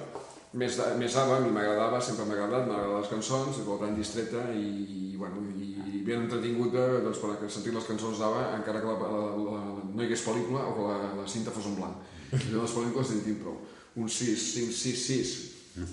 Més, 0.55 0.77
més 1.01 1.15
ABBA, 1.19 1.37
a 1.41 1.43
mi 1.43 1.51
m'agradava, 1.51 1.99
sempre 2.05 2.29
m'ha 2.29 2.37
agradat, 2.37 2.69
m'agraden 2.69 3.01
les 3.01 3.11
cançons, 3.11 3.57
per 3.67 3.79
tant 3.81 3.97
distreta 3.99 4.45
i, 4.55 4.69
i, 4.87 5.17
bueno, 5.19 5.43
i 5.59 5.75
ben 6.05 6.27
entretinguda 6.27 6.85
doncs, 7.03 7.19
per 7.23 7.51
sentir 7.51 7.73
les 7.75 7.87
cançons 7.89 8.21
d'ABBA, 8.21 8.45
encara 8.59 8.83
que 8.83 8.93
la, 8.93 9.09
la, 9.15 9.25
la, 9.41 9.63
no 9.89 10.03
hi 10.03 10.07
hagués 10.07 10.25
pel·lícula 10.27 10.67
o 10.69 10.77
que 10.77 10.87
la, 10.91 10.99
la 11.23 11.27
cinta 11.31 11.55
fos 11.55 11.71
en 11.71 11.79
blanc. 11.81 12.13
I 12.35 12.53
les 12.53 12.77
pel·lícules 12.77 13.13
en 13.15 13.25
tinc 13.25 13.41
prou. 13.43 13.59
Un 13.99 14.11
6, 14.11 14.47
5, 14.59 14.77
6, 14.79 15.05
6. 15.09 15.35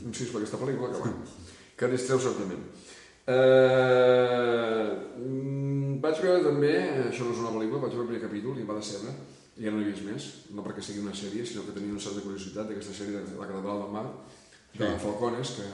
Un 0.09 0.14
6 0.18 0.34
per 0.34 0.41
aquesta 0.41 0.59
pel·lícula, 0.62 0.91
que, 0.91 1.01
bueno, 1.05 1.24
que 1.80 1.91
distreu 1.93 2.22
certament. 2.22 2.66
Eh, 3.32 4.88
mm, 5.22 5.99
vaig 6.03 6.22
veure 6.26 6.43
també, 6.49 6.74
això 7.07 7.26
no 7.26 7.36
és 7.36 7.41
una 7.45 7.53
pel·lícula, 7.55 7.86
vaig 7.86 7.95
veure 7.95 8.07
el 8.07 8.12
primer 8.12 8.26
capítol 8.26 8.59
i 8.59 8.66
em 8.66 8.70
va 8.70 8.80
decebre, 8.82 9.16
ja 9.62 9.72
no 9.72 9.82
he 9.82 9.89
vist 9.89 10.05
més, 10.07 10.30
no 10.57 10.66
perquè 10.66 10.84
sigui 10.84 11.05
una 11.05 11.16
sèrie, 11.16 11.45
sinó 11.45 11.64
que 11.66 11.76
tenia 11.78 11.93
una 11.93 12.03
certa 12.03 12.24
curiositat 12.26 12.70
d'aquesta 12.70 12.97
sèrie 12.97 13.22
de 13.22 13.38
la 13.39 13.49
Catedral 13.49 13.86
del 13.86 13.93
Mar, 13.95 14.07
de 14.74 14.88
Sí. 14.88 14.99
Falcones, 15.03 15.49
que, 15.57 15.67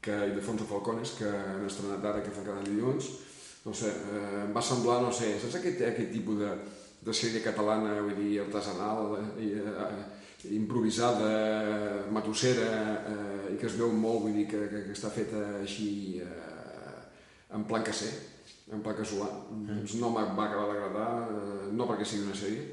que, 0.00 0.16
i 0.30 0.34
de 0.36 0.40
Fonso 0.42 0.64
Falcones, 0.64 1.14
que 1.18 1.26
han 1.28 1.64
estrenat 1.66 2.04
ara, 2.04 2.22
que 2.22 2.30
fan 2.30 2.44
cada 2.46 2.62
dilluns, 2.62 3.08
no 3.66 3.72
sé, 3.74 3.88
eh, 3.90 4.44
em 4.44 4.52
va 4.54 4.62
semblar, 4.62 5.00
no 5.02 5.10
sé, 5.12 5.32
saps 5.42 5.56
aquest, 5.58 5.80
aquest 5.88 6.12
tipus 6.14 6.38
de, 6.38 6.50
de 7.02 7.12
sèrie 7.14 7.42
catalana, 7.42 7.96
vull 8.06 8.14
dir, 8.20 8.36
artesanal, 8.44 9.16
eh, 9.40 9.48
eh, 9.58 10.04
improvisada, 10.54 12.06
matossera, 12.12 12.70
eh, 13.10 13.54
i 13.54 13.58
que 13.58 13.66
es 13.66 13.76
veu 13.78 13.90
molt, 13.92 14.22
vull 14.26 14.34
dir, 14.36 14.46
que, 14.50 14.62
que, 14.70 14.84
que 14.86 14.94
està 14.94 15.10
feta 15.10 15.42
així 15.62 16.20
eh, 16.22 17.02
en 17.56 17.64
plan 17.66 17.82
caser, 17.86 18.12
en 18.70 18.82
plan 18.82 18.94
casolà. 18.98 19.28
Doncs 19.50 19.94
no 20.00 20.10
m'ha- 20.14 20.28
va 20.38 20.46
acabar 20.46 20.68
d'agradar, 20.70 21.10
eh, 21.34 21.70
no 21.74 21.86
perquè 21.90 22.04
sigui 22.06 22.26
una 22.28 22.38
sèrie, 22.38 22.64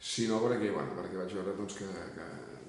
sinó 0.00 0.40
perquè, 0.44 0.72
bueno, 0.72 0.94
perquè 0.96 1.16
vaig 1.20 1.34
veure 1.36 1.56
doncs, 1.58 1.74
que, 1.80 1.88
que 2.16 2.26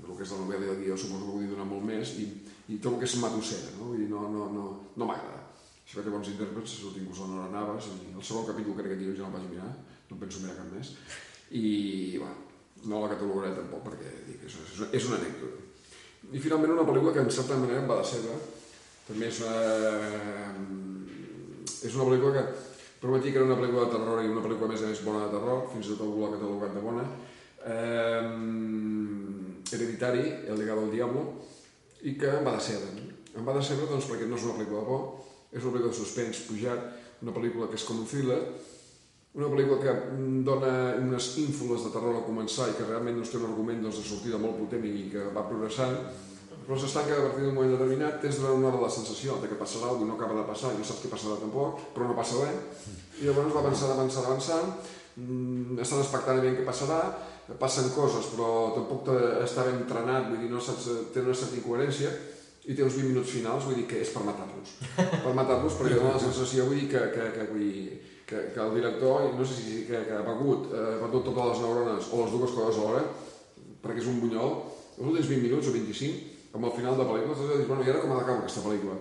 el 0.10 0.18
que 0.18 0.26
és 0.26 0.34
la 0.34 0.42
novel·la 0.42 0.68
i 0.68 0.74
el 0.74 0.82
guió 0.84 0.98
suposo 0.98 1.28
que 1.28 1.38
vull 1.38 1.52
donar 1.54 1.68
molt 1.70 1.86
més 1.86 2.16
i, 2.22 2.26
i 2.74 2.80
tot 2.82 2.96
el 2.96 3.00
que 3.02 3.10
és 3.10 3.16
matossera, 3.22 3.72
no? 3.78 3.94
Dir, 3.96 4.10
no, 4.12 4.26
no, 4.34 4.50
no, 4.54 4.66
no 4.98 5.10
m'agrada. 5.10 5.46
Això 5.86 6.00
que 6.00 6.06
té 6.06 6.14
bons 6.14 6.28
intèrprets, 6.30 6.76
surt 6.82 7.00
inclús 7.02 7.24
la 7.24 7.32
Nora 7.32 7.50
Navas, 7.54 7.90
i 7.90 8.12
el 8.14 8.26
segon 8.26 8.46
capítol 8.50 8.78
crec 8.78 8.92
que 8.92 9.00
aquí 9.00 9.10
ja 9.10 9.24
no 9.24 9.32
el 9.32 9.36
vaig 9.38 9.48
mirar, 9.50 9.72
no 10.10 10.20
penso 10.22 10.44
mirar 10.44 10.60
cap 10.60 10.70
més, 10.74 10.94
i, 11.58 11.66
bueno, 12.22 12.36
no 12.86 13.02
la 13.02 13.10
catalogaré 13.16 13.56
tampoc 13.58 13.88
perquè 13.88 14.14
dic, 14.28 14.44
és, 14.46 14.60
és, 14.68 14.84
és 15.00 15.10
una 15.10 15.18
anècdota. 15.18 15.66
I 16.30 16.42
finalment 16.44 16.76
una 16.76 16.86
pel·lícula 16.86 17.16
que 17.16 17.24
en 17.26 17.34
certa 17.34 17.58
manera 17.58 17.82
em 17.82 17.90
va 17.90 18.02
decebre, 18.04 18.38
també 19.08 19.32
és 19.32 19.42
una, 19.42 19.56
és 21.90 21.96
una 21.98 22.06
pel·lícula 22.12 22.36
que 22.38 22.46
prometia 23.02 23.32
que 23.32 23.40
era 23.42 23.48
una 23.48 23.58
pel·lícula 23.58 23.88
de 23.88 23.94
terror 23.96 24.22
i 24.22 24.30
una 24.30 24.44
pel·lícula 24.46 24.70
més 24.74 24.84
a 24.84 24.92
més 24.92 25.04
bona 25.08 25.26
de 25.26 25.34
terror, 25.38 25.66
fins 25.74 25.88
i 25.88 25.96
tot 25.96 26.06
algú 26.06 26.22
l'ha 26.22 26.34
catalogat 26.36 26.76
de 26.78 26.84
bona, 26.86 27.06
eh, 27.74 28.22
Hereditari, 29.72 30.26
El 30.48 30.60
legado 30.60 30.86
del 30.86 30.96
diablo, 30.98 31.26
i 32.02 32.16
que 32.20 32.32
em 32.40 32.46
va 32.48 32.56
decebre. 32.58 33.08
Em 33.36 33.46
va 33.46 33.58
decebre 33.58 33.90
doncs, 33.90 34.08
perquè 34.10 34.28
no 34.28 34.40
és 34.40 34.48
una 34.48 34.58
pel·lícula 34.58 34.84
de 34.84 34.90
por, 34.90 35.06
és 35.52 35.64
una 35.64 35.74
pel·lícula 35.76 35.94
de 35.94 36.00
suspens 36.00 36.44
pujat, 36.48 36.90
una 37.24 37.36
pel·lícula 37.36 37.68
que 37.70 37.80
és 37.80 37.86
com 37.88 38.02
un 38.02 38.08
thriller, 38.08 38.40
una 39.40 39.50
pel·lícula 39.52 39.78
que 39.84 39.94
dona 40.48 40.72
unes 41.04 41.28
ínfoles 41.44 41.86
de 41.86 41.92
terror 41.94 42.18
al 42.18 42.26
començar 42.26 42.70
i 42.70 42.76
que 42.78 42.88
realment 42.88 43.20
no 43.20 43.28
té 43.28 43.38
un 43.38 43.46
argument 43.52 43.84
doncs, 43.86 44.00
de 44.02 44.08
sortida 44.08 44.42
molt 44.42 44.58
potent 44.58 44.88
i 44.90 45.10
que 45.14 45.28
va 45.36 45.46
progressant, 45.50 46.00
però 46.66 46.78
s'estanca 46.78 47.16
a 47.18 47.26
partir 47.28 47.46
d'un 47.46 47.56
moment 47.58 47.72
determinat, 47.74 48.20
tens 48.22 48.40
durant 48.40 48.60
una 48.60 48.70
hora 48.70 48.84
la 48.84 48.92
sensació 48.94 49.38
de 49.42 49.48
que 49.50 49.58
passarà 49.58 49.88
alguna 49.90 50.14
cosa 50.14 50.18
no 50.18 50.18
acaba 50.18 50.40
de 50.42 50.48
passar, 50.50 50.74
no 50.78 50.86
saps 50.86 51.02
què 51.02 51.10
passarà 51.10 51.38
tampoc, 51.42 51.80
però 51.96 52.10
no 52.10 52.18
passa 52.18 52.44
res, 52.44 52.90
i 53.18 53.26
llavors 53.26 53.56
va 53.56 53.64
avançant, 53.64 53.94
avançant, 53.96 54.28
avançant, 54.30 54.68
mm, 55.16 55.80
estan 55.86 56.04
expectant 56.04 56.38
aviam 56.42 56.58
què 56.60 56.66
passarà, 56.68 57.00
passen 57.58 57.90
coses 57.96 58.28
però 58.34 58.50
tampoc 58.76 59.10
està 59.42 59.66
ben 59.66 59.80
entrenat, 59.82 60.28
vull 60.30 60.44
dir, 60.44 60.52
no 60.52 60.62
saps, 60.62 60.90
té 61.14 61.24
una 61.24 61.34
certa 61.38 61.58
incoherència, 61.58 62.12
i 62.70 62.76
té 62.78 62.84
uns 62.86 62.98
20 63.00 63.10
minuts 63.10 63.34
finals, 63.34 63.66
vull 63.66 63.80
dir 63.80 63.88
que 63.90 64.02
és 64.04 64.12
per 64.14 64.22
matar-los. 64.28 64.76
Per 65.26 65.34
matar-los 65.34 65.78
perquè 65.80 65.96
dona 65.98 66.14
la 66.18 66.22
sensació, 66.22 66.68
vull 66.70 66.78
dir, 66.78 66.90
que, 66.92 67.02
que, 67.16 67.30
que, 67.34 67.46
vull 67.50 67.64
dir, 67.66 68.00
que, 68.30 68.42
que 68.54 68.62
el 68.62 68.76
director, 68.76 69.30
no 69.34 69.46
sé 69.48 69.56
si 69.58 69.86
que, 69.88 70.04
que 70.06 70.18
ha 70.20 70.26
begut, 70.28 70.68
eh, 70.70 70.84
ha 71.00 71.08
begut 71.08 71.26
totes 71.32 71.48
les 71.50 71.64
neurones 71.64 72.12
o 72.14 72.20
les 72.22 72.36
dues 72.36 72.54
coses 72.58 72.78
alhora, 72.78 73.06
perquè 73.82 74.04
és 74.04 74.12
un 74.12 74.20
bunyol, 74.22 74.54
els 75.00 75.08
últims 75.08 75.32
20 75.32 75.48
minuts 75.48 75.72
o 75.72 75.74
25, 75.74 76.36
amb 76.60 76.70
el 76.70 76.76
final 76.76 76.98
de 76.98 77.02
la 77.02 77.10
pel·lícula, 77.10 77.40
tu 77.40 77.48
dius, 77.50 77.66
bueno, 77.72 77.88
i 77.88 77.90
ara 77.90 78.04
com 78.04 78.14
ha 78.14 78.20
d'acabar 78.20 78.44
aquesta 78.44 78.66
pel·lícula? 78.68 79.00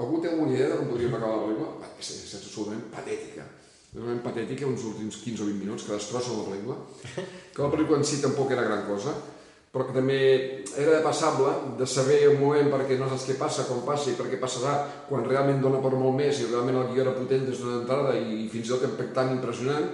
Algú 0.00 0.22
té 0.22 0.30
alguna 0.30 0.54
idea 0.54 0.70
de 0.70 0.80
com 0.80 0.90
podríem 0.94 1.16
acabar 1.18 1.36
la 1.36 1.44
pel·lícula? 1.44 1.76
Va, 1.82 1.92
és, 1.98 2.10
és, 2.14 2.24
és 2.30 2.40
absolutament 2.40 2.88
patètica. 2.94 3.44
És 3.44 3.90
absolutament 3.90 4.24
patètica, 4.24 4.68
uns 4.70 4.88
últims 4.94 5.20
15 5.26 5.44
o 5.44 5.50
20 5.50 5.64
minuts 5.66 5.84
que 5.84 5.96
destrossen 5.98 6.40
la 6.40 6.48
pel·lícula. 6.48 6.80
Que 7.60 7.66
la 7.66 7.72
pel·lícula 7.74 7.98
en 8.00 8.04
si 8.08 8.22
tampoc 8.24 8.50
era 8.56 8.64
gran 8.64 8.86
cosa, 8.88 9.12
però 9.70 9.84
que 9.86 9.92
també 9.94 10.16
era 10.80 11.02
passable 11.04 11.50
de 11.78 11.86
saber 11.86 12.22
un 12.32 12.40
moment 12.40 12.70
perquè 12.72 12.96
no 12.98 13.06
saps 13.10 13.26
què 13.28 13.36
passa, 13.38 13.66
com 13.68 13.82
passa 13.86 14.08
i 14.10 14.14
per 14.18 14.26
què 14.30 14.38
passarà, 14.40 14.78
quan 15.10 15.26
realment 15.28 15.60
dona 15.60 15.78
per 15.84 15.92
molt 15.92 16.16
més 16.16 16.40
i 16.40 16.48
realment 16.48 16.78
el 16.80 16.88
guió 16.94 17.02
era 17.04 17.12
potent 17.14 17.44
des 17.46 17.60
d'una 17.60 17.82
entrada 17.82 18.14
i 18.16 18.48
fins 18.50 18.66
i 18.66 18.72
tot 18.72 18.86
impactant 18.88 19.30
impressionant, 19.36 19.90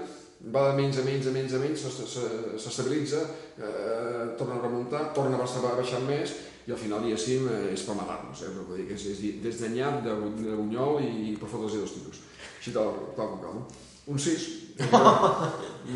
va 0.55 0.63
de 0.71 0.77
menys 0.79 1.01
a 1.01 1.05
menys 1.05 1.27
a 1.27 1.33
menys 1.35 1.55
a 1.57 1.59
menys, 1.59 1.83
s'es- 1.83 2.09
s'es- 2.15 2.63
s'estabilitza, 2.63 3.21
eh, 3.59 4.37
torna 4.39 4.55
a 4.61 4.63
remuntar, 4.63 5.13
torna 5.13 5.37
a 5.37 5.41
baixar, 5.77 6.01
més 6.07 6.33
i 6.67 6.73
al 6.73 6.79
final, 6.79 7.03
diguéssim, 7.03 7.49
eh, 7.49 7.73
és 7.75 7.83
per 7.83 7.95
matar-nos, 7.97 8.43
eh? 8.43 8.53
Vull 8.69 8.77
dir 8.79 8.93
és, 8.95 9.07
és 9.07 9.43
des 9.43 9.61
de 9.61 9.69
nyap, 9.75 10.03
de, 10.05 10.15
de 10.41 10.55
bunyol 10.57 11.03
i 11.03 11.37
per 11.41 11.49
fotre-los 11.49 11.75
dos 11.83 11.93
tiros. 11.99 12.23
Així 12.59 12.73
tal, 12.73 12.95
tal 13.17 13.29
com 13.29 13.41
cal. 13.43 13.61
Un 14.07 14.19
6. 14.19 14.66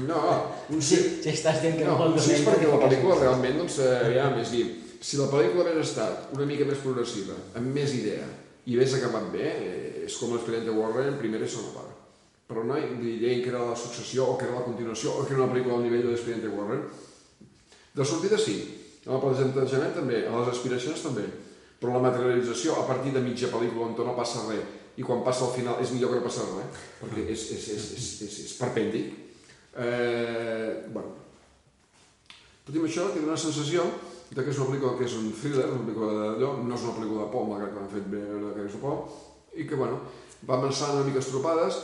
No, 0.08 0.20
un 0.70 0.80
6. 0.80 1.22
Si 1.24 1.32
estàs 1.32 1.60
dient 1.62 1.78
que 1.80 1.86
no, 1.86 1.96
No, 1.98 2.12
és 2.14 2.28
donar 2.28 2.44
perquè 2.46 2.68
la 2.70 2.78
pel·lícula 2.84 3.16
realment, 3.18 3.58
doncs, 3.58 3.80
eh, 3.82 3.96
aviam, 4.06 4.38
és 4.40 4.52
dir, 4.54 4.64
si 5.02 5.18
la 5.18 5.26
pel·lícula 5.32 5.66
hagués 5.66 5.90
estat 5.90 6.30
una 6.36 6.46
mica 6.46 6.68
més 6.68 6.78
progressiva, 6.84 7.34
amb 7.58 7.74
més 7.74 7.94
idea, 7.98 8.26
i 8.66 8.76
hagués 8.76 8.94
acabat 8.96 9.30
bé, 9.34 9.48
eh, 9.50 10.04
és 10.06 10.16
com 10.20 10.32
l'expedient 10.32 10.68
de 10.68 10.76
Warren, 10.76 11.18
primera 11.18 11.44
i 11.44 11.50
segona 11.50 11.74
part. 11.80 11.96
Però 12.50 12.64
no 12.66 12.78
deien 12.78 13.42
que 13.42 13.50
era 13.50 13.66
la 13.66 13.76
successió, 13.76 14.26
o 14.26 14.38
que 14.38 14.46
era 14.46 14.58
la 14.58 14.66
continuació, 14.66 15.12
o 15.12 15.26
que 15.26 15.34
era 15.34 15.42
una 15.42 15.52
pel·lícula 15.52 15.78
al 15.78 15.86
nivell 15.86 16.06
de 16.06 16.14
l'expedient 16.14 16.42
de 16.46 16.54
Warren. 16.54 16.82
De 17.94 18.04
sortida 18.04 18.38
sí, 18.38 18.56
en 19.04 19.14
el 19.14 19.20
plantejament 19.20 19.94
també, 19.94 20.26
a 20.26 20.34
les 20.38 20.52
aspiracions 20.54 21.02
també, 21.02 21.26
però 21.80 21.96
la 21.96 22.10
materialització 22.10 22.76
a 22.76 22.86
partir 22.86 23.12
de 23.12 23.22
mitja 23.24 23.50
pel·lícula 23.50 23.88
on 23.88 23.96
no 23.96 24.16
passa 24.16 24.46
res 24.48 24.79
i 25.00 25.04
quan 25.06 25.24
passa 25.24 25.46
al 25.46 25.54
final 25.54 25.80
és 25.80 25.94
millor 25.94 26.12
que 26.12 26.20
no 26.20 26.26
passa 26.26 26.44
res, 26.50 26.84
perquè 27.00 27.24
és, 27.32 27.46
és, 27.56 27.66
és, 27.72 27.84
és, 27.96 28.08
és, 28.26 28.38
és 28.44 28.54
perpèndic. 28.60 29.14
Eh, 29.80 30.88
bueno, 30.92 31.14
tot 32.66 32.76
i 32.76 32.82
això, 32.84 33.06
queda 33.14 33.30
una 33.30 33.38
sensació 33.40 33.86
de 34.30 34.44
que 34.44 34.52
és 34.52 34.58
una 34.60 34.68
pel·lícula 34.68 34.98
que 34.98 35.06
és 35.08 35.14
un 35.16 35.30
thriller, 35.34 35.70
una 35.72 35.86
pel·lícula 35.86 36.10
d'allò, 36.18 36.50
no 36.62 36.76
és 36.76 36.84
una 36.84 36.96
pel·lícula 36.98 37.24
de 37.24 37.30
por, 37.32 37.46
malgrat 37.48 37.72
que 37.72 37.80
han 37.80 37.94
fet 37.94 38.10
bé 38.12 38.20
que 38.58 38.66
és 38.66 38.76
de 38.76 38.82
por, 38.82 39.00
i 39.56 39.66
que, 39.66 39.78
bueno, 39.78 40.02
va 40.46 40.58
avançant 40.58 40.98
una 40.98 41.06
mica 41.08 41.22
estropades, 41.22 41.78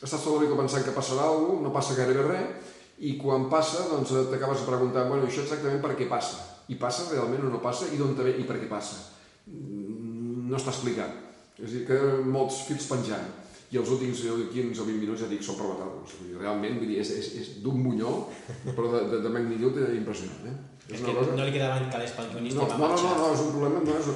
estàs 0.00 0.28
la 0.30 0.44
mica 0.44 0.56
pensant 0.60 0.86
que 0.86 0.94
passarà 0.96 1.26
alguna 1.26 1.56
cosa, 1.56 1.64
no 1.66 1.74
passa 1.74 1.96
gairebé 1.98 2.28
res, 2.28 2.70
i 3.10 3.16
quan 3.20 3.48
passa, 3.52 3.88
doncs 3.90 4.12
t'acabes 4.30 4.62
preguntant, 4.68 5.08
bueno, 5.08 5.26
això 5.26 5.42
exactament 5.42 5.82
per 5.82 5.96
què 5.98 6.06
passa? 6.08 6.44
I 6.70 6.78
passa 6.80 7.08
realment 7.10 7.48
o 7.48 7.50
no 7.52 7.60
passa? 7.64 7.88
I 7.90 7.98
d'on 7.98 8.14
ve 8.16 8.36
i 8.38 8.46
per 8.46 8.60
què 8.60 8.68
passa? 8.70 9.00
Mm, 9.48 10.46
no 10.52 10.56
està 10.60 10.72
explicat. 10.72 11.29
És 11.60 11.68
a 11.68 11.72
dir, 11.74 11.84
que 11.88 12.00
molts 12.24 12.64
fils 12.68 12.88
penjant. 12.90 13.28
I 13.70 13.78
els 13.78 13.90
últims 13.94 14.24
15 14.26 14.82
o 14.82 14.86
20 14.88 14.98
minuts, 14.98 15.20
ja 15.22 15.28
dic, 15.30 15.44
són 15.46 15.58
provables. 15.60 16.16
Realment, 16.40 16.80
vull 16.80 16.90
dir, 16.90 16.98
és, 17.04 17.12
és, 17.20 17.28
és 17.38 17.50
d'un 17.62 17.84
bunyol, 17.84 18.24
però 18.72 18.90
de, 18.96 19.04
de, 19.12 19.20
de 19.22 19.30
magnitud 19.30 19.78
impressionant. 19.94 20.48
Eh? 20.50 20.56
És, 20.88 20.96
és 20.96 21.04
que 21.06 21.14
cosa... 21.14 21.36
no 21.38 21.46
li 21.46 21.54
quedaven 21.54 21.86
calés 21.92 22.16
pel 22.16 22.32
guionista 22.32 22.64
no, 22.64 22.78
no, 22.80 22.88
no, 22.98 23.12
no, 23.20 23.28
és 23.30 23.44
un 23.44 23.52
problema, 23.54 23.82
no 23.86 23.94
és, 23.94 24.08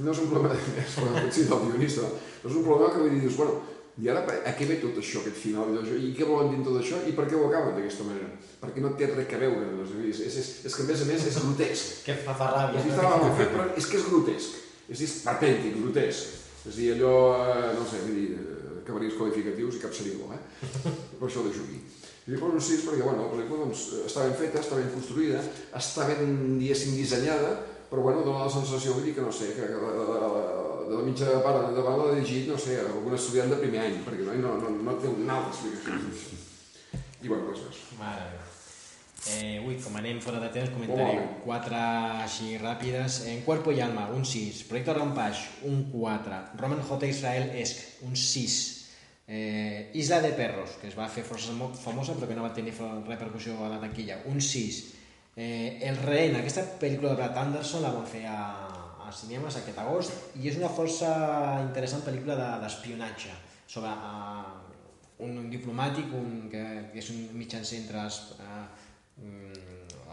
no 0.00 0.14
és 0.14 0.22
un 0.22 0.30
problema 0.30 0.54
de, 0.54 0.86
sí, 1.36 1.44
del 1.50 1.66
guionista, 1.66 2.08
és 2.40 2.56
un 2.56 2.64
problema 2.64 2.88
que 2.94 3.02
vull 3.02 3.12
dir, 3.12 3.20
dius, 3.26 3.36
bueno, 3.36 3.58
i 4.00 4.08
ara 4.08 4.22
a 4.24 4.52
què 4.56 4.64
ve 4.64 4.78
tot 4.80 4.96
això, 4.96 5.20
aquest 5.20 5.36
final? 5.36 5.74
I 5.92 6.14
què 6.16 6.24
volen 6.24 6.48
dir 6.54 6.62
tot 6.64 6.78
això? 6.80 7.02
I 7.04 7.12
per 7.12 7.26
què 7.28 7.36
ho 7.36 7.44
acaben 7.50 7.74
d'aquesta 7.76 8.06
manera? 8.08 8.30
Perquè 8.62 8.80
no 8.80 8.94
té 8.96 9.10
res 9.10 9.34
a 9.36 9.40
veure. 9.42 9.66
És, 10.08 10.22
és, 10.30 10.38
és, 10.40 10.48
és 10.64 10.76
que 10.78 10.86
a 10.86 10.88
més 10.88 11.02
a 11.04 11.08
més 11.10 11.26
és 11.28 11.36
grotesc. 11.42 11.98
que 12.06 12.16
fa 12.24 12.32
fa 12.38 12.48
ràbia. 12.54 12.80
És, 12.80 12.96
no? 12.96 13.66
és 13.76 13.90
que 13.90 14.00
és 14.00 14.06
grotesc. 14.08 14.56
És 14.88 15.04
esperpèntic, 15.04 15.76
grotesc. 15.82 16.41
És 16.62 16.74
a 16.74 16.76
dir, 16.78 16.92
allò, 16.94 17.14
eh, 17.42 17.72
no 17.78 17.86
sé, 17.90 18.04
vull 18.06 18.18
dir, 18.18 18.28
acabaries 18.82 19.18
qualificatius 19.18 19.78
i 19.78 19.82
cap 19.82 19.94
seria 19.96 20.20
bo, 20.20 20.30
eh? 20.34 20.40
Per 21.18 21.28
això 21.28 21.42
ho 21.42 21.48
deixo 21.48 21.66
aquí. 21.66 21.80
I 22.22 22.34
dic, 22.34 22.42
un 22.46 22.60
6 22.62 22.84
perquè, 22.86 23.02
bueno, 23.02 23.24
la 23.24 23.32
pel·lícula 23.32 23.64
doncs, 23.64 23.88
està 24.06 24.26
ben 24.28 24.36
feta, 24.38 24.62
està 24.62 24.78
ben 24.78 24.92
construïda, 24.94 25.42
està 25.78 26.06
ben, 26.06 26.36
diguéssim, 26.60 26.94
dissenyada, 26.94 27.56
però, 27.90 28.04
bueno, 28.06 28.22
dona 28.22 28.46
la 28.46 28.52
sensació, 28.52 28.94
vull 28.94 29.08
dir, 29.08 29.16
que 29.16 29.26
no 29.26 29.32
sé, 29.34 29.50
que, 29.56 29.66
la, 29.74 29.90
la, 29.98 30.20
la, 30.22 30.44
de 30.86 30.94
la 30.94 31.02
mitja 31.06 31.34
part 31.42 31.66
endavant 31.66 31.98
l'ha 31.98 32.14
dirigit, 32.14 32.46
no 32.52 32.60
sé, 32.60 32.78
algun 32.84 33.18
estudiant 33.18 33.50
de 33.50 33.58
primer 33.58 33.82
any, 33.88 33.98
perquè 34.06 34.28
no, 34.28 34.38
no, 34.46 34.54
no, 34.62 34.72
no 34.86 34.96
té 35.02 35.10
un 35.10 35.34
alt 35.34 35.50
explicació. 35.50 36.40
I 37.22 37.30
bueno, 37.30 37.50
res 37.50 37.66
més. 37.66 37.82
Mare. 37.98 38.30
Eh, 39.30 39.62
ui, 39.62 39.76
com 39.78 39.94
anem 39.94 40.18
fora 40.18 40.40
de 40.42 40.48
temps, 40.50 40.72
comentaré 40.74 41.20
oh, 41.20 41.26
quatre 41.44 41.78
així 42.24 42.56
ràpides. 42.58 43.20
En 43.30 43.44
Cuerpo 43.46 43.70
y 43.70 43.80
Alma, 43.80 44.08
un 44.10 44.24
6. 44.26 44.64
Proyecto 44.66 44.94
Rampage, 44.94 45.62
un 45.70 45.84
4. 45.92 46.40
Roman 46.58 46.82
Hotel 46.82 47.10
Israel 47.10 47.52
Esc, 47.54 48.02
un 48.02 48.16
6. 48.16 48.56
Eh, 49.28 49.90
Isla 49.94 50.20
de 50.20 50.32
Perros, 50.34 50.74
que 50.80 50.90
es 50.90 50.98
va 50.98 51.06
fer 51.08 51.22
força 51.22 51.54
famosa 51.78 52.16
però 52.18 52.26
que 52.26 52.34
no 52.34 52.42
va 52.42 52.52
tenir 52.52 52.74
repercussió 53.06 53.54
a 53.62 53.70
la 53.70 53.78
taquilla, 53.80 54.18
un 54.26 54.42
6. 54.42 54.82
Eh, 55.36 55.78
El 55.86 56.02
Rehén, 56.02 56.34
aquesta 56.36 56.66
pel·lícula 56.80 57.14
de 57.14 57.22
Brad 57.22 57.38
Anderson 57.46 57.86
la 57.86 57.94
van 57.94 58.08
fer 58.10 58.26
a, 58.26 58.40
als 59.06 59.22
cinemes 59.22 59.56
aquest 59.56 59.78
agost 59.78 60.36
i 60.42 60.50
és 60.50 60.58
una 60.58 60.68
força 60.72 61.08
interessant 61.62 62.02
pel·lícula 62.04 62.36
d'espionatge 62.60 63.30
de, 63.30 63.40
sobre 63.70 63.88
uh, 63.92 64.52
un 65.24 65.48
diplomàtic 65.52 66.12
un, 66.18 66.48
que, 66.52 66.62
que 66.92 67.00
és 67.00 67.10
un 67.14 67.22
mitjancer 67.38 67.78
entre 67.80 68.02
els, 68.04 68.18
uh, 68.40 68.66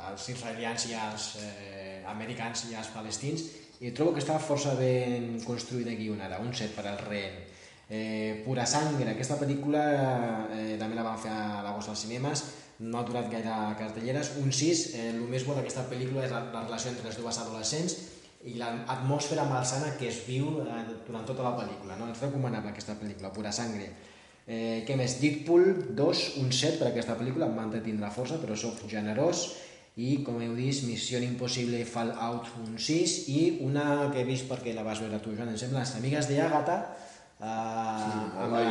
els 0.10 0.30
israelians 0.34 0.86
i 0.90 0.96
els 0.98 1.30
eh, 1.44 2.04
americans 2.10 2.66
i 2.70 2.78
els 2.80 2.92
palestins 2.94 3.46
i 3.80 3.94
trobo 3.96 4.16
que 4.16 4.24
està 4.24 4.40
força 4.44 4.74
ben 4.76 5.38
construïda 5.46 5.94
i 5.94 6.00
guionada, 6.02 6.42
un 6.44 6.52
set 6.56 6.74
per 6.76 6.86
al 6.90 7.00
rehén. 7.06 7.38
Eh, 7.90 8.42
Pura 8.46 8.66
Sangre, 8.70 9.08
aquesta 9.14 9.38
pel·lícula 9.40 9.84
eh, 10.54 10.76
també 10.82 10.98
la 10.98 11.06
van 11.08 11.18
fer 11.18 11.32
a 11.32 11.62
l'agost 11.66 11.94
als 11.94 12.04
cinemes, 12.06 12.44
no 12.80 13.00
ha 13.00 13.06
durat 13.08 13.32
gaire 13.32 13.56
cartelleres, 13.80 14.36
un 14.44 14.52
6, 14.54 14.84
eh, 14.94 15.08
el 15.14 15.24
més 15.32 15.46
bo 15.48 15.56
d'aquesta 15.58 15.88
pel·lícula 15.90 16.28
és 16.28 16.36
la, 16.36 16.44
la 16.54 16.66
relació 16.68 16.92
entre 16.92 17.08
les 17.10 17.18
dues 17.20 17.40
adolescents 17.42 17.98
i 18.48 18.54
l'atmosfera 18.60 19.44
malsana 19.48 19.96
que 20.00 20.08
es 20.12 20.22
viu 20.28 20.62
eh, 20.64 20.84
durant 21.08 21.26
tota 21.28 21.44
la 21.48 21.56
pel·lícula. 21.58 21.98
No? 22.00 22.12
És 22.12 22.22
recomanable 22.24 22.72
aquesta 22.72 22.96
pel·lícula, 23.00 23.34
Pura 23.36 23.52
Sangre. 23.56 23.90
Eh, 24.50 24.82
què 24.88 24.96
més? 24.98 25.20
Deadpool 25.22 25.94
2, 25.94 26.22
un 26.42 26.48
7 26.50 26.80
per 26.80 26.88
aquesta 26.90 27.14
pel·lícula, 27.20 27.46
em 27.46 27.58
va 27.60 27.68
la 28.02 28.10
força, 28.10 28.40
però 28.42 28.56
sóc 28.58 28.82
generós. 28.90 29.52
I, 30.00 30.24
com 30.24 30.40
heu 30.42 30.56
vist, 30.56 30.86
Missió 30.88 31.20
Impossible 31.22 31.84
Fallout 31.86 32.48
un 32.64 32.78
6 32.80 33.16
i 33.30 33.40
una 33.66 34.10
que 34.14 34.22
he 34.22 34.26
vist 34.26 34.48
perquè 34.50 34.74
la 34.74 34.86
vas 34.86 35.02
veure 35.04 35.20
tu, 35.20 35.36
Joan, 35.36 35.52
em 35.52 35.58
sembla, 35.60 35.84
Les 35.84 35.96
amigues 35.98 36.30
de 36.30 36.40
Àgata, 36.42 36.78
eh, 37.38 37.50
sí, 38.00 38.14
amb, 38.40 38.54
la, 38.54 38.62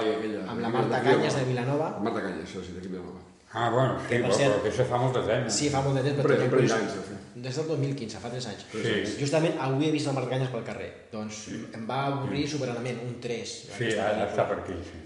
aquella, 0.00 0.46
amb 0.48 0.64
la 0.64 0.72
Marta 0.74 1.00
Canyes 1.06 1.38
de 1.38 1.44
Vilanova. 1.48 1.92
Marta 2.02 2.24
Canyes, 2.26 2.48
això 2.48 2.64
sí, 2.66 2.74
d'aquí 2.76 2.90
Vilanova. 2.90 3.22
Ah, 3.54 3.68
bueno, 3.70 3.96
sí, 4.00 4.16
però, 4.16 4.32
però 4.32 4.60
que 4.64 4.70
això 4.72 4.84
fa 4.88 4.98
molt 5.00 5.16
de 5.16 5.22
temps. 5.28 5.54
Sí, 5.54 5.68
fa 5.68 5.82
molt 5.84 5.98
de 6.00 6.04
temps. 6.08 6.22
Però, 6.24 6.36
però, 6.48 6.60
anys, 6.76 6.98
fer. 7.08 7.18
Des 7.46 7.56
del 7.60 7.66
2015, 7.68 8.20
fa 8.20 8.30
3 8.32 8.46
anys. 8.48 8.66
Sí. 8.72 8.94
Justament 9.20 9.58
avui 9.60 9.88
he 9.88 9.92
vist 9.92 10.08
la 10.08 10.14
Marta 10.16 10.32
Canyes 10.32 10.52
pel 10.52 10.64
carrer. 10.64 10.90
Doncs 11.12 11.40
sí. 11.46 11.62
em 11.76 11.84
va 11.88 12.02
avorrir 12.10 12.46
sí. 12.46 12.54
soberanament, 12.56 13.00
un 13.04 13.18
3. 13.20 13.56
Sí, 13.76 13.90
ara 13.92 14.24
està 14.30 14.48
per 14.48 14.62
aquí, 14.64 14.78
sí. 14.88 15.02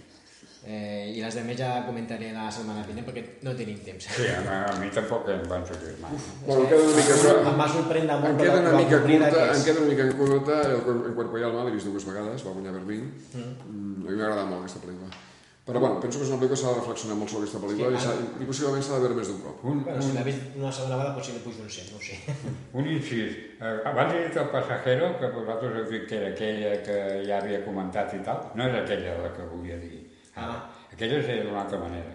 Eh, 0.67 1.13
I 1.15 1.21
les 1.23 1.35
de 1.39 1.43
més 1.47 1.55
ja 1.61 1.69
comentaré 1.87 2.33
la 2.35 2.49
setmana 2.51 2.83
vinent 2.89 3.05
perquè 3.07 3.23
no 3.47 3.53
tenim 3.55 3.77
temps. 3.87 4.09
Sí, 4.17 4.25
a, 4.35 4.57
a 4.67 4.73
mi 4.81 4.89
tampoc 4.91 5.29
em 5.31 5.45
van 5.47 5.63
sortir 5.69 5.93
mai. 6.03 6.17
Uf, 6.17 6.27
bueno, 6.43 6.65
em 6.65 6.73
queda 6.73 6.89
una 6.89 6.97
mica... 6.97 7.37
Em 7.53 7.61
va 7.61 7.69
sorprendre 7.71 8.17
molt 8.25 8.33
em 8.33 8.41
queda 8.41 8.59
una 8.65 8.73
mica 8.81 8.99
curta, 9.05 9.45
em 9.53 9.63
queda 9.69 9.85
una 9.85 9.93
mica 9.93 10.09
curta 10.19 10.59
el, 10.73 10.83
el 10.97 11.15
Cuerpo 11.21 11.39
y 11.39 11.47
Alma, 11.47 11.63
l'he 11.69 11.77
vist 11.77 11.87
dues 11.87 12.09
vegades, 12.11 12.43
va 12.43 12.57
guanyar 12.57 12.75
Berlín. 12.81 13.13
Mm. 13.31 13.55
Mm, 13.71 14.03
a 14.03 14.11
mi 14.11 14.17
m'ha 14.19 14.27
agradat 14.27 14.51
molt 14.51 14.65
aquesta 14.65 14.83
pel·lícula. 14.83 15.23
Però 15.67 15.81
bueno, 15.83 16.01
penso 16.03 16.19
que 16.19 16.27
és 16.27 16.31
una 16.31 16.39
pel·lícula 16.39 16.55
que 16.55 16.63
s'ha 16.65 16.73
de 16.75 16.81
reflexionar 16.81 17.15
molt 17.19 17.31
sobre 17.31 17.47
aquesta 17.47 17.63
pel·lícula 17.63 18.03
sí, 18.03 18.11
i, 18.23 18.43
i 18.43 18.47
possiblement 18.51 18.85
s'ha 18.87 18.99
de 18.99 19.03
veure 19.03 19.17
més 19.19 19.31
d'un 19.31 19.41
cop. 19.43 19.65
Un, 19.67 19.81
bueno, 19.87 20.03
un... 20.03 20.05
si 20.09 20.15
l'ha 20.15 20.27
vist 20.27 20.59
una 20.59 20.71
segona 20.71 20.99
vegada 21.01 21.15
potser 21.17 21.35
li 21.35 21.43
pujo 21.47 21.63
un 21.63 21.73
100, 21.77 21.89
no 21.91 21.99
ho 21.99 22.05
sé. 22.07 22.37
Un 22.83 22.91
incís. 22.93 23.39
Eh, 23.59 23.73
abans 23.91 24.15
he 24.15 24.21
dit 24.29 24.39
el 24.43 24.51
passajero, 24.53 25.09
que 25.19 25.33
vosaltres 25.35 25.81
heu 25.81 25.89
dit 25.91 26.07
que 26.07 26.21
era 26.21 26.31
aquella 26.35 26.75
que 26.87 27.01
ja 27.27 27.41
havia 27.41 27.65
comentat 27.67 28.15
i 28.15 28.23
tal. 28.27 28.47
No 28.59 28.71
és 28.71 28.79
aquella 28.85 29.17
la 29.25 29.33
que 29.35 29.49
volia 29.51 29.81
dir. 29.83 30.06
Ah. 30.37 30.61
Aquella 30.93 31.23
és 31.23 31.45
d'una 31.45 31.63
altra 31.65 31.81
manera. 31.81 32.13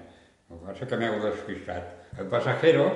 El 0.51 0.59
que 0.59 0.67
passa 0.67 0.87
que 0.87 1.01
m'heu 1.01 1.19
despistat. 1.23 1.97
El 2.19 2.27
passajero 2.31 2.87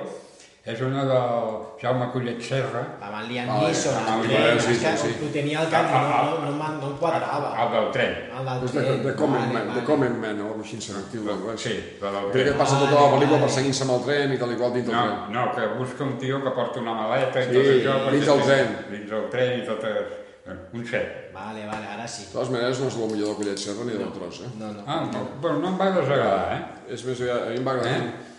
és 0.66 0.80
una 0.82 1.04
del 1.06 1.52
Jaume 1.78 2.08
Collet 2.10 2.40
Serra. 2.42 2.80
Amb 2.98 3.20
el 3.20 3.28
Liam 3.30 3.50
Neeson, 3.52 3.94
ah, 4.00 4.16
el 4.16 4.26
tren, 4.26 4.58
sí, 4.64 4.74
sí, 4.80 4.94
sí. 4.98 5.12
ho 5.22 5.28
tenia 5.30 5.60
al 5.62 5.70
cap 5.70 5.86
i 5.86 5.92
no, 5.94 6.00
no, 6.10 6.40
no, 6.42 6.50
no, 6.58 6.70
no 6.80 6.90
em 6.90 6.96
quadrava. 6.98 7.52
El 7.62 7.70
del 7.76 7.86
tren. 7.94 8.16
El 8.40 8.50
del 8.50 8.66
tren. 8.72 8.88
De, 8.88 8.96
de 9.04 9.14
Common 9.20 9.38
vale, 9.44 9.54
Man, 9.54 9.70
vale. 9.70 9.80
de 9.80 9.86
Common 9.86 10.18
Man, 10.24 10.42
o 10.42 10.48
alguna 10.48 10.64
cosa 10.64 11.54
així. 11.54 11.68
Sí, 11.68 11.70
sí 11.70 11.78
del 12.02 12.18
tren. 12.18 12.28
Crec 12.34 12.50
que 12.50 12.58
passa 12.58 12.82
tota 12.82 12.98
la 12.98 13.14
pel·lícula 13.14 13.40
perseguint-se 13.46 13.86
amb 13.86 13.96
el 13.96 14.04
tren 14.10 14.34
i 14.34 14.42
tal 14.42 14.56
i 14.56 14.58
qual 14.58 14.74
dins 14.74 14.90
del 14.90 14.98
no, 14.98 15.06
tren. 15.06 15.34
No, 15.38 15.48
que 15.54 15.72
busca 15.78 16.08
un 16.10 16.14
tio 16.26 16.42
que 16.42 16.54
porta 16.58 16.82
una 16.82 16.98
maleta 16.98 17.44
i 17.44 17.48
sí, 17.48 17.56
tot 17.56 17.72
això. 17.76 17.98
dins 18.16 18.30
del 18.32 18.46
tren. 18.50 18.78
Dins 18.90 19.10
del 19.14 19.28
tren 19.36 19.58
i 19.60 19.66
totes... 19.70 20.22
Un 20.46 20.84
set. 20.86 21.32
Vale, 21.34 21.64
vale, 21.66 21.86
ara 21.90 22.06
sí. 22.06 22.28
De 22.28 22.36
totes 22.36 22.52
maneres, 22.54 22.78
no 22.78 22.90
és 22.90 22.96
el 22.96 23.10
millor 23.10 23.32
del 23.32 23.38
Collet 23.40 23.58
Serra 23.58 23.86
ni 23.86 23.96
del 23.98 24.12
tros, 24.14 24.42
eh? 24.46 24.50
No, 24.60 24.68
no. 24.76 24.84
Ah, 24.86 25.00
no, 25.10 25.22
però 25.42 25.56
no 25.58 25.72
em 25.72 25.80
va 25.80 25.88
desagradar, 25.96 26.44
eh? 26.54 26.92
És 26.94 27.02
més, 27.08 27.22
a 27.26 27.40
mi 27.50 27.58
em 27.58 27.66
va 27.66 27.74
agradar. 27.74 27.96
Eh? 27.96 28.36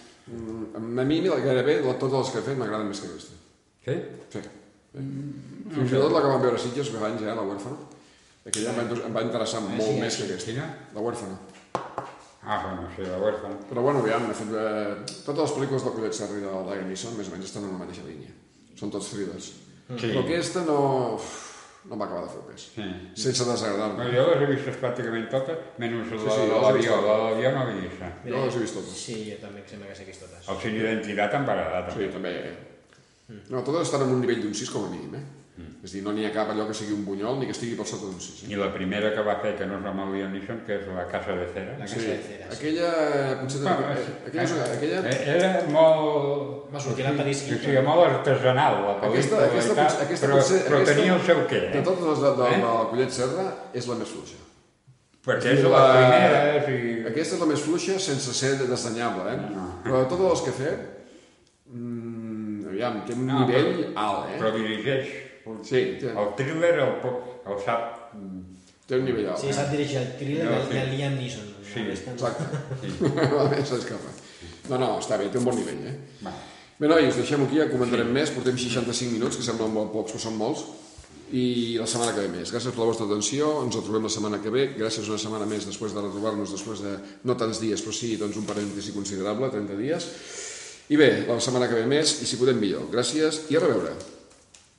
A 0.77 1.03
mi, 1.07 1.19
gairebé, 1.27 1.81
totes 1.99 2.15
les 2.15 2.31
que 2.31 2.39
he 2.39 2.45
fet 2.47 2.59
m'agraden 2.59 2.87
més 2.87 3.03
que 3.03 3.11
aquesta. 3.11 3.35
Sí? 3.83 3.97
Sí. 4.31 4.39
sí. 4.39 4.55
Mm, 4.97 5.67
Fins 5.75 5.91
i 5.91 5.99
tot 5.99 6.15
la 6.15 6.23
que 6.23 6.31
vam 6.31 6.41
veure 6.45 6.59
a 6.59 6.63
Sitges 6.63 6.93
fa 6.95 7.09
anys, 7.09 7.25
eh, 7.25 7.35
la 7.35 7.43
huèrfana. 7.43 7.77
Aquella 8.47 8.71
em 8.71 8.79
va, 8.79 8.99
em 9.09 9.19
va 9.19 9.25
interessar 9.27 9.59
ah, 9.59 9.67
molt 9.67 9.91
sí, 9.91 9.99
més 9.99 10.17
que 10.19 10.27
aquesta. 10.29 10.51
Quina? 10.53 10.67
La 10.95 11.03
huèrfana. 11.03 11.37
Ah, 12.47 12.61
bueno, 12.63 12.87
sí, 12.95 13.03
la 13.03 13.19
huèrfana. 13.19 13.59
Però 13.67 13.83
bueno, 13.83 14.05
aviam, 14.05 14.29
fet, 14.31 14.55
eh, 14.55 15.19
totes 15.25 15.43
les 15.43 15.57
pel·lícules 15.57 15.83
del 15.83 15.95
Collet 15.97 16.15
Serra 16.15 16.39
i 16.39 16.45
del 16.45 16.87
Neeson 16.87 17.19
més 17.19 17.27
o 17.27 17.35
menys 17.35 17.49
estan 17.51 17.67
en 17.67 17.75
la 17.75 17.81
mateixa 17.83 18.07
línia. 18.07 18.31
Són 18.79 18.93
tots 18.93 19.11
thrillers. 19.11 19.51
Sí. 19.89 20.07
Però 20.07 20.23
aquesta 20.23 20.63
no 20.67 20.79
no 21.89 21.95
acabar 22.05 22.23
de 22.25 22.29
fer 22.33 22.41
pes. 22.49 22.63
Sí. 22.75 22.85
Sense 23.23 23.45
desagradar-me. 23.47 24.03
No, 24.03 24.11
jo 24.11 24.25
les 24.33 24.41
he 24.43 24.47
vistes 24.51 24.75
pràcticament 24.81 25.29
totes, 25.31 25.57
menys 25.79 26.11
la 26.11 26.19
Sí, 26.19 26.29
sí, 26.35 26.47
de 26.51 26.61
l'avió. 26.61 26.77
vist 26.77 26.89
La 27.07 27.17
de 27.17 27.23
l'avió 27.23 27.51
no 27.55 27.65
l'he 27.67 27.81
vista. 27.87 28.09
Jo 28.25 28.45
les 28.45 28.55
he 28.55 28.59
vist 28.65 28.75
totes. 28.75 28.97
Sí, 29.05 29.17
jo 29.31 29.37
també 29.45 29.59
em 29.63 29.67
sembla 29.71 29.87
que 29.87 29.95
sé 29.95 30.05
vist 30.05 30.21
totes. 30.25 30.49
El 30.49 30.57
cine 30.63 30.77
d'identitat 30.81 31.33
em 31.39 31.45
va 31.47 31.53
agradar, 31.53 31.91
Sí, 31.93 32.09
també. 32.11 32.33
també. 32.37 33.43
No, 33.49 33.61
totes 33.63 33.87
estan 33.87 34.01
en 34.07 34.13
un 34.15 34.21
nivell 34.21 34.41
d'un 34.43 34.53
6 34.55 34.69
com 34.71 34.85
a 34.85 34.89
mínim, 34.89 35.15
eh? 35.15 35.23
És 35.83 35.89
a 35.89 35.93
dir, 35.95 36.01
no 36.05 36.11
n'hi 36.13 36.25
ha 36.27 36.29
cap 36.33 36.49
allò 36.53 36.67
que 36.67 36.73
sigui 36.77 36.93
un 36.93 37.03
bunyol 37.05 37.39
ni 37.39 37.45
que 37.49 37.53
estigui 37.55 37.73
per 37.77 37.85
sota 37.89 38.05
d'un 38.05 38.19
6. 38.21 38.43
Eh? 38.45 38.51
I 38.53 38.57
la 38.59 38.67
primera 38.73 39.09
que 39.15 39.23
va 39.25 39.35
fer, 39.41 39.55
que 39.57 39.65
no 39.65 39.79
és 39.79 39.85
el 39.89 40.11
Liam 40.13 40.31
Neeson, 40.33 40.59
que 40.67 40.75
és 40.75 40.87
La 40.93 41.05
casa 41.09 41.33
de 41.37 41.47
cera. 41.53 41.77
La 41.79 41.87
Sí, 41.87 41.95
casa 41.95 42.07
de 42.11 42.17
ceres. 42.27 42.51
aquella, 42.57 42.89
potser... 43.41 43.61
Ah, 43.65 43.77
aquella, 44.27 44.43
és 44.43 44.51
aquella, 44.77 44.99
Eh, 45.09 45.35
Era 45.35 45.51
molt... 45.73 46.67
Va 46.73 46.79
sortir 46.79 47.05
la 47.07 47.13
pel·li 47.17 47.33
Sí, 47.33 47.57
sí, 47.63 47.73
molt 47.85 48.03
artesanal, 48.09 48.81
la 48.85 48.93
Aquesta, 48.97 49.37
pel·lícula, 49.37 49.45
aquesta, 49.47 49.71
i 49.71 49.75
tal, 49.75 49.85
potser- 49.85 50.05
aquesta, 50.07 50.27
però, 50.27 50.35
potser, 50.41 50.59
però 50.67 50.81
aquesta, 50.81 50.95
tenia 50.99 51.13
el 51.15 51.21
seu 51.29 51.39
què, 51.49 51.61
De 51.71 51.79
eh? 51.79 51.85
totes 51.89 52.05
les 52.11 52.19
de, 52.25 52.31
de, 52.41 52.49
Eh? 52.51 52.59
de 52.61 52.67
la 52.67 52.85
Collet 52.91 53.11
Serra, 53.17 53.47
és 53.73 53.87
la 53.87 53.95
més 54.01 54.09
fluixa. 54.13 54.43
Perquè 55.27 55.55
és 55.57 55.63
de 55.63 55.69
les 55.73 55.87
primeres 55.97 56.69
i... 56.69 57.07
Aquesta 57.13 57.35
és 57.35 57.41
la 57.41 57.49
més 57.49 57.63
fluixa 57.65 57.97
sense 57.99 58.33
ser 58.33 58.53
desdanyable, 58.61 59.25
eh? 59.33 59.39
No. 59.55 59.65
Però 59.83 60.03
de 60.03 60.09
totes 60.13 60.29
les 60.31 60.43
que 60.45 60.53
he 60.53 60.59
fet, 60.61 60.85
mm, 61.73 62.67
aviam, 62.71 63.01
té 63.07 63.13
un 63.17 63.25
No, 63.27 63.39
nivell 63.45 63.93
alt, 63.95 64.29
eh? 64.33 64.37
Però 64.39 64.51
dirigeix. 64.55 65.07
Sí, 65.63 65.81
El 66.01 66.31
thriller 66.39 66.73
el, 66.85 66.95
po- 67.03 67.17
el 67.47 67.59
sap... 67.65 68.11
té 68.87 68.95
un 68.95 69.05
nivell 69.05 69.27
alt. 69.33 69.41
Sí, 69.41 69.51
sap 69.53 69.69
dirigir 69.73 69.97
el 69.99 70.11
thriller 70.19 70.45
No, 70.47 70.59
sí. 70.69 70.75
i 70.77 70.81
el 70.81 70.91
Liam 70.95 71.15
Neeson. 71.19 71.47
Sí. 71.67 71.83
Exacte. 71.91 72.45
Sí. 72.81 72.93
A 73.11 73.47
més 73.51 73.67
s'escapa. 73.67 74.13
No, 74.71 74.77
no, 74.79 74.93
està 75.01 75.17
bé, 75.19 75.27
té 75.31 75.39
un 75.41 75.45
bon 75.47 75.55
nivell, 75.59 75.81
eh? 75.89 75.95
Va. 76.25 76.31
Bé, 76.77 76.87
nois, 76.91 77.15
deixem 77.17 77.43
aquí, 77.47 77.57
ja 77.59 77.67
comentarem 77.71 78.09
més, 78.13 78.31
portem 78.35 78.57
65 78.59 79.15
minuts, 79.17 79.37
que 79.39 79.43
semblen 79.45 79.71
molt 79.73 79.91
pocs, 79.93 80.13
però 80.15 80.21
són 80.27 80.35
molts, 80.39 80.63
i 81.35 81.75
la 81.79 81.87
setmana 81.89 82.13
que 82.15 82.23
ve 82.23 82.29
més. 82.37 82.51
Gràcies 82.53 82.71
per 82.75 82.79
la 82.83 82.87
vostra 82.91 83.07
atenció, 83.09 83.49
ens 83.65 83.75
trobem 83.75 84.05
la 84.07 84.11
setmana 84.13 84.39
que 84.43 84.51
ve, 84.53 84.67
gràcies 84.77 85.09
una 85.11 85.17
setmana 85.19 85.47
més 85.49 85.65
després 85.67 85.95
de 85.95 86.03
retrobar-nos, 86.05 86.53
després 86.55 86.83
de 86.85 86.93
no 87.27 87.35
tants 87.39 87.59
dies, 87.63 87.81
però 87.83 87.95
sí 87.95 88.13
doncs 88.19 88.37
un 88.39 88.45
parèntesi 88.47 88.93
considerable, 88.95 89.49
30 89.51 89.75
dies. 89.81 90.07
I 90.93 90.95
bé, 90.99 91.09
la 91.27 91.39
setmana 91.43 91.67
que 91.67 91.75
ve 91.81 91.87
més, 91.89 92.21
i 92.23 92.29
si 92.29 92.39
podem 92.39 92.59
millor. 92.61 92.85
Gràcies 92.93 93.45
i 93.51 93.57
a 93.59 93.63
reveure. 93.65 93.91